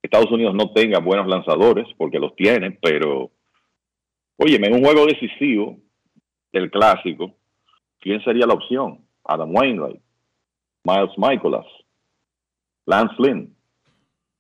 Estados 0.02 0.30
Unidos 0.30 0.54
no 0.54 0.72
tenga 0.72 1.00
buenos 1.00 1.26
lanzadores, 1.26 1.86
porque 1.96 2.18
los 2.18 2.34
tiene, 2.36 2.70
pero 2.80 3.32
Óyeme, 4.42 4.68
en 4.68 4.72
un 4.76 4.82
juego 4.82 5.04
decisivo 5.04 5.76
del 6.50 6.70
clásico, 6.70 7.34
¿quién 7.98 8.24
sería 8.24 8.46
la 8.46 8.54
opción? 8.54 9.04
Adam 9.22 9.54
Wainwright, 9.54 10.00
Miles 10.82 11.10
Michaelas, 11.18 11.66
Lance 12.86 13.14
Lynn. 13.18 13.54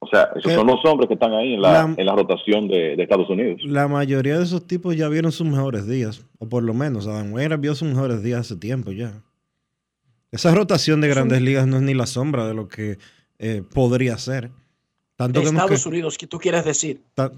O 0.02 0.06
sea, 0.08 0.30
esos 0.34 0.44
¿Qué? 0.50 0.54
son 0.54 0.66
los 0.66 0.82
hombres 0.86 1.08
que 1.08 1.14
están 1.14 1.32
ahí 1.34 1.54
en 1.54 1.60
la, 1.62 1.72
La- 1.86 1.94
en 1.96 2.06
la 2.06 2.14
rotación 2.16 2.68
de, 2.68 2.96
de 2.96 3.02
Estados 3.02 3.28
Unidos. 3.28 3.60
La 3.64 3.86
mayoría 3.86 4.38
de 4.38 4.44
esos 4.44 4.66
tipos 4.66 4.96
ya 4.96 5.08
vieron 5.08 5.30
sus 5.30 5.46
mejores 5.46 5.86
días. 5.86 6.24
O 6.38 6.48
por 6.48 6.62
lo 6.62 6.72
menos, 6.74 7.06
Adam 7.06 7.32
Wainwright 7.32 7.60
vio 7.60 7.74
sus 7.74 7.86
mejores 7.88 8.22
días 8.22 8.40
hace 8.40 8.56
tiempo 8.56 8.92
ya. 8.92 9.22
Esa 10.32 10.54
rotación 10.54 11.00
de 11.00 11.08
grandes 11.08 11.42
ligas 11.42 11.66
no 11.66 11.76
es 11.76 11.82
ni 11.82 11.92
la 11.92 12.06
sombra 12.06 12.46
de 12.46 12.54
lo 12.54 12.68
que 12.68 12.98
eh, 13.38 13.62
podría 13.74 14.16
ser. 14.16 14.50
Tanto 15.16 15.40
De 15.40 15.44
que 15.44 15.50
Estados 15.50 15.82
que- 15.82 15.88
Unidos, 15.90 16.16
¿qué 16.16 16.26
tú 16.26 16.38
quieres 16.38 16.64
decir? 16.64 17.02
ta- 17.14 17.32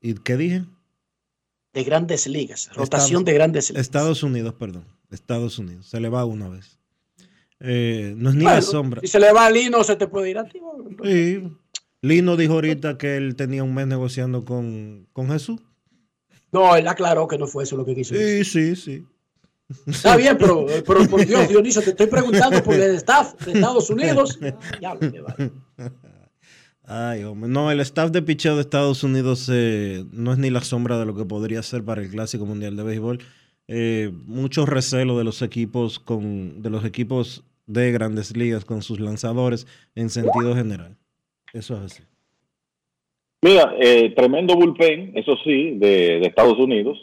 ¿Y 0.00 0.14
qué 0.14 0.36
dije? 0.36 0.64
De 1.72 1.84
grandes 1.84 2.26
ligas. 2.26 2.68
Rotación 2.74 3.20
Estados- 3.20 3.24
de 3.24 3.32
grandes 3.32 3.70
ligas. 3.70 3.80
Estados 3.82 4.22
Unidos, 4.22 4.54
perdón. 4.58 4.84
Estados 5.10 5.58
Unidos. 5.58 5.86
Se 5.86 6.00
le 6.00 6.08
va 6.10 6.24
una 6.26 6.48
vez. 6.50 6.78
Eh, 7.60 8.14
no 8.16 8.28
es 8.30 8.36
ni 8.36 8.42
Bueno, 8.44 8.56
la 8.56 8.62
sombra. 8.62 9.00
Si 9.00 9.06
se 9.08 9.18
le 9.18 9.32
va 9.32 9.46
a 9.46 9.50
Lino, 9.50 9.82
se 9.84 9.96
te 9.96 10.06
puede 10.06 10.30
ir 10.30 10.38
a 10.38 10.44
ti. 10.44 10.60
Sí. 11.02 11.42
Lino 12.02 12.36
dijo 12.36 12.54
ahorita 12.54 12.98
que 12.98 13.16
él 13.16 13.34
tenía 13.36 13.64
un 13.64 13.74
mes 13.74 13.86
negociando 13.86 14.44
con, 14.44 15.06
con 15.12 15.28
Jesús. 15.28 15.60
No, 16.52 16.76
él 16.76 16.88
aclaró 16.88 17.28
que 17.28 17.38
no 17.38 17.46
fue 17.46 17.64
eso 17.64 17.76
lo 17.76 17.84
que 17.84 17.94
quiso 17.94 18.14
decir. 18.14 18.44
Sí, 18.44 18.74
sí, 18.74 18.76
sí. 18.76 19.06
Está 19.86 20.16
bien, 20.16 20.36
pero, 20.38 20.64
pero 20.86 21.06
por 21.08 21.26
Dios, 21.26 21.46
Dionisio, 21.48 21.82
te 21.82 21.90
estoy 21.90 22.06
preguntando 22.06 22.62
por 22.62 22.74
el 22.74 22.94
staff 22.96 23.34
de 23.44 23.52
Estados 23.52 23.90
Unidos. 23.90 24.38
Ya 24.80 24.94
lo 24.94 25.00
que 25.00 25.20
vale. 25.20 25.52
Ay, 26.84 27.24
hombre. 27.24 27.50
No, 27.50 27.70
el 27.70 27.80
staff 27.80 28.10
de 28.10 28.22
picheo 28.22 28.54
de 28.54 28.62
Estados 28.62 29.04
Unidos 29.04 29.46
eh, 29.52 30.06
no 30.10 30.32
es 30.32 30.38
ni 30.38 30.48
la 30.48 30.62
sombra 30.62 30.98
de 30.98 31.04
lo 31.04 31.14
que 31.14 31.26
podría 31.26 31.62
ser 31.62 31.84
para 31.84 32.00
el 32.00 32.08
Clásico 32.08 32.46
Mundial 32.46 32.76
de 32.76 32.82
Béisbol. 32.82 33.18
Eh, 33.66 34.10
mucho 34.24 34.64
recelo 34.64 35.18
de 35.18 35.24
los 35.24 35.42
equipos 35.42 35.98
con, 35.98 36.62
de 36.62 36.70
los 36.70 36.86
equipos 36.86 37.44
de 37.66 37.92
grandes 37.92 38.34
ligas 38.34 38.64
con 38.64 38.80
sus 38.80 39.00
lanzadores 39.00 39.66
en 39.94 40.08
sentido 40.08 40.54
general. 40.54 40.96
Eso 41.52 41.74
es 41.74 41.80
así. 41.80 42.02
Mira, 43.42 43.74
eh, 43.78 44.14
tremendo 44.16 44.54
bullpen, 44.54 45.12
eso 45.16 45.36
sí, 45.44 45.78
de, 45.78 46.18
de 46.20 46.26
Estados 46.26 46.58
Unidos. 46.58 46.98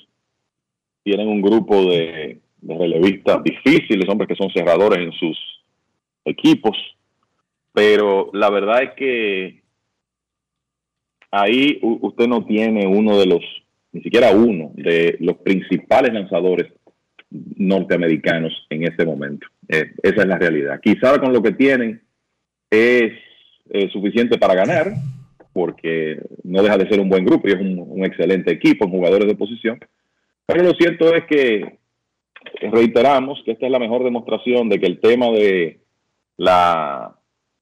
Tienen 1.03 1.27
un 1.27 1.41
grupo 1.41 1.89
de, 1.89 2.41
de 2.57 2.77
relevistas 2.77 3.43
difíciles, 3.43 4.09
hombres 4.09 4.27
que 4.27 4.35
son 4.35 4.49
cerradores 4.51 4.99
en 4.99 5.11
sus 5.13 5.37
equipos. 6.25 6.75
Pero 7.71 8.29
la 8.33 8.49
verdad 8.49 8.83
es 8.83 8.93
que 8.95 9.61
ahí 11.31 11.79
usted 11.81 12.27
no 12.27 12.45
tiene 12.45 12.87
uno 12.87 13.17
de 13.17 13.27
los, 13.27 13.41
ni 13.91 14.01
siquiera 14.01 14.31
uno 14.31 14.71
de 14.75 15.17
los 15.19 15.37
principales 15.37 16.13
lanzadores 16.13 16.71
norteamericanos 17.29 18.65
en 18.69 18.83
este 18.83 19.05
momento. 19.05 19.47
Eh, 19.67 19.91
esa 20.01 20.21
es 20.21 20.27
la 20.27 20.37
realidad. 20.37 20.79
Quizá 20.81 21.19
con 21.19 21.33
lo 21.33 21.41
que 21.41 21.51
tienen 21.51 22.01
es 22.69 23.13
eh, 23.69 23.89
suficiente 23.91 24.37
para 24.37 24.55
ganar, 24.55 24.93
porque 25.53 26.19
no 26.43 26.61
deja 26.61 26.77
de 26.77 26.87
ser 26.89 26.99
un 26.99 27.09
buen 27.09 27.25
grupo 27.25 27.47
y 27.47 27.51
es 27.51 27.59
un, 27.59 28.03
excelente 28.05 28.51
equipo 28.51 28.85
en 28.85 28.91
jugadores 28.91 29.27
de 29.27 29.35
posición. 29.35 29.79
Pero 30.45 30.63
lo 30.63 30.73
cierto 30.73 31.13
es 31.13 31.25
que 31.25 31.79
reiteramos 32.61 33.41
que 33.45 33.53
esta 33.53 33.65
es 33.65 33.71
la 33.71 33.79
mejor 33.79 34.03
demostración 34.03 34.69
de 34.69 34.79
que 34.79 34.85
el 34.85 34.99
tema 34.99 35.27
de 35.27 35.79
la 36.37 37.15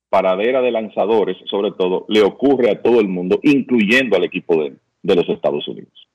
paradera 0.10 0.62
de 0.62 0.72
lanzadores, 0.72 1.38
sobre 1.50 1.72
todo, 1.72 2.06
le 2.10 2.22
ocurre 2.22 2.72
a 2.72 2.82
todo 2.82 3.00
el 3.00 3.08
mundo, 3.08 3.40
incluyendo 3.44 4.16
al 4.18 4.24
equipo 4.24 4.62
de, 4.64 4.74
de 5.02 5.16
los 5.16 5.28
Estados 5.30 5.68
Unidos. 5.68 6.08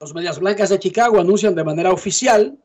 Los 0.00 0.14
Medias 0.14 0.40
Blancas 0.40 0.70
de 0.70 0.78
Chicago 0.78 1.20
anuncian 1.20 1.54
de 1.54 1.64
manera 1.64 1.92
oficial 1.92 2.56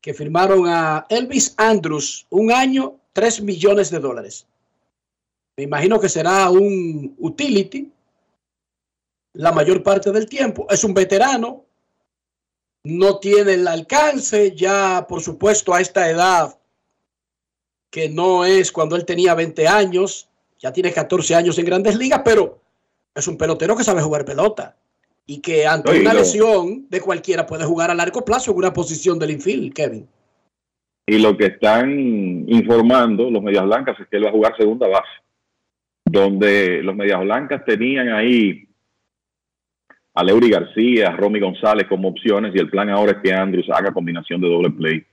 que 0.00 0.14
firmaron 0.14 0.68
a 0.68 1.06
Elvis 1.08 1.54
Andrews 1.56 2.26
un 2.30 2.52
año, 2.52 2.94
3 3.14 3.42
millones 3.42 3.90
de 3.90 3.98
dólares. 3.98 4.46
Me 5.58 5.64
imagino 5.64 5.98
que 5.98 6.08
será 6.08 6.48
un 6.50 7.16
utility 7.18 7.90
la 9.32 9.50
mayor 9.50 9.82
parte 9.82 10.12
del 10.12 10.28
tiempo. 10.28 10.68
Es 10.70 10.84
un 10.84 10.94
veterano, 10.94 11.64
no 12.84 13.18
tiene 13.18 13.54
el 13.54 13.66
alcance 13.66 14.54
ya, 14.54 15.04
por 15.08 15.20
supuesto, 15.20 15.74
a 15.74 15.80
esta 15.80 16.08
edad 16.08 16.56
que 17.90 18.08
no 18.08 18.44
es 18.44 18.70
cuando 18.70 18.94
él 18.94 19.04
tenía 19.04 19.34
20 19.34 19.66
años, 19.66 20.28
ya 20.60 20.72
tiene 20.72 20.92
14 20.92 21.34
años 21.34 21.58
en 21.58 21.64
grandes 21.64 21.96
ligas, 21.96 22.22
pero 22.24 22.60
es 23.12 23.26
un 23.26 23.36
pelotero 23.36 23.74
que 23.74 23.82
sabe 23.82 24.00
jugar 24.00 24.24
pelota 24.24 24.76
y 25.26 25.40
que 25.40 25.66
ante 25.66 25.90
Oye, 25.90 26.02
una 26.02 26.12
no. 26.12 26.20
lesión 26.20 26.86
de 26.88 27.00
cualquiera 27.00 27.44
puede 27.44 27.64
jugar 27.64 27.90
a 27.90 27.96
largo 27.96 28.24
plazo 28.24 28.52
en 28.52 28.58
una 28.58 28.72
posición 28.72 29.18
del 29.18 29.32
infield, 29.32 29.74
Kevin. 29.74 30.08
Y 31.08 31.18
lo 31.18 31.36
que 31.36 31.46
están 31.46 31.90
informando 32.48 33.28
los 33.28 33.42
Medias 33.42 33.64
Blancas 33.64 33.98
es 33.98 34.06
que 34.06 34.18
él 34.18 34.24
va 34.24 34.28
a 34.28 34.32
jugar 34.32 34.56
segunda 34.56 34.86
base, 34.86 35.08
donde 36.10 36.82
los 36.82 36.94
Medias 36.94 37.20
Blancas 37.20 37.64
tenían 37.64 38.08
ahí 38.10 38.68
a 40.14 40.24
Leury 40.24 40.50
García, 40.50 41.08
a 41.08 41.16
Romy 41.16 41.40
González 41.40 41.86
como 41.86 42.08
opciones 42.08 42.54
y 42.54 42.58
el 42.58 42.70
plan 42.70 42.90
ahora 42.90 43.12
es 43.12 43.18
que 43.18 43.32
Andrews 43.32 43.70
haga 43.70 43.92
combinación 43.92 44.40
de 44.40 44.48
doble 44.48 44.70
play 44.70 45.04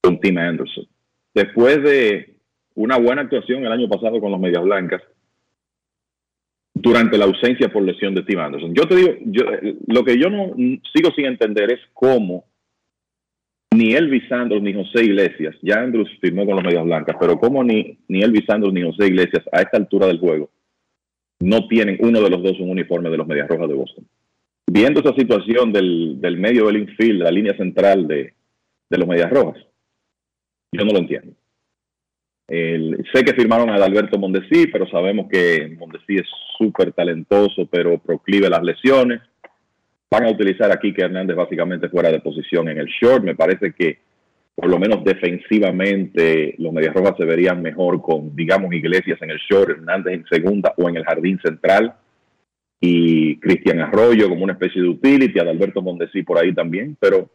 con 0.00 0.20
Tim 0.20 0.38
Anderson. 0.38 0.86
Después 1.34 1.82
de 1.82 2.34
una 2.74 2.98
buena 2.98 3.22
actuación 3.22 3.64
el 3.64 3.72
año 3.72 3.88
pasado 3.88 4.20
con 4.20 4.30
los 4.30 4.40
Medias 4.40 4.62
Blancas, 4.62 5.02
durante 6.74 7.18
la 7.18 7.26
ausencia 7.26 7.68
por 7.68 7.82
lesión 7.82 8.14
de 8.14 8.22
Tim 8.22 8.38
Anderson. 8.38 8.74
Yo 8.74 8.86
te 8.86 8.96
digo, 8.96 9.10
yo, 9.26 9.44
lo 9.86 10.04
que 10.04 10.18
yo 10.18 10.30
no 10.30 10.54
sigo 10.94 11.10
sin 11.14 11.26
entender 11.26 11.72
es 11.72 11.80
cómo 11.92 12.44
ni 13.74 13.92
Elvis 13.92 14.30
Andrews 14.32 14.62
ni 14.62 14.74
José 14.74 15.04
Iglesias, 15.04 15.56
ya 15.62 15.80
Andrews 15.80 16.10
firmó 16.20 16.44
con 16.44 16.56
los 16.56 16.64
Medias 16.64 16.84
Blancas, 16.84 17.16
pero 17.20 17.38
cómo 17.38 17.62
ni, 17.62 17.98
ni 18.08 18.22
Elvis 18.22 18.44
ni 18.72 18.82
José 18.82 19.06
Iglesias 19.06 19.44
a 19.52 19.60
esta 19.62 19.76
altura 19.76 20.06
del 20.06 20.18
juego 20.18 20.50
no 21.40 21.66
tienen 21.68 21.96
uno 22.00 22.20
de 22.20 22.30
los 22.30 22.42
dos 22.42 22.60
un 22.60 22.70
uniforme 22.70 23.10
de 23.10 23.16
los 23.16 23.26
Medias 23.26 23.48
Rojas 23.48 23.68
de 23.68 23.74
Boston. 23.74 24.06
Viendo 24.70 25.00
esa 25.00 25.14
situación 25.14 25.72
del, 25.72 26.20
del 26.20 26.36
medio 26.36 26.66
del 26.66 26.76
infield, 26.76 27.22
la 27.22 27.30
línea 27.30 27.56
central 27.56 28.06
de, 28.06 28.34
los 28.90 29.08
Medias 29.08 29.30
Rojas, 29.30 29.64
yo 30.72 30.84
no 30.84 30.92
lo 30.92 30.98
entiendo. 30.98 31.32
Sé 32.48 33.24
que 33.24 33.34
firmaron 33.34 33.70
a 33.70 33.76
Alberto 33.76 34.18
Mondesi, 34.18 34.66
pero 34.66 34.88
sabemos 34.88 35.28
que 35.30 35.74
Mondesi 35.78 36.16
es 36.16 36.26
súper 36.58 36.92
talentoso, 36.92 37.66
pero 37.66 37.98
proclive 37.98 38.48
a 38.48 38.50
las 38.50 38.62
lesiones. 38.62 39.20
Van 40.10 40.24
a 40.24 40.30
utilizar 40.30 40.72
a 40.72 40.78
Kike 40.80 41.02
Hernández 41.02 41.36
básicamente 41.36 41.88
fuera 41.88 42.10
de 42.10 42.20
posición 42.20 42.68
en 42.68 42.78
el 42.78 42.86
short. 42.86 43.22
Me 43.22 43.36
parece 43.36 43.72
que 43.72 43.98
por 44.54 44.68
lo 44.68 44.78
menos 44.78 45.04
defensivamente 45.04 46.54
los 46.58 46.72
Medias 46.72 46.94
Rojas 46.94 47.14
se 47.16 47.24
verían 47.24 47.62
mejor 47.62 48.02
con, 48.02 48.34
digamos, 48.34 48.72
Iglesias 48.74 49.18
en 49.22 49.30
el 49.30 49.38
short, 49.38 49.70
Hernández 49.70 50.14
en 50.14 50.26
segunda 50.30 50.74
o 50.76 50.88
en 50.88 50.96
el 50.96 51.04
jardín 51.04 51.38
central 51.42 51.94
y 52.80 53.38
Cristian 53.40 53.80
Arroyo 53.80 54.28
como 54.28 54.44
una 54.44 54.54
especie 54.54 54.82
de 54.82 54.88
utility, 54.88 55.38
Adalberto 55.38 55.82
Mondesi 55.82 56.22
por 56.22 56.38
ahí 56.38 56.54
también, 56.54 56.96
pero 56.98 57.30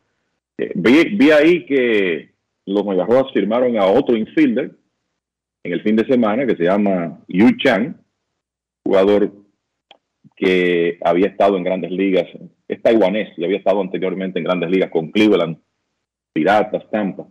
eh, 0.58 0.72
vi, 0.76 1.16
vi 1.16 1.32
ahí 1.32 1.66
que 1.66 2.32
los 2.66 2.86
Medias 2.86 3.08
Rojas 3.08 3.32
firmaron 3.34 3.78
a 3.78 3.86
otro 3.86 4.16
infielder 4.16 4.72
en 5.64 5.74
el 5.74 5.82
fin 5.82 5.96
de 5.96 6.06
semana 6.06 6.46
que 6.46 6.56
se 6.56 6.64
llama 6.64 7.20
Yu 7.28 7.58
Chang, 7.58 7.96
jugador 8.84 9.32
que 10.36 11.00
había 11.04 11.28
estado 11.28 11.58
en 11.58 11.64
grandes 11.64 11.92
ligas, 11.92 12.26
es 12.68 12.82
taiwanés 12.82 13.38
y 13.38 13.46
había 13.46 13.58
estado 13.58 13.82
anteriormente 13.82 14.40
en 14.40 14.46
grandes 14.46 14.70
ligas 14.70 14.90
con 14.90 15.12
Cleveland, 15.12 15.58
Piratas, 16.34 16.90
Tampa, 16.90 17.28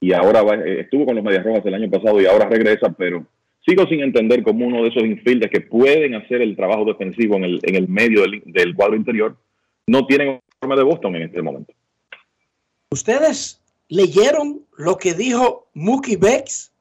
y 0.00 0.12
ahora 0.12 0.42
eh, 0.54 0.80
estuvo 0.80 1.06
con 1.06 1.14
los 1.14 1.24
Medias 1.24 1.44
Rojas 1.44 1.64
el 1.64 1.74
año 1.74 1.90
pasado 1.90 2.20
y 2.20 2.26
ahora 2.26 2.48
regresa, 2.48 2.92
pero 2.92 3.26
sigo 3.66 3.86
sin 3.86 4.00
entender 4.00 4.42
cómo 4.42 4.66
uno 4.66 4.82
de 4.82 4.90
esos 4.90 5.02
infielders 5.02 5.50
que 5.50 5.62
pueden 5.62 6.14
hacer 6.14 6.42
el 6.42 6.56
trabajo 6.56 6.84
defensivo 6.84 7.36
en 7.36 7.44
el, 7.44 7.60
en 7.62 7.74
el 7.74 7.88
medio 7.88 8.22
del, 8.22 8.42
del 8.44 8.74
cuadro 8.74 8.96
interior 8.96 9.36
no 9.86 10.06
tienen 10.06 10.40
forma 10.60 10.76
de 10.76 10.82
Boston 10.82 11.16
en 11.16 11.22
este 11.22 11.42
momento. 11.42 11.72
¿Ustedes 12.90 13.62
leyeron 13.88 14.66
lo 14.76 14.96
que 14.96 15.14
dijo 15.14 15.68
Mookie 15.74 16.16
Becks 16.16 16.72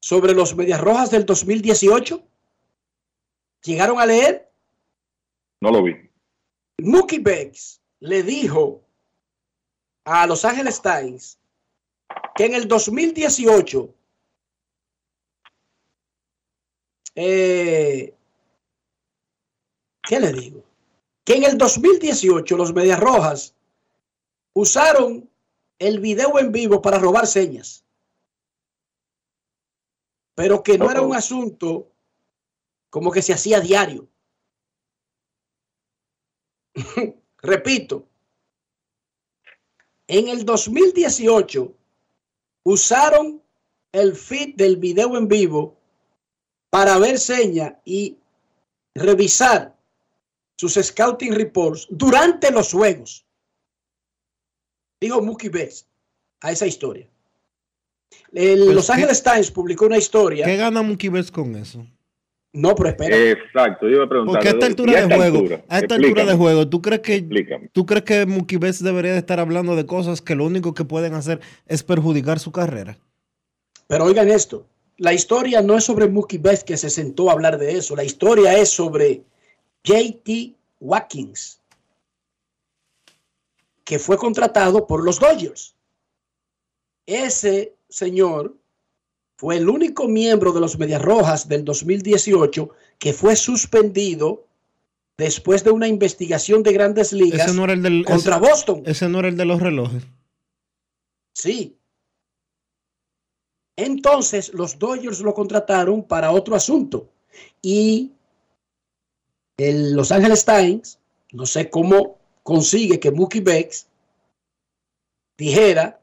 sobre 0.00 0.34
los 0.34 0.54
Medias 0.56 0.80
Rojas 0.80 1.10
del 1.10 1.26
2018? 1.26 2.22
¿Llegaron 3.64 3.98
a 3.98 4.06
leer? 4.06 4.48
No 5.64 5.70
lo 5.70 5.82
vi. 5.82 5.94
Mookie 6.82 7.20
Becks 7.20 7.80
le 8.00 8.22
dijo 8.22 8.82
a 10.04 10.26
Los 10.26 10.44
Angeles 10.44 10.82
Times 10.82 11.38
que 12.34 12.44
en 12.44 12.52
el 12.52 12.68
2018 12.68 13.94
eh, 17.14 18.14
¿qué 20.02 20.20
le 20.20 20.32
digo? 20.34 20.62
Que 21.24 21.36
en 21.36 21.44
el 21.44 21.56
2018 21.56 22.58
los 22.58 22.74
Medias 22.74 23.00
Rojas 23.00 23.54
usaron 24.52 25.30
el 25.78 25.98
video 25.98 26.38
en 26.38 26.52
vivo 26.52 26.82
para 26.82 26.98
robar 26.98 27.26
señas. 27.26 27.86
Pero 30.34 30.62
que 30.62 30.76
no 30.76 30.90
era 30.90 31.00
un 31.00 31.16
asunto 31.16 31.90
como 32.90 33.10
que 33.10 33.22
se 33.22 33.32
hacía 33.32 33.60
diario. 33.60 34.10
Repito, 37.42 38.06
en 40.08 40.28
el 40.28 40.44
2018 40.44 41.74
usaron 42.64 43.42
el 43.92 44.14
feed 44.14 44.54
del 44.56 44.76
video 44.76 45.16
en 45.16 45.28
vivo 45.28 45.76
para 46.70 46.98
ver 46.98 47.18
señas 47.18 47.74
y 47.84 48.18
revisar 48.94 49.76
sus 50.56 50.74
scouting 50.74 51.32
reports 51.34 51.86
durante 51.90 52.50
los 52.50 52.72
juegos. 52.72 53.24
Dijo 55.00 55.20
Mookie 55.20 55.48
Betts 55.48 55.86
a 56.40 56.52
esa 56.52 56.66
historia. 56.66 57.08
El 58.32 58.64
Pues, 58.64 58.74
Los 58.76 58.86
¿qué- 58.86 58.92
Angeles 58.92 59.22
Times 59.22 59.50
publicó 59.50 59.86
una 59.86 59.98
historia. 59.98 60.44
¿Qué 60.46 60.56
gana 60.56 60.82
Mookie 60.82 61.08
Betts 61.08 61.30
con 61.30 61.54
eso? 61.56 61.86
No, 62.54 62.72
pero 62.76 62.90
espera. 62.90 63.16
Exacto, 63.16 63.88
yo 63.88 63.96
iba 63.96 64.04
a 64.04 64.08
preguntar. 64.08 64.34
Porque 64.34 64.48
a 64.48 64.52
esta 64.52 64.66
altura 64.66 64.92
¿y 64.92 65.08
de 65.08 65.16
juego, 65.16 65.62
a 65.68 65.78
esta 65.80 65.94
altura 65.96 66.24
de 66.24 66.34
juego, 66.34 66.68
¿tú 66.68 66.80
crees 66.80 67.00
que 67.00 67.16
Explícame. 67.16 67.68
tú 67.72 67.84
crees 67.84 68.04
que 68.04 68.26
Mookie 68.26 68.58
Betts 68.58 68.80
debería 68.80 69.10
de 69.10 69.18
estar 69.18 69.40
hablando 69.40 69.74
de 69.74 69.84
cosas 69.86 70.22
que 70.22 70.36
lo 70.36 70.44
único 70.44 70.72
que 70.72 70.84
pueden 70.84 71.14
hacer 71.14 71.40
es 71.66 71.82
perjudicar 71.82 72.38
su 72.38 72.52
carrera? 72.52 72.96
Pero 73.88 74.04
oigan 74.04 74.28
esto, 74.28 74.68
la 74.98 75.12
historia 75.12 75.62
no 75.62 75.76
es 75.76 75.82
sobre 75.82 76.06
Mookie 76.06 76.38
Betts 76.38 76.62
que 76.62 76.76
se 76.76 76.90
sentó 76.90 77.28
a 77.28 77.32
hablar 77.32 77.58
de 77.58 77.72
eso, 77.72 77.96
la 77.96 78.04
historia 78.04 78.56
es 78.56 78.68
sobre 78.68 79.24
JT 79.82 80.54
Watkins, 80.78 81.60
que 83.82 83.98
fue 83.98 84.16
contratado 84.16 84.86
por 84.86 85.02
los 85.02 85.18
Dodgers. 85.18 85.74
Ese 87.04 87.74
señor 87.88 88.54
fue 89.36 89.56
el 89.56 89.68
único 89.68 90.06
miembro 90.08 90.52
de 90.52 90.60
los 90.60 90.78
Medias 90.78 91.02
Rojas 91.02 91.48
del 91.48 91.64
2018 91.64 92.70
que 92.98 93.12
fue 93.12 93.36
suspendido 93.36 94.46
después 95.18 95.64
de 95.64 95.70
una 95.70 95.88
investigación 95.88 96.62
de 96.62 96.72
grandes 96.72 97.12
ligas 97.12 97.48
Ese 97.48 97.56
no 97.56 97.64
era 97.64 97.72
el 97.72 97.82
del 97.82 98.04
contra 98.04 98.36
ese- 98.36 98.48
Boston. 98.48 98.82
Ese 98.86 99.08
no 99.08 99.18
era 99.20 99.28
el 99.28 99.36
de 99.36 99.44
los 99.44 99.60
relojes. 99.60 100.04
Sí. 101.34 101.76
Entonces 103.76 104.52
los 104.54 104.78
Dodgers 104.78 105.20
lo 105.20 105.34
contrataron 105.34 106.04
para 106.04 106.30
otro 106.30 106.54
asunto. 106.54 107.08
Y 107.60 108.12
el 109.56 109.94
Los 109.94 110.12
Angeles 110.12 110.44
Times, 110.44 110.98
no 111.32 111.46
sé 111.46 111.70
cómo 111.70 112.18
consigue 112.44 113.00
que 113.00 113.10
Mookie 113.10 113.40
Betts 113.40 113.88
dijera 115.36 116.00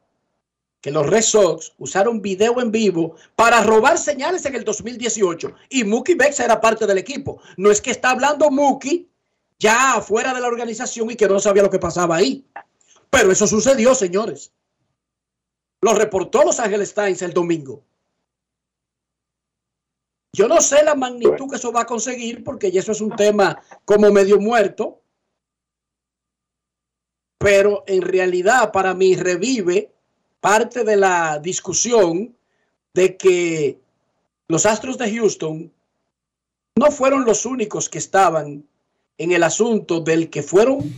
que 0.81 0.91
los 0.91 1.07
Red 1.07 1.21
Sox 1.21 1.73
usaron 1.77 2.21
video 2.21 2.59
en 2.59 2.71
vivo 2.71 3.15
para 3.35 3.61
robar 3.61 3.99
señales 3.99 4.45
en 4.45 4.55
el 4.55 4.63
2018 4.63 5.53
y 5.69 5.83
Mookie 5.83 6.15
Betts 6.15 6.39
era 6.39 6.59
parte 6.59 6.87
del 6.87 6.97
equipo. 6.97 7.39
No 7.55 7.69
es 7.69 7.79
que 7.79 7.91
está 7.91 8.09
hablando 8.09 8.49
Mookie 8.49 9.07
ya 9.59 9.93
afuera 9.93 10.33
de 10.33 10.41
la 10.41 10.47
organización 10.47 11.11
y 11.11 11.15
que 11.15 11.27
no 11.27 11.39
sabía 11.39 11.61
lo 11.61 11.69
que 11.69 11.77
pasaba 11.77 12.15
ahí. 12.15 12.43
Pero 13.11 13.31
eso 13.31 13.45
sucedió, 13.45 13.93
señores. 13.93 14.51
Lo 15.81 15.93
reportó 15.93 16.43
Los 16.43 16.59
Angeles 16.59 16.93
Times 16.95 17.21
el 17.21 17.33
domingo. 17.33 17.83
Yo 20.33 20.47
no 20.47 20.61
sé 20.61 20.83
la 20.83 20.95
magnitud 20.95 21.49
que 21.49 21.57
eso 21.57 21.71
va 21.71 21.81
a 21.81 21.85
conseguir 21.85 22.43
porque 22.43 22.71
ya 22.71 22.79
eso 22.79 22.93
es 22.93 23.01
un 23.01 23.15
tema 23.15 23.61
como 23.85 24.09
medio 24.11 24.39
muerto. 24.39 25.03
Pero 27.37 27.83
en 27.85 28.01
realidad 28.01 28.71
para 28.71 28.93
mí 28.93 29.15
revive 29.15 29.91
parte 30.41 30.83
de 30.83 30.97
la 30.97 31.39
discusión 31.39 32.35
de 32.93 33.15
que 33.15 33.79
los 34.47 34.65
Astros 34.65 34.97
de 34.97 35.15
Houston 35.15 35.71
no 36.75 36.91
fueron 36.91 37.23
los 37.23 37.45
únicos 37.45 37.87
que 37.87 37.99
estaban 37.99 38.67
en 39.17 39.31
el 39.31 39.43
asunto 39.43 40.01
del 40.01 40.29
que 40.29 40.43
fueron 40.43 40.93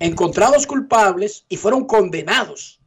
encontrados 0.00 0.66
culpables 0.66 1.44
y 1.48 1.56
fueron 1.56 1.86
condenados 1.86 2.80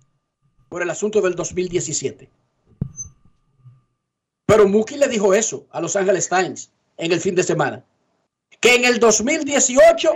por 0.69 0.81
el 0.81 0.89
asunto 0.89 1.21
del 1.21 1.35
2017. 1.35 2.29
Pero 4.45 4.67
Mookie 4.67 4.97
le 4.97 5.07
dijo 5.07 5.33
eso 5.33 5.65
a 5.71 5.79
Los 5.79 5.95
Angeles 5.95 6.27
Times 6.27 6.69
en 6.97 7.11
el 7.13 7.21
fin 7.21 7.35
de 7.35 7.43
semana. 7.43 7.85
Que 8.59 8.75
en 8.75 8.85
el 8.85 8.99
2018 8.99 10.13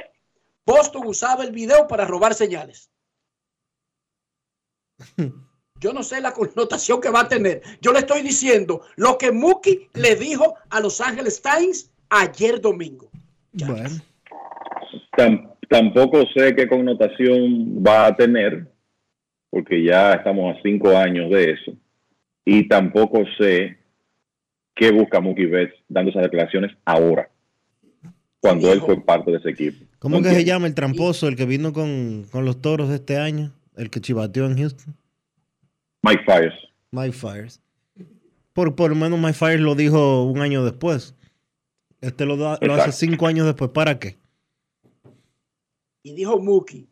Boston 0.65 1.07
usaba 1.07 1.44
el 1.44 1.52
video 1.52 1.88
para 1.88 2.06
robar 2.06 2.36
señales. 2.36 2.90
Yo 5.80 5.94
no 5.94 6.04
sé 6.04 6.22
la 6.22 6.32
connotación 6.34 7.02
que 7.02 7.10
va 7.10 7.22
a 7.22 7.28
tener. 7.28 7.62
Yo 7.82 7.92
le 7.92 8.00
estoy 8.00 8.22
diciendo 8.22 8.82
lo 8.96 9.18
que 9.18 9.32
Mookie 9.32 9.90
le 9.94 10.16
dijo 10.16 10.56
a 10.70 10.80
Los 10.80 11.02
Angeles 11.02 11.42
Times 11.42 11.92
ayer 12.10 12.62
domingo. 12.62 13.10
Bueno. 13.54 13.90
Tam- 15.18 15.52
tampoco 15.70 16.24
sé 16.36 16.56
qué 16.56 16.68
connotación 16.68 17.84
va 17.86 18.08
a 18.08 18.16
tener, 18.16 18.68
porque 19.50 19.84
ya 19.84 20.14
estamos 20.14 20.56
a 20.56 20.62
cinco 20.62 20.96
años 20.98 21.30
de 21.32 21.52
eso. 21.52 21.74
Y 22.46 22.68
tampoco 22.68 23.24
sé 23.40 23.78
qué 24.76 24.92
busca 24.92 25.20
Mookie 25.20 25.46
Betts 25.48 25.74
dando 25.88 26.12
esas 26.12 26.24
declaraciones 26.24 26.76
ahora, 26.86 27.30
cuando 28.40 28.72
él 28.72 28.82
fue 28.82 29.02
parte 29.04 29.32
de 29.32 29.38
ese 29.38 29.50
equipo. 29.50 29.86
¿Cómo 30.00 30.18
No 30.18 30.24
que 30.24 30.30
se 30.36 30.46
llama 30.46 30.68
el 30.68 30.76
tramposo, 30.76 31.28
el 31.28 31.36
que 31.36 31.46
vino 31.46 31.74
con, 31.74 32.26
con 32.32 32.46
los 32.46 32.62
toros 32.62 32.90
de 32.90 32.96
este 32.96 33.18
año? 33.18 33.52
El 33.76 33.90
que 33.90 34.00
chivateó 34.02 34.46
en 34.46 34.58
Houston. 34.58 34.96
Mike 36.06 36.23
Fires. 36.26 36.53
Mike 36.91 37.14
Fires. 37.14 37.61
Por, 38.53 38.76
por 38.76 38.90
lo 38.91 38.95
menos 38.95 39.19
Mike 39.19 39.34
Fires 39.34 39.60
lo 39.60 39.73
dijo 39.76 40.23
un 40.23 40.40
año 40.40 40.64
después. 40.64 41.15
Este 41.99 42.26
lo, 42.26 42.38
da- 42.38 42.60
lo 42.61 42.76
hace 42.76 42.91
cinco 42.91 43.26
años 43.27 43.45
después. 43.48 43.72
¿Para 43.72 43.98
qué? 43.98 44.18
Y 46.03 46.14
dijo 46.14 46.40
Mookie. 46.40 46.88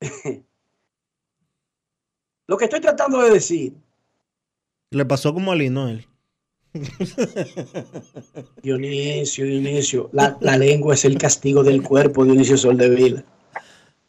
Lo 2.48 2.56
que 2.56 2.64
estoy 2.66 2.80
tratando 2.80 3.20
de 3.22 3.30
decir, 3.30 3.74
Le 4.90 5.04
pasó 5.04 5.34
como 5.34 5.50
a 5.52 5.56
Linoel. 5.56 6.06
Dionisio, 8.62 9.44
Dionisio, 9.46 10.10
la, 10.12 10.36
la 10.40 10.56
lengua 10.56 10.94
es 10.94 11.04
el 11.04 11.18
castigo 11.18 11.64
del 11.64 11.82
cuerpo, 11.82 12.24
Dionisio 12.24 12.56
Soldevila. 12.56 13.24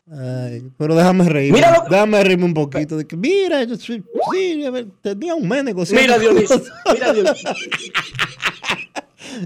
Ay, 0.09 0.63
pero 0.77 0.95
déjame. 0.95 1.25
Mira 1.51 1.77
lo- 1.83 1.89
Déjame 1.89 2.23
reírme 2.23 2.45
un 2.45 2.53
poquito. 2.53 2.95
De 2.97 3.05
que, 3.05 3.17
mira, 3.17 3.63
yo 3.63 3.75
soy- 3.75 4.03
sí, 4.31 4.63
a 4.65 4.71
ver, 4.71 4.87
tenía 5.01 5.35
un 5.35 5.47
mes 5.47 5.63
negociando. 5.65 6.01
Mira, 6.01 6.17
Dionisio, 6.17 6.61
mira, 6.93 7.13
Dionisio. 7.13 7.49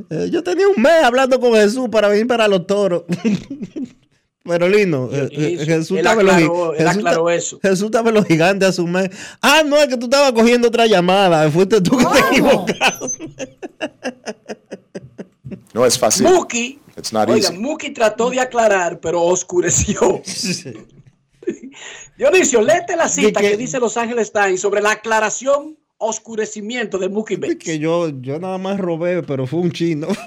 Eh, 0.09 0.29
Yo 0.31 0.41
tenía 0.41 0.67
un 0.69 0.81
mes 0.81 1.03
hablando 1.03 1.37
con 1.39 1.53
Jesús 1.53 1.89
para 1.89 2.07
venir 2.07 2.25
para 2.27 2.47
los 2.47 2.65
toros. 2.65 3.03
Pero 4.43 4.69
Lino, 4.69 5.07
Dionisio, 5.09 5.65
Jesús 5.65 5.97
estaba 5.97 6.23
los 6.23 6.35
Jesús. 7.27 7.59
Jesús 7.61 7.85
estaba 7.85 8.09
en 8.09 8.15
los 8.15 8.25
gigantes 8.25 8.69
a 8.69 8.71
su 8.71 8.87
mes. 8.87 9.09
Ah, 9.41 9.63
no, 9.65 9.75
es 9.77 9.87
que 9.87 9.97
tú 9.97 10.05
estabas 10.05 10.31
cogiendo 10.31 10.67
otra 10.69 10.85
llamada. 10.85 11.49
Fuiste 11.51 11.81
tú 11.81 11.97
que 11.97 12.05
te 12.05 12.19
equivocaste. 12.31 13.57
No 15.73 15.85
es 15.85 15.97
fácil. 15.97 16.23
Mookie, 16.27 16.79
It's 16.97 17.13
not 17.13 17.29
oiga, 17.29 17.47
easy. 17.49 17.57
Mookie 17.57 17.91
trató 17.93 18.29
de 18.29 18.39
aclarar, 18.39 18.99
pero 18.99 19.21
oscureció. 19.23 20.21
Dionisio, 22.17 22.61
léete 22.61 22.95
la 22.95 23.07
cita 23.09 23.39
que- 23.41 23.51
que 23.51 23.57
dice 23.57 23.79
Los 23.79 23.97
Angeles 23.97 24.31
Times 24.31 24.59
sobre 24.61 24.81
la 24.81 24.91
aclaración 24.91 25.77
oscurecimiento 25.97 26.97
de 26.97 27.09
Mookie 27.09 27.35
Betts. 27.35 27.63
Que 27.63 27.77
yo, 27.79 28.09
yo 28.21 28.39
nada 28.39 28.57
más 28.57 28.79
robé, 28.79 29.21
pero 29.23 29.45
fue 29.47 29.59
un 29.59 29.71
chino. 29.71 30.07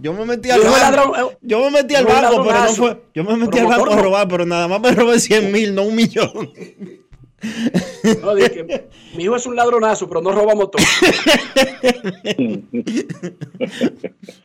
Yo 0.00 0.14
me 0.14 0.24
metí 0.24 0.50
al 0.50 0.62
banco. 0.62 1.16
eh, 1.32 1.36
Yo 1.42 1.60
me 1.60 1.70
metí 1.70 1.94
al 1.94 2.06
banco, 2.06 2.42
pero 2.46 2.64
no 2.64 2.72
fue. 2.72 3.02
Yo 3.14 3.24
me 3.24 3.36
metí 3.36 3.50
Pero 3.58 3.70
al 3.70 3.78
banco 3.78 3.92
a 3.92 3.96
robar, 4.02 4.26
pero 4.28 4.46
nada 4.46 4.66
más 4.68 4.80
me 4.80 4.90
robé 4.92 5.20
100 5.20 5.52
mil, 5.52 5.74
no 5.74 5.82
un 5.82 5.94
millón. 5.94 6.50
No, 8.22 8.34
dije 8.34 8.50
que 8.66 8.88
mi 9.16 9.24
hijo 9.24 9.36
es 9.36 9.46
un 9.46 9.56
ladronazo, 9.56 10.08
pero 10.08 10.20
no 10.22 10.32
roba 10.32 10.54
motor. 10.54 10.80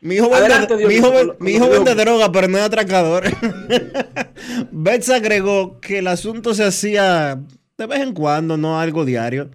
Mi 0.02 0.16
hijo 0.16 0.30
vende, 0.30 0.88
mi 0.88 0.94
hijo 0.96 1.24
lo- 1.24 1.36
mi 1.40 1.52
hijo 1.52 1.68
droga, 1.68 2.32
pero 2.32 2.48
no 2.48 2.58
es 2.58 2.64
atracador. 2.64 3.24
Betts 4.72 5.10
agregó 5.10 5.80
que 5.80 6.00
el 6.00 6.08
asunto 6.08 6.54
se 6.54 6.64
hacía 6.66 7.40
de 7.78 7.86
vez 7.88 8.00
en 8.02 8.14
cuando, 8.14 8.58
no 8.58 8.80
algo 8.80 9.06
diario. 9.06 9.50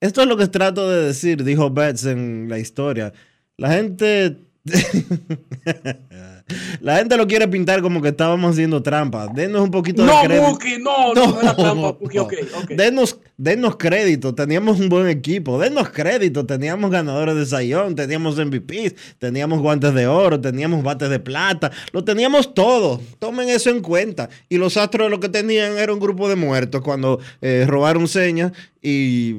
Esto 0.00 0.22
es 0.22 0.28
lo 0.28 0.36
que 0.36 0.46
trato 0.46 0.88
de 0.88 1.06
decir, 1.06 1.42
dijo 1.44 1.70
Betts 1.70 2.04
en 2.06 2.46
la 2.48 2.58
historia. 2.58 3.12
La 3.56 3.72
gente. 3.72 4.36
la 6.80 6.96
gente 6.96 7.16
lo 7.16 7.26
quiere 7.26 7.46
pintar 7.48 7.82
como 7.82 8.00
que 8.02 8.08
estábamos 8.08 8.52
haciendo 8.52 8.82
trampa. 8.82 9.28
Denos 9.34 9.62
un 9.62 9.70
poquito 9.70 10.04
No, 10.04 10.20
de 10.22 10.26
crédito. 10.28 10.48
Mookie, 10.48 10.78
no, 10.78 11.14
no, 11.14 11.26
no 11.32 11.40
era 11.40 11.54
trampa, 11.56 11.74
Mookie, 12.00 12.18
ok, 12.18 12.34
ok. 12.62 12.70
Denos, 12.70 13.18
denos 13.36 13.76
crédito, 13.76 14.34
teníamos 14.34 14.80
un 14.80 14.88
buen 14.88 15.08
equipo, 15.08 15.58
denos 15.58 15.90
crédito, 15.90 16.46
teníamos 16.46 16.90
ganadores 16.90 17.34
de 17.36 17.46
Sayón, 17.46 17.94
teníamos 17.94 18.36
MVPs, 18.36 18.94
teníamos 19.18 19.60
guantes 19.60 19.94
de 19.94 20.06
oro, 20.06 20.40
teníamos 20.40 20.82
bates 20.82 21.10
de 21.10 21.20
plata, 21.20 21.70
lo 21.92 22.04
teníamos 22.04 22.54
todo, 22.54 23.00
tomen 23.18 23.48
eso 23.48 23.70
en 23.70 23.80
cuenta. 23.80 24.28
Y 24.48 24.56
los 24.58 24.76
Astros 24.76 25.10
lo 25.10 25.20
que 25.20 25.28
tenían 25.28 25.78
era 25.78 25.92
un 25.92 26.00
grupo 26.00 26.28
de 26.28 26.36
muertos 26.36 26.82
cuando 26.82 27.20
eh, 27.40 27.64
robaron 27.68 28.08
señas 28.08 28.52
y 28.82 29.36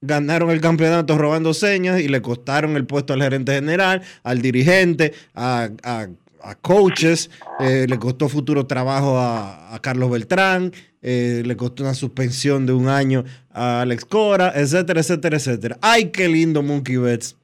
ganaron 0.00 0.50
el 0.50 0.60
campeonato 0.60 1.16
robando 1.16 1.54
señas 1.54 2.00
y 2.00 2.08
le 2.08 2.20
costaron 2.22 2.76
el 2.76 2.86
puesto 2.86 3.12
al 3.12 3.22
gerente 3.22 3.52
general, 3.54 4.02
al 4.24 4.42
dirigente, 4.42 5.12
a, 5.34 5.68
a- 5.82 6.08
a 6.44 6.54
coaches, 6.56 7.30
eh, 7.60 7.86
le 7.88 7.98
costó 7.98 8.28
futuro 8.28 8.66
trabajo 8.66 9.18
a, 9.18 9.74
a 9.74 9.78
Carlos 9.80 10.10
Beltrán, 10.10 10.72
eh, 11.02 11.42
le 11.44 11.56
costó 11.56 11.82
una 11.82 11.94
suspensión 11.94 12.66
de 12.66 12.72
un 12.72 12.88
año 12.88 13.24
a 13.50 13.82
Alex 13.82 14.04
Cora, 14.04 14.52
etcétera, 14.54 15.00
etcétera, 15.00 15.36
etcétera. 15.36 15.78
Ay, 15.80 16.06
qué 16.10 16.28
lindo 16.28 16.62
Monkey 16.62 16.96
Betts. 16.96 17.36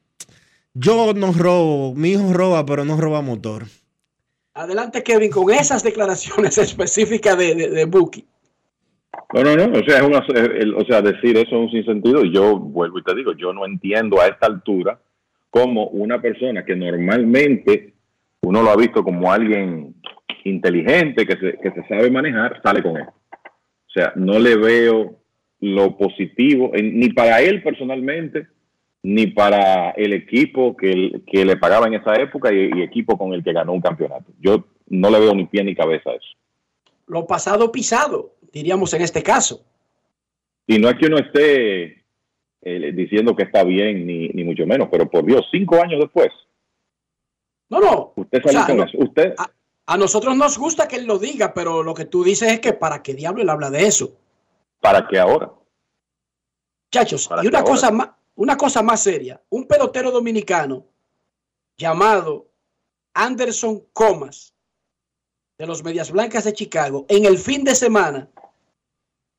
Yo 0.75 1.13
no 1.15 1.33
robo, 1.33 1.95
mi 1.95 2.11
hijo 2.11 2.33
roba, 2.33 2.65
pero 2.67 2.85
no 2.85 2.97
roba 3.01 3.21
motor. 3.23 3.65
Adelante, 4.55 5.03
Kevin, 5.03 5.31
con 5.31 5.51
esas 5.51 5.83
declaraciones 5.83 6.59
específicas 6.59 7.37
de, 7.39 7.55
de, 7.55 7.69
de 7.71 7.85
Buki. 7.85 8.25
No, 9.35 9.43
no, 9.43 9.57
no, 9.57 9.79
o 9.79 9.85
sea, 9.85 9.99
es 9.99 10.03
una, 10.03 10.25
el- 10.37 10.75
o 10.75 10.85
sea, 10.85 11.03
decir 11.03 11.37
eso 11.37 11.49
es 11.49 11.53
un 11.53 11.71
sinsentido. 11.71 12.25
Y 12.25 12.33
yo 12.33 12.59
vuelvo 12.59 12.99
y 12.99 13.03
te 13.05 13.15
digo, 13.15 13.33
yo 13.37 13.53
no 13.53 13.67
entiendo 13.67 14.21
a 14.21 14.27
esta 14.27 14.47
altura 14.47 14.99
cómo 15.51 15.89
una 15.89 16.21
persona 16.21 16.65
que 16.65 16.77
normalmente 16.77 17.95
uno 18.43 18.63
lo 18.63 18.71
ha 18.71 18.77
visto 18.77 19.03
como 19.03 19.31
alguien 19.33 19.95
inteligente, 20.45 21.27
que 21.27 21.37
se, 21.37 21.59
que 21.59 21.71
se 21.71 21.89
sabe 21.89 22.11
manejar, 22.11 22.61
sale 22.63 22.83
con 22.83 22.97
él. 22.97 23.07
O 23.07 23.91
sea, 23.93 24.13
no 24.17 24.39
le 24.39 24.57
veo 24.57 25.17
lo 25.61 25.97
positivo, 25.97 26.71
ni 26.75 27.11
para 27.11 27.41
él 27.41 27.63
personalmente, 27.63 28.47
ni 29.03 29.29
para 29.29 29.91
el 29.91 30.13
equipo 30.13 30.77
que, 30.77 31.23
que 31.27 31.45
le 31.45 31.57
pagaba 31.57 31.87
en 31.87 31.95
esa 31.95 32.15
época 32.15 32.53
y, 32.53 32.71
y 32.75 32.83
equipo 32.83 33.17
con 33.17 33.33
el 33.33 33.43
que 33.43 33.53
ganó 33.53 33.73
un 33.73 33.81
campeonato. 33.81 34.33
Yo 34.41 34.67
no 34.89 35.11
le 35.11 35.21
veo 35.21 35.35
ni 35.35 35.47
pie 35.47 35.65
ni 35.65 35.75
cabeza 35.75 36.11
a 36.11 36.15
eso. 36.15 36.29
Lo 37.07 37.27
pasado 37.27 37.73
pisado, 37.73 38.35
diríamos 38.53 38.93
en 38.95 39.03
este 39.03 39.23
caso. 39.23 39.65
Y 40.67 40.79
no 40.79 40.89
es 40.89 40.97
que 40.97 41.07
uno 41.07 41.19
esté 41.19 42.05
eh, 42.63 42.93
diciendo 42.93 43.35
que 43.35 43.45
está 43.45 43.65
bien, 43.65 44.07
ni, 44.07 44.29
ni 44.29 44.45
mucho 44.45 44.67
menos, 44.67 44.89
pero 44.91 45.09
por 45.09 45.25
Dios, 45.25 45.47
cinco 45.51 45.83
años 45.83 46.01
después, 46.01 46.29
No, 47.71 47.81
no. 47.81 48.13
usted 48.17 48.39
O 48.39 48.49
salió 48.49 48.59
sea, 48.61 48.67
con 48.67 48.77
no- 48.79 48.85
eso. 48.85 48.99
Usted, 48.99 49.35
A 49.91 49.97
nosotros 49.97 50.37
nos 50.37 50.59
gusta 50.59 50.87
que 50.87 50.97
él 50.97 51.07
lo 51.07 51.19
diga, 51.19 51.55
pero 51.55 51.83
lo 51.83 51.95
que 51.95 52.05
tú 52.05 52.23
dices 52.23 52.53
es 52.53 52.61
que 52.61 52.75
para 52.75 53.03
qué 53.03 53.15
diablo 53.15 53.43
él 53.43 53.49
habla 53.49 53.71
de 53.71 53.87
eso. 53.87 54.13
¿para 54.81 55.09
qué 55.09 55.19
ahora? 55.19 55.51
Muchachos, 56.93 57.27
Para 57.27 57.43
y 57.43 57.49
una 57.49 57.59
ahora- 57.61 57.71
cosa, 57.71 57.91
más, 57.91 58.11
una 58.37 58.57
cosa 58.57 58.83
más 58.83 59.03
seria. 59.03 59.43
Un 59.51 59.67
pelotero 59.67 60.11
dominicano 60.11 60.85
llamado 61.77 62.47
Anderson 63.15 63.83
Comas 63.93 64.55
de 65.59 65.67
los 65.67 65.83
Medias 65.83 66.11
Blancas 66.13 66.45
de 66.45 66.53
Chicago, 66.53 67.05
en 67.09 67.25
el 67.25 67.39
fin 67.39 67.65
de 67.65 67.75
semana 67.75 68.29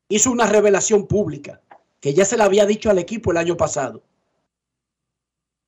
hizo 0.10 0.32
una 0.32 0.48
revelación 0.48 1.08
pública 1.08 1.62
que 2.02 2.14
ya 2.14 2.26
se 2.26 2.36
la 2.38 2.46
había 2.46 2.66
dicho 2.66 2.90
al 2.90 2.98
equipo 3.00 3.32
el 3.32 3.38
año 3.38 3.56
pasado. 3.56 4.02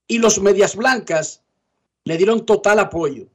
Y 0.08 0.18
los 0.20 0.42
Medias 0.42 0.76
Blancas 0.76 1.41
le 2.06 2.18
dieron 2.18 2.46
total 2.46 2.80
apoyo. 2.80 3.28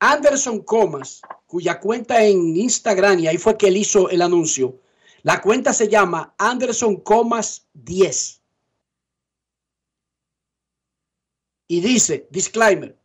Anderson 0.00 0.60
Comas, 0.60 1.22
cuya 1.46 1.80
cuenta 1.80 2.24
en 2.24 2.56
Instagram, 2.56 3.20
y 3.20 3.26
ahí 3.26 3.38
fue 3.38 3.56
que 3.56 3.68
él 3.68 3.76
hizo 3.76 4.10
el 4.10 4.22
anuncio, 4.22 4.80
la 5.22 5.40
cuenta 5.40 5.72
se 5.72 5.88
llama 5.88 6.34
Anderson 6.38 6.96
Comas 6.96 7.66
10. 7.72 8.42
Y 11.68 11.80
dice, 11.80 12.28
disclaimer, 12.30 12.96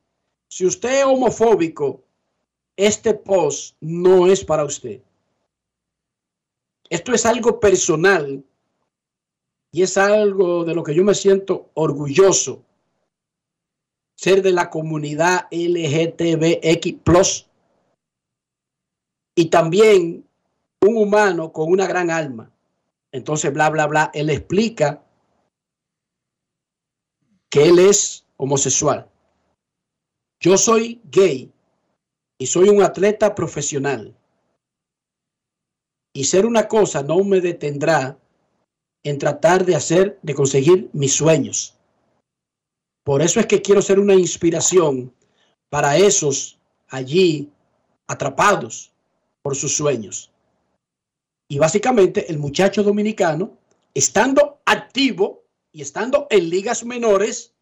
si 0.50 0.66
usted 0.66 1.00
es 1.00 1.06
homofóbico, 1.06 2.04
este 2.76 3.14
post 3.14 3.76
no 3.80 4.28
es 4.28 4.44
para 4.44 4.66
usted. 4.66 5.02
Esto 6.90 7.14
es 7.14 7.26
algo 7.26 7.60
personal 7.60 8.44
y 9.72 9.84
es 9.84 9.98
algo 9.98 10.66
de 10.66 10.74
lo 10.74 10.84
que 10.84 10.96
yo 10.96 11.04
me 11.04 11.14
siento 11.14 11.70
orgulloso. 11.76 12.66
Ser 14.20 14.42
de 14.42 14.52
la 14.52 14.70
comunidad 14.70 15.48
LGTBX 15.50 16.98
y 19.34 19.46
también 19.46 20.28
un 20.86 20.98
humano 20.98 21.54
con 21.54 21.72
una 21.72 21.88
gran 21.88 22.12
alma. 22.12 22.52
Entonces, 23.14 23.54
bla, 23.54 23.70
bla, 23.70 23.88
bla, 23.88 24.12
él 24.14 24.30
explica 24.30 25.02
que 27.50 27.70
él 27.70 27.80
es 27.80 28.26
homosexual. 28.36 29.10
Yo 30.42 30.58
soy 30.58 31.00
gay 31.06 31.50
y 32.38 32.46
soy 32.46 32.68
un 32.68 32.84
atleta 32.84 33.34
profesional. 33.34 34.14
Y 36.14 36.26
ser 36.26 36.46
una 36.46 36.68
cosa 36.68 37.04
no 37.04 37.24
me 37.24 37.40
detendrá 37.40 38.20
en 39.04 39.18
tratar 39.18 39.64
de 39.64 39.78
hacer, 39.78 40.20
de 40.24 40.36
conseguir 40.36 40.90
mis 40.92 41.14
sueños. 41.14 41.79
Por 43.10 43.24
eso 43.24 43.40
es 43.40 43.48
que 43.48 43.64
quiero 43.64 43.82
ser 43.82 44.00
una 44.00 44.14
inspiración 44.14 45.12
para 45.72 45.98
esos 45.98 46.60
allí 46.90 47.50
atrapados 48.06 48.92
por 49.42 49.56
sus 49.56 49.76
sueños. 49.76 50.30
Y 51.48 51.58
básicamente 51.58 52.30
el 52.30 52.38
muchacho 52.38 52.84
dominicano, 52.84 53.58
estando 53.96 54.60
activo 54.64 55.42
y 55.72 55.82
estando 55.82 56.28
en 56.30 56.52
ligas 56.52 56.86
menores, 56.86 57.56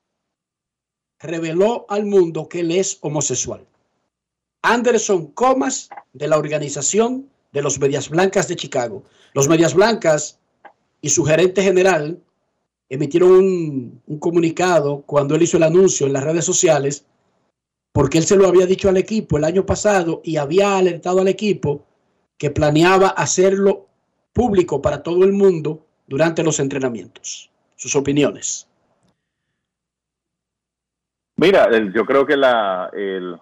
reveló 1.18 1.86
al 1.88 2.06
mundo 2.06 2.50
que 2.50 2.60
él 2.60 2.72
es 2.72 2.98
homosexual. 3.00 3.66
Anderson 4.64 5.28
Comas, 5.28 5.88
de 6.12 6.28
la 6.28 6.38
organización 6.38 7.30
de 7.54 7.62
los 7.62 7.80
Medias 7.80 8.10
Blancas 8.10 8.50
de 8.50 8.58
Chicago. 8.58 9.06
Los 9.32 9.48
Medias 9.48 9.74
Blancas 9.74 10.40
y 11.00 11.08
su 11.08 11.24
gerente 11.24 11.64
general 11.64 12.22
emitieron 12.90 13.32
un, 13.32 14.02
un 14.06 14.20
comunicado 14.20 15.04
cuando 15.06 15.36
él 15.36 15.44
hizo 15.44 15.58
el 15.58 15.64
anuncio 15.64 16.08
en 16.08 16.14
las 16.14 16.24
redes 16.24 16.46
sociales, 16.46 17.06
porque 17.92 18.18
él 18.18 18.24
se 18.24 18.38
lo 18.38 18.48
había 18.48 18.66
dicho 18.66 18.90
al 18.90 18.98
equipo 18.98 19.38
el 19.38 19.44
año 19.44 19.66
pasado 19.66 20.22
y 20.24 20.38
había 20.38 20.78
alertado 20.78 21.22
al 21.22 21.28
equipo 21.28 21.84
que 22.38 22.52
planeaba 22.52 23.08
hacerlo 23.08 23.88
público 24.34 24.82
para 24.82 25.02
todo 25.02 25.26
el 25.26 25.34
mundo 25.34 25.86
durante 26.06 26.44
los 26.44 26.60
entrenamientos. 26.60 27.50
Sus 27.76 27.96
opiniones. 27.96 28.68
Mira, 31.36 31.70
yo 31.94 32.06
creo 32.06 32.26
que 32.26 32.38
la, 32.38 32.90
el 32.94 33.36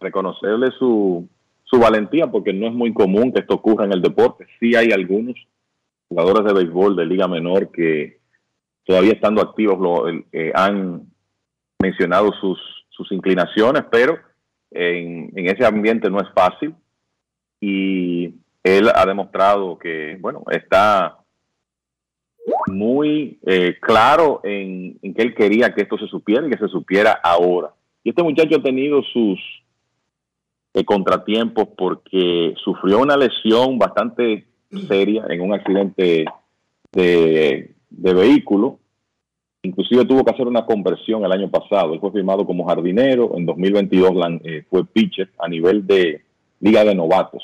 reconocerle 0.00 0.70
su, 0.78 1.28
su 1.64 1.78
valentía, 1.78 2.28
porque 2.28 2.52
no 2.52 2.66
es 2.66 2.72
muy 2.72 2.92
común 2.92 3.32
que 3.32 3.40
esto 3.40 3.54
ocurra 3.54 3.84
en 3.84 3.92
el 3.92 4.02
deporte. 4.02 4.46
Sí 4.58 4.74
hay 4.74 4.90
algunos 4.90 5.34
jugadores 6.08 6.44
de 6.44 6.52
béisbol 6.52 6.96
de 6.96 7.06
liga 7.06 7.28
menor 7.28 7.70
que 7.70 8.17
todavía 8.88 9.12
estando 9.12 9.42
activos 9.42 9.78
lo, 9.78 10.08
eh, 10.08 10.50
han 10.54 11.02
mencionado 11.78 12.32
sus, 12.40 12.58
sus 12.88 13.12
inclinaciones, 13.12 13.84
pero 13.92 14.18
en, 14.70 15.30
en 15.36 15.46
ese 15.46 15.66
ambiente 15.66 16.08
no 16.08 16.18
es 16.22 16.28
fácil. 16.34 16.74
Y 17.60 18.32
él 18.62 18.90
ha 18.94 19.04
demostrado 19.04 19.78
que, 19.78 20.16
bueno, 20.18 20.42
está 20.50 21.18
muy 22.68 23.38
eh, 23.44 23.76
claro 23.78 24.40
en, 24.42 24.98
en 25.02 25.12
que 25.12 25.22
él 25.22 25.34
quería 25.34 25.74
que 25.74 25.82
esto 25.82 25.98
se 25.98 26.06
supiera 26.06 26.46
y 26.46 26.50
que 26.50 26.58
se 26.58 26.68
supiera 26.68 27.12
ahora. 27.22 27.74
Y 28.02 28.08
este 28.08 28.22
muchacho 28.22 28.56
ha 28.56 28.62
tenido 28.62 29.02
sus 29.02 29.38
eh, 30.72 30.82
contratiempos 30.82 31.68
porque 31.76 32.54
sufrió 32.64 33.00
una 33.00 33.18
lesión 33.18 33.78
bastante 33.78 34.46
seria 34.86 35.26
en 35.28 35.42
un 35.42 35.52
accidente 35.52 36.24
de, 36.92 37.74
de 37.90 38.14
vehículo. 38.14 38.78
Inclusive 39.62 40.04
tuvo 40.04 40.24
que 40.24 40.30
hacer 40.30 40.46
una 40.46 40.64
conversión 40.64 41.24
el 41.24 41.32
año 41.32 41.50
pasado. 41.50 41.92
Él 41.94 42.00
fue 42.00 42.12
firmado 42.12 42.46
como 42.46 42.66
jardinero. 42.66 43.36
En 43.36 43.44
2022 43.44 44.12
lan- 44.12 44.40
eh, 44.44 44.64
fue 44.70 44.84
pitcher 44.86 45.30
a 45.38 45.48
nivel 45.48 45.86
de 45.86 46.22
liga 46.60 46.84
de 46.84 46.94
novatos. 46.94 47.42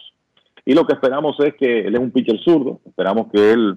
Y 0.64 0.74
lo 0.74 0.86
que 0.86 0.94
esperamos 0.94 1.36
es 1.40 1.54
que 1.54 1.80
él 1.80 1.94
es 1.94 2.00
un 2.00 2.10
pitcher 2.10 2.38
zurdo. 2.40 2.80
Esperamos 2.86 3.26
que 3.32 3.52
él 3.52 3.76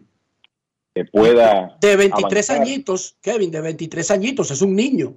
eh, 0.96 1.06
pueda 1.12 1.78
De 1.82 1.96
23 1.98 2.50
avanzar. 2.50 2.62
añitos, 2.62 3.18
Kevin, 3.22 3.52
de 3.52 3.62
23 3.62 4.12
añitos, 4.12 4.52
es 4.52 4.62
un 4.62 4.76
niño. 4.76 5.14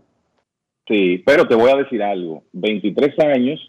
Sí, 0.88 1.22
pero 1.24 1.46
te 1.46 1.54
voy 1.54 1.70
a 1.70 1.76
decir 1.76 2.02
algo. 2.02 2.42
23 2.52 3.18
años 3.20 3.60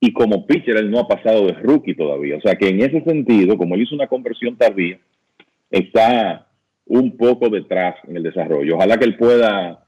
y 0.00 0.12
como 0.12 0.44
pitcher 0.46 0.76
él 0.76 0.90
no 0.90 1.00
ha 1.00 1.08
pasado 1.08 1.46
de 1.46 1.52
rookie 1.54 1.94
todavía. 1.94 2.36
O 2.36 2.40
sea 2.40 2.56
que 2.56 2.68
en 2.68 2.82
ese 2.82 3.00
sentido, 3.02 3.56
como 3.56 3.74
él 3.76 3.82
hizo 3.82 3.94
una 3.94 4.06
conversión 4.08 4.56
tardía, 4.56 4.98
está 5.70 6.47
un 6.88 7.16
poco 7.16 7.48
detrás 7.48 7.96
en 8.06 8.16
el 8.16 8.22
desarrollo. 8.22 8.76
Ojalá 8.76 8.96
que 8.96 9.04
él 9.04 9.16
pueda 9.16 9.84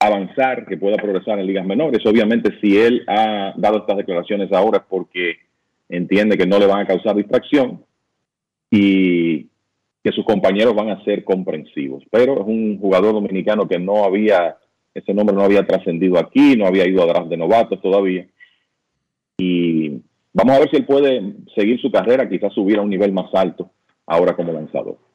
avanzar, 0.00 0.66
que 0.66 0.78
pueda 0.78 0.96
progresar 0.96 1.38
en 1.38 1.46
ligas 1.46 1.66
menores. 1.66 2.04
Obviamente, 2.06 2.58
si 2.60 2.78
él 2.78 3.04
ha 3.06 3.52
dado 3.56 3.78
estas 3.78 3.98
declaraciones 3.98 4.50
ahora 4.52 4.78
es 4.78 4.84
porque 4.88 5.36
entiende 5.88 6.38
que 6.38 6.46
no 6.46 6.58
le 6.58 6.66
van 6.66 6.80
a 6.80 6.86
causar 6.86 7.14
distracción 7.16 7.84
y 8.70 9.48
que 10.02 10.12
sus 10.14 10.24
compañeros 10.24 10.74
van 10.74 10.88
a 10.88 11.04
ser 11.04 11.22
comprensivos. 11.24 12.02
Pero 12.10 12.40
es 12.40 12.46
un 12.46 12.78
jugador 12.78 13.12
dominicano 13.12 13.68
que 13.68 13.78
no 13.78 14.04
había, 14.04 14.56
ese 14.94 15.12
nombre 15.12 15.36
no 15.36 15.42
había 15.42 15.66
trascendido 15.66 16.18
aquí, 16.18 16.56
no 16.56 16.66
había 16.66 16.88
ido 16.88 17.02
a 17.02 17.06
draft 17.06 17.28
de 17.28 17.36
novatos 17.36 17.80
todavía. 17.82 18.26
Y 19.36 20.00
vamos 20.32 20.56
a 20.56 20.60
ver 20.60 20.70
si 20.70 20.76
él 20.76 20.86
puede 20.86 21.34
seguir 21.54 21.78
su 21.80 21.90
carrera, 21.90 22.28
quizás 22.28 22.54
subir 22.54 22.78
a 22.78 22.82
un 22.82 22.90
nivel 22.90 23.12
más 23.12 23.28
alto 23.34 23.70
ahora 24.06 24.34
como 24.34 24.52
lanzador. 24.52 25.09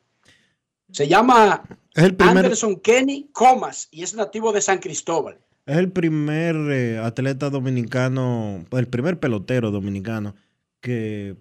Se 0.96 1.10
llama 1.10 1.62
Es 1.94 2.06
el 2.06 2.16
primer, 2.16 2.38
Anderson 2.38 2.80
Kenny 2.80 3.28
Comas 3.34 3.90
y 3.92 4.04
es 4.04 4.16
nativo 4.16 4.54
de 4.54 4.62
San 4.62 4.78
Cristóbal. 4.78 5.38
es 5.66 5.76
el 5.76 5.92
primer 5.92 6.56
eh, 6.72 7.00
atleta 7.00 7.50
dominicano, 7.50 8.64
el 8.72 8.88
primer 8.88 9.20
pelotero 9.20 9.72
dominicano 9.72 10.36
que 10.80 11.36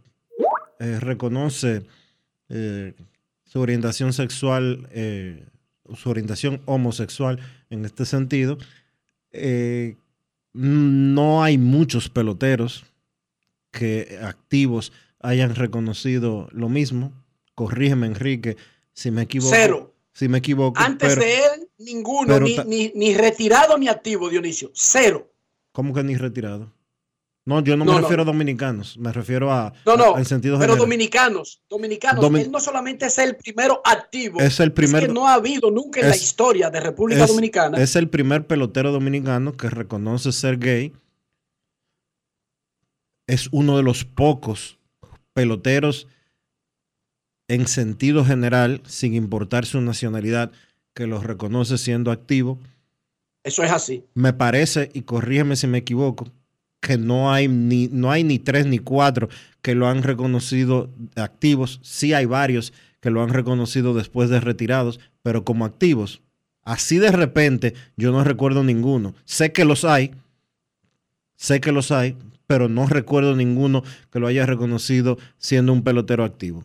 eh, 0.81 0.99
reconoce 0.99 1.87
eh, 2.49 2.95
su 3.45 3.61
orientación 3.61 4.13
sexual, 4.13 4.89
su 5.95 6.11
orientación 6.11 6.61
homosexual 6.65 7.39
en 7.71 7.85
este 7.85 8.07
sentido. 8.07 8.59
No 10.53 11.45
hay 11.45 11.59
muchos 11.59 12.09
peloteros 12.09 12.87
que 13.71 14.19
activos 14.21 14.93
hayan 15.21 15.55
reconocido 15.55 16.49
lo 16.51 16.69
mismo. 16.69 17.13
Corrígeme, 17.55 18.09
Enrique, 18.09 18.57
si 18.95 19.11
me 19.11 19.23
equivoco. 19.23 19.55
Cero. 19.55 19.95
Si 20.13 20.29
me 20.29 20.39
equivoco. 20.39 20.81
Antes 20.81 21.11
pero- 21.17 21.21
de 21.23 21.39
él, 21.39 21.69
ninguno, 21.79 22.39
ni, 22.41 22.57
ni- 22.67 22.93
ni 22.95 23.15
retirado 23.15 23.77
ni 23.77 23.89
activo, 23.89 24.31
Dionisio. 24.31 24.71
Cero. 24.73 25.31
¿Cómo 25.73 25.93
que 25.93 26.03
ni 26.05 26.17
retirado? 26.17 26.73
No, 27.47 27.61
yo 27.63 27.77
no, 27.77 27.85
No, 27.85 27.93
me 27.93 27.97
no. 27.99 28.03
refiero 28.05 28.23
a 28.23 28.25
dominicanos, 28.25 28.97
me 28.97 29.13
refiero 29.13 29.53
a, 29.53 29.75
No, 29.85 29.97
no. 29.99 30.15
a- 30.15 30.19
al 30.19 30.25
sentido 30.25 30.55
Pero 30.57 30.73
general. 30.73 30.79
dominicanos, 30.79 31.61
dominicanos, 31.69 32.25
Domin- 32.25 32.43
él 32.43 32.51
no 32.51 32.59
solamente 32.59 33.05
es 33.07 33.19
el 33.19 33.37
primero 33.37 33.83
activo, 33.85 34.41
Es 34.41 34.61
el 34.61 34.73
primer- 34.73 35.09
que 35.09 35.13
no 35.13 35.29
ha 35.29 35.35
habido 35.35 35.71
nunca 35.71 36.01
en 36.01 36.09
la 36.09 36.17
historia 36.17 36.71
de 36.71 36.81
República 36.81 37.25
es, 37.25 37.29
Dominicana. 37.29 37.77
es 37.83 37.97
el 37.97 38.09
primer 38.09 38.47
pelotero 38.47 38.93
dominicano 38.93 39.53
que 39.59 39.69
reconoce 39.69 40.33
ser 40.33 40.57
gay. 40.59 40.95
Es 43.27 43.49
uno 43.53 43.77
de 43.77 43.83
los 43.83 44.05
pocos 44.05 44.79
peloteros 45.35 46.07
en 47.49 47.67
sentido 47.67 48.25
general, 48.25 48.81
sin 48.87 49.15
importar 49.15 49.67
su 49.67 49.81
nacionalidad, 49.81 50.53
que 50.95 51.07
los 51.07 51.25
reconoce 51.25 51.79
siendo 51.79 52.11
activo. 52.11 52.59
Eso 53.43 53.63
es 53.63 53.71
así. 53.71 54.05
Me 54.15 54.33
parece, 54.33 54.91
y 54.95 55.03
corrígeme 55.03 55.57
si 55.57 55.67
me 55.67 55.79
equivoco, 55.79 56.31
que 56.81 56.99
no 56.99 57.33
hay 57.33 57.49
ni, 57.49 57.89
no 57.89 58.11
hay 58.11 58.25
ni 58.25 58.39
tres 58.39 58.67
ni 58.67 58.79
cuatro 58.79 59.29
que 59.63 59.75
lo 59.75 59.89
han 59.89 60.03
reconocido 60.03 60.91
activos. 61.17 61.81
Sí 61.83 62.13
hay 62.13 62.27
varios 62.27 62.73
que 63.01 63.11
lo 63.11 63.23
han 63.23 63.31
reconocido 63.31 63.95
después 63.95 64.31
de 64.31 64.41
retirados, 64.41 65.01
pero 65.23 65.45
como 65.45 65.65
activos. 65.65 66.23
Así 66.63 66.99
de 66.99 67.11
repente, 67.11 67.75
yo 67.97 68.13
no 68.13 68.25
recuerdo 68.25 68.65
ninguno. 68.65 69.15
Sé 69.25 69.53
que 69.53 69.65
los 69.65 69.85
hay, 69.85 70.13
sé 71.37 71.61
que 71.61 71.73
los 71.73 71.91
hay, 71.91 72.17
pero 72.47 72.69
no 72.69 72.87
recuerdo 72.87 73.37
ninguno 73.37 73.83
que 74.11 74.21
lo 74.21 74.27
haya 74.27 74.47
reconocido 74.47 75.19
siendo 75.39 75.73
un 75.73 75.83
pelotero 75.83 76.25
activo. 76.25 76.65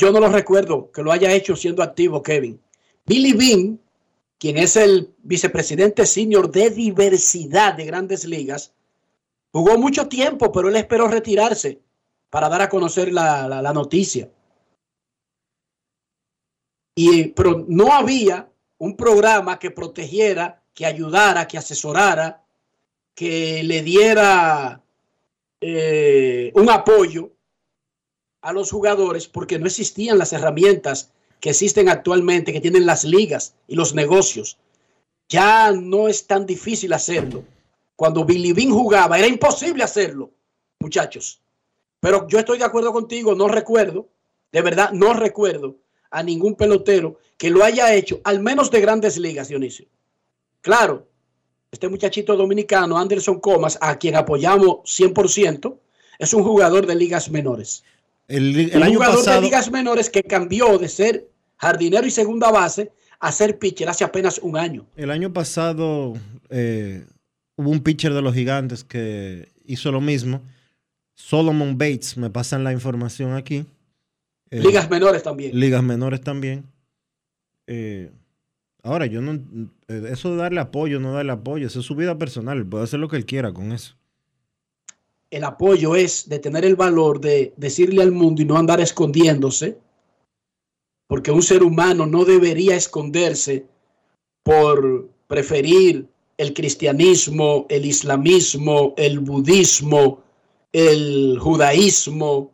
Yo 0.00 0.10
no 0.10 0.18
lo 0.18 0.30
recuerdo 0.30 0.90
que 0.90 1.02
lo 1.02 1.12
haya 1.12 1.30
hecho 1.30 1.54
siendo 1.54 1.82
activo, 1.82 2.22
Kevin. 2.22 2.58
Billy 3.04 3.34
Bean, 3.34 3.78
quien 4.38 4.56
es 4.56 4.74
el 4.76 5.14
vicepresidente 5.18 6.06
senior 6.06 6.50
de 6.50 6.70
diversidad 6.70 7.74
de 7.74 7.84
grandes 7.84 8.24
ligas, 8.24 8.72
jugó 9.52 9.76
mucho 9.76 10.08
tiempo, 10.08 10.50
pero 10.52 10.70
él 10.70 10.76
esperó 10.76 11.06
retirarse 11.06 11.82
para 12.30 12.48
dar 12.48 12.62
a 12.62 12.70
conocer 12.70 13.12
la, 13.12 13.70
noticia. 13.74 14.30
Y, 16.94 17.24
pero 17.34 17.66
no 17.68 17.92
había 17.92 18.48
un 18.78 18.96
programa 18.96 19.58
que 19.58 19.70
protegiera, 19.70 20.62
que 20.72 20.86
ayudara, 20.86 21.46
que 21.46 21.58
asesorara, 21.58 22.42
que 23.14 23.62
le 23.64 23.82
diera 23.82 24.82
eh, 25.60 26.52
un 26.54 26.70
apoyo 26.70 27.32
a 28.42 28.52
los 28.52 28.70
jugadores 28.70 29.28
porque 29.28 29.58
no 29.58 29.66
existían 29.66 30.18
las 30.18 30.32
herramientas 30.32 31.10
que 31.40 31.50
existen 31.50 31.88
actualmente, 31.88 32.52
que 32.52 32.60
tienen 32.60 32.86
las 32.86 33.04
ligas 33.04 33.54
y 33.66 33.74
los 33.74 33.94
negocios. 33.94 34.58
Ya 35.28 35.72
no 35.72 36.08
es 36.08 36.26
tan 36.26 36.46
difícil 36.46 36.92
hacerlo. 36.92 37.44
Cuando 37.96 38.24
Billy 38.24 38.52
Bean 38.52 38.70
jugaba, 38.70 39.18
era 39.18 39.26
imposible 39.26 39.84
hacerlo, 39.84 40.30
muchachos. 40.78 41.40
Pero 42.00 42.26
yo 42.28 42.38
estoy 42.38 42.58
de 42.58 42.64
acuerdo 42.64 42.92
contigo, 42.92 43.34
no 43.34 43.48
recuerdo, 43.48 44.08
de 44.52 44.62
verdad, 44.62 44.92
no 44.92 45.12
recuerdo 45.12 45.76
a 46.10 46.22
ningún 46.22 46.56
pelotero 46.56 47.18
que 47.36 47.50
lo 47.50 47.62
haya 47.62 47.94
hecho, 47.94 48.20
al 48.24 48.40
menos 48.40 48.70
de 48.70 48.80
grandes 48.80 49.16
ligas, 49.18 49.48
Dionisio. 49.48 49.86
Claro, 50.60 51.06
este 51.70 51.88
muchachito 51.88 52.36
dominicano, 52.36 52.98
Anderson 52.98 53.38
Comas, 53.38 53.78
a 53.80 53.96
quien 53.96 54.16
apoyamos 54.16 54.80
100%, 54.84 55.78
es 56.18 56.34
un 56.34 56.42
jugador 56.42 56.86
de 56.86 56.94
ligas 56.94 57.30
menores. 57.30 57.84
El, 58.30 58.56
el 58.56 58.76
un 58.76 58.82
año 58.84 58.94
jugador 58.94 59.16
pasado, 59.16 59.40
de 59.40 59.46
ligas 59.46 59.70
menores 59.70 60.08
que 60.08 60.22
cambió 60.22 60.78
de 60.78 60.88
ser 60.88 61.28
jardinero 61.56 62.06
y 62.06 62.10
segunda 62.10 62.50
base 62.50 62.92
a 63.18 63.32
ser 63.32 63.58
pitcher 63.58 63.88
hace 63.88 64.04
apenas 64.04 64.38
un 64.38 64.56
año. 64.56 64.86
el 64.96 65.10
año 65.10 65.32
pasado 65.32 66.14
eh, 66.48 67.04
hubo 67.56 67.70
un 67.70 67.80
pitcher 67.80 68.14
de 68.14 68.22
los 68.22 68.32
gigantes 68.34 68.84
que 68.84 69.48
hizo 69.66 69.90
lo 69.92 70.00
mismo. 70.00 70.40
Solomon 71.14 71.76
Bates, 71.76 72.16
me 72.16 72.30
pasan 72.30 72.64
la 72.64 72.72
información 72.72 73.34
aquí. 73.34 73.66
Eh, 74.50 74.60
Ligas 74.60 74.88
menores 74.88 75.22
también. 75.22 75.58
Ligas 75.58 75.82
menores 75.82 76.20
también. 76.22 76.64
Eh, 77.66 78.10
ahora, 78.82 79.06
yo 79.06 79.20
no. 79.20 79.38
Eso 79.88 80.30
de 80.30 80.36
darle 80.36 80.60
apoyo, 80.60 80.98
no 80.98 81.12
darle 81.12 81.32
apoyo, 81.32 81.66
eso 81.66 81.80
es 81.80 81.86
su 81.86 81.94
vida 81.94 82.16
personal. 82.16 82.64
Puede 82.64 82.84
hacer 82.84 83.00
lo 83.00 83.08
que 83.08 83.16
él 83.16 83.26
quiera 83.26 83.52
con 83.52 83.72
eso. 83.72 83.96
El 85.30 85.44
apoyo 85.44 85.94
es 85.94 86.28
de 86.28 86.40
tener 86.40 86.64
el 86.64 86.76
valor 86.76 87.20
de 87.20 87.54
decirle 87.56 88.02
al 88.02 88.10
mundo 88.10 88.42
y 88.42 88.44
no 88.44 88.56
andar 88.56 88.80
escondiéndose, 88.80 89.78
porque 91.06 91.30
un 91.30 91.42
ser 91.42 91.62
humano 91.62 92.06
no 92.06 92.24
debería 92.24 92.74
esconderse 92.74 93.66
por 94.42 95.08
preferir 95.28 96.08
el 96.36 96.54
cristianismo, 96.54 97.66
el 97.68 97.84
islamismo, 97.84 98.94
el 98.96 99.20
budismo, 99.20 100.22
el 100.72 101.38
judaísmo, 101.38 102.52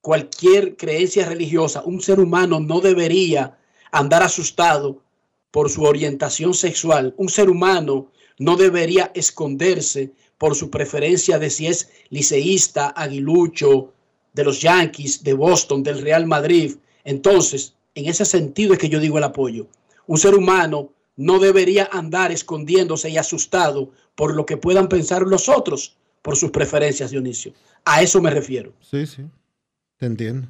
cualquier 0.00 0.76
creencia 0.76 1.28
religiosa, 1.28 1.82
un 1.84 2.00
ser 2.00 2.18
humano 2.18 2.60
no 2.60 2.80
debería 2.80 3.58
andar 3.92 4.22
asustado 4.22 5.02
por 5.50 5.70
su 5.70 5.82
orientación 5.82 6.54
sexual. 6.54 7.14
Un 7.16 7.28
ser 7.28 7.50
humano 7.50 8.10
no 8.38 8.56
debería 8.56 9.10
esconderse 9.14 10.12
por 10.38 10.54
su 10.54 10.70
preferencia 10.70 11.38
de 11.38 11.50
si 11.50 11.66
es 11.66 11.90
liceísta, 12.10 12.88
aguilucho, 12.88 13.92
de 14.32 14.44
los 14.44 14.60
Yankees, 14.60 15.24
de 15.24 15.34
Boston, 15.34 15.82
del 15.82 16.00
Real 16.00 16.26
Madrid. 16.26 16.76
Entonces, 17.04 17.74
en 17.94 18.06
ese 18.06 18.24
sentido 18.24 18.72
es 18.72 18.78
que 18.78 18.88
yo 18.88 19.00
digo 19.00 19.18
el 19.18 19.24
apoyo. 19.24 19.66
Un 20.06 20.18
ser 20.18 20.34
humano 20.34 20.92
no 21.16 21.40
debería 21.40 21.88
andar 21.90 22.30
escondiéndose 22.30 23.10
y 23.10 23.18
asustado 23.18 23.90
por 24.14 24.34
lo 24.34 24.46
que 24.46 24.56
puedan 24.56 24.88
pensar 24.88 25.22
los 25.22 25.48
otros 25.48 25.96
por 26.22 26.36
sus 26.36 26.50
preferencias, 26.50 27.10
Dionisio. 27.10 27.52
A 27.84 28.02
eso 28.02 28.20
me 28.20 28.30
refiero. 28.30 28.72
Sí, 28.80 29.06
sí. 29.06 29.24
Te 29.96 30.06
entiendo. 30.06 30.48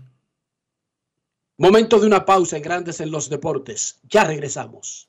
Momento 1.57 1.99
de 1.99 2.07
una 2.07 2.25
pausa 2.25 2.57
en 2.57 2.63
Grandes 2.63 3.01
en 3.01 3.11
los 3.11 3.29
Deportes. 3.29 3.99
Ya 4.09 4.25
regresamos. 4.25 5.09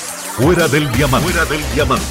Fuera 0.41 0.67
del 0.67 0.91
diamante. 0.93 1.31
Del. 1.51 1.61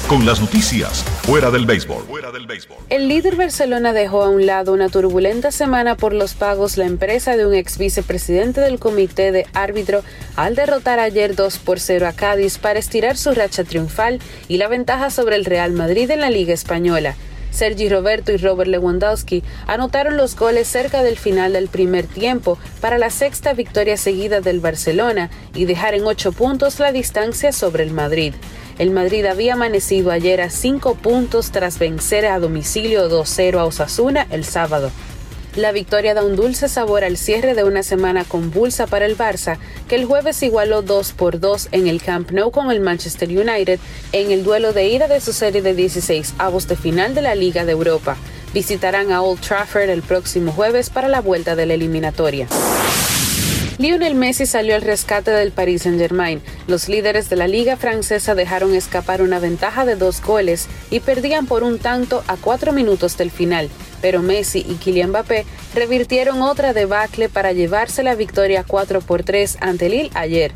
Con 0.07 0.25
las 0.25 0.39
noticias. 0.39 1.03
Fuera 1.23 1.51
del 1.51 1.65
béisbol. 1.65 2.05
Fuera 2.05 2.31
del 2.31 2.47
béisbol. 2.47 2.77
El 2.87 3.09
líder 3.09 3.35
Barcelona 3.35 3.91
dejó 3.91 4.23
a 4.23 4.29
un 4.29 4.45
lado 4.45 4.71
una 4.71 4.87
turbulenta 4.87 5.51
semana 5.51 5.97
por 5.97 6.13
los 6.13 6.33
pagos 6.33 6.77
la 6.77 6.85
empresa 6.85 7.35
de 7.35 7.45
un 7.45 7.53
ex 7.53 7.77
vicepresidente 7.77 8.61
del 8.61 8.79
comité 8.79 9.33
de 9.33 9.47
árbitro 9.53 10.01
al 10.37 10.55
derrotar 10.55 10.99
ayer 10.99 11.35
2 11.35 11.57
por 11.57 11.81
0 11.81 12.07
a 12.07 12.13
Cádiz 12.13 12.57
para 12.57 12.79
estirar 12.79 13.17
su 13.17 13.33
racha 13.33 13.65
triunfal 13.65 14.19
y 14.47 14.55
la 14.55 14.69
ventaja 14.69 15.09
sobre 15.09 15.35
el 15.35 15.43
Real 15.43 15.73
Madrid 15.73 16.09
en 16.09 16.21
la 16.21 16.29
Liga 16.29 16.53
Española. 16.53 17.17
Sergi 17.51 17.89
Roberto 17.89 18.31
y 18.31 18.37
Robert 18.37 18.69
Lewandowski 18.69 19.43
anotaron 19.67 20.17
los 20.17 20.35
goles 20.35 20.67
cerca 20.67 21.03
del 21.03 21.17
final 21.17 21.53
del 21.53 21.67
primer 21.67 22.07
tiempo 22.07 22.57
para 22.79 22.97
la 22.97 23.11
sexta 23.11 23.53
victoria 23.53 23.97
seguida 23.97 24.41
del 24.41 24.59
Barcelona 24.59 25.29
y 25.53 25.65
dejar 25.65 25.93
en 25.93 26.05
ocho 26.05 26.31
puntos 26.31 26.79
la 26.79 26.91
distancia 26.91 27.51
sobre 27.51 27.83
el 27.83 27.91
Madrid. 27.91 28.33
El 28.79 28.89
Madrid 28.89 29.25
había 29.25 29.53
amanecido 29.53 30.09
ayer 30.09 30.41
a 30.41 30.49
cinco 30.49 30.95
puntos 30.95 31.51
tras 31.51 31.77
vencer 31.77 32.25
a 32.25 32.39
domicilio 32.39 33.09
2-0 33.09 33.59
a 33.59 33.65
Osasuna 33.65 34.25
el 34.31 34.43
sábado. 34.43 34.89
La 35.55 35.73
victoria 35.73 36.13
da 36.13 36.23
un 36.23 36.37
dulce 36.37 36.69
sabor 36.69 37.03
al 37.03 37.17
cierre 37.17 37.53
de 37.55 37.65
una 37.65 37.83
semana 37.83 38.23
convulsa 38.23 38.87
para 38.87 39.05
el 39.05 39.17
Barça, 39.17 39.57
que 39.89 39.95
el 39.95 40.05
jueves 40.05 40.41
igualó 40.43 40.81
2 40.81 41.11
por 41.11 41.41
2 41.41 41.69
en 41.73 41.87
el 41.87 42.01
Camp 42.01 42.31
Nou 42.31 42.51
con 42.51 42.71
el 42.71 42.79
Manchester 42.79 43.27
United 43.27 43.77
en 44.13 44.31
el 44.31 44.45
duelo 44.45 44.71
de 44.71 44.87
ida 44.87 45.09
de 45.09 45.19
su 45.19 45.33
serie 45.33 45.61
de 45.61 45.75
16 45.75 46.35
avos 46.37 46.69
de 46.69 46.77
final 46.77 47.13
de 47.13 47.21
la 47.21 47.35
Liga 47.35 47.65
de 47.65 47.73
Europa. 47.73 48.15
Visitarán 48.53 49.11
a 49.11 49.21
Old 49.21 49.41
Trafford 49.41 49.89
el 49.89 50.03
próximo 50.03 50.53
jueves 50.53 50.89
para 50.89 51.09
la 51.09 51.19
vuelta 51.19 51.57
de 51.57 51.65
la 51.65 51.73
eliminatoria. 51.73 52.47
Lionel 53.77 54.15
Messi 54.15 54.45
salió 54.45 54.75
al 54.75 54.81
rescate 54.81 55.31
del 55.31 55.51
Paris 55.51 55.83
Saint-Germain. 55.83 56.41
Los 56.67 56.89
líderes 56.89 57.29
de 57.29 57.35
la 57.35 57.47
liga 57.47 57.77
francesa 57.77 58.35
dejaron 58.35 58.75
escapar 58.75 59.21
una 59.21 59.39
ventaja 59.39 59.85
de 59.85 59.95
dos 59.95 60.21
goles 60.21 60.67
y 60.89 60.99
perdían 60.99 61.45
por 61.45 61.63
un 61.63 61.79
tanto 61.79 62.23
a 62.27 62.37
cuatro 62.37 62.73
minutos 62.73 63.17
del 63.17 63.31
final. 63.31 63.69
Pero 64.01 64.21
Messi 64.21 64.65
y 64.67 64.75
Kylian 64.75 65.09
Mbappé 65.09 65.45
revirtieron 65.73 66.41
otra 66.41 66.73
debacle 66.73 67.29
para 67.29 67.53
llevarse 67.53 68.03
la 68.03 68.15
victoria 68.15 68.63
4 68.67 69.01
por 69.01 69.23
3 69.23 69.57
ante 69.61 69.89
Lille 69.89 70.11
ayer. 70.13 70.51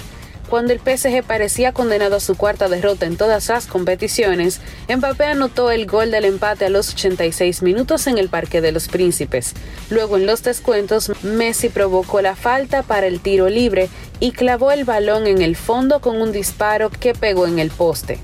Cuando 0.50 0.74
el 0.74 0.80
PSG 0.80 1.24
parecía 1.24 1.74
condenado 1.74 2.18
a 2.18 2.20
su 2.20 2.36
cuarta 2.36 2.70
derrota 2.70 3.08
en 3.08 3.18
todas 3.18 3.50
las 3.50 3.66
competiciones, 3.66 4.62
Mbappé 4.88 5.26
anotó 5.26 5.72
el 5.72 5.88
gol 5.88 6.12
del 6.12 6.26
empate 6.26 6.66
a 6.66 6.70
los 6.70 6.94
86 6.94 7.64
minutos 7.64 8.06
en 8.08 8.20
el 8.20 8.30
Parque 8.30 8.62
de 8.62 8.72
los 8.72 8.88
Príncipes. 8.88 9.54
Luego 9.90 10.18
en 10.18 10.28
los 10.28 10.44
descuentos, 10.44 11.12
Messi 11.24 11.70
provocó 11.70 12.22
la 12.22 12.36
falta 12.36 12.84
para 12.84 13.08
el 13.08 13.22
tiro 13.22 13.50
libre 13.50 13.90
y 14.20 14.34
clavó 14.34 14.72
el 14.72 14.86
balón 14.86 15.26
en 15.26 15.42
el 15.42 15.56
fondo 15.56 16.00
con 16.00 16.22
un 16.22 16.32
disparo 16.32 16.92
que 16.92 17.14
pegó 17.14 17.48
en 17.48 17.58
el 17.58 17.72
poste. 17.72 18.20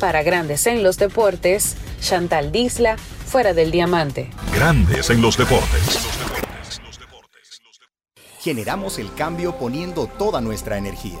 Para 0.00 0.24
Grandes 0.24 0.66
en 0.66 0.82
los 0.82 0.98
Deportes, 0.98 1.76
Chantal 2.00 2.50
Disla, 2.50 2.96
fuera 2.96 3.54
del 3.54 3.70
diamante. 3.70 4.30
Grandes 4.52 5.10
en 5.10 5.22
los 5.22 5.38
deportes. 5.38 6.00
Generamos 8.40 8.98
el 8.98 9.14
cambio 9.14 9.56
poniendo 9.56 10.08
toda 10.08 10.40
nuestra 10.40 10.76
energía. 10.76 11.20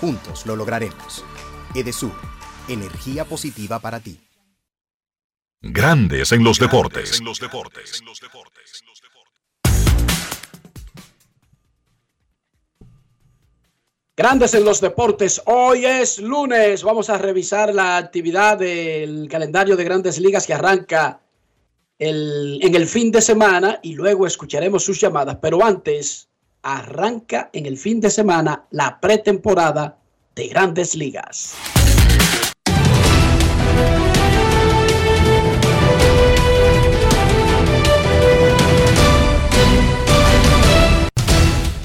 Juntos 0.00 0.46
lo 0.46 0.56
lograremos. 0.56 1.24
Edesur, 1.74 2.12
energía 2.68 3.24
positiva 3.24 3.78
para 3.78 4.00
ti. 4.00 4.20
Grandes 5.62 6.32
en 6.32 6.44
los 6.44 6.58
deportes. 6.58 7.20
Grandes 14.16 14.54
en 14.54 14.64
los 14.64 14.80
deportes. 14.80 15.42
Hoy 15.44 15.84
es 15.84 16.18
lunes. 16.18 16.82
Vamos 16.82 17.10
a 17.10 17.18
revisar 17.18 17.74
la 17.74 17.98
actividad 17.98 18.58
del 18.58 19.28
calendario 19.28 19.76
de 19.76 19.84
grandes 19.84 20.18
ligas 20.18 20.46
que 20.46 20.54
arranca 20.54 21.20
el- 21.98 22.58
en 22.62 22.74
el 22.74 22.86
fin 22.86 23.10
de 23.12 23.20
semana 23.20 23.78
y 23.82 23.94
luego 23.94 24.26
escucharemos 24.26 24.84
sus 24.84 24.98
llamadas. 25.00 25.36
Pero 25.42 25.62
antes, 25.62 26.25
arranca 26.66 27.48
en 27.52 27.64
el 27.64 27.78
fin 27.78 28.00
de 28.00 28.10
semana 28.10 28.66
la 28.72 28.98
pretemporada 29.00 29.98
de 30.34 30.48
grandes 30.48 30.96
ligas. 30.96 31.54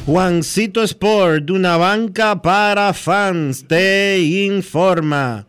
Juancito 0.08 0.82
Sport, 0.82 1.45
de 1.45 1.53
una 1.53 1.78
banca 1.78 2.41
para 2.41 2.91
fans, 2.94 3.68
te 3.68 4.20
informa 4.20 5.45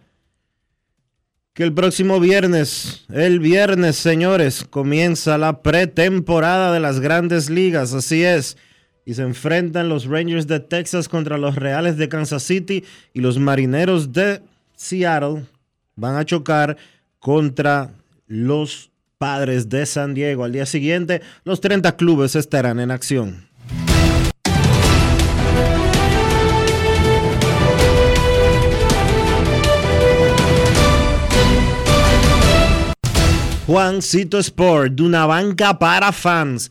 que 1.54 1.62
el 1.62 1.72
próximo 1.72 2.20
viernes, 2.20 3.06
el 3.10 3.40
viernes, 3.40 3.96
señores, 3.96 4.64
comienza 4.68 5.38
la 5.38 5.62
pretemporada 5.62 6.72
de 6.72 6.80
las 6.80 7.00
grandes 7.00 7.48
ligas, 7.48 7.94
así 7.94 8.22
es. 8.24 8.58
Y 9.04 9.14
se 9.14 9.22
enfrentan 9.22 9.88
los 9.88 10.06
Rangers 10.06 10.46
de 10.46 10.60
Texas 10.60 11.08
contra 11.08 11.38
los 11.38 11.56
Reales 11.56 11.96
de 11.96 12.08
Kansas 12.08 12.42
City 12.42 12.84
y 13.12 13.20
los 13.20 13.38
Marineros 13.38 14.12
de 14.12 14.40
Seattle 14.76 15.46
van 15.96 16.16
a 16.16 16.24
chocar 16.24 16.76
contra 17.18 17.90
los 18.26 18.90
Padres 19.18 19.68
de 19.68 19.86
San 19.86 20.14
Diego. 20.14 20.44
Al 20.44 20.52
día 20.52 20.66
siguiente, 20.66 21.22
los 21.44 21.60
30 21.60 21.96
clubes 21.96 22.34
estarán 22.34 22.80
en 22.80 22.90
acción. 22.90 23.46
Juancito 33.66 34.38
Sport, 34.38 34.94
de 34.94 35.02
una 35.04 35.24
banca 35.24 35.78
para 35.78 36.10
fans, 36.10 36.70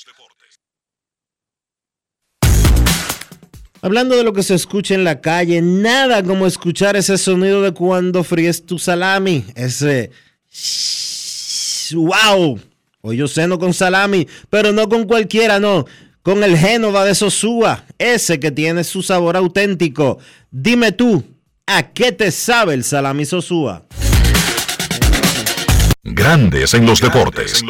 Hablando 3.83 4.15
de 4.15 4.23
lo 4.23 4.31
que 4.31 4.43
se 4.43 4.53
escucha 4.53 4.93
en 4.93 5.03
la 5.03 5.21
calle, 5.21 5.59
nada 5.59 6.21
como 6.21 6.45
escuchar 6.45 6.95
ese 6.95 7.17
sonido 7.17 7.63
de 7.63 7.71
cuando 7.71 8.23
fríes 8.23 8.63
tu 8.63 8.77
salami. 8.77 9.43
Ese. 9.55 10.11
¡Wow! 11.93 12.59
O 13.01 13.13
yo 13.13 13.27
ceno 13.27 13.57
con 13.57 13.73
salami, 13.73 14.27
pero 14.51 14.71
no 14.71 14.87
con 14.87 15.05
cualquiera, 15.05 15.59
no. 15.59 15.85
Con 16.21 16.43
el 16.43 16.55
Génova 16.55 17.03
de 17.03 17.15
Sosúa, 17.15 17.85
ese 17.97 18.39
que 18.39 18.51
tiene 18.51 18.83
su 18.83 19.01
sabor 19.01 19.35
auténtico. 19.35 20.19
Dime 20.51 20.91
tú, 20.91 21.23
¿a 21.65 21.91
qué 21.91 22.11
te 22.11 22.29
sabe 22.29 22.75
el 22.75 22.83
salami 22.83 23.25
Sosúa? 23.25 23.87
Grandes 26.03 26.75
en 26.75 26.85
los 26.85 27.01
deportes. 27.01 27.63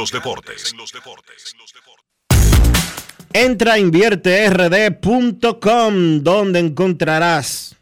Entra 3.33 3.73
a 3.73 3.79
invierterd.com 3.79 6.21
donde 6.21 6.59
encontrarás 6.59 7.77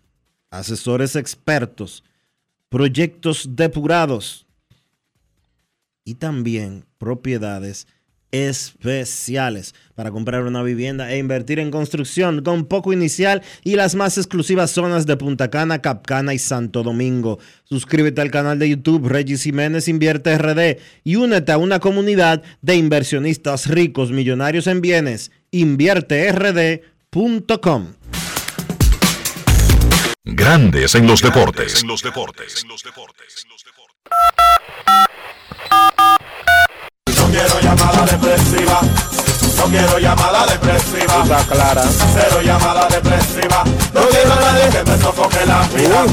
asesores 0.52 1.16
expertos, 1.16 2.04
proyectos 2.70 3.56
depurados 3.56 4.46
y 6.04 6.16
también 6.16 6.86
propiedades 7.00 7.88
especiales 8.32 9.74
para 10.00 10.12
comprar 10.12 10.44
una 10.44 10.64
vivienda 10.64 11.12
e 11.12 11.18
invertir 11.18 11.60
en 11.60 11.72
construcción 11.72 12.42
con 12.42 12.68
poco 12.68 12.94
inicial 12.94 13.42
y 13.66 13.76
las 13.76 13.96
más 13.96 14.18
exclusivas 14.18 14.72
zonas 14.72 15.06
de 15.06 15.18
Punta 15.18 15.50
Cana, 15.50 15.82
Capcana 15.82 16.34
y 16.34 16.40
Santo 16.40 16.84
Domingo. 16.84 17.38
Suscríbete 17.66 18.22
al 18.22 18.32
canal 18.32 18.60
de 18.60 18.70
YouTube 18.70 19.10
Regis 19.10 19.44
Jiménez 19.44 19.90
Invierte 19.90 20.38
RD 20.38 20.78
y 21.04 21.18
únete 21.18 21.52
a 21.52 21.58
una 21.58 21.82
comunidad 21.82 22.44
de 22.62 22.78
inversionistas 22.78 23.68
ricos, 23.68 24.14
millonarios 24.14 24.68
en 24.68 24.80
bienes. 24.80 25.32
InvierteRD.com. 25.52 27.88
Grandes 30.24 30.96
en 30.96 31.08
los 31.08 31.22
deportes. 31.22 31.84
No 37.18 37.30
quiero 37.30 37.60
llamada 37.60 38.06
depresiva. 38.06 39.19
No 39.60 39.66
quiero 39.66 40.00
llamada 40.00 40.48
depresiva. 40.48 41.22
Está 41.22 41.46
clara. 41.46 41.84
Cero 41.84 42.42
llamada 42.44 42.88
depresiva. 42.88 43.64
No 43.94 44.02
quiero 44.08 44.36
nadie 44.36 44.70
que 44.72 44.84
me 44.90 44.98
sofoque 44.98 45.46
la 45.46 45.68
vida. 45.76 46.06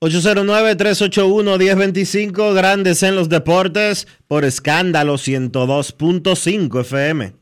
809-381-1025, 0.00 2.54
Grandes 2.54 3.02
en 3.02 3.16
los 3.16 3.30
Deportes, 3.30 4.06
por 4.28 4.44
escándalo 4.44 5.14
102.5 5.14 6.82
FM. 6.82 7.32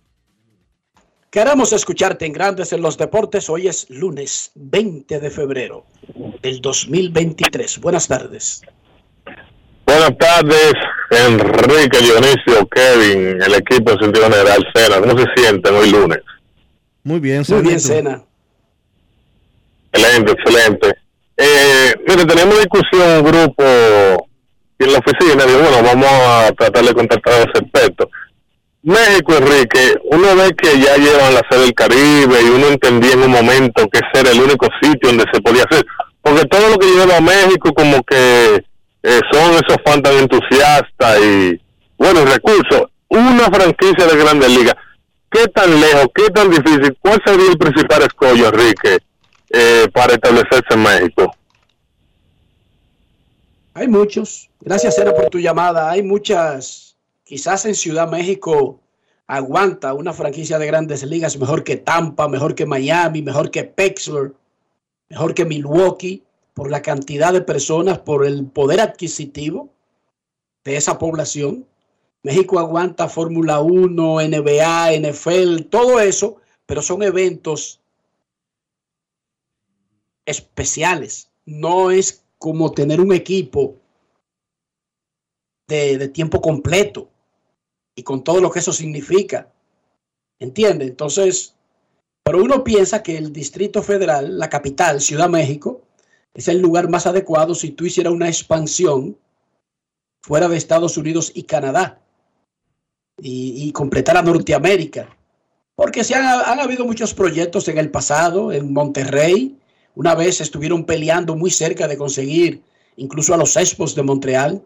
Queremos 1.31 1.73
escucharte 1.73 2.27
en 2.27 2.32
Grandes 2.32 2.73
en 2.73 2.81
los 2.81 2.97
Deportes. 2.97 3.51
Hoy 3.51 3.66
es 3.66 3.90
lunes 3.90 4.52
20 4.55 5.19
de 5.19 5.31
febrero 5.32 5.85
del 6.40 6.61
2023. 6.61 7.81
Buenas 7.81 8.06
tardes. 8.06 8.62
Buenas 9.86 10.16
tardes, 10.19 10.73
Enrique, 11.11 11.98
Dionisio, 11.98 12.66
Kevin, 12.69 13.43
el 13.43 13.55
equipo 13.55 13.93
de 13.93 13.98
sentido 13.98 14.31
general 14.31 14.65
Cena. 14.74 15.01
¿Cómo 15.01 15.19
se 15.19 15.27
sienten 15.36 15.74
hoy 15.74 15.90
lunes? 15.90 16.19
Muy 17.02 17.20
bien, 17.20 17.44
Muy 17.48 17.62
bien. 17.62 17.81
Cena. 17.81 18.23
Excelente, 19.93 20.32
excelente. 20.32 20.94
Eh, 21.36 21.94
mire, 22.06 22.24
teníamos 22.24 22.59
discusión 22.59 23.19
un 23.19 23.24
grupo 23.24 23.65
en 24.78 24.93
la 24.93 24.98
oficina. 24.98 25.44
Digo, 25.44 25.61
bueno, 25.61 25.82
vamos 25.82 26.09
a 26.11 26.52
tratar 26.56 26.85
de 26.85 26.94
contactar 26.94 27.35
a 27.35 27.39
ese 27.39 27.59
experto. 27.61 28.09
México, 28.82 29.35
Enrique, 29.36 29.94
uno 30.05 30.36
ve 30.36 30.55
que 30.56 30.78
ya 30.78 30.97
llevan 30.97 31.35
la 31.35 31.43
sede 31.51 31.61
del 31.61 31.74
Caribe 31.74 32.43
y 32.43 32.51
uno 32.51 32.69
entendía 32.69 33.12
en 33.12 33.23
un 33.23 33.31
momento 33.31 33.89
que 33.89 33.98
ese 34.01 34.20
era 34.20 34.31
el 34.31 34.40
único 34.40 34.66
sitio 34.82 35.09
donde 35.09 35.24
se 35.32 35.40
podía 35.40 35.65
hacer. 35.65 35.86
Porque 36.20 36.44
todo 36.47 36.70
lo 36.70 36.78
que 36.78 36.86
lleva 36.86 37.16
a 37.16 37.20
México 37.20 37.73
como 37.74 38.02
que 38.02 38.62
eh, 39.07 39.21
son 39.31 39.51
esos 39.53 39.77
fans 39.85 40.03
tan 40.03 40.17
entusiastas 40.17 41.21
y, 41.21 41.61
bueno, 41.99 42.23
y 42.23 42.25
recursos. 42.25 42.91
Una 43.09 43.45
franquicia 43.51 44.07
de 44.07 44.17
Grandes 44.17 44.49
Ligas, 44.49 44.75
¿qué 45.31 45.47
tan 45.49 45.79
lejos, 45.79 46.07
qué 46.15 46.31
tan 46.31 46.51
difícil? 46.51 46.97
¿Cuál 47.01 47.21
sería 47.25 47.51
el 47.51 47.59
principal 47.59 48.03
escollo, 48.03 48.49
Enrique, 48.49 48.99
eh, 49.51 49.87
para 49.93 50.15
establecerse 50.15 50.73
en 50.73 50.83
México? 50.83 51.37
Hay 53.75 53.89
muchos. 53.89 54.49
Gracias, 54.61 54.97
Cena, 54.97 55.13
por 55.13 55.29
tu 55.29 55.39
llamada. 55.39 55.91
Hay 55.91 56.03
muchas. 56.03 56.97
Quizás 57.25 57.67
en 57.67 57.75
Ciudad 57.75 58.09
México 58.09 58.81
aguanta 59.27 59.93
una 59.93 60.15
franquicia 60.15 60.59
de 60.59 60.67
grandes 60.67 61.03
ligas 61.03 61.37
mejor 61.37 61.63
que 61.63 61.77
Tampa, 61.77 62.27
mejor 62.27 62.55
que 62.55 62.65
Miami, 62.65 63.21
mejor 63.21 63.51
que 63.51 63.65
Pittsburgh, 63.65 64.35
mejor 65.11 65.35
que 65.35 65.45
Milwaukee, 65.45 66.23
por 66.55 66.71
la 66.71 66.83
cantidad 66.83 67.33
de 67.33 67.43
personas, 67.43 67.99
por 67.99 68.25
el 68.25 68.47
poder 68.47 68.81
adquisitivo 68.81 69.75
de 70.65 70.77
esa 70.77 70.99
población. 70.99 71.67
México 72.23 72.59
aguanta 72.59 73.09
Fórmula 73.09 73.61
1, 73.61 74.21
NBA, 74.29 74.93
NFL, 74.99 75.65
todo 75.69 76.01
eso, 76.01 76.37
pero 76.65 76.81
son 76.81 77.03
eventos 77.03 77.81
especiales. 80.25 81.29
No 81.45 81.91
es 81.91 82.25
como 82.39 82.73
tener 82.73 83.01
un 83.01 83.13
equipo 83.13 83.77
de, 85.67 85.99
de 85.99 86.09
tiempo 86.09 86.41
completo 86.41 87.11
y 87.95 88.03
con 88.03 88.25
todo 88.25 88.41
lo 88.41 88.51
que 88.51 88.61
eso 88.61 88.73
significa. 88.73 89.51
¿Entiende? 90.39 90.87
Entonces, 90.87 91.55
pero 92.25 92.43
uno 92.43 92.65
piensa 92.65 93.03
que 93.03 93.19
el 93.19 93.33
Distrito 93.33 93.83
Federal, 93.83 94.39
la 94.39 94.49
capital, 94.49 95.01
Ciudad 95.01 95.29
México, 95.29 95.84
es 96.35 96.48
el 96.48 96.61
lugar 96.61 96.89
más 96.89 97.06
adecuado 97.06 97.55
si 97.55 97.70
tú 97.70 97.86
hicieras 97.86 98.12
una 98.12 98.28
expansión 98.28 99.16
fuera 100.23 100.48
de 100.48 100.56
Estados 100.56 100.97
Unidos 100.97 101.31
y 101.35 101.44
Canadá 101.44 102.01
y, 103.19 103.69
y 103.69 103.73
completar 103.73 104.16
a 104.16 104.23
Norteamérica. 104.23 105.16
Porque 105.77 106.05
se 106.05 106.15
han, 106.15 106.24
han 106.24 106.61
habido 106.61 106.85
muchos 106.85 107.15
proyectos 107.15 107.69
en 107.69 107.78
el 107.78 107.90
pasado, 107.90 108.52
en 108.52 108.73
Monterrey. 108.73 109.59
Una 109.94 110.15
vez 110.15 110.40
estuvieron 110.40 110.85
peleando 110.85 111.36
muy 111.36 111.51
cerca 111.51 111.89
de 111.89 111.97
conseguir 111.97 112.62
incluso 112.97 113.35
a 113.35 113.36
los 113.36 113.56
Expos 113.56 113.94
de 113.94 114.02
Montreal. 114.02 114.62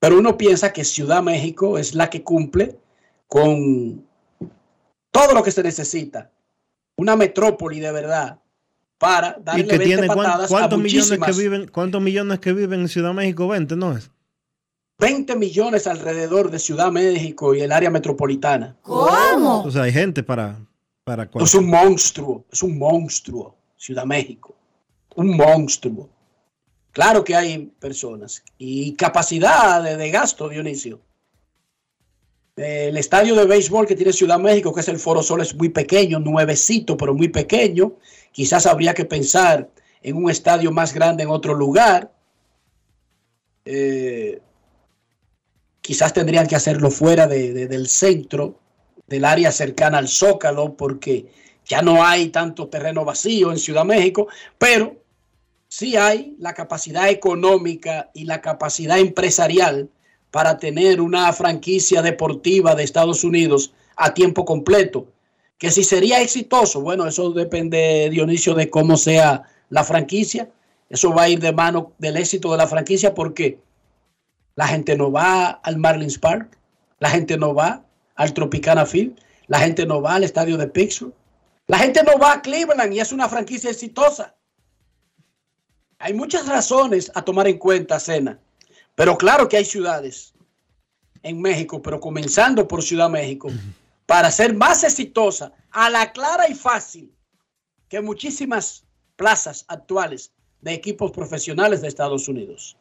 Pero 0.00 0.18
uno 0.18 0.36
piensa 0.36 0.72
que 0.72 0.84
Ciudad 0.84 1.22
México 1.22 1.78
es 1.78 1.94
la 1.94 2.10
que 2.10 2.22
cumple 2.22 2.78
con 3.26 4.06
todo 5.10 5.34
lo 5.34 5.42
que 5.42 5.50
se 5.50 5.62
necesita. 5.62 6.30
Una 6.96 7.16
metrópoli 7.16 7.80
de 7.80 7.92
verdad 7.92 8.41
para 9.02 9.36
¿Y 9.40 9.42
darle 9.42 9.66
que 9.66 9.78
20 9.78 9.84
tiene 9.84 10.06
patadas 10.06 10.44
a 10.44 10.48
cuántos 10.48 10.78
millones 10.78 11.18
que 11.18 11.32
viven, 11.32 11.66
cuántos 11.66 12.00
millones 12.00 12.38
que 12.38 12.52
viven 12.52 12.82
en 12.82 12.88
Ciudad 12.88 13.12
México? 13.12 13.48
20, 13.48 13.74
¿no 13.74 13.96
es? 13.96 14.08
20 15.00 15.34
millones 15.34 15.88
alrededor 15.88 16.52
de 16.52 16.60
Ciudad 16.60 16.92
México 16.92 17.52
y 17.52 17.62
el 17.62 17.72
área 17.72 17.90
metropolitana. 17.90 18.76
O 18.84 19.68
sea, 19.72 19.82
hay 19.82 19.92
gente 19.92 20.22
para 20.22 20.56
para 21.02 21.28
Es 21.40 21.54
un 21.56 21.68
monstruo, 21.68 22.44
es 22.52 22.62
un 22.62 22.78
monstruo, 22.78 23.56
Ciudad 23.76 24.04
México. 24.04 24.54
Un 25.16 25.36
monstruo. 25.36 26.08
Claro 26.92 27.24
que 27.24 27.34
hay 27.34 27.72
personas 27.80 28.44
y 28.56 28.94
capacidad 28.94 29.82
de, 29.82 29.96
de 29.96 30.10
gasto, 30.12 30.48
Dionisio. 30.48 31.00
El 32.54 32.96
estadio 32.98 33.34
de 33.34 33.46
béisbol 33.46 33.86
que 33.86 33.96
tiene 33.96 34.12
Ciudad 34.12 34.38
México, 34.38 34.72
que 34.72 34.80
es 34.80 34.88
el 34.88 35.00
Foro 35.00 35.24
Sol, 35.24 35.40
es 35.40 35.56
muy 35.56 35.70
pequeño, 35.70 36.20
nuevecito, 36.20 36.96
pero 36.96 37.14
muy 37.14 37.28
pequeño. 37.28 37.96
Quizás 38.32 38.66
habría 38.66 38.94
que 38.94 39.04
pensar 39.04 39.70
en 40.02 40.16
un 40.16 40.30
estadio 40.30 40.72
más 40.72 40.92
grande 40.92 41.22
en 41.22 41.30
otro 41.30 41.54
lugar. 41.54 42.12
Eh, 43.64 44.40
quizás 45.80 46.12
tendrían 46.12 46.46
que 46.46 46.56
hacerlo 46.56 46.90
fuera 46.90 47.26
de- 47.26 47.52
de- 47.52 47.68
del 47.68 47.88
centro, 47.88 48.58
del 49.06 49.24
área 49.24 49.52
cercana 49.52 49.98
al 49.98 50.08
Zócalo, 50.08 50.74
porque 50.76 51.26
ya 51.66 51.82
no 51.82 52.04
hay 52.04 52.30
tanto 52.30 52.68
terreno 52.68 53.04
vacío 53.04 53.52
en 53.52 53.58
Ciudad 53.58 53.84
México, 53.84 54.28
pero 54.58 54.96
sí 55.68 55.96
hay 55.96 56.34
la 56.38 56.54
capacidad 56.54 57.08
económica 57.08 58.10
y 58.14 58.24
la 58.24 58.40
capacidad 58.40 58.98
empresarial 58.98 59.88
para 60.30 60.58
tener 60.58 61.00
una 61.00 61.32
franquicia 61.32 62.00
deportiva 62.02 62.74
de 62.74 62.84
Estados 62.84 63.22
Unidos 63.22 63.72
a 63.96 64.14
tiempo 64.14 64.44
completo. 64.44 65.06
Que 65.62 65.70
si 65.70 65.84
sería 65.84 66.20
exitoso, 66.20 66.80
bueno, 66.80 67.06
eso 67.06 67.30
depende, 67.30 68.08
Dionisio, 68.10 68.52
de 68.52 68.68
cómo 68.68 68.96
sea 68.96 69.44
la 69.68 69.84
franquicia. 69.84 70.50
Eso 70.90 71.14
va 71.14 71.22
a 71.22 71.28
ir 71.28 71.38
de 71.38 71.52
mano 71.52 71.92
del 71.98 72.16
éxito 72.16 72.50
de 72.50 72.58
la 72.58 72.66
franquicia 72.66 73.14
porque 73.14 73.60
la 74.56 74.66
gente 74.66 74.96
no 74.96 75.12
va 75.12 75.50
al 75.50 75.76
Marlins 75.76 76.18
Park, 76.18 76.58
la 76.98 77.10
gente 77.10 77.36
no 77.36 77.54
va 77.54 77.84
al 78.16 78.34
Tropicana 78.34 78.84
Field, 78.84 79.16
la 79.46 79.60
gente 79.60 79.86
no 79.86 80.02
va 80.02 80.16
al 80.16 80.24
estadio 80.24 80.56
de 80.56 80.66
Pittsburgh, 80.66 81.14
la 81.68 81.78
gente 81.78 82.02
no 82.02 82.18
va 82.18 82.32
a 82.32 82.42
Cleveland 82.42 82.92
y 82.94 82.98
es 82.98 83.12
una 83.12 83.28
franquicia 83.28 83.70
exitosa. 83.70 84.34
Hay 86.00 86.12
muchas 86.12 86.48
razones 86.48 87.12
a 87.14 87.22
tomar 87.22 87.46
en 87.46 87.58
cuenta, 87.58 88.00
Cena, 88.00 88.36
pero 88.96 89.16
claro 89.16 89.48
que 89.48 89.58
hay 89.58 89.64
ciudades 89.64 90.34
en 91.22 91.40
México, 91.40 91.80
pero 91.80 92.00
comenzando 92.00 92.66
por 92.66 92.82
Ciudad 92.82 93.08
México, 93.08 93.48
para 94.06 94.30
ser 94.30 94.54
más 94.54 94.84
exitosa, 94.84 95.52
a 95.70 95.88
la 95.90 96.12
clara 96.12 96.48
y 96.48 96.54
fácil 96.54 97.12
que 97.88 98.00
muchísimas 98.00 98.84
plazas 99.16 99.64
actuales 99.68 100.32
de 100.60 100.72
equipos 100.72 101.10
profesionales 101.10 101.80
de 101.80 101.88
Estados 101.88 102.28
Unidos. 102.28 102.76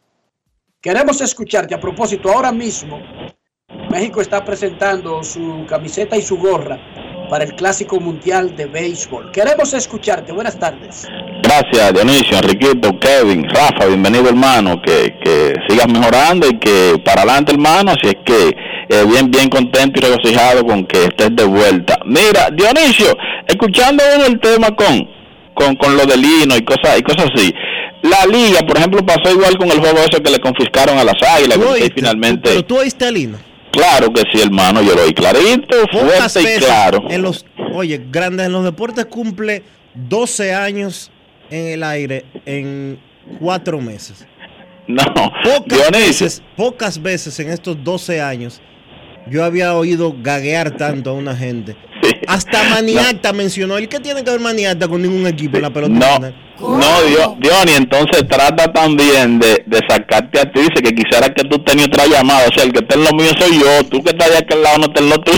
Queremos 0.82 1.22
escucharte. 1.22 1.76
A 1.76 1.80
propósito, 1.80 2.32
ahora 2.32 2.52
mismo 2.52 3.00
México 3.90 4.22
está 4.22 4.44
presentando 4.44 5.24
su 5.24 5.66
camiseta 5.68 6.18
y 6.18 6.22
su 6.22 6.38
gorra 6.38 6.80
para 7.30 7.44
el 7.44 7.56
Clásico 7.56 8.00
Mundial 8.00 8.56
de 8.56 8.66
Béisbol. 8.66 9.32
Queremos 9.32 9.74
escucharte. 9.74 10.32
Buenas 10.32 10.58
tardes. 10.58 11.08
Gracias, 11.44 11.94
Dionisio, 11.94 12.38
Enriquito, 12.38 12.98
Kevin, 13.00 13.48
Rafa, 13.50 13.86
bienvenido 13.88 14.30
hermano, 14.30 14.82
que, 14.86 15.18
que 15.24 15.54
sigas 15.68 15.88
mejorando 15.88 16.48
y 16.48 16.58
que 16.60 17.02
para 17.04 17.22
adelante 17.22 17.52
hermano, 17.52 17.94
si 18.02 18.10
es 18.10 18.16
que 18.26 18.52
eh, 18.92 19.06
bien, 19.06 19.32
bien 19.32 19.48
contento 19.48 20.00
y 20.00 20.02
regocijado 20.02 20.66
con 20.66 20.86
que 20.86 21.06
estés 21.06 21.34
de 21.34 21.46
vuelta. 21.46 21.98
Mira, 22.06 22.50
Dionisio, 22.52 23.18
escuchando 23.48 24.04
uno 24.16 24.26
el 24.26 24.38
tema 24.42 24.76
con, 24.76 25.08
con, 25.54 25.76
con 25.78 25.96
lo 25.96 26.06
del 26.06 26.22
Lino 26.22 26.58
y 26.58 26.62
cosas, 26.66 27.00
y 27.00 27.02
cosas 27.02 27.30
así, 27.34 27.54
la 28.02 28.26
liga, 28.26 28.60
por 28.68 28.78
ejemplo, 28.78 29.06
pasó 29.06 29.32
igual 29.32 29.58
con 29.58 29.72
el 29.72 29.80
juego 29.80 30.00
ese 30.00 30.22
que 30.22 30.30
le 30.30 30.40
confiscaron 30.40 30.98
a 30.98 31.06
las 31.06 31.16
águilas, 31.24 31.58
oíste, 31.58 31.94
finalmente... 31.96 32.50
Pero 32.50 32.66
tú 32.66 32.80
oíste 32.80 33.06
a 33.06 33.12
Lino. 33.12 33.38
Claro 33.72 34.12
que 34.12 34.24
sí, 34.30 34.42
hermano, 34.42 34.82
yo 34.82 34.94
lo 34.94 35.04
oí 35.04 35.14
clarito, 35.14 35.88
Pocas 35.90 36.34
fuerte 36.34 36.58
y 36.58 36.60
claro. 36.60 37.04
en 37.10 37.22
los, 37.22 37.46
oye, 37.74 38.02
Grandes 38.12 38.48
en 38.48 38.52
los 38.52 38.66
Deportes 38.66 39.06
cumple 39.06 39.64
12 39.94 40.54
años 40.54 41.12
en 41.50 41.68
el 41.68 41.84
aire 41.84 42.26
en 42.46 43.00
cuatro 43.40 43.80
meses. 43.80 44.28
No, 44.88 45.04
Pocas 45.44 45.92
veces, 45.92 46.44
pocas 46.58 47.02
veces 47.02 47.40
en 47.40 47.50
estos 47.50 47.82
12 47.82 48.20
años 48.20 48.62
yo 49.30 49.44
había 49.44 49.76
oído 49.76 50.14
gaguear 50.22 50.72
tanto 50.72 51.12
a 51.12 51.14
una 51.14 51.36
gente. 51.36 51.76
Hasta 52.28 52.64
Maniacta 52.64 53.34
mencionó. 53.34 53.78
¿El 53.78 53.88
qué 53.88 54.00
tiene 54.00 54.24
que 54.24 54.32
ver 54.32 54.40
Maniacta 54.40 54.88
con 54.88 55.02
ningún 55.02 55.28
equipo 55.28 55.58
en 55.58 55.64
la 55.64 55.70
pelota? 55.70 55.94
No, 55.94 56.20
no, 56.78 57.02
Dio- 57.04 57.36
Diony, 57.40 57.74
entonces 57.78 58.28
trata 58.28 58.72
también 58.72 59.40
de, 59.40 59.64
de 59.66 59.80
sacarte 59.88 60.40
a 60.40 60.44
ti. 60.52 60.60
Dice 60.62 60.82
que 60.84 60.94
quisiera 60.96 61.34
que 61.34 61.44
tú 61.44 61.60
tenías 61.64 61.88
otra 61.88 62.06
llamada. 62.08 62.48
O 62.48 62.54
sea, 62.54 62.64
el 62.64 62.72
que 62.74 62.80
está 62.80 62.96
en 62.96 63.04
lo 63.04 63.12
mío 63.14 63.32
soy 63.40 63.60
yo. 63.60 63.84
Tú 63.90 64.04
que 64.04 64.12
estás 64.12 64.30
de 64.32 64.38
aquel 64.38 64.62
lado 64.64 64.78
no 64.80 64.86
está 64.86 65.02
en 65.02 65.10
lo 65.10 65.18
tuyo. 65.20 65.38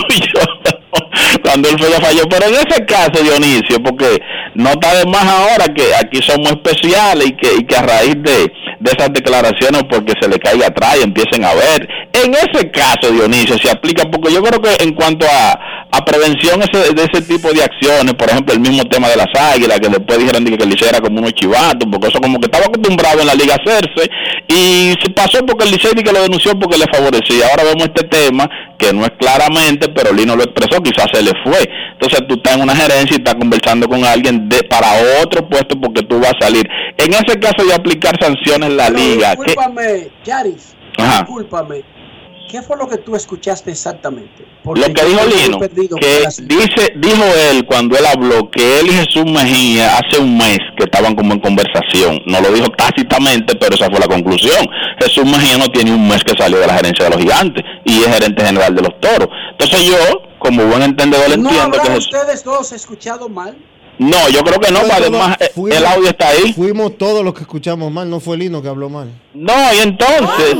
Cuando 1.42 1.68
él 1.68 1.78
fue 1.78 1.88
falló. 2.00 2.22
Pero 2.28 2.46
en 2.46 2.54
ese 2.54 2.84
caso, 2.86 3.22
Dionisio, 3.22 3.82
porque 3.82 4.18
no 4.54 4.70
está 4.70 4.94
de 4.96 5.06
más 5.06 5.24
ahora 5.24 5.66
que 5.74 5.94
aquí 5.94 6.20
somos 6.22 6.52
especiales 6.52 7.26
y 7.28 7.32
que, 7.36 7.48
y 7.60 7.64
que 7.64 7.76
a 7.76 7.82
raíz 7.82 8.14
de, 8.22 8.52
de 8.84 8.90
esas 8.92 9.10
declaraciones, 9.14 9.82
porque 9.88 10.12
se 10.20 10.28
le 10.28 10.38
caiga 10.38 10.66
atrás 10.66 10.98
y 11.00 11.04
empiecen 11.04 11.42
a 11.42 11.54
ver. 11.54 11.88
En 12.12 12.34
ese 12.34 12.70
caso, 12.70 13.10
Dionisio, 13.10 13.56
se 13.56 13.70
aplica, 13.70 14.04
porque 14.10 14.30
yo 14.30 14.42
creo 14.42 14.60
que 14.60 14.84
en 14.84 14.92
cuanto 14.92 15.24
a, 15.26 15.58
a 15.90 16.04
prevención 16.04 16.60
ese- 16.62 16.92
de 16.92 17.02
ese 17.10 17.22
tipo 17.22 17.50
de 17.50 17.62
acciones, 17.62 18.12
por 18.12 18.28
ejemplo, 18.28 18.52
el 18.52 18.60
mismo 18.60 18.84
tema 18.84 19.08
de 19.08 19.16
las 19.16 19.28
águilas, 19.52 19.80
que 19.80 19.88
después 19.88 20.18
dijeron 20.18 20.44
que 20.44 20.62
el 20.62 20.68
Licey 20.68 20.88
era 20.90 21.00
como 21.00 21.18
unos 21.18 21.32
chivatos, 21.32 21.88
porque 21.90 22.08
eso 22.08 22.20
como 22.20 22.38
que 22.38 22.44
estaba 22.46 22.66
acostumbrado 22.66 23.20
en 23.22 23.26
la 23.26 23.34
liga 23.34 23.54
a 23.54 23.62
hacerse, 23.64 24.10
y 24.48 24.92
se 25.02 25.10
pasó 25.16 25.38
porque 25.46 25.64
el 25.64 25.70
Licey 25.70 25.92
que 25.94 26.12
lo 26.12 26.20
denunció 26.22 26.52
porque 26.58 26.76
le 26.76 26.84
favorecía. 26.92 27.46
Ahora 27.50 27.64
vemos 27.64 27.84
este 27.84 28.06
tema, 28.06 28.48
que 28.76 28.92
no 28.92 29.04
es 29.04 29.12
claramente, 29.18 29.88
pero 29.88 30.12
Lino 30.12 30.36
lo 30.36 30.42
expresó, 30.44 30.82
quizás 30.82 31.06
se 31.10 31.22
le 31.22 31.32
fue. 31.42 31.58
Entonces 31.92 32.20
tú 32.28 32.34
estás 32.34 32.56
en 32.56 32.62
una 32.62 32.76
gerencia 32.76 33.12
y 33.16 33.18
estás 33.18 33.36
conversando 33.36 33.88
con 33.88 34.04
alguien 34.04 34.46
de 34.48 34.62
para 34.64 34.88
otro 35.22 35.48
puesto 35.48 35.80
porque 35.80 36.02
tú 36.02 36.18
vas 36.20 36.32
a 36.38 36.44
salir. 36.46 36.68
En 36.98 37.14
ese 37.14 37.38
caso 37.40 37.64
de 37.66 37.72
aplicar 37.72 38.14
sanciones 38.20 38.73
en 38.74 38.76
la 38.78 38.90
liga, 38.90 39.36
¿qué- 39.36 39.42
Discúlpame, 39.44 40.08
Yaris. 40.24 40.74
Ajá. 40.98 41.18
Discúlpame. 41.20 41.82
¿Qué 42.50 42.62
fue 42.62 42.76
lo 42.76 42.86
que 42.86 42.98
tú 42.98 43.16
escuchaste 43.16 43.72
exactamente? 43.72 44.44
Porque 44.62 44.82
Lo 44.82 44.86
que 44.94 45.04
dijo 45.04 45.20
Lino, 45.26 45.58
que 45.58 45.68
dice, 46.44 46.92
dijo 46.96 47.24
él 47.50 47.64
cuando 47.66 47.96
él 47.98 48.04
habló 48.06 48.48
que 48.48 48.78
él 48.78 48.86
y 48.86 48.92
Jesús 48.92 49.24
Mejía 49.24 49.96
hace 49.98 50.20
un 50.20 50.36
mes 50.38 50.58
que 50.76 50.84
estaban 50.84 51.16
como 51.16 51.32
en 51.32 51.40
conversación. 51.40 52.20
No 52.26 52.40
lo 52.40 52.52
dijo 52.52 52.68
tácitamente, 52.76 53.56
pero 53.56 53.74
esa 53.74 53.90
fue 53.90 53.98
la 53.98 54.06
conclusión. 54.06 54.68
Jesús 55.00 55.24
Mejía 55.24 55.58
no 55.58 55.66
tiene 55.68 55.92
un 55.92 56.06
mes 56.06 56.22
que 56.22 56.36
salió 56.38 56.58
de 56.60 56.66
la 56.68 56.74
gerencia 56.76 57.06
de 57.06 57.10
los 57.10 57.20
gigantes 57.20 57.64
y 57.84 58.02
es 58.02 58.06
gerente 58.08 58.44
general 58.44 58.72
de 58.74 58.82
los 58.82 59.00
toros. 59.00 59.28
Entonces 59.50 59.82
yo, 59.86 60.22
como 60.38 60.64
buen 60.66 60.82
entendedor, 60.82 61.28
¿No 61.30 61.48
entiendo 61.48 61.78
que 61.78 61.88
Jesús... 61.88 62.06
ustedes 62.14 62.44
dos 62.44 62.70
escuchado 62.70 63.28
mal? 63.28 63.56
No, 63.98 64.28
yo 64.28 64.40
creo 64.42 64.58
que 64.60 64.70
no, 64.72 64.80
todo- 64.80 64.92
además 64.92 65.36
eh, 65.40 65.50
fuimos- 65.54 65.78
el 65.78 65.86
audio 65.86 66.08
está 66.08 66.28
ahí. 66.28 66.52
Fuimos 66.52 66.98
todos 66.98 67.24
los 67.24 67.32
que 67.34 67.42
escuchamos 67.42 67.90
mal, 67.92 68.08
no 68.10 68.20
fue 68.20 68.36
Lino 68.36 68.60
que 68.60 68.68
habló 68.68 68.88
mal. 68.88 69.08
No, 69.34 69.52
y 69.74 69.78
entonces, 69.78 70.56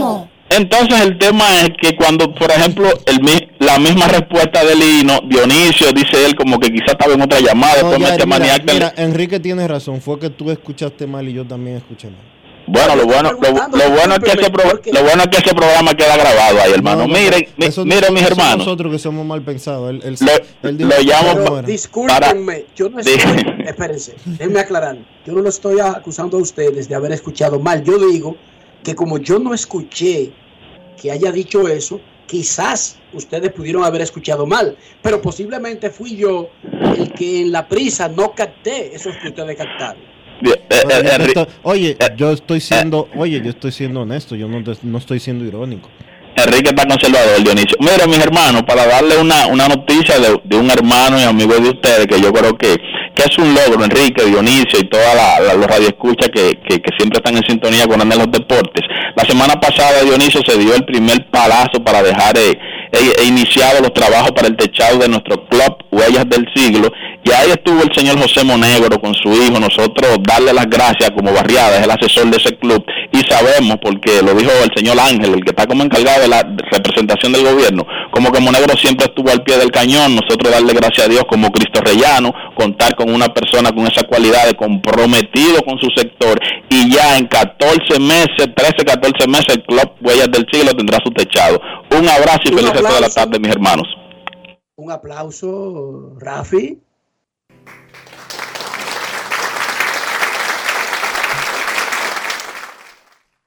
entonces 0.50 1.00
el 1.00 1.18
tema 1.18 1.44
es 1.60 1.70
que 1.80 1.96
cuando, 1.96 2.32
por 2.34 2.50
ejemplo, 2.50 2.88
el, 3.06 3.48
la 3.58 3.78
misma 3.78 4.06
respuesta 4.06 4.62
de 4.64 4.76
Lino, 4.76 5.18
Dionisio, 5.28 5.90
dice 5.92 6.24
él 6.26 6.36
como 6.36 6.60
que 6.60 6.68
quizás 6.70 6.92
estaba 6.92 7.12
en 7.14 7.22
otra 7.22 7.40
llamada, 7.40 7.82
No, 7.82 7.90
después 7.90 8.00
Yari, 8.08 8.12
mete 8.12 8.26
mira, 8.26 8.38
maniaca. 8.38 8.72
mira, 8.72 8.94
Enrique 8.96 9.40
tiene 9.40 9.66
razón, 9.66 10.00
fue 10.00 10.18
que 10.20 10.30
tú 10.30 10.50
escuchaste 10.50 11.06
mal 11.06 11.28
y 11.28 11.32
yo 11.32 11.44
también 11.44 11.76
escuché 11.78 12.08
mal. 12.08 12.20
Bueno, 12.66 12.96
lo 12.96 13.04
bueno, 13.06 13.32
lo, 13.32 13.38
lo 13.78 13.90
bueno 13.90 14.14
es 14.14 14.20
que 14.20 14.30
ese 14.40 14.50
pro- 14.50 14.64
lo 14.92 15.02
bueno 15.02 15.22
es 15.24 15.28
que 15.28 15.36
ese 15.38 15.54
programa 15.54 15.94
queda 15.94 16.16
grabado 16.16 16.60
ahí, 16.62 16.72
hermano. 16.72 17.02
No, 17.02 17.08
no, 17.08 17.14
miren, 17.18 17.46
mi- 17.58 17.66
eso- 17.66 17.84
miren 17.84 18.14
mis 18.14 18.22
hermanos. 18.22 18.58
Nosotros 18.58 18.90
que 18.92 18.98
somos 18.98 19.26
mal 19.26 19.42
pensados. 19.42 19.90
Él, 19.90 20.00
él- 20.04 20.16
Lo- 20.62 20.68
él 20.70 20.78
dijo 20.78 20.90
lo 20.90 21.02
llamo. 21.02 21.62
Discúlpenme, 21.62 22.64
yo 22.74 22.88
no 22.88 23.00
estoy. 23.00 23.14
Espérense, 23.66 24.14
déjenme 24.24 24.60
aclarar. 24.60 24.96
Yo 25.26 25.32
no 25.34 25.42
lo 25.42 25.48
estoy 25.50 25.78
acusando 25.80 26.38
a 26.38 26.40
ustedes 26.40 26.88
de 26.88 26.94
haber 26.94 27.12
escuchado 27.12 27.58
mal. 27.60 27.82
Yo 27.84 27.98
digo 27.98 28.36
que 28.82 28.94
como 28.94 29.18
yo 29.18 29.38
no 29.38 29.52
escuché 29.54 30.32
que 31.00 31.10
haya 31.10 31.30
dicho 31.32 31.68
eso, 31.68 32.00
quizás 32.26 32.96
ustedes 33.12 33.52
pudieron 33.52 33.84
haber 33.84 34.00
escuchado 34.00 34.46
mal, 34.46 34.76
pero 35.02 35.20
posiblemente 35.20 35.90
fui 35.90 36.16
yo 36.16 36.48
el 36.96 37.12
que 37.12 37.42
en 37.42 37.52
la 37.52 37.68
prisa 37.68 38.08
no 38.08 38.32
capté 38.34 38.94
eso 38.96 39.10
que 39.22 39.28
ustedes 39.28 39.56
captaron. 39.56 40.13
Eh, 40.42 40.60
eh, 40.70 40.80
Oye, 40.86 41.02
yo 41.02 41.24
estoy- 41.24 41.46
Oye, 41.62 41.96
yo 42.16 42.32
estoy 42.32 42.60
siendo, 42.60 43.08
oye, 43.16 43.40
yo 43.42 43.50
estoy 43.50 43.72
siendo 43.72 44.00
honesto, 44.02 44.34
yo 44.36 44.48
no, 44.48 44.62
no 44.82 44.98
estoy 44.98 45.20
siendo 45.20 45.44
irónico. 45.44 45.88
Enrique 46.36 46.70
está 46.70 46.84
conservador, 46.86 47.42
Dionisio. 47.44 47.76
Mira, 47.78 48.06
mis 48.08 48.18
hermanos, 48.18 48.62
para 48.66 48.84
darle 48.86 49.16
una, 49.18 49.46
una 49.46 49.68
noticia 49.68 50.18
de, 50.18 50.40
de 50.42 50.56
un 50.56 50.68
hermano 50.68 51.18
y 51.20 51.22
amigo 51.22 51.54
de 51.54 51.68
ustedes, 51.70 52.06
que 52.08 52.20
yo 52.20 52.32
creo 52.32 52.58
que, 52.58 52.74
que 53.14 53.22
es 53.22 53.38
un 53.38 53.54
logro, 53.54 53.84
Enrique, 53.84 54.24
Dionisio 54.24 54.80
y 54.80 54.88
todos 54.88 55.04
los 55.56 55.64
radioescuchas 55.66 56.28
que, 56.30 56.58
que, 56.68 56.82
que 56.82 56.90
siempre 56.98 57.18
están 57.18 57.36
en 57.36 57.44
sintonía 57.48 57.86
con 57.86 58.00
los 58.00 58.30
Deportes. 58.32 58.82
La 59.14 59.24
semana 59.24 59.60
pasada, 59.60 60.02
Dionisio, 60.02 60.40
se 60.44 60.58
dio 60.58 60.74
el 60.74 60.84
primer 60.84 61.30
palazo 61.30 61.84
para 61.84 62.02
dejar 62.02 62.36
eh, 62.36 62.50
eh, 62.50 62.58
eh, 63.20 63.24
iniciado 63.24 63.80
los 63.80 63.92
trabajos 63.94 64.32
para 64.32 64.48
el 64.48 64.56
techado 64.56 64.98
de 64.98 65.08
nuestro 65.08 65.46
club 65.46 65.76
Huellas 65.92 66.28
del 66.28 66.46
Siglo. 66.52 66.90
Y 67.24 67.32
ahí 67.32 67.50
estuvo 67.50 67.82
el 67.82 67.92
señor 67.94 68.20
José 68.20 68.44
Monegro 68.44 69.00
con 69.00 69.14
su 69.14 69.32
hijo. 69.32 69.58
Nosotros 69.58 70.18
darle 70.22 70.52
las 70.52 70.66
gracias 70.66 71.10
como 71.16 71.32
barriada, 71.32 71.78
es 71.78 71.84
el 71.84 71.90
asesor 71.90 72.30
de 72.30 72.36
ese 72.36 72.54
club. 72.58 72.84
Y 73.12 73.18
sabemos, 73.30 73.78
porque 73.80 74.20
lo 74.22 74.34
dijo 74.34 74.50
el 74.62 74.70
señor 74.76 75.00
Ángel, 75.00 75.32
el 75.32 75.42
que 75.42 75.50
está 75.50 75.66
como 75.66 75.82
encargado 75.82 76.20
de 76.20 76.28
la 76.28 76.42
representación 76.70 77.32
del 77.32 77.44
gobierno, 77.44 77.86
como 78.10 78.30
que 78.30 78.40
Monegro 78.40 78.76
siempre 78.76 79.06
estuvo 79.06 79.30
al 79.30 79.42
pie 79.42 79.56
del 79.56 79.70
cañón. 79.70 80.16
Nosotros 80.16 80.52
darle 80.52 80.74
gracias 80.74 81.06
a 81.06 81.10
Dios 81.10 81.24
como 81.26 81.50
Cristo 81.50 81.80
Rellano, 81.80 82.30
contar 82.56 82.94
con 82.94 83.12
una 83.12 83.28
persona 83.28 83.72
con 83.72 83.86
esa 83.86 84.02
cualidad 84.06 84.46
de 84.46 84.54
comprometido 84.54 85.62
con 85.62 85.78
su 85.78 85.88
sector. 85.96 86.38
Y 86.68 86.92
ya 86.92 87.16
en 87.16 87.26
14 87.26 88.00
meses, 88.00 88.48
13, 88.54 88.84
14 88.84 89.28
meses, 89.28 89.48
el 89.56 89.62
club 89.64 89.92
Huellas 90.02 90.30
del 90.30 90.46
Siglo 90.52 90.72
tendrá 90.74 90.98
su 91.02 91.10
techado. 91.12 91.58
Un 91.90 92.06
abrazo 92.06 92.42
y 92.44 92.52
feliz 92.52 92.72
de 92.72 93.00
la 93.00 93.08
tarde, 93.08 93.38
mis 93.38 93.50
hermanos. 93.50 93.86
Un 94.76 94.90
aplauso, 94.90 96.16
Rafi. 96.18 96.83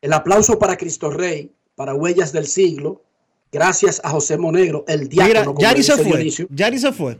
El 0.01 0.13
aplauso 0.13 0.59
para 0.59 0.77
Cristo 0.77 1.09
Rey, 1.09 1.51
para 1.75 1.93
Huellas 1.93 2.31
del 2.31 2.45
Siglo, 2.47 3.03
gracias 3.51 3.99
a 4.03 4.09
José 4.09 4.37
Monegro, 4.37 4.85
el 4.87 5.09
diácono. 5.09 5.53
Mira, 5.53 5.69
Yari 5.69 5.83
se 5.83 5.93
fue. 5.97 6.03
Dionisio. 6.05 6.47
Yari 6.49 6.79
se 6.79 6.91
fue. 6.91 7.17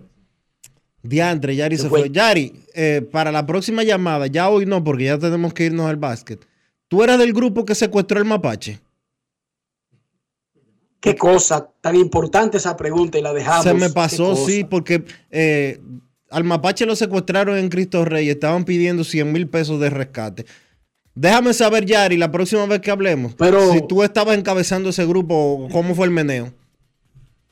Diantre, 1.01 1.55
Yari 1.55 1.77
Se 1.77 1.83
se 1.83 1.89
fue. 1.89 1.99
fue. 2.01 2.09
Yari, 2.09 2.53
eh, 2.73 3.07
para 3.11 3.31
la 3.31 3.45
próxima 3.45 3.83
llamada, 3.83 4.27
ya 4.27 4.49
hoy 4.49 4.65
no, 4.65 4.83
porque 4.83 5.05
ya 5.05 5.17
tenemos 5.17 5.53
que 5.53 5.65
irnos 5.65 5.87
al 5.87 5.97
básquet. 5.97 6.45
¿Tú 6.87 7.03
eras 7.03 7.17
del 7.17 7.33
grupo 7.33 7.65
que 7.65 7.75
secuestró 7.75 8.19
el 8.19 8.25
mapache? 8.25 8.79
Qué 10.99 11.15
cosa 11.15 11.69
tan 11.81 11.95
importante 11.95 12.57
esa 12.57 12.75
pregunta 12.75 13.17
y 13.17 13.21
la 13.21 13.33
dejamos. 13.33 13.63
Se 13.63 13.73
me 13.73 13.89
pasó, 13.89 14.35
sí, 14.35 14.63
porque 14.63 15.03
eh, 15.29 15.79
al 16.29 16.43
mapache 16.43 16.85
lo 16.85 16.95
secuestraron 16.95 17.57
en 17.57 17.69
Cristo 17.69 18.03
Rey 18.03 18.27
y 18.27 18.29
estaban 18.29 18.65
pidiendo 18.65 19.03
100 19.03 19.31
mil 19.31 19.47
pesos 19.47 19.79
de 19.79 19.89
rescate. 19.89 20.45
Déjame 21.19 21.51
saber, 21.55 21.83
Yari, 21.83 22.15
la 22.15 22.31
próxima 22.31 22.67
vez 22.67 22.79
que 22.79 22.91
hablemos, 22.91 23.33
Pero- 23.35 23.71
si 23.73 23.81
tú 23.87 24.03
estabas 24.03 24.37
encabezando 24.37 24.89
ese 24.89 25.03
grupo, 25.07 25.67
¿cómo 25.71 25.95
fue 25.95 26.05
el 26.05 26.11
meneo? 26.11 26.53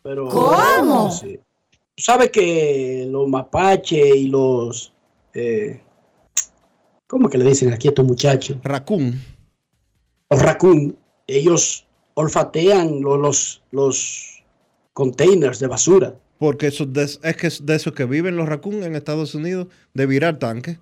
Pero, 0.03 0.27
¿Cómo? 0.29 1.11
Sí. 1.11 1.39
Tú 1.95 2.03
sabes 2.03 2.29
que 2.29 3.07
los 3.09 3.27
mapaches 3.27 4.15
y 4.15 4.27
los. 4.27 4.93
eh, 5.33 5.81
¿Cómo 7.07 7.27
que 7.27 7.39
le 7.39 7.45
dicen 7.45 7.73
aquí 7.73 7.87
a 7.87 7.91
estos 7.91 8.05
muchachos? 8.05 8.57
Raccoon. 8.63 9.19
Los 10.29 10.41
raccoon. 10.43 10.95
Ellos 11.25 11.87
olfatean 12.13 13.01
lo- 13.01 13.17
los, 13.17 13.63
los 13.71 14.43
containers 14.93 15.57
de 15.59 15.65
basura. 15.67 16.13
Porque 16.37 16.67
eso 16.67 16.87
es 16.93 17.17
que 17.37 17.47
es 17.47 17.65
de 17.65 17.75
esos 17.75 17.93
que 17.93 18.05
viven 18.05 18.35
los 18.35 18.47
raccoon 18.47 18.83
en 18.83 18.95
Estados 18.95 19.33
Unidos, 19.33 19.67
de 19.95 20.05
virar 20.05 20.37
tanque. 20.37 20.77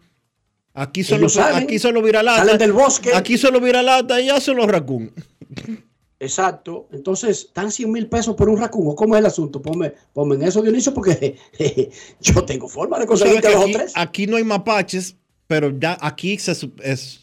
Aquí 0.73 1.03
solo, 1.03 1.29
salen, 1.29 1.63
aquí 1.63 1.77
solo 1.77 2.01
vira 2.01 2.23
lata. 2.23 2.39
salen 2.39 2.57
del 2.57 2.73
bosque. 2.73 3.13
Aquí 3.13 3.37
solo 3.37 3.61
vira 3.61 3.83
lata 3.83 4.19
y 4.19 4.27
ya 4.27 4.41
son 4.41 4.57
los 4.57 4.67
raccoon. 4.67 5.13
Exacto. 6.19 6.87
Entonces, 6.91 7.49
¿dan 7.53 7.71
100 7.71 7.91
mil 7.91 8.07
pesos 8.07 8.35
por 8.35 8.49
un 8.49 8.57
raccoon? 8.57 8.87
¿O 8.87 8.95
cómo 8.95 9.15
es 9.15 9.19
el 9.19 9.25
asunto? 9.25 9.61
Ponme, 9.61 9.93
ponme 10.13 10.35
en 10.35 10.43
eso, 10.43 10.61
Dionisio, 10.61 10.93
porque 10.93 11.37
yo 12.21 12.43
tengo 12.45 12.67
forma 12.67 12.97
de 12.97 13.05
conseguirte 13.05 13.53
o 13.55 13.63
aquí, 13.63 13.73
tres. 13.73 13.93
aquí 13.95 14.25
no 14.25 14.37
hay 14.37 14.43
mapaches, 14.43 15.15
pero 15.47 15.77
ya 15.77 15.97
aquí 16.01 16.37
se, 16.39 16.53
es, 16.81 17.19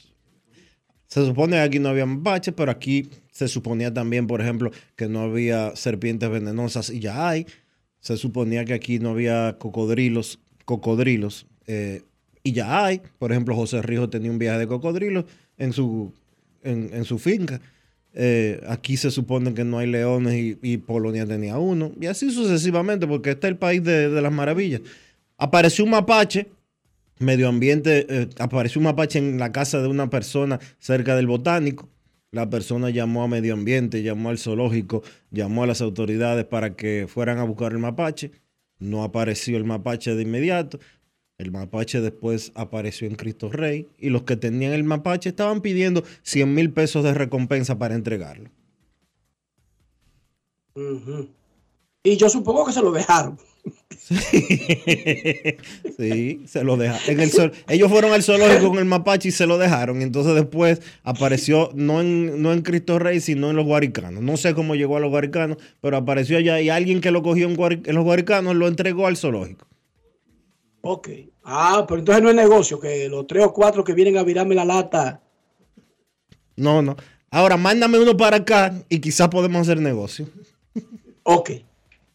se 1.07 1.27
supone 1.27 1.57
que 1.57 1.63
aquí 1.63 1.79
no 1.79 1.89
había 1.89 2.07
mapaches, 2.07 2.55
pero 2.55 2.71
aquí 2.71 3.09
se 3.33 3.49
suponía 3.49 3.93
también, 3.93 4.27
por 4.27 4.43
ejemplo, 4.43 4.71
que 4.97 5.09
no 5.09 5.23
había 5.23 5.75
serpientes 5.75 6.29
venenosas 6.29 6.91
y 6.91 7.01
ya 7.01 7.29
hay. 7.29 7.47
Se 8.01 8.17
suponía 8.17 8.65
que 8.65 8.75
aquí 8.75 8.99
no 8.99 9.11
había 9.11 9.57
cocodrilos, 9.59 10.41
cocodrilos 10.67 11.47
eh, 11.67 12.03
y 12.43 12.53
ya 12.53 12.85
hay. 12.85 13.03
Por 13.19 13.33
ejemplo, 13.33 13.55
José 13.55 13.83
Rijo 13.83 14.09
tenía 14.09 14.31
un 14.31 14.39
viaje 14.39 14.59
de 14.59 14.67
cocodrilos 14.67 15.25
en 15.59 15.73
su, 15.73 16.13
en, 16.63 17.05
su 17.05 17.19
finca. 17.19 17.61
eh, 18.13 18.61
aquí 18.69 18.97
se 18.97 19.11
supone 19.11 19.55
que 19.55 19.65
no 19.65 19.79
hay 19.79 19.87
leones 19.87 20.57
y, 20.63 20.77
Polonia 20.79 21.27
tenía 21.27 21.59
uno. 21.59 21.93
Y 22.01 22.07
así 22.07 22.31
sucesivamente, 22.31 23.07
porque 23.07 23.31
está 23.31 23.49
el 23.49 23.57
país 23.57 23.83
de, 23.85 24.09
de 24.09 24.23
las 24.23 24.33
maravillas. 24.33 24.81
Apareció 25.39 25.85
un 25.85 25.91
mapache, 25.91 26.49
medio 27.19 27.49
ambiente, 27.49 28.07
eh, 28.09 28.29
apareció 28.39 28.81
un 28.81 28.85
mapache 28.87 29.19
en 29.19 29.39
la 29.39 29.53
casa 29.53 29.81
de 29.81 29.89
una 29.89 30.11
persona 30.11 30.59
cerca 30.79 31.15
del 31.17 31.27
botánico. 31.27 31.89
La 32.33 32.49
persona 32.49 32.91
llamó 32.91 33.23
a 33.23 33.29
medio 33.29 33.55
ambiente, 33.55 34.03
llamó 34.03 34.31
al 34.31 34.39
zoológico, 34.39 35.03
llamó 35.31 35.65
a 35.65 35.67
las 35.67 35.81
autoridades 35.81 36.45
para 36.45 36.77
que 36.77 37.07
fueran 37.09 37.39
a 37.39 37.45
buscar 37.45 37.73
el 37.73 37.79
mapache. 37.79 38.33
No 38.79 39.03
apareció 39.03 39.57
el 39.57 39.65
mapache 39.65 40.15
de 40.15 40.23
inmediato. 40.23 40.79
El 41.41 41.53
mapache 41.53 42.03
después 42.03 42.53
apareció 42.55 43.09
en 43.09 43.15
Cristo 43.15 43.51
Rey 43.51 43.89
y 43.99 44.11
los 44.11 44.25
que 44.25 44.37
tenían 44.37 44.75
el 44.75 44.85
mapache 44.85 45.31
estaban 45.31 45.63
pidiendo 45.63 46.05
100 46.23 46.55
mil 46.55 46.71
pesos 46.71 47.03
de 47.03 47.15
recompensa 47.15 47.79
para 47.79 47.95
entregarlo. 47.95 48.51
Y 52.03 52.19
yo 52.19 52.29
supongo 52.29 52.67
que 52.67 52.73
se 52.73 52.83
lo 52.83 52.93
dejaron. 52.93 53.39
Sí, 55.97 56.43
se 56.47 56.63
lo 56.63 56.77
dejaron. 56.77 57.03
En 57.09 57.21
el 57.21 57.31
ellos 57.69 57.91
fueron 57.91 58.13
al 58.13 58.23
zoológico 58.23 58.69
con 58.69 58.79
el 58.79 58.85
mapache 58.85 59.31
y 59.31 59.33
se 59.33 59.47
lo 59.47 59.57
dejaron. 59.57 60.03
Entonces 60.03 60.35
después 60.35 60.83
apareció 61.05 61.71
no 61.75 62.03
en, 62.03 62.43
no 62.43 62.53
en 62.53 62.61
Cristo 62.61 62.99
Rey, 62.99 63.19
sino 63.21 63.49
en 63.49 63.57
los 63.57 63.65
guaricanos. 63.65 64.23
No 64.23 64.37
sé 64.37 64.53
cómo 64.55 64.75
llegó 64.75 64.99
a 64.99 65.01
los 65.01 65.09
guaricanos, 65.09 65.57
pero 65.81 65.97
apareció 65.97 66.37
allá 66.37 66.61
y 66.61 66.69
alguien 66.69 67.01
que 67.01 67.11
lo 67.11 67.23
cogió 67.23 67.49
en, 67.49 67.83
en 67.87 67.95
los 67.95 68.05
guaricanos 68.05 68.57
lo 68.57 68.69
entregó 68.69 69.07
al 69.07 69.17
zoológico. 69.17 69.70
Ok. 70.83 71.09
Ah, 71.45 71.85
pero 71.87 72.01
entonces 72.01 72.23
no 72.23 72.31
es 72.31 72.37
negocio, 72.37 72.81
que 72.81 73.09
los 73.09 73.27
tres 73.27 73.45
o 73.45 73.53
cuatro 73.53 73.85
que 73.85 73.95
vienen 73.95 74.17
a 74.17 74.23
virarme 74.23 74.55
la 74.55 74.65
lata. 74.65 75.21
No, 76.57 76.83
no. 76.83 76.97
Ahora, 77.31 77.57
mándame 77.57 77.99
uno 77.99 78.17
para 78.17 78.39
acá 78.39 78.83
y 78.89 79.01
quizás 79.01 79.29
podemos 79.29 79.63
hacer 79.63 79.81
negocio. 79.81 80.27
Ok. 81.23 81.51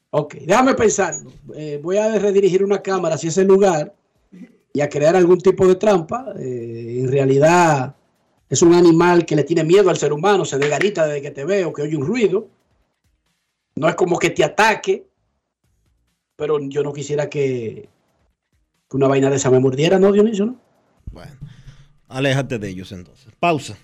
Ok. 0.09 0.35
Déjame 0.41 0.73
pensar. 0.73 1.15
Eh, 1.55 1.79
voy 1.81 1.97
a 1.97 2.17
redirigir 2.19 2.63
una 2.63 2.81
cámara 2.81 3.15
hacia 3.15 3.29
ese 3.29 3.43
lugar 3.43 3.93
y 4.73 4.81
a 4.81 4.89
crear 4.89 5.15
algún 5.15 5.39
tipo 5.39 5.67
de 5.67 5.75
trampa. 5.75 6.33
Eh, 6.37 6.97
en 6.99 7.11
realidad 7.11 7.95
es 8.49 8.61
un 8.61 8.73
animal 8.73 9.25
que 9.25 9.35
le 9.35 9.43
tiene 9.43 9.63
miedo 9.63 9.89
al 9.89 9.97
ser 9.97 10.11
humano, 10.11 10.45
se 10.45 10.57
desgarita 10.57 11.05
desde 11.07 11.21
que 11.21 11.31
te 11.31 11.45
ve 11.45 11.65
o 11.65 11.73
que 11.73 11.83
oye 11.83 11.95
un 11.95 12.05
ruido. 12.05 12.47
No 13.75 13.89
es 13.89 13.95
como 13.95 14.19
que 14.19 14.29
te 14.29 14.43
ataque, 14.43 15.07
pero 16.35 16.59
yo 16.59 16.83
no 16.83 16.93
quisiera 16.93 17.29
que, 17.29 17.89
que 18.95 18.97
una 18.97 19.07
vaina 19.07 19.29
de 19.29 19.35
esa 19.35 19.51
me 19.51 19.59
mordiera, 19.59 19.99
¿no, 19.99 20.11
Dionisio? 20.11 20.45
¿no? 20.45 20.61
Aléjate 22.07 22.59
de 22.59 22.69
ellos 22.69 22.91
entonces. 22.91 23.33
Pausa. 23.39 23.77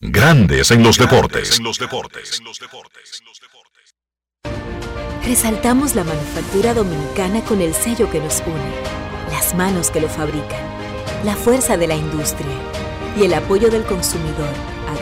Grandes 0.00 0.70
en 0.70 0.82
los 0.82 0.98
deportes. 0.98 1.60
Resaltamos 5.24 5.96
la 5.96 6.04
manufactura 6.04 6.72
dominicana 6.72 7.42
con 7.42 7.60
el 7.60 7.74
sello 7.74 8.08
que 8.08 8.20
nos 8.20 8.40
une, 8.46 9.32
las 9.32 9.56
manos 9.56 9.90
que 9.90 10.00
lo 10.00 10.08
fabrican, 10.08 10.62
la 11.24 11.34
fuerza 11.34 11.76
de 11.76 11.88
la 11.88 11.96
industria 11.96 12.54
y 13.18 13.24
el 13.24 13.34
apoyo 13.34 13.70
del 13.70 13.82
consumidor, 13.82 14.54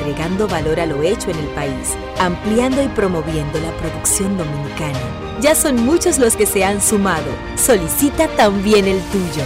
agregando 0.05 0.47
valor 0.47 0.81
a 0.81 0.87
lo 0.87 1.03
hecho 1.03 1.31
en 1.31 1.39
el 1.39 1.47
país, 1.49 1.97
ampliando 2.19 2.83
y 2.83 2.89
promoviendo 2.89 3.59
la 3.59 3.75
producción 3.79 4.37
dominicana. 4.37 4.99
Ya 5.41 5.55
son 5.55 5.77
muchos 5.77 6.19
los 6.19 6.37
que 6.37 6.45
se 6.45 6.63
han 6.63 6.83
sumado. 6.83 7.25
Solicita 7.57 8.29
también 8.37 8.87
el 8.87 9.01
tuyo. 9.05 9.43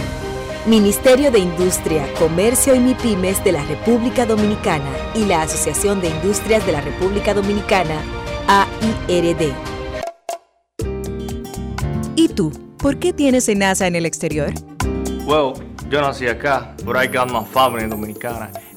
Ministerio 0.65 1.31
de 1.31 1.39
Industria, 1.39 2.05
Comercio 2.19 2.75
y 2.75 2.79
MIPIMES 2.79 3.41
de 3.45 3.53
la 3.53 3.63
República 3.63 4.25
Dominicana 4.25 4.91
y 5.15 5.25
la 5.25 5.43
Asociación 5.43 6.01
de 6.01 6.09
Industrias 6.09 6.65
de 6.65 6.73
la 6.73 6.81
República 6.81 7.33
Dominicana, 7.33 8.01
AIRD. 8.47 9.53
¿Y 12.15 12.27
tú? 12.27 12.51
¿Por 12.77 12.99
qué 12.99 13.13
tienes 13.13 13.47
enaza 13.47 13.87
en 13.87 13.95
el 13.95 14.05
exterior? 14.05 14.53
Well, 15.25 15.53
yo 15.89 16.01
nací 16.01 16.27
acá, 16.27 16.75
I 16.81 17.07
got 17.07 17.31
my 17.31 17.45
family 17.45 17.87
dominicana. 17.87 18.51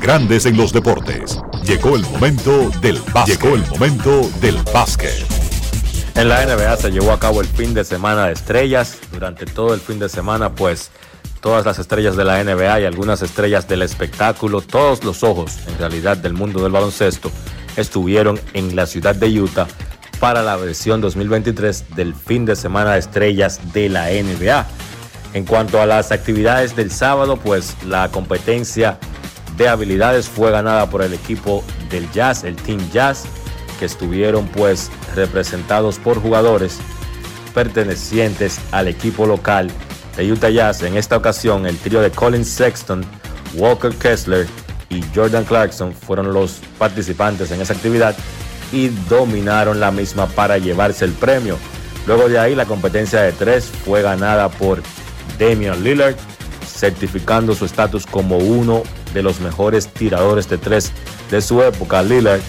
Grandes 0.00 0.46
en 0.46 0.56
los 0.56 0.72
deportes. 0.72 1.38
Llegó 1.62 1.94
el 1.94 2.02
momento 2.02 2.70
del 2.80 2.98
básquet. 3.12 3.38
Llegó 3.38 3.54
el 3.54 3.66
momento 3.66 4.30
del 4.40 4.56
básquet. 4.72 5.26
En 6.14 6.30
la 6.30 6.44
NBA 6.46 6.76
se 6.78 6.90
llevó 6.90 7.12
a 7.12 7.20
cabo 7.20 7.42
el 7.42 7.46
fin 7.46 7.74
de 7.74 7.84
semana 7.84 8.26
de 8.26 8.32
estrellas. 8.32 8.96
Durante 9.12 9.44
todo 9.44 9.74
el 9.74 9.80
fin 9.80 9.98
de 9.98 10.08
semana, 10.08 10.54
pues 10.54 10.90
todas 11.42 11.66
las 11.66 11.78
estrellas 11.78 12.16
de 12.16 12.24
la 12.24 12.42
NBA 12.42 12.80
y 12.80 12.84
algunas 12.86 13.20
estrellas 13.20 13.68
del 13.68 13.82
espectáculo, 13.82 14.62
todos 14.62 15.04
los 15.04 15.22
ojos 15.22 15.58
en 15.68 15.76
realidad 15.76 16.16
del 16.16 16.32
mundo 16.32 16.62
del 16.62 16.72
baloncesto, 16.72 17.30
estuvieron 17.76 18.40
en 18.54 18.74
la 18.74 18.86
ciudad 18.86 19.14
de 19.14 19.38
Utah 19.38 19.66
para 20.18 20.42
la 20.42 20.56
versión 20.56 21.02
2023 21.02 21.94
del 21.94 22.14
fin 22.14 22.46
de 22.46 22.56
semana 22.56 22.94
de 22.94 23.00
estrellas 23.00 23.60
de 23.74 23.90
la 23.90 24.06
NBA. 24.06 24.66
En 25.34 25.44
cuanto 25.44 25.80
a 25.80 25.86
las 25.86 26.10
actividades 26.10 26.74
del 26.74 26.90
sábado, 26.90 27.36
pues 27.36 27.76
la 27.86 28.10
competencia 28.10 28.98
de 29.56 29.68
habilidades 29.68 30.28
fue 30.28 30.50
ganada 30.50 30.88
por 30.88 31.02
el 31.02 31.12
equipo 31.12 31.64
del 31.90 32.10
Jazz, 32.12 32.44
el 32.44 32.56
Team 32.56 32.80
Jazz, 32.92 33.24
que 33.78 33.86
estuvieron 33.86 34.46
pues 34.48 34.90
representados 35.14 35.98
por 35.98 36.20
jugadores 36.20 36.78
pertenecientes 37.54 38.60
al 38.72 38.88
equipo 38.88 39.26
local 39.26 39.70
de 40.16 40.30
Utah 40.30 40.50
Jazz. 40.50 40.82
En 40.82 40.96
esta 40.96 41.16
ocasión, 41.16 41.66
el 41.66 41.76
trío 41.78 42.00
de 42.00 42.10
Colin 42.10 42.44
Sexton, 42.44 43.04
Walker 43.54 43.92
Kessler 43.94 44.46
y 44.88 45.02
Jordan 45.14 45.44
Clarkson 45.44 45.92
fueron 45.94 46.32
los 46.32 46.60
participantes 46.78 47.50
en 47.50 47.60
esa 47.60 47.72
actividad 47.72 48.14
y 48.72 48.88
dominaron 49.08 49.80
la 49.80 49.90
misma 49.90 50.26
para 50.26 50.58
llevarse 50.58 51.04
el 51.04 51.12
premio. 51.12 51.56
Luego 52.06 52.28
de 52.28 52.38
ahí, 52.38 52.54
la 52.54 52.66
competencia 52.66 53.20
de 53.22 53.32
tres 53.32 53.70
fue 53.84 54.02
ganada 54.02 54.48
por 54.48 54.82
Damian 55.38 55.82
Lillard, 55.82 56.16
certificando 56.66 57.54
su 57.54 57.64
estatus 57.64 58.06
como 58.06 58.38
uno 58.38 58.82
de 59.12 59.22
los 59.22 59.40
mejores 59.40 59.88
tiradores 59.88 60.48
de 60.48 60.58
tres 60.58 60.92
de 61.30 61.40
su 61.40 61.62
época. 61.62 62.02
Lillard 62.02 62.40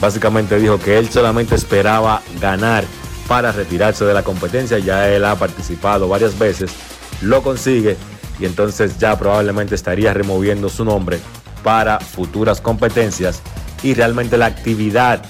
básicamente 0.00 0.58
dijo 0.58 0.78
que 0.78 0.98
él 0.98 1.08
solamente 1.10 1.54
esperaba 1.54 2.22
ganar 2.40 2.84
para 3.26 3.52
retirarse 3.52 4.04
de 4.04 4.14
la 4.14 4.22
competencia. 4.22 4.78
Ya 4.78 5.08
él 5.08 5.24
ha 5.24 5.36
participado 5.36 6.08
varias 6.08 6.38
veces, 6.38 6.72
lo 7.20 7.42
consigue 7.42 7.96
y 8.38 8.46
entonces 8.46 8.98
ya 8.98 9.18
probablemente 9.18 9.74
estaría 9.74 10.14
removiendo 10.14 10.68
su 10.68 10.84
nombre 10.84 11.18
para 11.62 12.00
futuras 12.00 12.60
competencias. 12.60 13.42
Y 13.82 13.94
realmente 13.94 14.38
la 14.38 14.46
actividad 14.46 15.22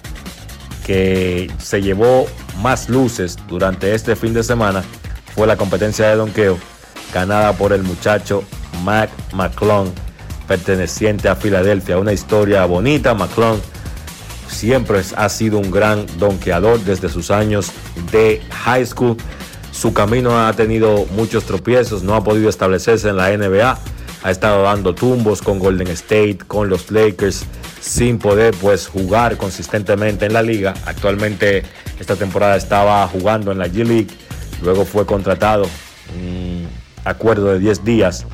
que 0.86 1.50
se 1.58 1.82
llevó 1.82 2.26
más 2.62 2.88
luces 2.88 3.36
durante 3.46 3.94
este 3.94 4.16
fin 4.16 4.32
de 4.32 4.42
semana 4.42 4.82
fue 5.34 5.46
la 5.46 5.56
competencia 5.56 6.08
de 6.08 6.16
donqueo 6.16 6.58
ganada 7.12 7.52
por 7.52 7.72
el 7.72 7.82
muchacho 7.82 8.42
Mac 8.84 9.10
McClung, 9.32 9.88
perteneciente 10.48 11.28
a 11.28 11.36
Filadelfia. 11.36 11.98
Una 11.98 12.12
historia 12.12 12.64
bonita. 12.64 13.14
McClung 13.14 13.60
siempre 14.48 15.02
ha 15.16 15.28
sido 15.28 15.58
un 15.58 15.70
gran 15.70 16.06
donkeador 16.18 16.80
desde 16.80 17.08
sus 17.08 17.30
años 17.30 17.70
de 18.10 18.42
high 18.64 18.86
school. 18.86 19.16
Su 19.70 19.92
camino 19.92 20.44
ha 20.44 20.52
tenido 20.54 21.06
muchos 21.14 21.44
tropiezos, 21.44 22.02
no 22.02 22.14
ha 22.14 22.24
podido 22.24 22.48
establecerse 22.48 23.10
en 23.10 23.18
la 23.18 23.30
NBA. 23.36 23.78
Ha 24.24 24.30
estado 24.32 24.64
dando 24.64 24.94
tumbos 24.94 25.42
con 25.42 25.60
Golden 25.60 25.86
State, 25.88 26.38
con 26.48 26.68
los 26.68 26.90
Lakers, 26.90 27.44
sin 27.80 28.18
poder 28.18 28.52
pues 28.60 28.88
jugar 28.88 29.36
consistentemente 29.36 30.26
en 30.26 30.32
la 30.32 30.42
liga. 30.42 30.74
Actualmente 30.86 31.62
esta 32.00 32.16
temporada 32.16 32.56
estaba 32.56 33.06
jugando 33.06 33.52
en 33.52 33.58
la 33.58 33.68
G 33.68 33.84
League, 33.84 34.08
luego 34.62 34.84
fue 34.84 35.06
contratado 35.06 35.66
un 36.16 36.66
acuerdo 37.04 37.52
de 37.52 37.60
10 37.60 37.84
días 37.84 38.26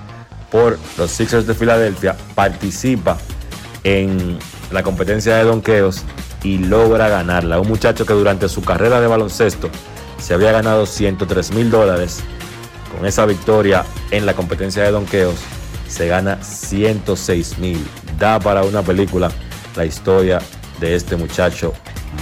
por 0.54 0.78
los 0.98 1.10
Sixers 1.10 1.48
de 1.48 1.54
Filadelfia, 1.54 2.16
participa 2.36 3.18
en 3.82 4.38
la 4.70 4.84
competencia 4.84 5.34
de 5.34 5.42
donqueos 5.42 6.04
y 6.44 6.58
logra 6.58 7.08
ganarla. 7.08 7.58
Un 7.58 7.66
muchacho 7.66 8.06
que 8.06 8.12
durante 8.12 8.48
su 8.48 8.62
carrera 8.62 9.00
de 9.00 9.08
baloncesto 9.08 9.68
se 10.22 10.32
había 10.32 10.52
ganado 10.52 10.86
103 10.86 11.50
mil 11.54 11.72
dólares. 11.72 12.20
Con 12.96 13.04
esa 13.04 13.26
victoria 13.26 13.84
en 14.12 14.26
la 14.26 14.34
competencia 14.34 14.84
de 14.84 14.92
donqueos 14.92 15.34
se 15.88 16.06
gana 16.06 16.40
106 16.40 17.58
mil. 17.58 17.84
Da 18.16 18.38
para 18.38 18.62
una 18.62 18.82
película 18.82 19.32
la 19.74 19.84
historia 19.84 20.40
de 20.78 20.94
este 20.94 21.16
muchacho 21.16 21.72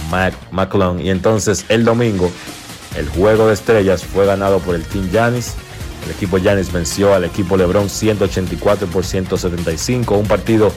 Mac 0.09 0.33
McClung. 0.49 1.01
Y 1.01 1.11
entonces 1.11 1.65
el 1.69 1.85
domingo, 1.85 2.31
el 2.97 3.07
juego 3.09 3.45
de 3.45 3.53
estrellas 3.53 4.03
fue 4.03 4.25
ganado 4.25 4.57
por 4.57 4.73
el 4.73 4.83
Team 4.85 5.11
Yanis. 5.11 5.53
El 6.05 6.11
equipo 6.11 6.37
Yanis 6.37 6.71
venció 6.71 7.13
al 7.13 7.23
equipo 7.23 7.55
LeBron 7.55 7.89
184 7.89 8.87
por 8.87 9.05
175. 9.05 10.15
Un 10.15 10.27
partido 10.27 10.71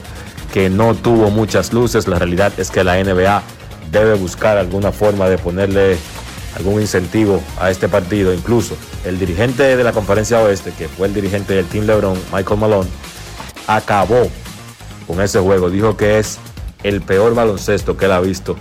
que 0.53 0.69
no 0.69 0.95
tuvo 0.95 1.29
muchas 1.29 1.73
luces. 1.73 2.07
La 2.07 2.17
realidad 2.17 2.53
es 2.57 2.71
que 2.71 2.83
la 2.83 3.01
NBA 3.03 3.43
debe 3.91 4.13
buscar 4.15 4.57
alguna 4.57 4.91
forma 4.91 5.27
de 5.27 5.37
ponerle 5.37 5.97
algún 6.55 6.81
incentivo 6.81 7.41
a 7.59 7.69
este 7.69 7.89
partido. 7.89 8.33
Incluso 8.33 8.77
el 9.05 9.19
dirigente 9.19 9.75
de 9.75 9.83
la 9.83 9.91
conferencia 9.91 10.39
oeste, 10.39 10.71
que 10.77 10.87
fue 10.87 11.07
el 11.07 11.13
dirigente 11.13 11.53
del 11.53 11.65
Team 11.65 11.85
LeBron, 11.85 12.17
Michael 12.33 12.59
Malone, 12.59 12.89
acabó 13.67 14.29
con 15.07 15.21
ese 15.21 15.39
juego. 15.39 15.69
Dijo 15.69 15.97
que 15.97 16.19
es 16.19 16.39
el 16.83 17.01
peor 17.01 17.35
baloncesto 17.35 17.97
que 17.97 18.05
él 18.05 18.13
ha 18.13 18.21
visto 18.21 18.55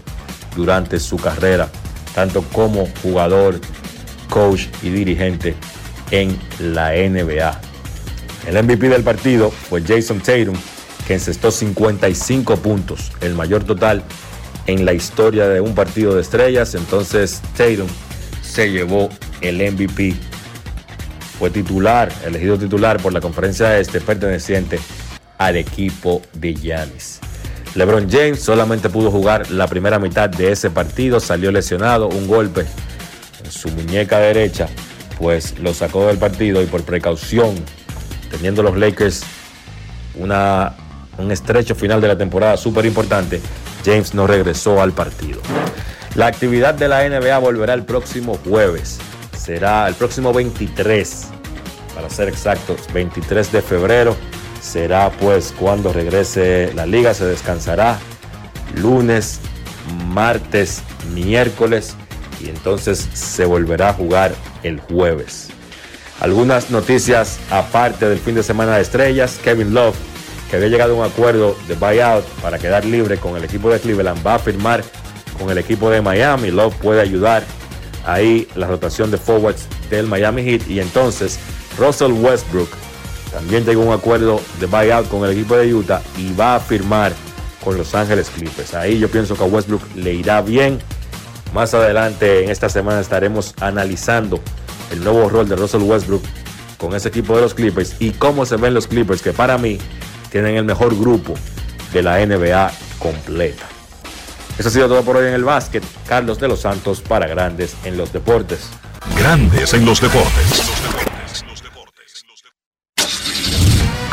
durante 0.56 0.98
su 0.98 1.16
carrera, 1.16 1.68
tanto 2.14 2.43
como 2.52 2.88
jugador, 3.02 3.60
coach 4.28 4.66
y 4.82 4.90
dirigente 4.90 5.55
en 6.11 6.39
la 6.59 6.93
NBA. 6.93 7.61
El 8.47 8.62
MVP 8.62 8.89
del 8.89 9.03
partido 9.03 9.51
fue 9.51 9.83
Jason 9.83 10.20
Tatum, 10.20 10.57
que 11.07 11.15
encestó 11.15 11.51
55 11.51 12.57
puntos, 12.57 13.12
el 13.20 13.35
mayor 13.35 13.65
total 13.65 14.03
en 14.66 14.85
la 14.85 14.93
historia 14.93 15.49
de 15.49 15.61
un 15.61 15.74
partido 15.74 16.15
de 16.15 16.20
estrellas. 16.20 16.74
Entonces 16.74 17.43
Tatum 17.57 17.89
se 18.43 18.70
llevó 18.70 19.09
el 19.41 19.57
MVP. 19.57 20.15
Fue 21.39 21.51
titular, 21.51 22.12
elegido 22.24 22.59
titular 22.59 23.01
por 23.01 23.12
la 23.12 23.20
conferencia 23.20 23.78
este 23.78 24.01
perteneciente 24.01 24.78
al 25.39 25.57
equipo 25.57 26.23
de 26.33 26.55
Giannis. 26.55 27.20
LeBron 27.74 28.09
James 28.11 28.41
solamente 28.41 28.89
pudo 28.89 29.11
jugar 29.11 29.51
la 29.51 29.66
primera 29.66 29.99
mitad 29.99 30.31
de 30.31 30.51
ese 30.51 30.70
partido, 30.70 31.20
salió 31.20 31.53
lesionado, 31.53 32.09
un 32.09 32.27
golpe 32.27 32.65
en 33.45 33.51
su 33.51 33.69
muñeca 33.69 34.19
derecha, 34.19 34.66
pues 35.18 35.59
lo 35.59 35.74
sacó 35.74 36.06
del 36.06 36.18
partido 36.18 36.62
y 36.62 36.66
por 36.66 36.82
precaución, 36.82 37.55
teniendo 38.30 38.62
los 38.62 38.76
Lakers 38.76 39.24
un 40.18 41.30
estrecho 41.30 41.74
final 41.74 42.01
de 42.01 42.09
la 42.09 42.18
temporada 42.18 42.56
súper 42.56 42.86
importante, 42.86 43.40
James 43.84 44.14
no 44.14 44.26
regresó 44.26 44.80
al 44.80 44.93
partido. 44.93 45.40
La 46.14 46.26
actividad 46.26 46.74
de 46.74 46.88
la 46.88 47.06
NBA 47.09 47.38
volverá 47.38 47.74
el 47.74 47.84
próximo 47.84 48.38
jueves. 48.48 48.98
Será 49.36 49.86
el 49.86 49.94
próximo 49.94 50.32
23, 50.32 51.26
para 51.94 52.09
ser 52.09 52.28
exactos, 52.28 52.80
23 52.93 53.52
de 53.52 53.62
febrero. 53.62 54.16
Será 54.60 55.10
pues 55.10 55.55
cuando 55.59 55.93
regrese 55.93 56.72
la 56.74 56.86
liga, 56.86 57.14
se 57.14 57.26
descansará 57.26 57.98
lunes, 58.74 59.40
martes, 60.09 60.82
miércoles 61.12 61.94
y 62.41 62.49
entonces 62.49 63.09
se 63.13 63.45
volverá 63.45 63.91
a 63.91 63.93
jugar 63.93 64.35
el 64.63 64.81
jueves. 64.81 65.49
Algunas 66.21 66.71
noticias 66.71 67.39
aparte 67.51 68.09
del 68.09 68.19
fin 68.19 68.35
de 68.35 68.43
semana 68.43 68.77
de 68.77 68.83
estrellas. 68.83 69.39
Kevin 69.43 69.75
Love 69.75 69.97
que 70.51 70.57
había 70.57 70.69
llegado 70.69 70.95
a 70.95 70.97
un 70.97 71.05
acuerdo 71.05 71.57
de 71.67 71.75
buyout 71.75 72.25
para 72.41 72.59
quedar 72.59 72.85
libre 72.85 73.19
con 73.19 73.37
el 73.37 73.45
equipo 73.45 73.71
de 73.71 73.81
Cleveland, 73.81 74.25
va 74.25 74.37
a 74.37 74.39
firmar 74.39 74.85
con 75.39 75.51
el 75.51 75.59
equipo 75.59 75.91
de 75.91 76.01
Miami. 76.01 76.51
Love 76.51 76.75
puede 76.77 77.01
ayudar 77.01 77.45
ahí 78.07 78.47
la 78.55 78.67
rotación 78.67 79.11
de 79.11 79.19
forwards 79.19 79.67
del 79.91 80.07
Miami 80.07 80.43
Heat. 80.45 80.69
Y 80.69 80.81
entonces 80.81 81.39
Russell 81.79 82.13
Westbrook 82.13 82.69
también 83.33 83.65
llegó 83.65 83.83
un 83.83 83.93
acuerdo 83.93 84.41
de 84.61 84.67
buyout 84.67 85.09
con 85.09 85.25
el 85.25 85.33
equipo 85.33 85.57
de 85.57 85.75
Utah 85.75 86.01
y 86.17 86.33
va 86.35 86.57
a 86.57 86.61
firmar 86.61 87.13
con 87.63 87.77
Los 87.77 87.95
Ángeles 87.95 88.31
Clippers. 88.31 88.75
Ahí 88.75 88.99
yo 88.99 89.11
pienso 89.11 89.35
que 89.37 89.43
a 89.43 89.47
Westbrook 89.47 89.83
le 89.97 90.15
irá 90.15 90.41
bien. 90.41 90.79
Más 91.57 91.73
adelante 91.73 92.45
en 92.45 92.51
esta 92.51 92.69
semana 92.69 93.01
estaremos 93.01 93.55
analizando 93.62 94.43
el 94.93 95.03
nuevo 95.03 95.27
rol 95.31 95.49
de 95.49 95.57
Russell 95.57 95.81
Westbrook 95.81 96.23
con 96.77 96.95
ese 96.95 97.09
equipo 97.09 97.35
de 97.35 97.41
los 97.41 97.55
Clippers 97.55 97.97
y 97.99 98.11
cómo 98.11 98.45
se 98.45 98.57
ven 98.57 98.74
los 98.74 98.87
Clippers, 98.87 99.23
que 99.23 99.33
para 99.33 99.57
mí 99.57 99.78
tienen 100.31 100.57
el 100.57 100.66
mejor 100.66 100.95
grupo 100.95 101.33
de 101.95 102.03
la 102.03 102.19
NBA 102.19 102.70
completa. 102.99 103.65
Eso 104.59 104.69
ha 104.69 104.70
sido 104.70 104.87
todo 104.87 105.01
por 105.01 105.16
hoy 105.16 105.28
en 105.28 105.33
el 105.33 105.45
básquet. 105.45 105.83
Carlos 106.07 106.39
de 106.39 106.49
los 106.49 106.61
Santos 106.61 107.01
para 107.01 107.27
Grandes 107.27 107.74
en 107.85 107.97
los 107.97 108.12
Deportes. 108.12 108.69
Grandes 109.19 109.73
en 109.73 109.87
los 109.87 110.03
Deportes. 110.03 110.65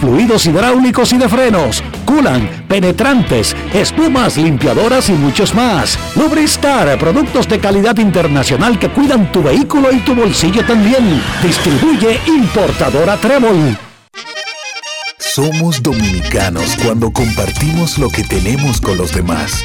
fluidos 0.00 0.46
hidráulicos 0.46 1.12
y 1.12 1.18
de 1.18 1.28
frenos, 1.28 1.82
culan, 2.04 2.64
penetrantes, 2.68 3.56
espumas, 3.72 4.36
limpiadoras 4.36 5.08
y 5.08 5.12
muchos 5.12 5.54
más. 5.54 5.98
Lubristar, 6.16 6.98
productos 6.98 7.48
de 7.48 7.58
calidad 7.58 7.96
internacional 7.98 8.78
que 8.78 8.88
cuidan 8.88 9.30
tu 9.32 9.42
vehículo 9.42 9.92
y 9.92 9.98
tu 9.98 10.14
bolsillo 10.14 10.64
también. 10.64 11.22
Distribuye 11.42 12.20
importadora 12.26 13.16
Trébol. 13.16 13.76
Somos 15.18 15.82
dominicanos 15.82 16.76
cuando 16.82 17.12
compartimos 17.12 17.98
lo 17.98 18.08
que 18.08 18.24
tenemos 18.24 18.80
con 18.80 18.98
los 18.98 19.12
demás. 19.14 19.64